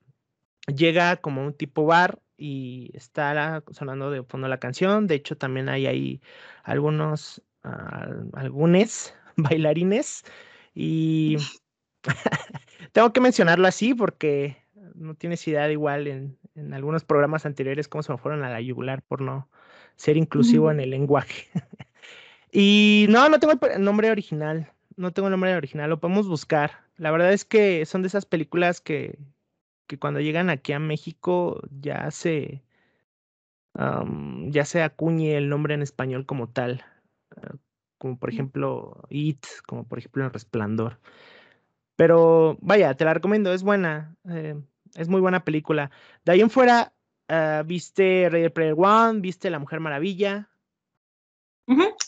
llega 0.67 1.17
como 1.17 1.43
un 1.47 1.55
tipo 1.55 1.87
bar 1.87 2.21
y 2.37 2.91
está 2.95 3.63
sonando 3.71 4.11
de 4.11 4.23
fondo 4.23 4.49
la 4.49 4.59
canción. 4.59 5.07
De 5.07 5.15
hecho, 5.15 5.37
también 5.37 5.69
hay 5.69 5.87
ahí 5.87 6.21
algunos, 6.63 7.43
algunos 8.33 9.15
bailarines 9.37 10.25
y 10.75 11.37
tengo 12.93 13.13
que 13.13 13.21
mencionarlo 13.21 13.67
así 13.67 13.95
porque 13.95 14.57
no 14.95 15.15
tienes 15.15 15.47
idea 15.49 15.67
de 15.67 15.73
igual 15.73 16.07
en, 16.07 16.39
en, 16.55 16.75
algunos 16.75 17.05
programas 17.05 17.47
anteriores 17.47 17.89
cómo 17.89 18.03
se 18.03 18.13
me 18.13 18.19
fueron 18.19 18.45
a 18.45 18.51
la 18.51 18.61
yugular 18.61 19.03
por 19.03 19.21
no 19.21 19.49
ser 19.97 20.17
inclusivo 20.17 20.71
en 20.71 20.81
el 20.81 20.91
lenguaje. 20.91 21.49
y 22.53 23.07
no, 23.09 23.29
no 23.29 23.39
tengo 23.39 23.55
el 23.67 23.83
nombre 23.83 24.11
original, 24.11 24.73
no 24.97 25.13
tengo 25.13 25.29
el 25.29 25.33
nombre 25.33 25.55
original, 25.55 25.91
lo 25.91 26.01
podemos 26.01 26.29
buscar. 26.29 26.85
La 26.97 27.11
verdad 27.11 27.33
es 27.33 27.45
que 27.45 27.85
son 27.87 28.03
de 28.03 28.09
esas 28.09 28.27
películas 28.27 28.81
que, 28.81 29.19
que 29.87 29.99
cuando 29.99 30.21
llegan 30.21 30.51
aquí 30.51 30.73
a 30.73 30.79
México 30.79 31.61
ya 31.71 32.11
se, 32.11 32.63
ya 33.75 34.65
se 34.65 34.83
acuñe 34.83 35.37
el 35.37 35.49
nombre 35.49 35.75
en 35.75 35.83
español 35.83 36.27
como 36.27 36.49
tal, 36.49 36.85
ah, 37.37 37.55
como 37.99 38.19
por 38.19 38.31
ejemplo 38.31 39.03
It, 39.09 39.45
como 39.67 39.87
por 39.87 39.99
ejemplo 39.99 40.25
El 40.25 40.33
Resplandor. 40.33 41.01
Pero 41.97 42.59
vaya, 42.61 42.95
te 42.95 43.05
la 43.05 43.15
recomiendo, 43.15 43.53
es 43.53 43.63
buena. 43.63 44.17
Eh, 44.29 44.61
es 44.95 45.09
muy 45.09 45.21
buena 45.21 45.45
película. 45.45 45.91
De 46.25 46.33
ahí 46.33 46.41
en 46.41 46.51
fuera, 46.51 46.93
ah, 47.29 47.63
¿viste 47.65 48.29
Ready 48.31 48.51
Player 48.51 48.75
One? 48.77 49.21
¿Viste 49.21 49.51
La 49.51 49.59
Mujer 49.59 49.81
Maravilla? 49.81 50.51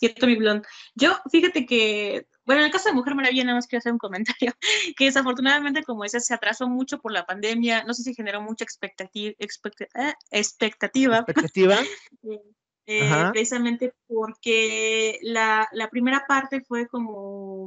y 0.01 0.09
Tommy 0.11 0.37
Blonde. 0.37 0.67
Yo, 0.95 1.17
fíjate 1.31 1.67
que, 1.67 2.27
bueno, 2.47 2.63
en 2.63 2.67
el 2.67 2.73
caso 2.73 2.89
de 2.89 2.95
Mujer 2.95 3.15
Maravilla, 3.15 3.45
nada 3.45 3.57
más 3.57 3.67
quiero 3.67 3.81
hacer 3.81 3.93
un 3.93 3.99
comentario, 3.99 4.53
que 4.97 5.05
desafortunadamente 5.05 5.83
como 5.83 6.05
ese 6.05 6.21
se 6.21 6.33
atrasó 6.33 6.69
mucho 6.69 6.99
por 6.99 7.13
la 7.13 7.27
pandemia, 7.27 7.85
no 7.85 7.93
sé 7.93 8.03
si 8.03 8.15
generó 8.15 8.41
mucha 8.41 8.65
expectativa, 8.65 9.35
eh, 9.39 10.15
expectativa. 10.31 11.19
¿Expectativa? 11.19 11.77
Eh, 12.89 13.11
precisamente 13.33 13.95
porque 14.07 15.19
la, 15.23 15.69
la 15.73 15.91
primera 15.91 16.25
parte 16.29 16.61
fue 16.61 16.87
como 16.87 17.67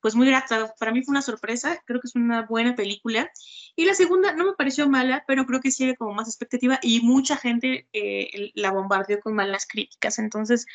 pues 0.00 0.14
muy 0.14 0.26
grata. 0.26 0.74
Para 0.78 0.92
mí 0.92 1.02
fue 1.02 1.12
una 1.12 1.22
sorpresa, 1.22 1.82
creo 1.86 2.00
que 2.00 2.08
es 2.08 2.14
una 2.14 2.42
buena 2.42 2.74
película. 2.74 3.30
Y 3.76 3.84
la 3.84 3.94
segunda 3.94 4.32
no 4.32 4.44
me 4.44 4.52
pareció 4.54 4.88
mala, 4.88 5.24
pero 5.26 5.46
creo 5.46 5.60
que 5.60 5.70
sí 5.70 5.94
como 5.96 6.14
más 6.14 6.28
expectativa 6.28 6.78
y 6.82 7.00
mucha 7.00 7.36
gente 7.36 7.88
eh, 7.92 8.50
la 8.54 8.70
bombardeó 8.70 9.20
con 9.20 9.34
malas 9.34 9.66
críticas. 9.66 10.18
Entonces, 10.18 10.66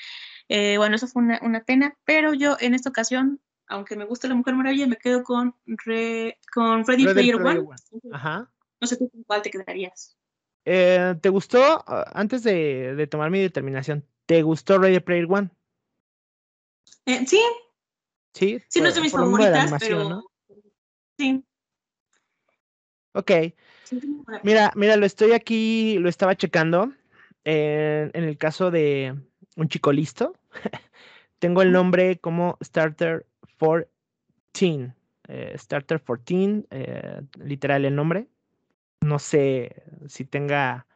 eh, 0.49 0.77
bueno, 0.77 0.95
eso 0.95 1.07
fue 1.07 1.23
una, 1.23 1.63
pena, 1.63 1.97
pero 2.05 2.33
yo 2.33 2.57
en 2.59 2.73
esta 2.73 2.89
ocasión, 2.89 3.41
aunque 3.67 3.95
me 3.95 4.05
gusta 4.05 4.27
La 4.27 4.35
Mujer 4.35 4.55
Maravilla, 4.55 4.87
me 4.87 4.97
quedo 4.97 5.23
con, 5.23 5.55
con 6.53 6.85
Freddy 6.85 7.05
Player 7.05 7.35
One. 7.35 7.65
Ajá. 8.11 8.51
No 8.79 8.87
sé 8.87 8.97
tú 8.97 9.09
con 9.09 9.23
cuál 9.23 9.41
te 9.41 9.49
quedarías. 9.49 10.17
Eh, 10.65 11.15
¿Te 11.21 11.29
gustó, 11.29 11.83
ah, 11.87 12.11
antes 12.13 12.43
de, 12.43 12.95
de, 12.95 13.07
tomar 13.07 13.29
mi 13.29 13.39
determinación, 13.39 14.03
¿te 14.25 14.41
gustó 14.41 14.79
Ready 14.79 14.99
Player 14.99 15.27
One? 15.29 15.49
sí, 17.27 17.39
Sí, 18.35 18.61
sí 18.67 18.81
no 18.81 18.91
de 18.91 19.01
mis 19.01 19.13
favoritas, 19.13 19.73
pero 19.79 20.29
sí. 21.17 21.41
Ok. 23.13 23.31
Mira, 24.43 24.73
mira, 24.75 24.97
lo 24.97 25.05
estoy 25.05 25.31
aquí, 25.31 25.97
lo 25.99 26.09
estaba 26.09 26.35
checando. 26.35 26.91
en 27.45 28.23
el 28.23 28.37
caso 28.37 28.71
de 28.71 29.15
un 29.55 29.69
chico 29.69 29.93
listo, 29.93 30.35
tengo 31.39 31.61
el 31.61 31.71
nombre 31.71 32.17
como 32.19 32.57
Starter 32.61 33.25
14. 33.57 34.93
Eh, 35.27 35.55
Starter 35.57 36.01
14, 36.01 36.65
eh, 36.71 37.21
literal 37.41 37.85
el 37.85 37.95
nombre. 37.95 38.27
No 38.99 39.17
sé 39.17 39.83
si 40.07 40.25
tenga 40.25 40.87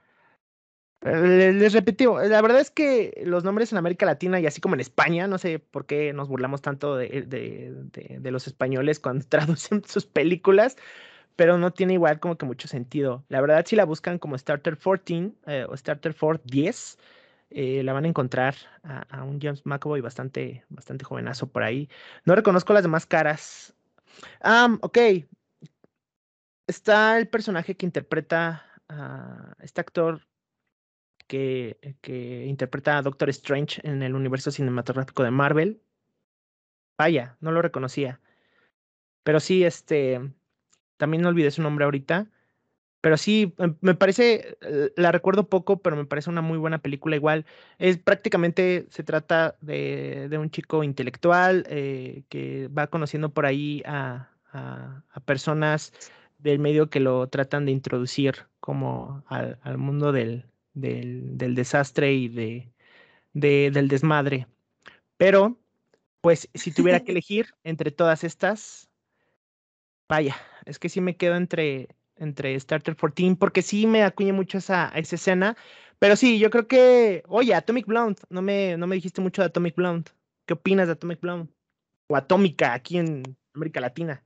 les, 1.01 1.73
repetí, 1.73 2.05
la 2.05 2.41
verdad 2.41 2.59
es 2.59 2.71
que 2.71 3.21
los 3.25 3.43
nombres 3.45 3.71
en 3.71 3.77
América 3.77 4.05
Latina 4.05 4.39
y 4.39 4.45
así 4.45 4.59
como 4.59 4.75
en 4.75 4.81
España, 4.81 5.27
no 5.27 5.37
sé 5.37 5.59
por 5.59 5.85
qué 5.85 6.11
nos 6.11 6.27
burlamos 6.27 6.61
tanto 6.61 6.97
de, 6.97 8.21
los 8.23 8.47
españoles 8.47 8.99
cuando 8.99 9.25
traducen 9.29 9.83
sus 9.85 10.05
películas, 10.05 10.77
pero 11.35 11.57
no 11.57 11.71
tiene 11.71 11.93
igual 11.93 12.19
como 12.19 12.37
que 12.37 12.45
mucho 12.45 12.67
sentido. 12.67 13.23
La 13.29 13.39
verdad, 13.39 13.65
si 13.65 13.75
la 13.77 13.85
buscan 13.85 14.19
como 14.19 14.37
Starter 14.37 14.77
14 14.77 15.31
eh, 15.47 15.65
o 15.69 15.77
Starter 15.77 16.13
4 16.19 16.43
10, 16.43 16.97
eh, 17.51 17.81
la 17.83 17.93
van 17.93 18.05
a 18.05 18.09
encontrar 18.09 18.55
a, 18.83 19.23
un 19.23 19.39
James 19.39 19.65
McAvoy 19.65 20.01
bastante, 20.01 20.65
bastante 20.69 21.05
jovenazo 21.05 21.47
por 21.47 21.63
ahí. 21.63 21.89
No 22.25 22.35
reconozco 22.35 22.73
las 22.73 22.83
demás 22.83 23.05
caras. 23.05 23.73
Ah, 24.41 24.77
ok. 24.81 24.97
Está 26.67 27.17
el 27.17 27.27
personaje 27.27 27.75
que 27.75 27.85
interpreta 27.85 28.65
a 28.89 29.53
este 29.61 29.81
actor 29.81 30.28
que, 31.29 31.95
que 32.01 32.45
interpreta 32.47 32.97
a 32.97 33.03
Doctor 33.03 33.29
Strange 33.29 33.79
en 33.83 34.01
el 34.01 34.15
universo 34.15 34.49
cinematográfico 34.49 35.23
de 35.23 35.31
Marvel. 35.31 35.81
Vaya, 36.97 37.37
no 37.39 37.51
lo 37.51 37.61
reconocía. 37.61 38.19
Pero 39.23 39.39
sí, 39.39 39.63
este, 39.63 40.19
también 40.97 41.21
no 41.21 41.29
olvidé 41.29 41.51
su 41.51 41.61
nombre 41.61 41.85
ahorita. 41.85 42.27
Pero 43.01 43.15
sí, 43.15 43.53
em, 43.59 43.77
me 43.81 43.93
parece, 43.93 44.57
eh, 44.61 44.91
la 44.97 45.11
recuerdo 45.11 45.49
poco, 45.49 45.81
pero 45.83 45.95
me 45.95 46.05
parece 46.05 46.31
una 46.31 46.41
muy 46.41 46.57
buena 46.57 46.79
película 46.79 47.15
igual. 47.15 47.45
Es 47.77 47.99
prácticamente, 47.99 48.87
se 48.89 49.03
trata 49.03 49.55
de, 49.61 50.29
de 50.29 50.37
un 50.39 50.49
chico 50.49 50.83
intelectual 50.83 51.63
eh, 51.69 52.23
que 52.29 52.69
va 52.69 52.87
conociendo 52.87 53.29
por 53.33 53.45
ahí 53.45 53.83
a, 53.85 54.31
a, 54.51 55.03
a, 55.11 55.19
personas 55.21 55.93
del 56.39 56.57
medio 56.59 56.89
que 56.89 56.99
lo 56.99 57.27
tratan 57.29 57.65
de 57.65 57.71
introducir 57.71 58.47
como 58.59 59.23
al, 59.27 59.59
al 59.61 59.77
mundo 59.77 60.11
del, 60.11 60.48
del, 60.73 61.37
del 61.37 61.55
desastre 61.55 62.13
y 62.13 62.27
de, 62.27 62.71
de, 63.33 63.71
del 63.71 63.87
desmadre. 63.87 64.47
Pero, 65.17 65.59
pues, 66.21 66.49
si 66.53 66.71
tuviera 66.71 67.01
que 67.01 67.11
elegir 67.13 67.53
entre 67.63 67.91
todas 67.91 68.23
estas, 68.23 68.89
vaya, 70.07 70.35
es 70.65 70.79
que 70.79 70.89
sí 70.89 71.01
me 71.01 71.17
quedo 71.17 71.35
entre, 71.35 71.89
entre 72.15 72.59
Starter 72.59 72.95
14, 72.95 73.35
porque 73.37 73.61
sí 73.61 73.87
me 73.87 74.03
acuñe 74.03 74.33
mucho 74.33 74.57
esa, 74.59 74.89
esa 74.89 75.15
escena. 75.15 75.57
Pero 75.99 76.15
sí, 76.15 76.39
yo 76.39 76.49
creo 76.49 76.67
que, 76.67 77.23
oye, 77.27 77.53
Atomic 77.53 77.85
Blonde, 77.85 78.21
no 78.29 78.41
me, 78.41 78.77
no 78.77 78.87
me 78.87 78.95
dijiste 78.95 79.21
mucho 79.21 79.41
de 79.41 79.47
Atomic 79.47 79.75
Blonde. 79.75 80.11
¿Qué 80.45 80.53
opinas 80.53 80.87
de 80.87 80.93
Atomic 80.93 81.19
Blonde? 81.21 81.51
O 82.07 82.15
Atómica 82.15 82.73
aquí 82.73 82.97
en 82.97 83.23
América 83.53 83.81
Latina. 83.81 84.23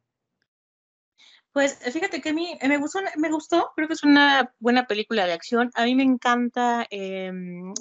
Pues 1.54 1.78
fíjate 1.94 2.20
que 2.20 2.30
a 2.30 2.34
mí 2.34 2.58
me 2.68 2.78
gustó, 2.78 3.00
me 3.18 3.30
gustó, 3.30 3.72
creo 3.76 3.88
que 3.88 3.94
es 3.94 4.04
una 4.04 4.54
buena 4.60 4.88
película 4.88 5.28
de 5.28 5.34
acción. 5.34 5.70
A 5.76 5.86
mí 5.86 5.94
me 5.94 6.02
encanta 6.04 6.88
eh, 6.90 7.32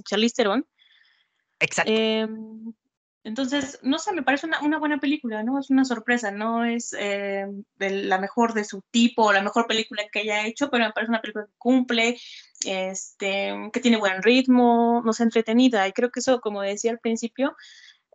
Charlize 0.04 0.34
Theron. 0.34 0.66
Exacto. 1.58 1.90
Em, 1.90 2.74
entonces, 3.24 3.78
no 3.82 3.98
sé, 3.98 4.12
me 4.12 4.22
parece 4.22 4.46
una, 4.46 4.60
una, 4.60 4.78
buena 4.78 4.98
película, 4.98 5.42
¿no? 5.42 5.58
Es 5.58 5.70
una 5.70 5.86
sorpresa, 5.86 6.30
no 6.30 6.64
es 6.64 6.94
eh, 6.98 7.46
de 7.76 7.90
la 7.90 8.18
mejor 8.18 8.52
de 8.52 8.64
su 8.64 8.82
tipo 8.90 9.24
o 9.24 9.32
la 9.32 9.42
mejor 9.42 9.66
película 9.66 10.02
que 10.12 10.20
haya 10.20 10.46
hecho, 10.46 10.68
pero 10.70 10.84
me 10.84 10.92
parece 10.92 11.10
una 11.10 11.22
película 11.22 11.46
que 11.46 11.52
cumple, 11.56 12.18
este, 12.66 13.54
que 13.72 13.80
tiene 13.80 13.96
buen 13.96 14.22
ritmo, 14.22 15.02
no 15.04 15.12
sé, 15.12 15.22
entretenida. 15.22 15.88
Y 15.88 15.92
creo 15.92 16.10
que 16.10 16.20
eso, 16.20 16.40
como 16.40 16.62
decía 16.62 16.90
al 16.90 16.98
principio, 16.98 17.56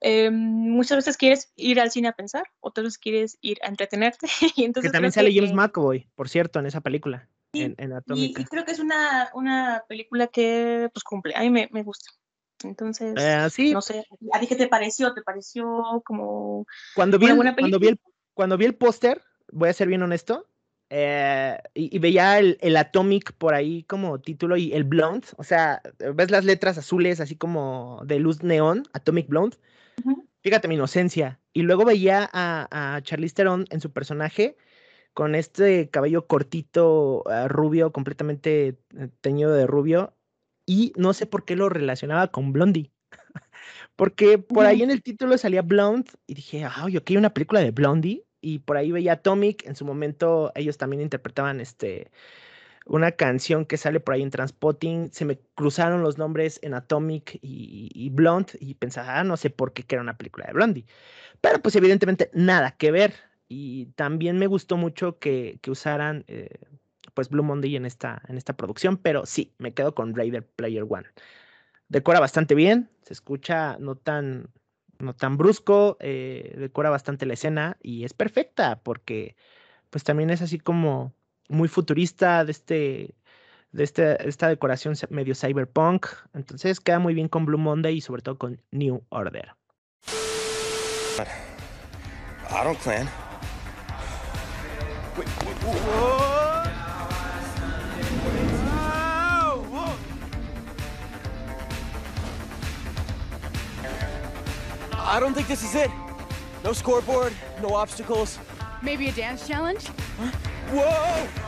eh, 0.02 0.30
muchas 0.32 0.98
veces 0.98 1.18
quieres 1.18 1.52
ir 1.56 1.80
al 1.80 1.92
cine 1.92 2.10
a 2.10 2.14
pensar, 2.14 2.44
otras 2.60 2.86
veces 2.86 2.98
quieres 2.98 3.38
ir 3.42 3.58
a 3.64 3.68
entretenerte. 3.68 4.28
y 4.56 4.64
entonces 4.64 4.92
que 4.92 4.94
también 4.94 5.12
sale 5.12 5.34
James 5.34 5.54
McAvoy, 5.54 6.08
por 6.16 6.30
cierto, 6.30 6.60
en 6.60 6.68
esa 6.68 6.82
película. 6.82 7.28
en, 7.54 7.76
y, 8.14 8.34
creo 8.34 8.66
que 8.66 8.72
es 8.72 8.80
una, 8.80 9.30
una 9.34 9.84
película 9.88 10.28
que 10.28 10.90
pues 10.94 11.04
cumple, 11.04 11.34
a 11.36 11.42
mí 11.42 11.50
me, 11.50 11.70
me 11.72 11.84
gusta. 11.84 12.12
Entonces, 12.64 13.14
eh, 13.18 13.48
sí. 13.52 13.72
no 13.72 13.82
sé, 13.82 14.04
¿a 14.34 14.40
ti 14.40 14.48
qué 14.48 14.56
te 14.56 14.68
pareció? 14.68 15.14
¿Te 15.14 15.22
pareció 15.22 16.02
como 16.06 16.66
cuando 16.96 17.20
vi, 17.20 17.30
una 17.30 17.56
cuando 17.56 17.80
vi 17.80 17.90
el, 17.90 18.00
cuando 18.34 18.58
vi 18.58 18.66
el 18.66 18.76
póster, 18.76 19.22
voy 19.52 19.70
a 19.70 19.74
ser 19.74 19.88
bien 19.88 20.02
honesto, 20.02 20.48
eh, 20.90 21.60
y, 21.76 22.00
veía 22.00 22.40
el, 22.40 22.58
el, 22.62 22.78
Atomic 22.78 23.34
por 23.34 23.54
ahí 23.54 23.84
como 23.84 24.20
título 24.20 24.58
y 24.58 24.74
el 24.74 24.86
Blonde, 24.86 25.28
o 25.38 25.44
sea, 25.44 25.82
ves 26.16 26.32
las 26.32 26.46
letras 26.46 26.78
azules 26.78 27.20
así 27.20 27.36
como 27.36 28.02
de 28.06 28.20
luz 28.20 28.42
neón, 28.42 28.88
Atomic 28.94 29.28
Blonde, 29.28 29.58
Fíjate 30.44 30.68
mi 30.68 30.76
inocencia. 30.76 31.40
Y 31.54 31.64
luego 31.64 31.86
veía 31.86 32.30
a, 32.32 32.96
a 32.96 33.02
Charlize 33.02 33.36
Theron 33.36 33.66
en 33.70 33.82
su 33.82 33.92
personaje 33.92 34.56
con 35.18 35.34
este 35.34 35.90
cabello 35.90 36.28
cortito, 36.28 37.24
ah, 37.28 37.48
rubio, 37.48 37.92
completamente 37.92 38.78
eh, 38.96 39.10
teñido 39.20 39.52
de 39.52 39.66
rubio. 39.66 40.16
Y 40.68 40.94
no 40.96 41.12
sé 41.14 41.26
por 41.26 41.44
qué 41.44 41.56
lo 41.56 41.70
relacionaba 41.70 42.28
con 42.28 42.54
Blondie. 42.54 42.92
Porque 43.96 44.38
por 44.38 44.68
ahí 44.68 44.84
en 44.84 44.92
el 44.92 45.02
título 45.02 45.36
salía 45.40 45.64
Blonde 45.64 46.12
y 46.28 46.36
dije, 46.36 46.64
ah, 46.66 46.88
yo 46.88 47.04
quiero 47.04 47.20
una 47.20 47.34
película 47.34 47.62
de 47.62 47.72
Blondie. 47.72 48.28
Y 48.42 48.60
por 48.60 48.78
ahí 48.78 48.92
veía 48.92 49.14
Atomic. 49.14 49.66
En 49.66 49.76
su 49.76 49.86
momento 49.86 50.52
ellos 50.54 50.78
también 50.78 51.02
interpretaban 51.02 51.62
este 51.62 52.12
una 52.90 53.12
canción 53.12 53.66
que 53.66 53.78
sale 53.78 54.00
por 54.00 54.14
ahí 54.16 54.22
en 54.22 54.32
Transpotting, 54.32 55.12
se 55.12 55.26
me 55.26 55.40
cruzaron 55.56 56.02
los 56.02 56.18
nombres 56.18 56.60
en 56.64 56.74
Atomic 56.74 57.40
y, 57.42 57.90
y 57.94 58.10
Blonde 58.10 58.54
y 58.60 58.76
pensaba, 58.76 59.20
ah, 59.20 59.24
no 59.24 59.38
sé 59.38 59.50
por 59.50 59.74
qué 59.74 59.84
que 59.84 59.96
era 59.96 60.02
una 60.02 60.18
película 60.18 60.48
de 60.48 60.54
Blondie. 60.54 60.86
Pero 61.42 61.62
pues 61.62 61.76
evidentemente 61.76 62.30
nada 62.34 62.72
que 62.72 62.92
ver. 62.92 63.14
Y 63.50 63.88
también 63.96 64.38
me 64.38 64.48
gustó 64.48 64.78
mucho 64.78 65.20
que, 65.20 65.60
que 65.62 65.72
usaran 65.72 66.26
eh, 66.28 66.50
pues 67.14 67.30
Blue 67.30 67.44
Monday 67.44 67.76
en 67.76 67.86
esta, 67.86 68.22
en 68.28 68.38
esta 68.38 68.56
producción, 68.56 68.98
pero 68.98 69.26
sí, 69.26 69.54
me 69.58 69.74
quedo 69.74 69.96
con 69.96 70.16
Raider 70.16 70.46
Player 70.46 70.86
One. 70.88 71.08
Decora 71.90 72.20
bastante 72.20 72.56
bien, 72.56 72.90
se 73.04 73.14
escucha 73.14 73.78
no 73.80 73.96
tan, 73.96 74.50
no 75.00 75.16
tan 75.16 75.38
brusco, 75.38 75.98
eh, 76.00 76.54
decora 76.58 76.90
bastante 76.90 77.26
la 77.26 77.34
escena 77.34 77.78
y 77.82 78.04
es 78.04 78.14
perfecta 78.14 78.82
porque 78.84 79.36
pues 79.90 80.04
también 80.04 80.30
es 80.30 80.42
así 80.42 80.60
como 80.60 81.14
muy 81.48 81.68
futurista, 81.68 82.46
de 82.46 82.52
este 82.52 83.16
de 83.72 83.84
este, 83.84 84.28
esta 84.28 84.48
decoración 84.48 84.96
medio 85.10 85.36
cyberpunk. 85.36 86.08
Entonces 86.34 86.80
queda 86.80 87.00
muy 87.00 87.14
bien 87.14 87.28
con 87.28 87.46
Blue 87.46 87.58
Monday 87.58 87.98
y 87.98 88.02
sobre 88.02 88.22
todo 88.22 88.38
con 88.38 88.62
New 88.72 89.04
Order. 89.10 89.54
I 92.50 92.64
don't 92.64 92.80
clan. 92.80 93.08
Wait, 95.18 95.28
I 104.94 105.20
don't 105.20 105.34
think 105.34 105.48
this 105.48 105.64
is 105.64 105.76
it. 105.76 105.90
No 106.64 106.74
scoreboard, 106.74 107.34
no 107.62 107.76
obstacles. 107.76 108.40
Maybe 108.82 109.10
a 109.10 109.12
dance 109.12 109.48
challenge? 109.48 109.88
Huh? 110.20 110.47
Whoa! 110.74 111.48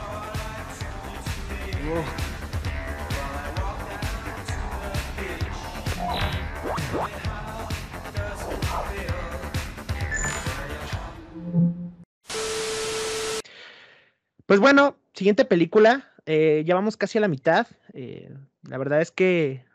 Pues 14.45 14.59
bueno, 14.59 14.97
siguiente 15.13 15.45
película. 15.45 16.11
Eh, 16.25 16.63
ya 16.65 16.73
vamos 16.73 16.97
casi 16.97 17.17
a 17.17 17.21
la 17.21 17.27
mitad. 17.27 17.67
Eh, 17.93 18.33
la 18.63 18.77
verdad 18.77 19.01
es 19.01 19.11
que 19.11 19.65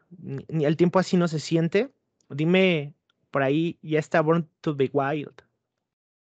el 0.49 0.77
tiempo 0.77 0.99
así 0.99 1.17
no 1.17 1.29
se 1.29 1.39
siente. 1.39 1.91
Dime, 2.29 2.95
por 3.31 3.43
ahí 3.43 3.79
ya 3.83 3.99
está 3.99 4.21
Born 4.21 4.49
to 4.63 4.75
Be 4.75 4.91
Wild. 4.93 5.43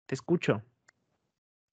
Te 0.08 0.16
escucho. 0.16 0.62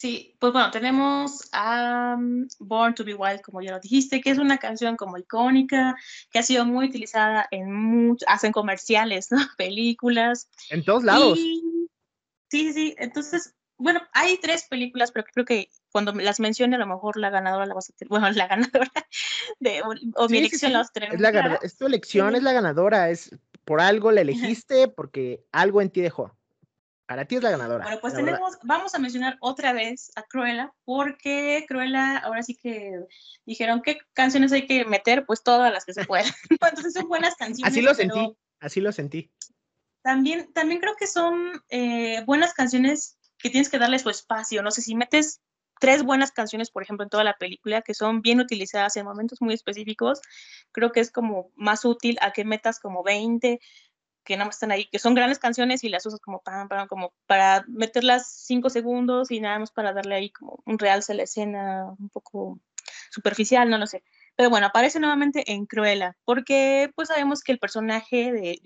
Sí, 0.00 0.34
pues 0.38 0.54
bueno, 0.54 0.70
tenemos 0.70 1.46
a 1.52 2.16
Born 2.58 2.94
to 2.94 3.04
Be 3.04 3.12
Wild, 3.12 3.42
como 3.42 3.60
ya 3.60 3.72
lo 3.72 3.80
dijiste, 3.80 4.22
que 4.22 4.30
es 4.30 4.38
una 4.38 4.56
canción 4.56 4.96
como 4.96 5.18
icónica, 5.18 5.94
que 6.30 6.38
ha 6.38 6.42
sido 6.42 6.64
muy 6.64 6.86
utilizada 6.86 7.46
en 7.50 7.70
muchos, 7.70 8.26
hacen 8.26 8.50
comerciales, 8.50 9.30
¿no? 9.30 9.36
Películas. 9.58 10.48
En 10.70 10.82
todos 10.86 11.04
lados. 11.04 11.38
sí, 11.38 11.62
sí, 12.48 12.72
sí. 12.72 12.94
Entonces, 12.96 13.54
bueno, 13.76 14.00
hay 14.14 14.38
tres 14.38 14.66
películas, 14.70 15.12
pero 15.12 15.26
creo 15.34 15.44
que 15.44 15.68
cuando 15.92 16.12
las 16.12 16.40
mencione, 16.40 16.76
a 16.76 16.78
lo 16.78 16.86
mejor 16.86 17.18
la 17.18 17.28
ganadora 17.28 17.66
la 17.66 17.74
vas 17.74 17.90
a 17.90 17.92
tener. 17.92 18.08
Bueno, 18.08 18.30
la 18.30 18.46
ganadora 18.46 18.90
de, 19.58 19.82
o, 20.16 20.28
mi 20.30 20.38
elección 20.38 20.72
la 20.72 20.78
vas 20.78 20.88
a 20.88 20.92
tener. 20.94 21.12
Es, 21.12 21.20
la, 21.20 21.58
es 21.60 21.76
tu 21.76 21.84
elección, 21.84 22.34
es 22.36 22.42
la 22.42 22.54
ganadora, 22.54 23.10
es 23.10 23.36
por 23.66 23.82
algo 23.82 24.12
la 24.12 24.22
elegiste, 24.22 24.88
porque 24.88 25.44
algo 25.52 25.82
en 25.82 25.90
ti 25.90 26.00
dejó. 26.00 26.34
Para 27.10 27.24
ti 27.24 27.34
es 27.34 27.42
la 27.42 27.50
ganadora. 27.50 27.82
Bueno, 27.86 28.00
pues 28.00 28.14
tenemos, 28.14 28.56
vamos 28.62 28.94
a 28.94 29.00
mencionar 29.00 29.36
otra 29.40 29.72
vez 29.72 30.12
a 30.14 30.22
Cruella, 30.22 30.72
porque 30.84 31.64
Cruella, 31.66 32.18
ahora 32.18 32.44
sí 32.44 32.54
que 32.54 33.00
dijeron 33.44 33.82
qué 33.82 33.98
canciones 34.12 34.52
hay 34.52 34.64
que 34.64 34.84
meter, 34.84 35.26
pues 35.26 35.42
todas 35.42 35.72
las 35.72 35.84
que 35.84 35.92
se 35.92 36.04
puedan. 36.04 36.26
Entonces 36.50 36.92
son 36.92 37.08
buenas 37.08 37.34
canciones. 37.34 37.72
Así 37.72 37.82
lo 37.82 37.94
sentí, 37.94 38.36
así 38.60 38.80
lo 38.80 38.92
sentí. 38.92 39.28
También, 40.02 40.52
también 40.52 40.80
creo 40.80 40.94
que 40.94 41.08
son 41.08 41.60
eh, 41.68 42.22
buenas 42.26 42.54
canciones 42.54 43.18
que 43.38 43.50
tienes 43.50 43.70
que 43.70 43.80
darle 43.80 43.98
su 43.98 44.08
espacio. 44.08 44.62
No 44.62 44.70
sé 44.70 44.80
si 44.80 44.94
metes 44.94 45.40
tres 45.80 46.04
buenas 46.04 46.30
canciones, 46.30 46.70
por 46.70 46.84
ejemplo, 46.84 47.02
en 47.02 47.10
toda 47.10 47.24
la 47.24 47.36
película, 47.38 47.82
que 47.82 47.94
son 47.94 48.22
bien 48.22 48.38
utilizadas 48.38 48.96
en 48.96 49.04
momentos 49.04 49.40
muy 49.40 49.54
específicos, 49.54 50.20
creo 50.70 50.92
que 50.92 51.00
es 51.00 51.10
como 51.10 51.50
más 51.56 51.84
útil 51.84 52.18
a 52.20 52.32
que 52.32 52.44
metas 52.44 52.78
como 52.78 53.02
20 53.02 53.58
que 54.30 54.36
no 54.36 54.48
están 54.48 54.70
ahí, 54.70 54.86
que 54.86 55.00
son 55.00 55.14
grandes 55.14 55.40
canciones 55.40 55.82
y 55.82 55.88
las 55.88 56.06
usas 56.06 56.20
como, 56.20 56.40
para 56.40 56.86
como 56.86 57.12
para 57.26 57.64
meterlas 57.66 58.30
cinco 58.46 58.70
segundos 58.70 59.32
y 59.32 59.40
nada 59.40 59.58
más 59.58 59.72
para 59.72 59.92
darle 59.92 60.14
ahí 60.14 60.30
como 60.30 60.62
un 60.66 60.78
realce 60.78 61.10
a 61.10 61.16
la 61.16 61.24
escena 61.24 61.86
un 61.98 62.08
poco 62.10 62.60
superficial, 63.10 63.68
no 63.68 63.76
lo 63.76 63.88
sé. 63.88 64.04
Pero 64.36 64.48
bueno, 64.48 64.68
aparece 64.68 65.00
nuevamente 65.00 65.50
en 65.50 65.66
Cruella, 65.66 66.16
porque 66.24 66.92
pues 66.94 67.08
sabemos 67.08 67.42
que 67.42 67.50
el 67.50 67.58
personaje 67.58 68.30
de, 68.30 68.60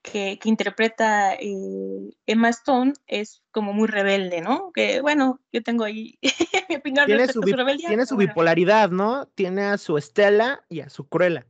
que, 0.00 0.38
interpreta 0.44 1.34
eh, 1.34 2.16
Emma 2.24 2.48
Stone 2.48 2.94
es 3.06 3.42
como 3.50 3.74
muy 3.74 3.88
rebelde, 3.88 4.40
¿no? 4.40 4.72
Que 4.72 5.02
bueno, 5.02 5.38
yo 5.52 5.62
tengo 5.62 5.84
ahí 5.84 6.18
mi 6.70 6.76
opinión 6.76 7.04
tiene 7.04 7.28
su, 7.28 7.42
Tiene 7.42 8.06
su 8.06 8.16
bipolaridad, 8.16 8.88
¿no? 8.88 9.26
Tiene 9.34 9.64
a 9.64 9.76
su 9.76 9.98
Estela 9.98 10.64
y 10.70 10.80
a 10.80 10.88
su 10.88 11.06
Cruella. 11.10 11.46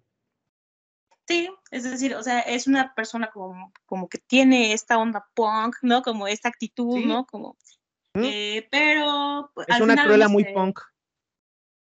Sí, 1.26 1.48
es 1.70 1.84
decir, 1.84 2.14
o 2.14 2.22
sea, 2.22 2.40
es 2.40 2.66
una 2.66 2.94
persona 2.94 3.30
como, 3.30 3.72
como 3.86 4.08
que 4.08 4.18
tiene 4.18 4.72
esta 4.72 4.98
onda 4.98 5.26
punk, 5.34 5.76
¿no? 5.82 6.02
Como 6.02 6.26
esta 6.26 6.48
actitud, 6.48 6.98
¿no? 6.98 7.24
Como, 7.26 7.56
eh, 8.14 8.68
pero... 8.70 9.50
Pues, 9.54 9.66
es 9.68 9.80
una 9.80 10.04
Cruella 10.04 10.28
muy 10.28 10.44
punk. 10.52 10.80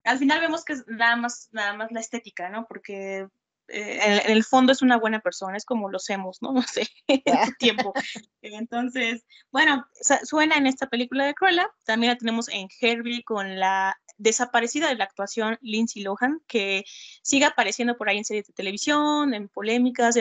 Al 0.05 0.17
final 0.17 0.39
vemos 0.39 0.63
que 0.63 0.73
es 0.73 0.87
nada 0.87 1.15
más, 1.15 1.49
nada 1.51 1.73
más 1.73 1.91
la 1.91 1.99
estética, 1.99 2.49
¿no? 2.49 2.65
Porque 2.67 3.27
eh, 3.67 4.21
en, 4.25 4.31
el 4.31 4.43
fondo 4.43 4.71
es 4.71 4.81
una 4.81 4.97
buena 4.97 5.19
persona, 5.19 5.57
es 5.57 5.65
como 5.65 5.89
lo 5.89 5.97
hacemos, 5.97 6.41
¿no? 6.41 6.53
No 6.63 6.63
sé, 6.63 6.87
en 7.07 7.45
su 7.45 7.53
tiempo. 7.59 7.93
Entonces, 8.41 9.25
bueno, 9.51 9.85
suena 10.23 10.57
en 10.57 10.67
esta 10.67 10.87
película 10.87 11.25
de 11.25 11.33
Cruella, 11.33 11.69
también 11.85 12.11
la 12.13 12.17
tenemos 12.17 12.49
en 12.49 12.67
Herbie 12.81 13.23
con 13.23 13.59
la 13.59 13.97
desaparecida 14.17 14.89
de 14.89 14.95
la 14.95 15.05
actuación 15.05 15.57
Lindsay 15.61 16.03
Lohan, 16.03 16.39
que 16.47 16.83
sigue 17.23 17.45
apareciendo 17.45 17.97
por 17.97 18.09
ahí 18.09 18.17
en 18.17 18.25
series 18.25 18.47
de 18.47 18.53
televisión, 18.53 19.33
en 19.33 19.49
polémicas, 19.49 20.17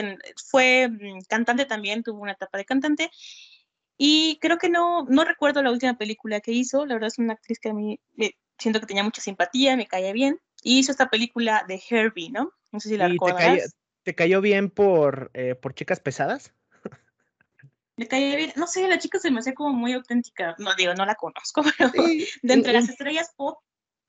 fue 0.49 0.89
mm, 0.89 1.21
cantante 1.27 1.65
también, 1.65 2.03
tuvo 2.03 2.21
una 2.21 2.33
etapa 2.33 2.57
de 2.57 2.65
cantante, 2.65 3.11
y 3.97 4.39
creo 4.41 4.57
que 4.57 4.69
no, 4.69 5.05
no 5.07 5.23
recuerdo 5.23 5.61
la 5.61 5.71
última 5.71 5.97
película 5.97 6.41
que 6.41 6.51
hizo, 6.51 6.85
la 6.85 6.95
verdad 6.95 7.07
es 7.07 7.19
una 7.19 7.33
actriz 7.33 7.59
que 7.59 7.69
a 7.69 7.73
mí 7.73 7.99
eh, 8.17 8.33
siento 8.57 8.79
que 8.79 8.87
tenía 8.87 9.03
mucha 9.03 9.21
simpatía, 9.21 9.77
me 9.77 9.87
caía 9.87 10.11
bien, 10.13 10.39
y 10.63 10.79
hizo 10.79 10.91
esta 10.91 11.09
película 11.09 11.63
de 11.67 11.81
Herbie, 11.89 12.31
¿no? 12.31 12.51
No 12.73 12.79
sé 12.79 12.89
si 12.89 12.97
la 12.97 13.07
recuerdas. 13.07 13.75
Te 14.01 14.15
cayó, 14.15 14.41
bien 14.41 14.69
por, 14.69 15.31
eh, 15.33 15.55
por 15.55 15.75
chicas 15.75 16.01
pesadas? 16.01 16.53
Me 17.95 18.07
caía 18.07 18.35
bien, 18.35 18.51
no 18.55 18.65
sé, 18.65 18.87
la 18.87 18.97
chica 18.97 19.19
se 19.19 19.29
me 19.29 19.39
hace 19.39 19.53
como 19.53 19.71
muy 19.71 19.93
auténtica, 19.93 20.55
no 20.57 20.73
digo, 20.75 20.95
no 20.95 21.05
la 21.05 21.13
conozco, 21.13 21.61
pero 21.77 21.91
de 21.93 22.53
entre 22.53 22.73
las 22.73 22.89
estrellas 22.89 23.31
pop, 23.37 23.59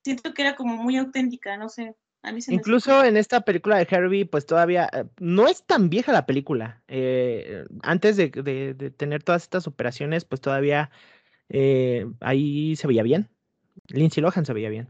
siento 0.02 0.32
que 0.32 0.40
era 0.40 0.56
como 0.56 0.76
muy 0.76 0.96
auténtica, 0.96 1.56
no 1.58 1.68
sé. 1.68 1.94
A 2.22 2.32
mí 2.32 2.40
se 2.40 2.54
Incluso 2.54 3.04
en 3.04 3.18
esta 3.18 3.42
película 3.42 3.76
de 3.76 3.86
Herbie, 3.88 4.24
pues 4.24 4.46
todavía 4.46 4.88
eh, 4.90 5.04
no 5.20 5.46
es 5.46 5.62
tan 5.66 5.90
vieja 5.90 6.10
la 6.12 6.24
película. 6.24 6.82
Eh, 6.88 7.66
antes 7.82 8.16
de, 8.16 8.30
de, 8.30 8.90
tener 8.90 9.22
todas 9.22 9.42
estas 9.42 9.66
operaciones, 9.66 10.24
pues 10.24 10.40
todavía 10.40 10.90
ahí 12.20 12.74
se 12.76 12.86
veía 12.86 13.02
bien. 13.02 13.28
Lindsay 13.88 14.22
Lohan 14.22 14.46
se 14.46 14.54
veía 14.54 14.70
bien. 14.70 14.88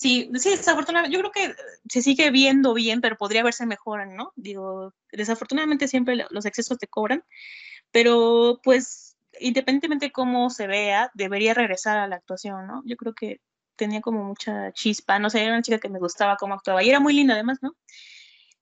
Sí, 0.00 0.30
sí, 0.36 0.50
desafortunadamente, 0.50 1.12
yo 1.16 1.20
creo 1.20 1.32
que 1.32 1.54
se 1.88 2.02
sigue 2.02 2.30
viendo 2.30 2.72
bien, 2.72 3.00
pero 3.00 3.16
podría 3.16 3.42
verse 3.42 3.66
mejor, 3.66 4.06
¿no? 4.06 4.32
Digo, 4.36 4.94
desafortunadamente 5.10 5.88
siempre 5.88 6.24
los 6.30 6.46
excesos 6.46 6.78
te 6.78 6.86
cobran, 6.86 7.24
pero 7.92 8.60
pues 8.62 9.16
independientemente 9.40 10.06
de 10.06 10.12
cómo 10.12 10.50
se 10.50 10.68
vea, 10.68 11.10
debería 11.14 11.54
regresar 11.54 11.98
a 11.98 12.08
la 12.08 12.16
actuación, 12.16 12.66
¿no? 12.68 12.82
Yo 12.86 12.96
creo 12.96 13.14
que 13.14 13.40
tenía 13.76 14.00
como 14.00 14.24
mucha 14.24 14.72
chispa, 14.72 15.18
no 15.18 15.30
sé, 15.30 15.42
era 15.42 15.52
una 15.54 15.62
chica 15.62 15.78
que 15.80 15.88
me 15.88 15.98
gustaba 16.00 16.36
cómo 16.36 16.54
actuaba 16.54 16.82
y 16.84 16.90
era 16.90 17.00
muy 17.00 17.14
linda 17.14 17.34
además, 17.34 17.58
¿no? 17.62 17.74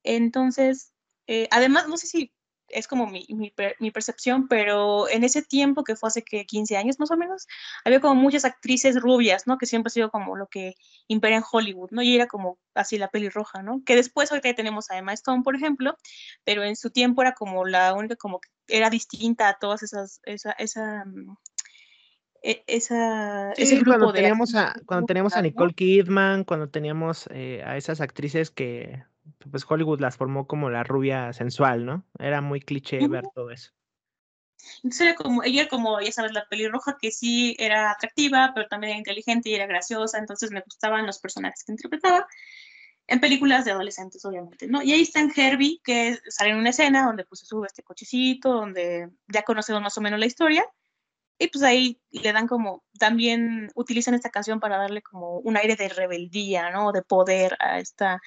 Entonces, 0.05 0.93
eh, 1.27 1.49
además, 1.51 1.89
no 1.89 1.97
sé 1.99 2.07
si 2.07 2.33
es 2.69 2.89
como 2.89 3.07
mi, 3.07 3.27
mi, 3.29 3.91
percepción, 3.91 4.49
pero 4.49 5.09
en 5.09 5.25
ese 5.25 5.43
tiempo, 5.43 5.85
que 5.85 5.97
fue 5.97 6.09
hace 6.09 6.23
que 6.23 6.47
15 6.47 6.77
años 6.77 6.99
más 6.99 7.11
o 7.11 7.17
menos, 7.17 7.47
había 7.85 8.01
como 8.01 8.15
muchas 8.15 8.45
actrices 8.45 9.01
rubias, 9.01 9.47
¿no? 9.47 9.59
Que 9.59 9.67
siempre 9.67 9.89
ha 9.89 9.93
sido 9.93 10.11
como 10.11 10.37
lo 10.37 10.49
que 10.49 10.75
impera 11.09 11.37
en 11.37 11.45
Hollywood, 11.51 11.91
¿no? 11.93 12.03
Y 12.03 12.15
era 12.17 12.27
como 12.27 12.59
así 12.75 12.99
la 12.99 13.09
pelirroja, 13.09 13.63
¿no? 13.63 13.83
Que 13.85 13.97
después 13.97 14.31
ahorita 14.31 14.55
tenemos 14.55 14.91
a 14.91 14.99
Emma 14.99 15.13
Stone, 15.13 15.43
por 15.43 15.57
ejemplo, 15.57 15.97
pero 16.45 16.65
en 16.65 16.77
su 16.77 16.91
tiempo 16.91 17.23
era 17.23 17.33
como 17.33 17.65
la 17.65 17.95
única, 17.95 18.17
como 18.17 18.41
que 18.41 18.49
era 18.69 18.91
distinta 18.91 19.49
a 19.49 19.59
todas 19.59 19.83
esas, 19.83 20.21
esa, 20.25 20.53
esa, 20.53 21.05
mm, 21.05 21.37
e, 22.43 22.65
esa 22.67 23.53
ese 23.53 23.77
grupo 23.77 23.99
cuando 23.99 24.13
teníamos 24.13 24.55
a 24.55 24.75
cuando 24.85 25.07
teníamos 25.07 25.35
a 25.35 25.43
Nicole 25.43 25.73
Kidman 25.73 26.45
cuando 26.45 26.69
teníamos 26.69 27.29
eh, 27.33 27.63
a 27.65 27.77
esas 27.77 28.01
actrices 28.01 28.51
que 28.51 29.03
pues 29.51 29.65
Hollywood 29.69 30.01
las 30.01 30.17
formó 30.17 30.47
como 30.47 30.71
la 30.71 30.85
rubia 30.85 31.33
sensual, 31.33 31.85
¿no? 31.85 32.05
Era 32.19 32.41
muy 32.41 32.61
cliché 32.61 33.07
ver 33.09 33.25
todo 33.35 33.51
eso. 33.51 33.73
Entonces 34.77 35.01
era 35.03 35.15
como, 35.15 35.43
ella 35.43 35.69
como, 35.69 36.01
ya 36.01 36.13
sabes, 36.13 36.33
la 36.33 36.49
pelirroja 36.49 36.97
que 37.01 37.11
sí 37.11 37.57
era 37.59 37.91
atractiva, 37.91 38.53
pero 38.55 38.67
también 38.69 38.91
era 38.91 38.99
inteligente 38.99 39.51
y 39.51 39.55
era 39.55 39.67
graciosa, 39.67 40.19
entonces 40.19 40.51
me 40.51 40.61
gustaban 40.61 41.07
los 41.07 41.19
personajes 41.19 41.63
que 41.65 41.73
interpretaba 41.73 42.27
en 43.09 43.21
películas 43.21 43.65
de 43.65 43.71
adolescentes, 43.71 44.25
obviamente, 44.25 44.67
¿no? 44.67 44.83
Y 44.83 44.93
ahí 44.93 45.03
está 45.03 45.21
en 45.21 45.33
Herbie, 45.35 45.81
que 45.85 46.19
sale 46.29 46.51
en 46.51 46.57
una 46.57 46.71
escena 46.71 47.05
donde 47.05 47.25
pues 47.25 47.41
se 47.41 47.47
sube 47.47 47.67
este 47.67 47.83
cochecito, 47.85 48.53
donde 48.53 49.11
ya 49.29 49.43
conocemos 49.43 49.81
más 49.81 49.97
o 49.97 50.01
menos 50.01 50.19
la 50.19 50.27
historia, 50.27 50.65
y 51.39 51.49
pues 51.49 51.63
ahí 51.65 52.01
le 52.11 52.33
dan 52.33 52.47
como, 52.47 52.83
también 52.99 53.71
utilizan 53.75 54.15
esta 54.15 54.31
canción 54.31 54.59
para 54.59 54.79
darle 54.79 55.03
como 55.03 55.39
un 55.39 55.57
aire 55.57 55.77
de 55.77 55.89
rebeldía, 55.89 56.71
¿no? 56.71 56.93
De 56.93 57.03
poder 57.03 57.57
a 57.61 57.79
esta, 57.79 58.23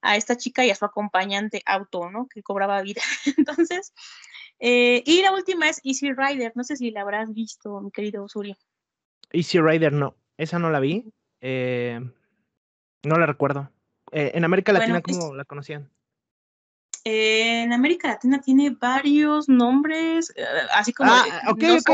a 0.00 0.16
esta 0.16 0.36
chica 0.36 0.64
y 0.64 0.70
a 0.70 0.74
su 0.74 0.84
acompañante 0.84 1.62
auto, 1.66 2.10
¿no? 2.10 2.26
Que 2.28 2.42
cobraba 2.42 2.80
vida. 2.80 3.02
Entonces, 3.36 3.92
eh, 4.58 5.02
y 5.04 5.22
la 5.22 5.32
última 5.32 5.68
es 5.68 5.80
Easy 5.84 6.12
Rider. 6.12 6.52
No 6.54 6.64
sé 6.64 6.76
si 6.76 6.90
la 6.90 7.02
habrás 7.02 7.32
visto, 7.34 7.80
mi 7.80 7.90
querido 7.90 8.26
Suri. 8.28 8.56
Easy 9.32 9.60
Rider, 9.60 9.92
no. 9.92 10.16
Esa 10.38 10.58
no 10.58 10.70
la 10.70 10.80
vi. 10.80 11.12
Eh, 11.40 12.00
no 13.02 13.18
la 13.18 13.26
recuerdo. 13.26 13.70
Eh, 14.12 14.32
en 14.34 14.44
América 14.44 14.72
Latina, 14.72 15.02
¿cómo 15.02 15.34
la 15.34 15.44
conocían? 15.44 15.90
En 17.08 17.72
América 17.72 18.08
Latina 18.08 18.40
tiene 18.40 18.70
varios 18.70 19.48
nombres, 19.48 20.34
así 20.74 20.92
como... 20.92 21.12
Ah, 21.12 21.24
ok, 21.48 21.62
ok. 21.78 21.90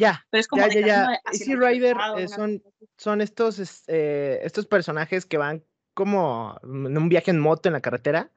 Ya, 0.00 0.24
pero 0.30 0.40
es 0.40 0.48
como 0.48 0.66
ya, 0.66 0.72
ya, 0.72 0.86
ya. 0.86 1.20
Easy 1.30 1.54
Rider 1.54 1.94
eh, 2.16 2.28
son, 2.28 2.62
son 2.96 3.20
estos, 3.20 3.84
eh, 3.88 4.40
estos 4.42 4.64
personajes 4.64 5.26
que 5.26 5.36
van 5.36 5.62
como 5.92 6.58
en 6.62 6.96
un 6.96 7.08
viaje 7.10 7.30
en 7.30 7.40
moto 7.40 7.68
en 7.68 7.74
la 7.74 7.82
carretera. 7.82 8.30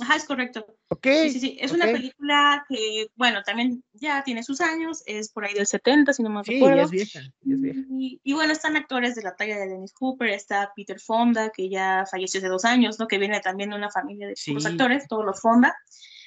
Ajá, 0.00 0.16
es 0.16 0.24
correcto. 0.24 0.66
Ok. 0.88 1.06
Sí, 1.06 1.30
sí, 1.30 1.40
sí. 1.40 1.58
Es 1.60 1.72
una 1.72 1.86
película 1.86 2.64
que, 2.68 3.08
bueno, 3.16 3.42
también 3.42 3.82
ya 3.92 4.22
tiene 4.24 4.42
sus 4.42 4.60
años, 4.60 5.02
es 5.06 5.30
por 5.30 5.44
ahí 5.44 5.54
del 5.54 5.66
70, 5.66 6.12
si 6.12 6.22
no 6.22 6.30
me 6.30 6.42
sí, 6.44 6.62
es 6.62 6.90
vieja, 6.90 7.20
es 7.20 7.60
vieja. 7.60 7.80
Y, 7.90 8.32
bueno, 8.32 8.52
están 8.52 8.76
actores 8.76 9.14
de 9.14 9.22
la 9.22 9.36
talla 9.36 9.58
de 9.58 9.68
Dennis 9.68 9.92
Cooper, 9.92 10.28
está 10.30 10.72
Peter 10.74 10.98
Fonda, 11.00 11.50
que 11.50 11.68
ya 11.68 12.04
falleció 12.10 12.38
hace 12.38 12.48
dos 12.48 12.64
años, 12.64 12.98
¿no? 12.98 13.06
Que 13.06 13.18
viene 13.18 13.40
también 13.40 13.70
de 13.70 13.76
una 13.76 13.90
familia 13.90 14.28
de 14.28 14.36
sí. 14.36 14.56
actores, 14.64 15.06
todos 15.08 15.24
los 15.24 15.40
Fonda. 15.40 15.76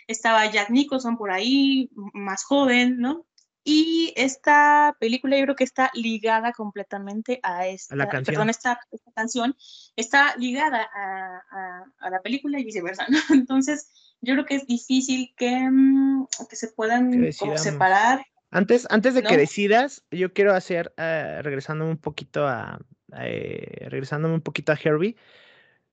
Estaba 0.07 0.45
Jack 0.51 0.69
Nicholson 0.69 1.17
por 1.17 1.31
ahí, 1.31 1.89
más 2.13 2.43
joven, 2.43 2.97
¿no? 2.99 3.25
Y 3.63 4.13
esta 4.17 4.97
película 4.99 5.37
yo 5.37 5.43
creo 5.43 5.55
que 5.55 5.63
está 5.63 5.89
ligada 5.93 6.51
completamente 6.51 7.39
a 7.43 7.67
esta, 7.67 7.95
la 7.95 8.09
canción. 8.09 8.33
Perdón, 8.33 8.49
esta, 8.49 8.79
esta, 8.91 9.11
canción 9.13 9.55
está 9.95 10.35
ligada 10.35 10.89
a, 10.93 11.41
a, 11.49 11.83
a, 11.99 12.09
la 12.09 12.21
película 12.21 12.59
y 12.59 12.65
viceversa, 12.65 13.05
¿no? 13.07 13.17
Entonces, 13.33 13.89
yo 14.21 14.33
creo 14.33 14.45
que 14.45 14.55
es 14.55 14.67
difícil 14.67 15.33
que, 15.37 15.69
mm, 15.69 16.27
que 16.49 16.55
se 16.55 16.69
puedan 16.69 17.11
que 17.11 17.33
como 17.37 17.57
separar. 17.57 18.25
Antes, 18.51 18.85
antes 18.89 19.13
de 19.15 19.21
¿no? 19.21 19.29
que 19.29 19.37
decidas, 19.37 20.03
yo 20.11 20.33
quiero 20.33 20.53
hacer, 20.53 20.93
uh, 20.97 21.41
regresándome 21.41 21.91
un 21.91 21.97
poquito 21.97 22.47
a, 22.47 22.79
eh, 23.17 23.87
regresándome 23.89 24.35
un 24.35 24.41
poquito 24.41 24.71
a 24.71 24.79
Herbie, 24.81 25.15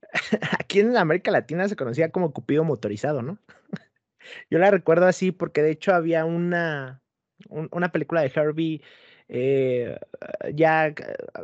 aquí 0.58 0.80
en 0.80 0.96
América 0.96 1.30
Latina 1.30 1.68
se 1.68 1.76
conocía 1.76 2.10
como 2.10 2.32
Cupido 2.32 2.64
motorizado, 2.64 3.22
¿no? 3.22 3.38
yo 4.50 4.58
la 4.58 4.70
recuerdo 4.70 5.06
así 5.06 5.32
porque 5.32 5.62
de 5.62 5.70
hecho 5.70 5.94
había 5.94 6.24
una, 6.24 7.00
un, 7.48 7.68
una 7.72 7.92
película 7.92 8.22
de 8.22 8.32
Herbie 8.34 8.82
eh, 9.28 9.98
ya 10.54 10.94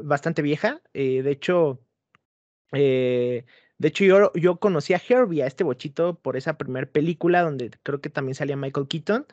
bastante 0.03 0.43
vieja. 0.43 0.81
Eh, 0.95 1.23
de 1.23 1.31
hecho, 1.31 1.81
eh, 2.73 3.45
de 3.79 3.89
hecho 3.89 4.05
yo, 4.05 4.33
yo 4.35 4.57
conocí 4.59 4.95
a 4.95 5.03
Herbie, 5.09 5.43
a 5.43 5.47
este 5.47 5.65
bochito, 5.65 6.19
por 6.19 6.37
esa 6.37 6.59
primera 6.59 6.87
película 6.87 7.43
donde 7.43 7.71
creo 7.83 8.01
que 8.01 8.11
también 8.11 8.35
salía 8.35 8.57
Michael 8.57 8.89
Keaton. 8.89 9.27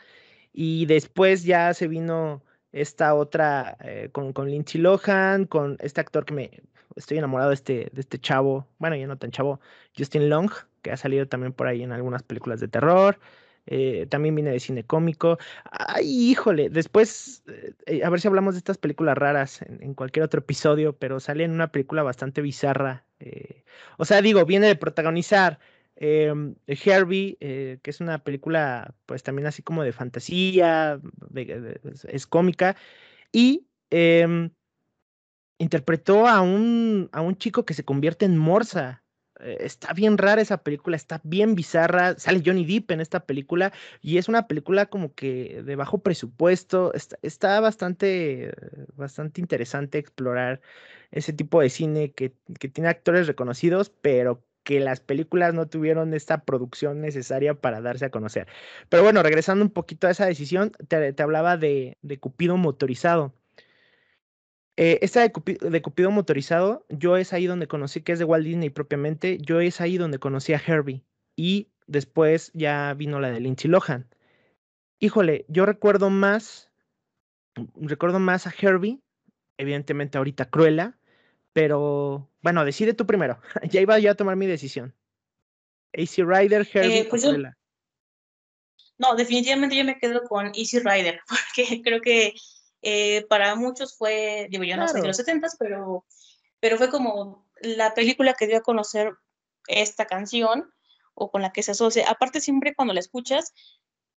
Y 0.53 0.85
después 0.85 1.44
ya 1.44 1.73
se 1.73 1.88
vino 1.88 2.44
esta 2.72 3.15
otra 3.15 3.77
con, 4.11 4.34
con 4.34 4.49
Lindsay 4.49 4.81
Lohan, 4.81 5.45
con 5.45 5.77
este 5.80 6.02
actor 6.02 6.26
que 6.26 6.34
me 6.34 6.64
estoy 6.95 7.18
enamorado 7.18 7.49
de 7.49 7.56
este, 7.56 7.90
de 7.91 8.02
este 8.02 8.19
chavo, 8.19 8.68
bueno, 8.77 8.95
ya 8.95 9.07
no 9.07 9.18
tan 9.18 9.31
chavo, 9.31 9.60
Justin 9.98 10.30
Long, 10.30 10.52
que 10.81 10.91
ha 10.91 10.98
salido 10.98 11.27
también 11.27 11.53
por 11.53 11.68
ahí 11.68 11.84
en 11.84 11.91
algunas 11.91 12.23
películas 12.23 12.60
de 12.60 12.68
terror. 12.68 13.19
Eh, 13.65 14.07
también 14.10 14.35
viene 14.35 14.52
de 14.52 14.60
cine 14.60 14.84
cómico. 14.85 15.38
Ay, 15.72 16.06
híjole, 16.31 16.69
después, 16.69 17.44
eh, 17.85 18.03
a 18.03 18.10
ver 18.10 18.19
si 18.19 18.27
hablamos 18.27 18.56
de 18.56 18.57
estas 18.60 18.77
películas 18.77 19.18
raras 19.18 19.61
en, 19.61 19.94
cualquier 19.94 20.26
otro 20.26 20.41
episodio, 20.41 20.98
pero 20.98 21.19
sale 21.19 21.44
en 21.45 21.52
una 21.52 21.72
película 21.72 22.03
bastante 22.03 22.41
bizarra. 22.41 23.06
Eh, 23.19 23.64
o 23.98 24.06
sea, 24.06 24.22
digo, 24.22 24.45
viene 24.45 24.68
de 24.68 24.76
protagonizar 24.76 25.60
em, 25.95 26.56
Herbie, 26.68 27.38
que 27.40 27.90
es 27.90 28.02
una 28.02 28.19
película, 28.23 28.95
pues 29.06 29.23
también 29.23 29.48
así 29.48 29.61
como 29.64 29.84
de 29.84 29.94
fantasía, 29.94 30.99
es 32.10 32.27
cómica, 32.27 32.76
y 33.31 33.68
em, 33.91 34.52
interpretó 35.57 36.27
a 36.27 36.41
un, 36.41 37.10
a 37.14 37.22
un 37.22 37.38
chico 37.38 37.65
que 37.65 37.73
se 37.73 37.85
convierte 37.85 38.26
en 38.26 38.38
morsa 38.38 39.02
está 39.43 39.93
bien 39.93 40.17
rara 40.17 40.41
esa 40.41 40.57
película, 40.57 40.95
está 40.95 41.21
bien 41.23 41.55
bizarra. 41.55 42.17
Sale 42.17 42.41
Johnny 42.45 42.65
Depp 42.65 42.91
en 42.91 43.01
esta 43.01 43.25
película 43.25 43.73
y 44.01 44.17
es 44.17 44.27
una 44.29 44.47
película 44.47 44.87
como 44.87 45.13
que 45.13 45.63
de 45.63 45.75
bajo 45.75 45.99
presupuesto. 45.99 46.93
Está, 46.93 47.17
está 47.21 47.59
bastante, 47.59 48.53
bastante 48.95 49.41
interesante 49.41 49.97
explorar 49.97 50.61
ese 51.11 51.33
tipo 51.33 51.61
de 51.61 51.69
cine 51.69 52.11
que, 52.13 52.33
que, 52.59 52.69
tiene 52.69 52.89
actores 52.89 53.27
reconocidos, 53.27 53.89
pero 53.89 54.43
que 54.63 54.79
las 54.79 54.99
películas 55.01 55.53
no 55.53 55.67
tuvieron 55.67 56.13
esta 56.13 56.43
producción 56.45 57.01
necesaria 57.01 57.53
para 57.55 57.81
darse 57.81 58.05
a 58.05 58.09
conocer. 58.11 58.47
Pero 58.89 59.03
bueno, 59.03 59.21
regresando 59.23 59.63
un 59.63 59.71
poquito 59.71 60.07
a 60.07 60.11
esa 60.11 60.25
decisión, 60.25 60.71
te, 60.87 61.13
te 61.13 61.23
hablaba 61.23 61.57
de, 61.57 61.97
de 62.01 62.19
Cupido 62.19 62.57
motorizado. 62.57 63.33
Eh, 64.75 64.99
esta 65.01 65.21
de 65.21 65.31
Cupido, 65.31 65.69
de 65.69 65.81
Cupido, 65.81 66.09
motorizado, 66.09 66.85
yo 66.89 67.17
es 67.17 67.31
ahí 67.31 67.45
donde 67.45 67.67
conocí, 67.67 68.01
que 68.01 68.11
es 68.11 68.19
de 68.19 68.25
Walt 68.25 68.45
Disney 68.45 68.69
propiamente, 68.69 69.37
yo 69.39 69.59
es 69.59 69.81
ahí 69.81 69.97
donde 69.97 70.19
conocí 70.19 70.53
a 70.53 70.61
Herbie. 70.65 71.03
Y 71.35 71.69
después 71.85 72.51
ya 72.53 72.93
vino 72.95 73.19
la 73.19 73.31
de 73.31 73.39
Lindsay 73.39 73.69
Lohan. 73.69 74.07
Híjole, 74.99 75.45
yo 75.47 75.65
recuerdo 75.65 76.09
más, 76.09 76.71
recuerdo 77.75 78.19
más 78.19 78.47
a 78.47 78.53
Herbie, 78.57 78.99
evidentemente 79.57 80.17
ahorita 80.17 80.49
Cruella, 80.49 80.97
pero 81.51 82.29
bueno, 82.41 82.65
decide 82.65 82.93
tú 82.93 83.05
primero. 83.05 83.39
ya 83.69 83.81
iba 83.81 83.99
yo 83.99 84.11
a 84.11 84.15
tomar 84.15 84.35
mi 84.35 84.47
decisión. 84.47 84.95
Easy 85.91 86.23
Rider, 86.23 86.67
Herbie, 86.73 87.01
eh, 87.01 87.07
pues 87.07 87.23
Cruella. 87.23 87.55
Yo... 87.55 87.63
No, 88.97 89.15
definitivamente 89.15 89.75
yo 89.75 89.83
me 89.83 89.99
quedo 89.99 90.23
con 90.23 90.47
Easy 90.55 90.79
Rider, 90.79 91.19
porque 91.27 91.81
creo 91.83 92.01
que 92.01 92.33
eh, 92.84 93.26
para 93.30 93.55
muchos 93.55 93.97
fue, 93.97 94.47
digo, 94.51 94.64
yo 94.64 94.76
no 94.76 94.84
claro. 94.84 94.93
sé 94.93 95.01
de 95.01 95.07
los 95.07 95.18
70 95.18 95.47
pero, 95.57 96.05
pero 96.60 96.77
fue 96.77 96.89
como 96.89 97.47
la 97.61 97.93
película 97.93 98.34
que 98.34 98.45
dio 98.45 98.57
a 98.57 98.61
conocer 98.61 99.14
esta 99.68 100.05
canción 100.05 100.69
o 101.14 101.31
con 101.31 101.41
la 101.41 101.53
que 101.53 101.64
se 101.64 101.72
asocia. 101.72 102.10
Aparte, 102.10 102.41
siempre 102.41 102.76
cuando 102.76 102.93
la 102.93 102.99
escuchas, 102.99 103.53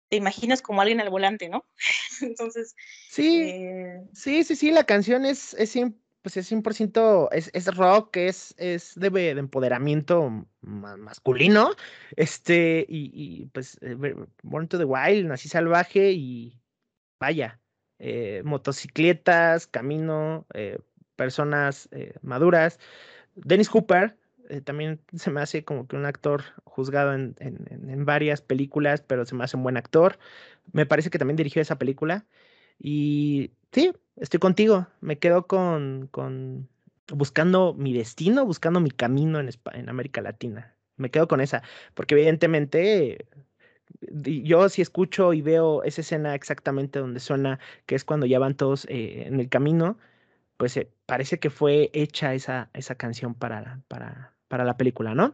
te 0.08 0.16
imaginas 0.16 0.62
como 0.62 0.80
alguien 0.80 1.00
al 1.00 1.10
volante, 1.10 1.48
¿no? 1.48 1.64
Entonces. 2.20 2.74
Sí, 3.08 3.42
eh... 3.42 4.02
sí, 4.12 4.42
sí, 4.42 4.56
sí, 4.56 4.70
la 4.72 4.84
canción 4.84 5.24
es, 5.24 5.54
es, 5.54 5.76
pues 6.22 6.36
es 6.36 6.50
100%, 6.50 7.28
es, 7.30 7.50
es 7.52 7.74
rock, 7.76 8.16
es, 8.16 8.52
es 8.58 8.94
de, 8.96 9.10
de 9.10 9.30
empoderamiento 9.30 10.44
masculino, 10.60 11.70
este, 12.16 12.84
y, 12.88 13.10
y 13.12 13.46
pues, 13.46 13.78
Born 14.42 14.66
to 14.66 14.78
the 14.78 14.84
Wild, 14.84 15.26
nací 15.26 15.48
salvaje 15.48 16.10
y 16.10 16.60
vaya, 17.20 17.60
eh, 17.98 18.42
motocicletas, 18.44 19.66
camino, 19.66 20.46
eh, 20.54 20.78
personas 21.16 21.88
eh, 21.92 22.14
maduras. 22.22 22.78
Dennis 23.34 23.68
Hooper 23.68 24.16
eh, 24.48 24.60
también 24.60 25.00
se 25.14 25.30
me 25.30 25.40
hace 25.40 25.64
como 25.64 25.86
que 25.86 25.96
un 25.96 26.06
actor 26.06 26.44
juzgado 26.64 27.14
en, 27.14 27.34
en, 27.38 27.90
en, 27.90 28.04
varias 28.04 28.40
películas, 28.42 29.02
pero 29.02 29.24
se 29.24 29.34
me 29.34 29.44
hace 29.44 29.56
un 29.56 29.62
buen 29.62 29.76
actor. 29.76 30.18
Me 30.72 30.86
parece 30.86 31.10
que 31.10 31.18
también 31.18 31.36
dirigió 31.36 31.62
esa 31.62 31.78
película. 31.78 32.26
Y 32.78 33.52
sí, 33.72 33.92
estoy 34.16 34.40
contigo. 34.40 34.86
Me 35.00 35.18
quedo 35.18 35.46
con, 35.46 36.08
con 36.10 36.68
buscando 37.12 37.74
mi 37.74 37.92
destino, 37.92 38.44
buscando 38.44 38.80
mi 38.80 38.90
camino 38.90 39.40
en, 39.40 39.50
en 39.72 39.88
América 39.88 40.20
Latina. 40.20 40.74
Me 40.96 41.10
quedo 41.10 41.28
con 41.28 41.40
esa, 41.40 41.62
porque 41.94 42.14
evidentemente 42.14 43.26
yo 44.00 44.68
si 44.68 44.82
escucho 44.82 45.32
y 45.32 45.42
veo 45.42 45.82
esa 45.82 46.00
escena 46.00 46.34
exactamente 46.34 46.98
donde 46.98 47.20
suena, 47.20 47.58
que 47.86 47.94
es 47.94 48.04
cuando 48.04 48.26
ya 48.26 48.38
van 48.38 48.56
todos 48.56 48.84
eh, 48.86 49.24
en 49.26 49.40
el 49.40 49.48
camino, 49.48 49.98
pues 50.56 50.76
eh, 50.76 50.90
parece 51.06 51.38
que 51.38 51.50
fue 51.50 51.90
hecha 51.92 52.34
esa, 52.34 52.70
esa 52.72 52.94
canción 52.94 53.34
para, 53.34 53.80
para, 53.88 54.34
para 54.48 54.64
la 54.64 54.76
película, 54.76 55.14
¿no? 55.14 55.32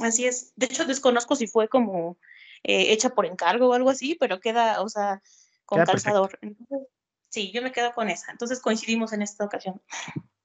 Así 0.00 0.26
es. 0.26 0.52
De 0.56 0.66
hecho, 0.66 0.84
desconozco 0.84 1.34
si 1.34 1.46
fue 1.46 1.68
como 1.68 2.18
eh, 2.62 2.92
hecha 2.92 3.10
por 3.10 3.26
encargo 3.26 3.68
o 3.68 3.72
algo 3.72 3.90
así, 3.90 4.16
pero 4.18 4.40
queda, 4.40 4.80
o 4.82 4.88
sea, 4.88 5.22
con 5.64 5.78
queda 5.78 5.86
calzador. 5.86 6.38
Entonces, 6.42 6.88
sí, 7.28 7.50
yo 7.52 7.62
me 7.62 7.72
quedo 7.72 7.92
con 7.92 8.08
esa. 8.08 8.30
Entonces 8.30 8.60
coincidimos 8.60 9.12
en 9.12 9.22
esta 9.22 9.44
ocasión. 9.44 9.80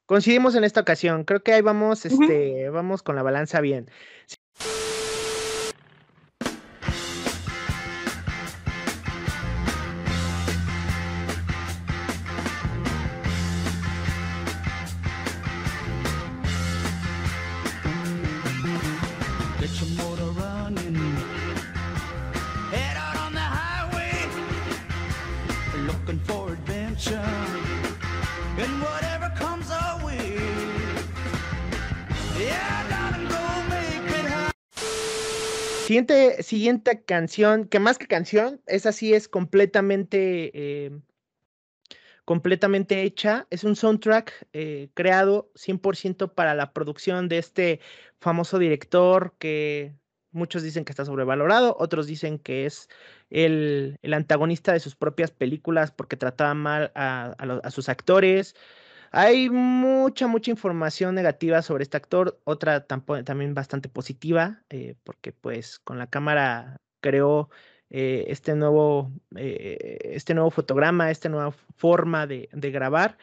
Coincidimos 0.05 0.55
en 0.55 0.63
esta 0.63 0.81
ocasión. 0.81 1.23
Creo 1.23 1.43
que 1.43 1.53
ahí 1.53 1.61
vamos, 1.61 2.05
este, 2.05 2.69
uh 2.69 2.71
-huh. 2.71 2.73
vamos 2.73 3.03
con 3.03 3.15
la 3.15 3.23
balanza 3.23 3.61
bien. 3.61 3.89
Siguiente, 35.93 36.41
siguiente 36.41 37.03
canción, 37.03 37.65
que 37.67 37.77
más 37.77 37.99
que 37.99 38.07
canción, 38.07 38.59
esa 38.65 38.91
sí 38.91 39.13
es 39.13 39.27
completamente, 39.27 40.49
eh, 40.55 40.91
completamente 42.25 43.03
hecha. 43.03 43.45
Es 43.51 43.63
un 43.63 43.75
soundtrack 43.75 44.47
eh, 44.53 44.89
creado 44.95 45.51
100% 45.53 46.33
para 46.33 46.55
la 46.55 46.73
producción 46.73 47.29
de 47.29 47.37
este 47.37 47.79
famoso 48.19 48.57
director 48.57 49.35
que 49.37 49.93
muchos 50.31 50.63
dicen 50.63 50.83
que 50.83 50.93
está 50.93 51.05
sobrevalorado, 51.05 51.75
otros 51.77 52.07
dicen 52.07 52.39
que 52.39 52.65
es 52.65 52.89
el, 53.29 53.99
el 54.01 54.15
antagonista 54.15 54.73
de 54.73 54.79
sus 54.79 54.95
propias 54.95 55.29
películas 55.29 55.91
porque 55.91 56.17
trataba 56.17 56.55
mal 56.55 56.91
a 56.95 57.69
sus 57.69 57.87
actores. 57.87 58.55
Hay 59.15 59.47
mucha, 59.51 60.25
mucha 60.25 60.49
información 60.49 61.13
negativa 61.13 61.61
sobre 61.61 61.83
este 61.83 61.97
actor, 61.97 62.41
otra 62.45 62.87
también 62.87 63.53
bastante 63.53 63.87
positiva, 63.87 64.63
eh, 64.71 64.95
porque 65.03 65.31
pues 65.31 65.77
con 65.77 65.99
la 65.99 66.07
cámara 66.09 66.77
creó 66.99 67.51
eh, 67.91 68.25
este, 68.29 68.55
nuevo, 68.55 69.11
eh, 69.35 69.99
este 70.03 70.33
nuevo 70.33 70.49
fotograma, 70.49 71.11
esta 71.11 71.29
nueva 71.29 71.51
forma 71.51 72.25
de, 72.25 72.49
de 72.53 72.71
grabar 72.71 73.19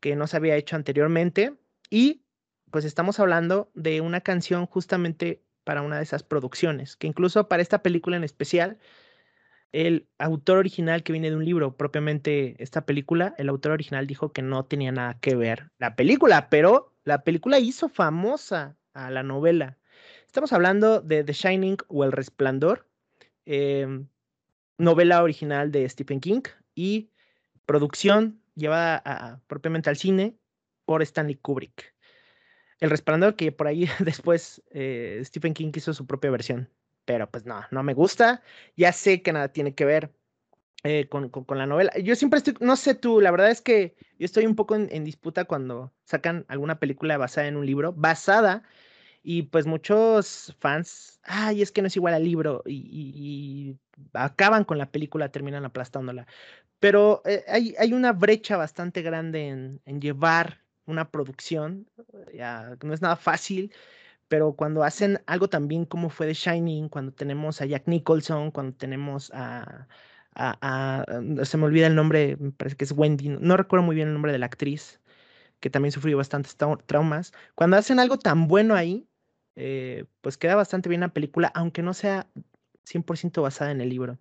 que 0.00 0.16
no 0.16 0.26
se 0.26 0.36
había 0.36 0.56
hecho 0.56 0.74
anteriormente. 0.74 1.56
Y 1.88 2.24
pues 2.72 2.84
estamos 2.84 3.20
hablando 3.20 3.70
de 3.74 4.00
una 4.00 4.22
canción 4.22 4.66
justamente 4.66 5.44
para 5.62 5.82
una 5.82 5.98
de 5.98 6.02
esas 6.02 6.24
producciones, 6.24 6.96
que 6.96 7.06
incluso 7.06 7.46
para 7.48 7.62
esta 7.62 7.80
película 7.80 8.16
en 8.16 8.24
especial, 8.24 8.78
el 9.72 10.08
autor 10.18 10.58
original 10.58 11.02
que 11.02 11.12
viene 11.12 11.30
de 11.30 11.36
un 11.36 11.44
libro, 11.44 11.76
propiamente 11.76 12.62
esta 12.62 12.86
película, 12.86 13.34
el 13.38 13.48
autor 13.48 13.72
original 13.72 14.06
dijo 14.06 14.32
que 14.32 14.42
no 14.42 14.64
tenía 14.64 14.92
nada 14.92 15.18
que 15.20 15.36
ver 15.36 15.70
la 15.78 15.94
película, 15.94 16.48
pero 16.48 16.94
la 17.04 17.22
película 17.22 17.58
hizo 17.58 17.88
famosa 17.88 18.76
a 18.94 19.10
la 19.10 19.22
novela. 19.22 19.78
Estamos 20.26 20.52
hablando 20.52 21.00
de 21.00 21.24
The 21.24 21.32
Shining 21.32 21.76
o 21.88 22.04
El 22.04 22.12
Resplandor, 22.12 22.88
em, 23.44 24.08
novela 24.78 25.22
original 25.22 25.70
de 25.70 25.88
Stephen 25.88 26.20
King 26.20 26.42
y 26.74 27.10
producción 27.66 28.42
llevada 28.54 29.42
propiamente 29.46 29.90
al 29.90 29.96
cine 29.96 30.38
por 30.84 31.02
Stanley 31.02 31.36
Kubrick. 31.36 31.94
El 32.80 32.90
Resplandor, 32.90 33.36
que 33.36 33.52
por 33.52 33.66
ahí 33.66 33.86
después 33.98 34.62
eh, 34.70 35.20
Stephen 35.24 35.54
King 35.54 35.72
hizo 35.74 35.92
su 35.92 36.06
propia 36.06 36.30
versión 36.30 36.70
pero 37.08 37.30
pues 37.30 37.46
no, 37.46 37.62
no 37.70 37.82
me 37.82 37.94
gusta. 37.94 38.42
Ya 38.76 38.92
sé 38.92 39.22
que 39.22 39.32
nada 39.32 39.48
tiene 39.48 39.74
que 39.74 39.86
ver 39.86 40.12
eh, 40.84 41.08
con, 41.08 41.32
la 41.56 41.64
novela. 41.64 41.90
Yo 41.98 42.14
siempre 42.14 42.36
estoy, 42.36 42.54
no 42.60 42.76
sé 42.76 42.94
tú, 42.94 43.22
la 43.22 43.30
verdad 43.30 43.50
es 43.50 43.62
que 43.62 43.96
yo 44.18 44.26
estoy 44.26 44.44
un 44.44 44.54
poco 44.54 44.76
en, 44.76 45.04
disputa 45.04 45.46
cuando 45.46 45.90
sacan 46.04 46.44
alguna 46.48 46.78
película 46.78 47.16
basada 47.16 47.48
en 47.48 47.56
un 47.56 47.64
libro, 47.64 47.94
basada, 47.94 48.62
y 49.22 49.44
pues 49.44 49.64
muchos 49.66 50.54
fans, 50.60 51.18
ay, 51.22 51.62
es 51.62 51.72
que 51.72 51.80
no 51.80 51.88
es 51.88 51.96
igual 51.96 52.12
al 52.12 52.24
libro, 52.24 52.62
y, 52.66 53.74
acaban 54.12 54.64
con 54.64 54.76
la 54.76 54.90
película, 54.90 55.30
terminan 55.30 55.64
aplastándola. 55.64 56.26
Pero 56.78 57.22
eh, 57.24 57.42
hay, 57.48 57.74
hay, 57.78 57.94
una 57.94 58.12
brecha 58.12 58.58
bastante 58.58 59.00
grande 59.00 59.48
en, 59.48 59.80
en 59.86 60.00
llevar 60.02 60.60
una 60.84 61.10
producción, 61.10 61.88
ya, 62.34 62.76
no 62.82 62.92
es 62.92 63.00
nada 63.00 63.16
fácil 63.16 63.72
pero 64.28 64.52
cuando 64.52 64.84
hacen 64.84 65.20
algo 65.26 65.48
también 65.48 65.84
como 65.84 66.10
fue 66.10 66.26
The 66.26 66.34
Shining, 66.34 66.88
cuando 66.88 67.12
tenemos 67.12 67.60
a 67.60 67.66
Jack 67.66 67.84
Nicholson, 67.86 68.50
cuando 68.50 68.76
tenemos 68.76 69.30
a, 69.34 69.88
mm, 70.36 71.42
se 71.42 71.56
me 71.56 71.64
olvida 71.64 71.86
el 71.86 71.94
nombre, 71.94 72.36
me 72.38 72.52
parece 72.52 72.76
que 72.76 72.84
es 72.84 72.92
Wendy, 72.92 73.28
no, 73.30 73.56
recuerdo 73.56 73.84
muy 73.84 73.96
bien 73.96 74.08
el 74.08 74.14
nombre 74.14 74.32
de 74.32 74.38
la 74.38 74.46
actriz, 74.46 75.00
que 75.60 75.70
también 75.70 75.92
sufrió 75.92 76.16
bastantes 76.16 76.56
traumas, 76.86 77.32
cuando 77.54 77.76
hacen 77.76 77.98
algo 77.98 78.18
tan 78.18 78.48
bueno 78.48 78.74
ahí, 78.74 79.06
eh, 79.56 80.04
pues 80.20 80.36
queda 80.38 80.54
bastante 80.56 80.88
bien 80.88 81.00
la 81.00 81.12
película, 81.12 81.50
aunque 81.54 81.82
no 81.82 81.94
sea 81.94 82.28
100% 82.84 83.42
basada 83.42 83.72
en 83.72 83.80
el 83.80 83.88
libro. 83.88 84.18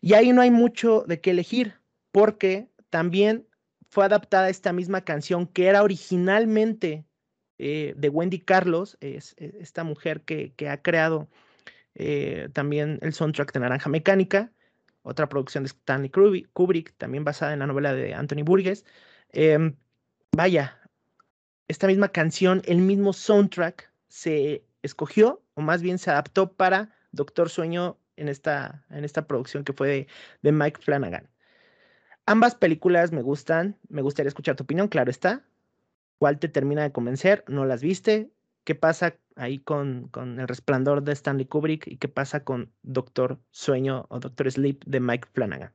Y 0.00 0.14
ahí 0.14 0.32
no 0.32 0.42
hay 0.42 0.50
mucho 0.50 1.04
de 1.06 1.20
qué 1.20 1.30
elegir, 1.32 1.74
porque 2.12 2.68
también 2.90 3.46
fue 3.90 4.04
adaptada 4.04 4.48
esta 4.48 4.72
misma 4.72 5.02
canción 5.02 5.46
que 5.46 5.66
era 5.66 5.82
originalmente 5.82 7.04
eh, 7.66 7.94
de 7.96 8.10
Wendy 8.10 8.40
Carlos, 8.40 8.98
es, 9.00 9.34
e, 9.38 9.56
esta 9.58 9.84
mujer 9.84 10.20
que, 10.20 10.52
ha 10.68 10.82
creado 10.82 11.28
eh, 11.94 12.50
también 12.52 12.98
el 13.00 13.14
soundtrack 13.14 13.54
de 13.54 13.60
Naranja 13.60 13.88
Mecánica, 13.88 14.52
otra 15.02 15.30
producción 15.30 15.64
de 15.64 15.68
Stanley 15.68 16.10
Kubrick, 16.10 16.94
también 16.98 17.24
basada 17.24 17.54
en 17.54 17.60
la 17.60 17.66
novela 17.66 17.94
de 17.94 18.12
Anthony 18.12 18.42
Burgess. 18.44 18.84
Em, 19.30 19.76
vaya, 20.32 20.78
esta 21.66 21.86
misma 21.86 22.10
canción, 22.10 22.60
el 22.66 22.82
mismo 22.82 23.14
soundtrack 23.14 23.90
se 24.08 24.66
escogió, 24.82 25.42
o 25.54 25.62
más 25.62 25.80
bien 25.80 25.96
se 25.96 26.10
adaptó 26.10 26.52
para 26.52 26.94
Doctor 27.12 27.48
Sueño 27.48 27.96
en 28.16 28.28
esta, 28.28 28.84
en 28.90 29.06
esta 29.06 29.26
producción 29.26 29.64
que 29.64 29.72
fue 29.72 29.88
de, 29.88 30.06
de 30.42 30.52
Mike 30.52 30.82
Flanagan. 30.82 31.30
Ambas 32.26 32.56
películas 32.56 33.10
me 33.10 33.22
gustan, 33.22 33.78
me 33.88 34.02
gustaría 34.02 34.28
escuchar 34.28 34.54
tu 34.54 34.64
opinión, 34.64 34.88
claro 34.88 35.10
está. 35.10 35.46
¿Cuál 36.18 36.38
te 36.38 36.48
termina 36.48 36.82
de 36.82 36.92
convencer? 36.92 37.44
¿No 37.48 37.64
las 37.64 37.82
viste? 37.82 38.30
¿Qué 38.64 38.74
pasa 38.74 39.18
ahí 39.36 39.58
con, 39.58 40.08
con 40.08 40.40
El 40.40 40.48
Resplandor 40.48 41.02
de 41.02 41.12
Stanley 41.12 41.46
Kubrick 41.46 41.86
y 41.86 41.98
qué 41.98 42.08
pasa 42.08 42.44
con 42.44 42.72
Doctor 42.82 43.40
Sueño 43.50 44.06
o 44.08 44.20
Doctor 44.20 44.50
Sleep 44.50 44.82
de 44.84 45.00
Mike 45.00 45.28
Flanagan? 45.32 45.72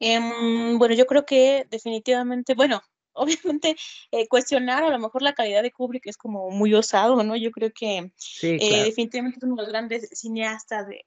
Em, 0.00 0.78
bueno, 0.78 0.94
yo 0.94 1.06
creo 1.06 1.24
que 1.26 1.66
definitivamente, 1.70 2.54
bueno, 2.54 2.82
obviamente 3.12 3.76
eh, 4.12 4.28
cuestionar 4.28 4.84
a 4.84 4.90
lo 4.90 4.98
mejor 4.98 5.22
la 5.22 5.34
calidad 5.34 5.62
de 5.62 5.72
Kubrick 5.72 6.06
es 6.06 6.16
como 6.16 6.50
muy 6.50 6.72
osado, 6.74 7.22
¿no? 7.24 7.36
Yo 7.36 7.50
creo 7.50 7.72
que 7.72 8.12
eh, 8.42 8.84
definitivamente 8.84 9.38
es 9.38 9.42
uno 9.42 9.56
de 9.56 9.62
los 9.62 9.68
grandes 9.68 10.08
cineastas 10.12 10.86
de, 10.86 11.04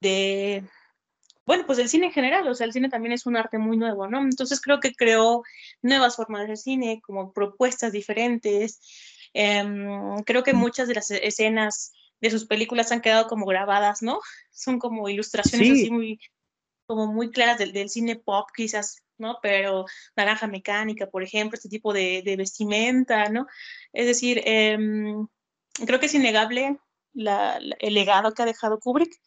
de, 0.00 0.64
bueno, 1.48 1.64
pues 1.64 1.78
el 1.78 1.88
cine 1.88 2.08
en 2.08 2.12
general, 2.12 2.46
o 2.46 2.54
sea, 2.54 2.66
el 2.66 2.74
cine 2.74 2.90
también 2.90 3.14
es 3.14 3.24
un 3.24 3.34
arte 3.34 3.56
muy 3.56 3.78
nuevo, 3.78 4.06
¿no? 4.06 4.20
Entonces 4.20 4.60
creo 4.60 4.80
que 4.80 4.92
creó 4.92 5.42
nuevas 5.80 6.14
formas 6.14 6.46
de 6.46 6.56
cine, 6.56 7.00
como 7.02 7.32
propuestas 7.32 7.90
diferentes. 7.90 8.82
Em, 9.32 10.22
creo 10.24 10.42
que 10.42 10.52
muchas 10.52 10.88
de 10.88 10.94
las 10.96 11.10
escenas 11.10 11.92
de 12.20 12.28
sus 12.28 12.44
películas 12.44 12.92
han 12.92 13.00
quedado 13.00 13.28
como 13.28 13.46
grabadas, 13.46 14.02
¿no? 14.02 14.20
Son 14.50 14.78
como 14.78 15.08
ilustraciones 15.08 15.70
así 15.70 15.90
muy, 15.90 16.20
como 16.86 17.06
muy 17.06 17.30
claras 17.30 17.56
del, 17.56 17.88
cine 17.88 18.16
pop, 18.16 18.50
quizás, 18.54 19.02
¿no? 19.16 19.38
Pero 19.40 19.86
Naranja 20.16 20.48
Mecánica, 20.48 21.06
por 21.06 21.22
ejemplo, 21.22 21.56
este 21.56 21.70
tipo 21.70 21.94
de, 21.94 22.22
vestimenta, 22.36 23.30
¿no? 23.30 23.46
Es 23.94 24.06
decir, 24.06 24.42
em, 24.44 25.26
creo 25.86 25.98
que 25.98 26.06
es 26.06 26.14
innegable 26.14 26.78
el 27.14 27.94
legado 27.94 28.34
que 28.34 28.42
ha 28.42 28.44
dejado 28.44 28.80
Kubrick 28.80 29.18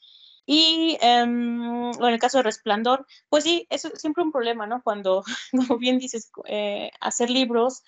y 0.45 0.97
em, 1.01 1.91
en 1.91 2.05
el 2.05 2.19
caso 2.19 2.37
de 2.37 2.43
Resplandor, 2.43 3.05
pues 3.29 3.43
sí, 3.43 3.67
eso 3.69 3.89
es 3.93 4.01
siempre 4.01 4.23
un 4.23 4.31
problema, 4.31 4.67
¿no? 4.67 4.81
Cuando, 4.83 5.23
como 5.51 5.77
bien 5.77 5.99
dices, 5.99 6.31
eh, 6.45 6.91
hacer 6.99 7.29
libros, 7.29 7.83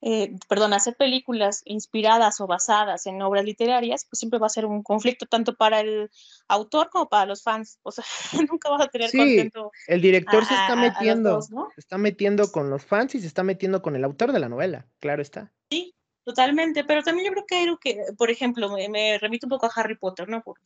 eh, 0.00 0.36
perdón, 0.48 0.74
hacer 0.74 0.96
películas 0.96 1.62
inspiradas 1.64 2.40
o 2.40 2.46
basadas 2.46 3.06
en 3.06 3.20
obras 3.20 3.44
literarias, 3.44 4.06
pues 4.08 4.20
siempre 4.20 4.38
va 4.38 4.46
a 4.46 4.50
ser 4.50 4.64
un 4.64 4.82
conflicto 4.82 5.26
tanto 5.26 5.56
para 5.56 5.80
el 5.80 6.08
autor 6.46 6.88
como 6.90 7.08
para 7.08 7.26
los 7.26 7.42
fans. 7.42 7.80
O 7.82 7.90
sea, 7.90 8.04
nunca 8.50 8.70
vas 8.70 8.82
a 8.82 8.88
tener 8.88 9.10
sí, 9.10 9.50
El 9.88 10.00
director 10.00 10.44
se 10.44 10.54
está 10.54 10.76
metiendo, 10.76 11.42
se 11.42 11.80
está 11.80 11.98
metiendo 11.98 12.52
con 12.52 12.70
los 12.70 12.84
fans 12.84 13.14
y 13.16 13.20
se 13.20 13.26
está 13.26 13.42
metiendo 13.42 13.82
con 13.82 13.96
el 13.96 14.04
autor 14.04 14.32
de 14.32 14.38
la 14.38 14.48
novela, 14.48 14.86
claro 15.00 15.20
está. 15.20 15.52
Sí, 15.68 15.97
Totalmente, 16.28 16.84
pero 16.84 17.02
también 17.02 17.28
yo 17.28 17.32
creo 17.32 17.46
que 17.46 17.62
algo 17.62 17.78
que, 17.80 18.04
por 18.18 18.30
ejemplo, 18.30 18.68
me, 18.68 19.16
remito 19.16 19.46
un 19.46 19.48
poco 19.48 19.64
a 19.64 19.70
Harry 19.74 19.96
Potter, 19.96 20.28
¿no? 20.28 20.42
Por 20.42 20.58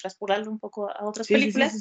un 0.49 0.59
poco 0.59 0.91
a 0.91 1.07
otras 1.07 1.29
películas, 1.29 1.81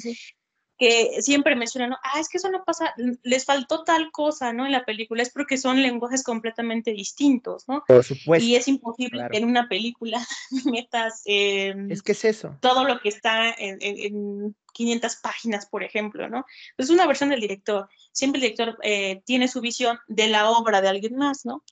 que 0.82 1.22
siempre 1.22 1.54
mencionan, 1.54 1.92
ah, 2.02 2.18
es 2.18 2.28
que 2.28 2.38
eso 2.38 2.50
no 2.50 2.64
pasa, 2.64 2.92
les 3.22 3.44
faltó 3.44 3.84
tal 3.84 4.10
cosa, 4.10 4.52
¿no? 4.52 4.66
En 4.66 4.72
la 4.72 4.84
película, 4.84 5.22
es 5.22 5.30
porque 5.30 5.56
son 5.56 5.80
lenguajes 5.80 6.24
completamente 6.24 6.90
distintos, 6.92 7.68
¿no? 7.68 7.84
Por 7.86 8.02
supuesto. 8.02 8.44
Y 8.44 8.56
es 8.56 8.66
imposible 8.66 9.28
que 9.30 9.38
en 9.38 9.44
una 9.44 9.68
película 9.68 10.20
metas... 10.64 11.22
Em, 11.24 11.88
es 11.88 12.02
que 12.02 12.10
es 12.10 12.24
eso. 12.24 12.58
Todo 12.60 12.82
lo 12.82 12.98
que 12.98 13.10
está 13.10 13.52
en, 13.52 13.78
en, 13.80 14.56
500 14.72 15.16
páginas, 15.22 15.66
por 15.66 15.84
ejemplo, 15.84 16.28
¿no? 16.28 16.46
Es 16.76 16.90
una 16.90 17.06
versión 17.06 17.30
del 17.30 17.42
director. 17.42 17.88
Siempre 18.10 18.38
el 18.38 18.42
director 18.42 18.76
eh, 18.82 19.22
tiene 19.24 19.46
su 19.46 19.60
visión 19.60 20.00
de 20.08 20.26
la 20.26 20.50
obra 20.50 20.80
de 20.80 20.88
alguien 20.88 21.14
más, 21.14 21.46
¿no? 21.46 21.62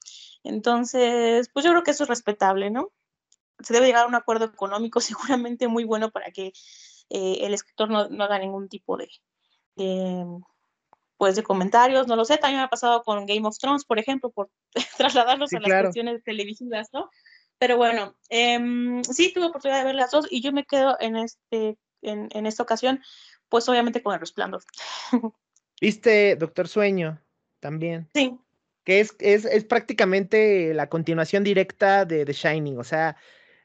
Entonces, 0.45 1.51
pues 1.53 1.65
yo 1.65 1.73
creo 1.73 1.83
que 1.83 1.91
eso 1.91 2.05
es 2.05 2.09
respetable, 2.09 2.71
¿no? 2.71 2.93
Se 3.59 3.75
debe 3.75 3.87
llegar 3.87 4.05
a 4.05 4.09
un 4.09 4.15
acuerdo 4.15 4.45
económico 4.45 5.01
seguramente 5.01 5.67
muy 5.67 5.83
bueno 5.83 6.13
para 6.13 6.31
que 6.31 6.53
eh, 7.11 7.39
el 7.43 7.55
escritor 7.55 7.91
no, 7.91 8.25
haga 8.25 8.39
ningún 8.39 8.69
tipo 8.69 8.97
de, 8.97 9.09
pues 11.17 11.37
de 11.37 11.43
comentarios, 11.43 12.07
no 12.07 12.17
lo 12.17 12.25
sé, 12.25 12.39
también 12.39 12.61
me 12.61 12.65
ha 12.65 12.71
pasado 12.71 13.03
con 13.03 13.27
Game 13.27 13.47
of 13.47 13.59
Thrones, 13.59 13.85
por 13.85 13.99
ejemplo, 13.99 14.31
por 14.31 14.51
trasladarlos 14.97 15.53
a 15.53 15.61
las 15.61 15.83
cuestiones 15.83 16.23
televisivas, 16.25 16.89
¿no? 16.93 17.11
Pero 17.59 17.77
bueno, 17.77 18.17
em, 18.31 19.05
sí 19.05 19.33
tuve 19.35 19.47
oportunidad 19.47 19.81
de 19.81 19.85
ver 19.85 19.95
las 19.95 20.11
dos 20.11 20.27
y 20.31 20.41
yo 20.41 20.51
me 20.51 20.65
quedo 20.65 20.97
en, 20.99 21.17
este, 21.17 21.77
en, 22.01 22.31
en 22.33 22.47
esta 22.47 22.63
ocasión, 22.63 23.03
pues 23.51 23.69
obviamente 23.69 24.03
con 24.03 24.15
el 24.15 24.21
resplandor. 24.21 24.63
¿Viste 25.81 26.37
Doctor 26.37 26.69
Sueño 26.69 27.21
también? 27.61 28.09
Sí, 28.15 28.39
que 28.85 29.01
es, 29.01 29.15
es, 29.19 29.45
es, 29.45 29.65
prácticamente 29.65 30.73
la 30.73 30.89
continuación 30.89 31.45
directa 31.45 32.05
de 32.05 32.25
The 32.25 32.33
Shining, 32.33 32.79
o 32.79 32.85
sea, 32.85 33.17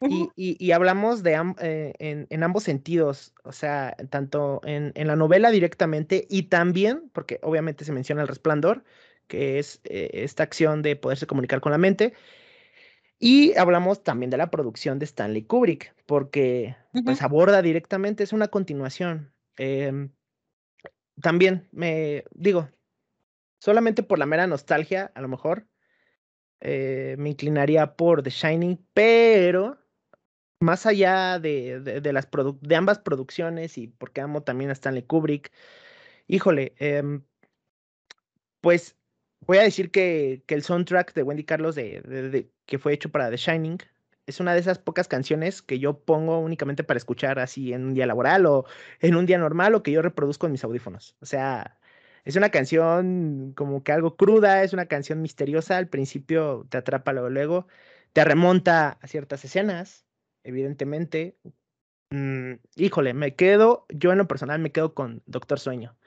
y, 0.09 0.31
y, 0.35 0.71
hablamos 0.71 1.23
de 1.23 1.33
eh, 1.59 1.93
en, 1.99 2.27
en, 2.29 2.43
ambos 2.43 2.63
sentidos, 2.63 3.33
o 3.43 3.51
sea, 3.51 3.95
tanto 4.09 4.61
en, 4.63 4.91
en, 4.95 5.07
la 5.07 5.15
novela 5.15 5.51
directamente 5.51 6.25
y 6.29 6.43
también, 6.43 7.09
porque 7.13 7.39
obviamente 7.41 7.85
se 7.85 7.91
menciona 7.91 8.21
el 8.21 8.27
resplandor, 8.27 8.83
que 9.27 9.59
es 9.59 9.81
eh, 9.85 10.09
esta 10.13 10.43
acción 10.43 10.81
de 10.81 10.95
poderse 10.95 11.27
comunicar 11.27 11.61
con 11.61 11.71
la 11.71 11.77
mente, 11.77 12.13
y 13.17 13.55
hablamos 13.57 14.03
también 14.03 14.29
de 14.29 14.37
la 14.37 14.51
producción 14.51 14.99
de 14.99 15.05
Stanley 15.05 15.43
Kubrick, 15.43 15.95
porque 16.05 16.75
pues 17.03 17.21
aborda 17.21 17.61
directamente, 17.61 18.23
es 18.23 18.33
una 18.33 18.49
continuación. 18.49 19.33
Em, 19.57 20.11
también 21.21 21.67
me 21.71 22.25
digo, 22.31 22.69
solamente 23.59 24.03
por 24.03 24.19
la 24.19 24.25
mera 24.25 24.47
nostalgia, 24.47 25.11
a 25.15 25.21
lo 25.21 25.27
mejor, 25.27 25.67
eh, 26.59 27.15
me 27.17 27.29
inclinaría 27.29 27.95
por 27.95 28.21
The 28.23 28.29
Shining, 28.29 28.85
pero 28.93 29.79
más 30.65 30.85
allá 30.85 31.39
de, 31.39 32.01
las 32.11 32.27
de 32.61 32.75
ambas 32.75 32.99
producciones 32.99 33.77
y 33.77 33.87
porque 33.87 34.21
amo 34.21 34.43
también 34.43 34.69
a 34.71 34.73
Stanley 34.73 35.03
Kubrick, 35.03 35.51
híjole, 36.27 36.75
em, 36.79 37.23
pues 38.61 38.97
voy 39.41 39.59
a 39.59 39.63
decir 39.63 39.91
que, 39.91 40.43
el 40.47 40.63
soundtrack 40.63 41.13
de 41.13 41.23
Wendy 41.23 41.43
Carlos 41.43 41.75
de, 41.75 42.49
que 42.65 42.79
fue 42.79 42.93
hecho 42.93 43.11
para 43.11 43.29
The 43.29 43.37
Shining 43.37 43.77
es 44.25 44.39
una 44.39 44.53
de 44.53 44.59
esas 44.59 44.79
pocas 44.79 45.07
canciones 45.07 45.61
que 45.61 45.79
yo 45.79 45.99
pongo 45.99 46.39
únicamente 46.39 46.83
para 46.83 46.97
escuchar 46.97 47.39
así 47.39 47.73
en 47.73 47.85
un 47.85 47.93
día 47.93 48.07
laboral 48.07 48.45
o 48.47 48.65
en 48.99 49.15
un 49.15 49.25
día 49.27 49.37
normal 49.37 49.75
o 49.75 49.83
que 49.83 49.91
yo 49.91 50.01
reproduzco 50.01 50.47
en 50.47 50.53
mis 50.53 50.63
audífonos. 50.63 51.15
O 51.21 51.25
sea, 51.27 51.77
es 52.25 52.35
una 52.35 52.49
canción 52.49 53.53
como 53.55 53.83
que 53.83 53.91
algo 53.91 54.15
cruda, 54.17 54.63
es 54.63 54.73
una 54.73 54.87
canción 54.87 55.21
misteriosa, 55.21 55.77
al 55.77 55.89
principio 55.89 56.65
te 56.69 56.77
atrapa 56.77 57.13
luego, 57.13 57.29
luego 57.29 57.67
te 58.13 58.23
remonta 58.25 58.97
a 59.01 59.07
ciertas 59.07 59.45
escenas, 59.45 60.05
evidentemente. 60.45 61.37
Mm, 62.11 62.53
híjole, 62.75 63.13
me 63.13 63.35
quedo, 63.35 63.85
yo 63.89 64.11
en 64.11 64.19
lo 64.19 64.27
personal 64.27 64.59
me 64.59 64.71
quedo 64.71 64.93
con 64.93 65.21
Doctor 65.25 65.59
Sueño. 65.59 65.97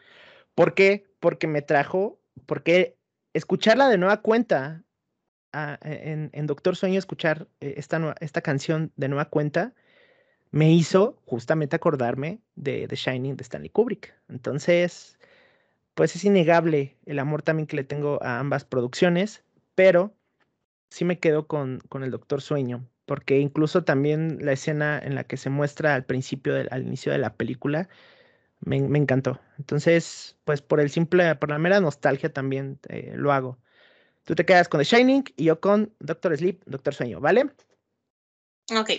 ¿Por 0.54 0.74
qué? 0.74 1.06
Porque 1.20 1.46
me 1.46 1.62
trajo, 1.62 2.20
porque 2.46 2.96
escucharla 3.34 3.88
de 3.88 3.98
nueva 3.98 4.22
cuenta 4.22 4.84
ah, 5.52 5.78
en, 5.82 6.46
Doctor 6.46 6.76
Sueño, 6.76 6.98
escuchar 6.98 7.48
eh, 7.60 7.74
esta, 7.76 8.14
esta 8.20 8.40
canción 8.40 8.92
de 8.96 9.08
nueva 9.08 9.26
cuenta, 9.26 9.74
me 10.50 10.72
hizo 10.72 11.20
justamente 11.26 11.76
acordarme 11.76 12.40
de 12.54 12.88
The 12.88 12.96
Shining 12.96 13.36
de 13.36 13.42
Stanley 13.42 13.70
Kubrick. 13.70 14.14
Entonces, 14.28 15.18
pues 15.94 16.16
es 16.16 16.24
innegable 16.24 16.96
el 17.06 17.18
amor 17.18 17.42
también 17.42 17.66
que 17.66 17.76
le 17.76 17.84
tengo 17.84 18.22
a 18.22 18.38
ambas 18.38 18.64
producciones, 18.64 19.44
pero 19.74 20.14
sí 20.90 21.04
me 21.04 21.18
quedo 21.18 21.46
con, 21.46 21.80
con 21.88 22.02
el 22.02 22.10
Doctor 22.10 22.40
Sueño, 22.40 22.88
porque 23.08 23.40
incluso 23.40 23.84
también 23.84 24.38
la 24.42 24.52
escena 24.52 25.00
en 25.02 25.14
la 25.14 25.24
que 25.24 25.38
se 25.38 25.48
muestra 25.48 25.94
al 25.94 26.04
principio, 26.04 26.54
al 26.70 26.82
inicio 26.82 27.10
de 27.10 27.16
la 27.16 27.34
película, 27.34 27.88
me, 28.60 28.76
encantó. 28.76 29.40
Entonces, 29.58 30.36
pues 30.44 30.60
por 30.60 30.78
el 30.78 30.90
simple, 30.90 31.34
por 31.36 31.48
la 31.48 31.58
mera 31.58 31.80
nostalgia 31.80 32.30
también 32.32 32.78
eh, 32.90 33.14
lo 33.16 33.32
hago. 33.32 33.58
Tú 34.24 34.34
te 34.34 34.44
quedas 34.44 34.68
con 34.68 34.80
The 34.80 34.84
Shining 34.84 35.24
y 35.36 35.44
yo 35.44 35.58
con 35.58 35.94
Doctor 36.00 36.36
Sleep, 36.36 36.62
Doctor 36.66 36.94
Sueño, 36.94 37.18
¿vale? 37.18 37.50
Ok. 38.78 38.90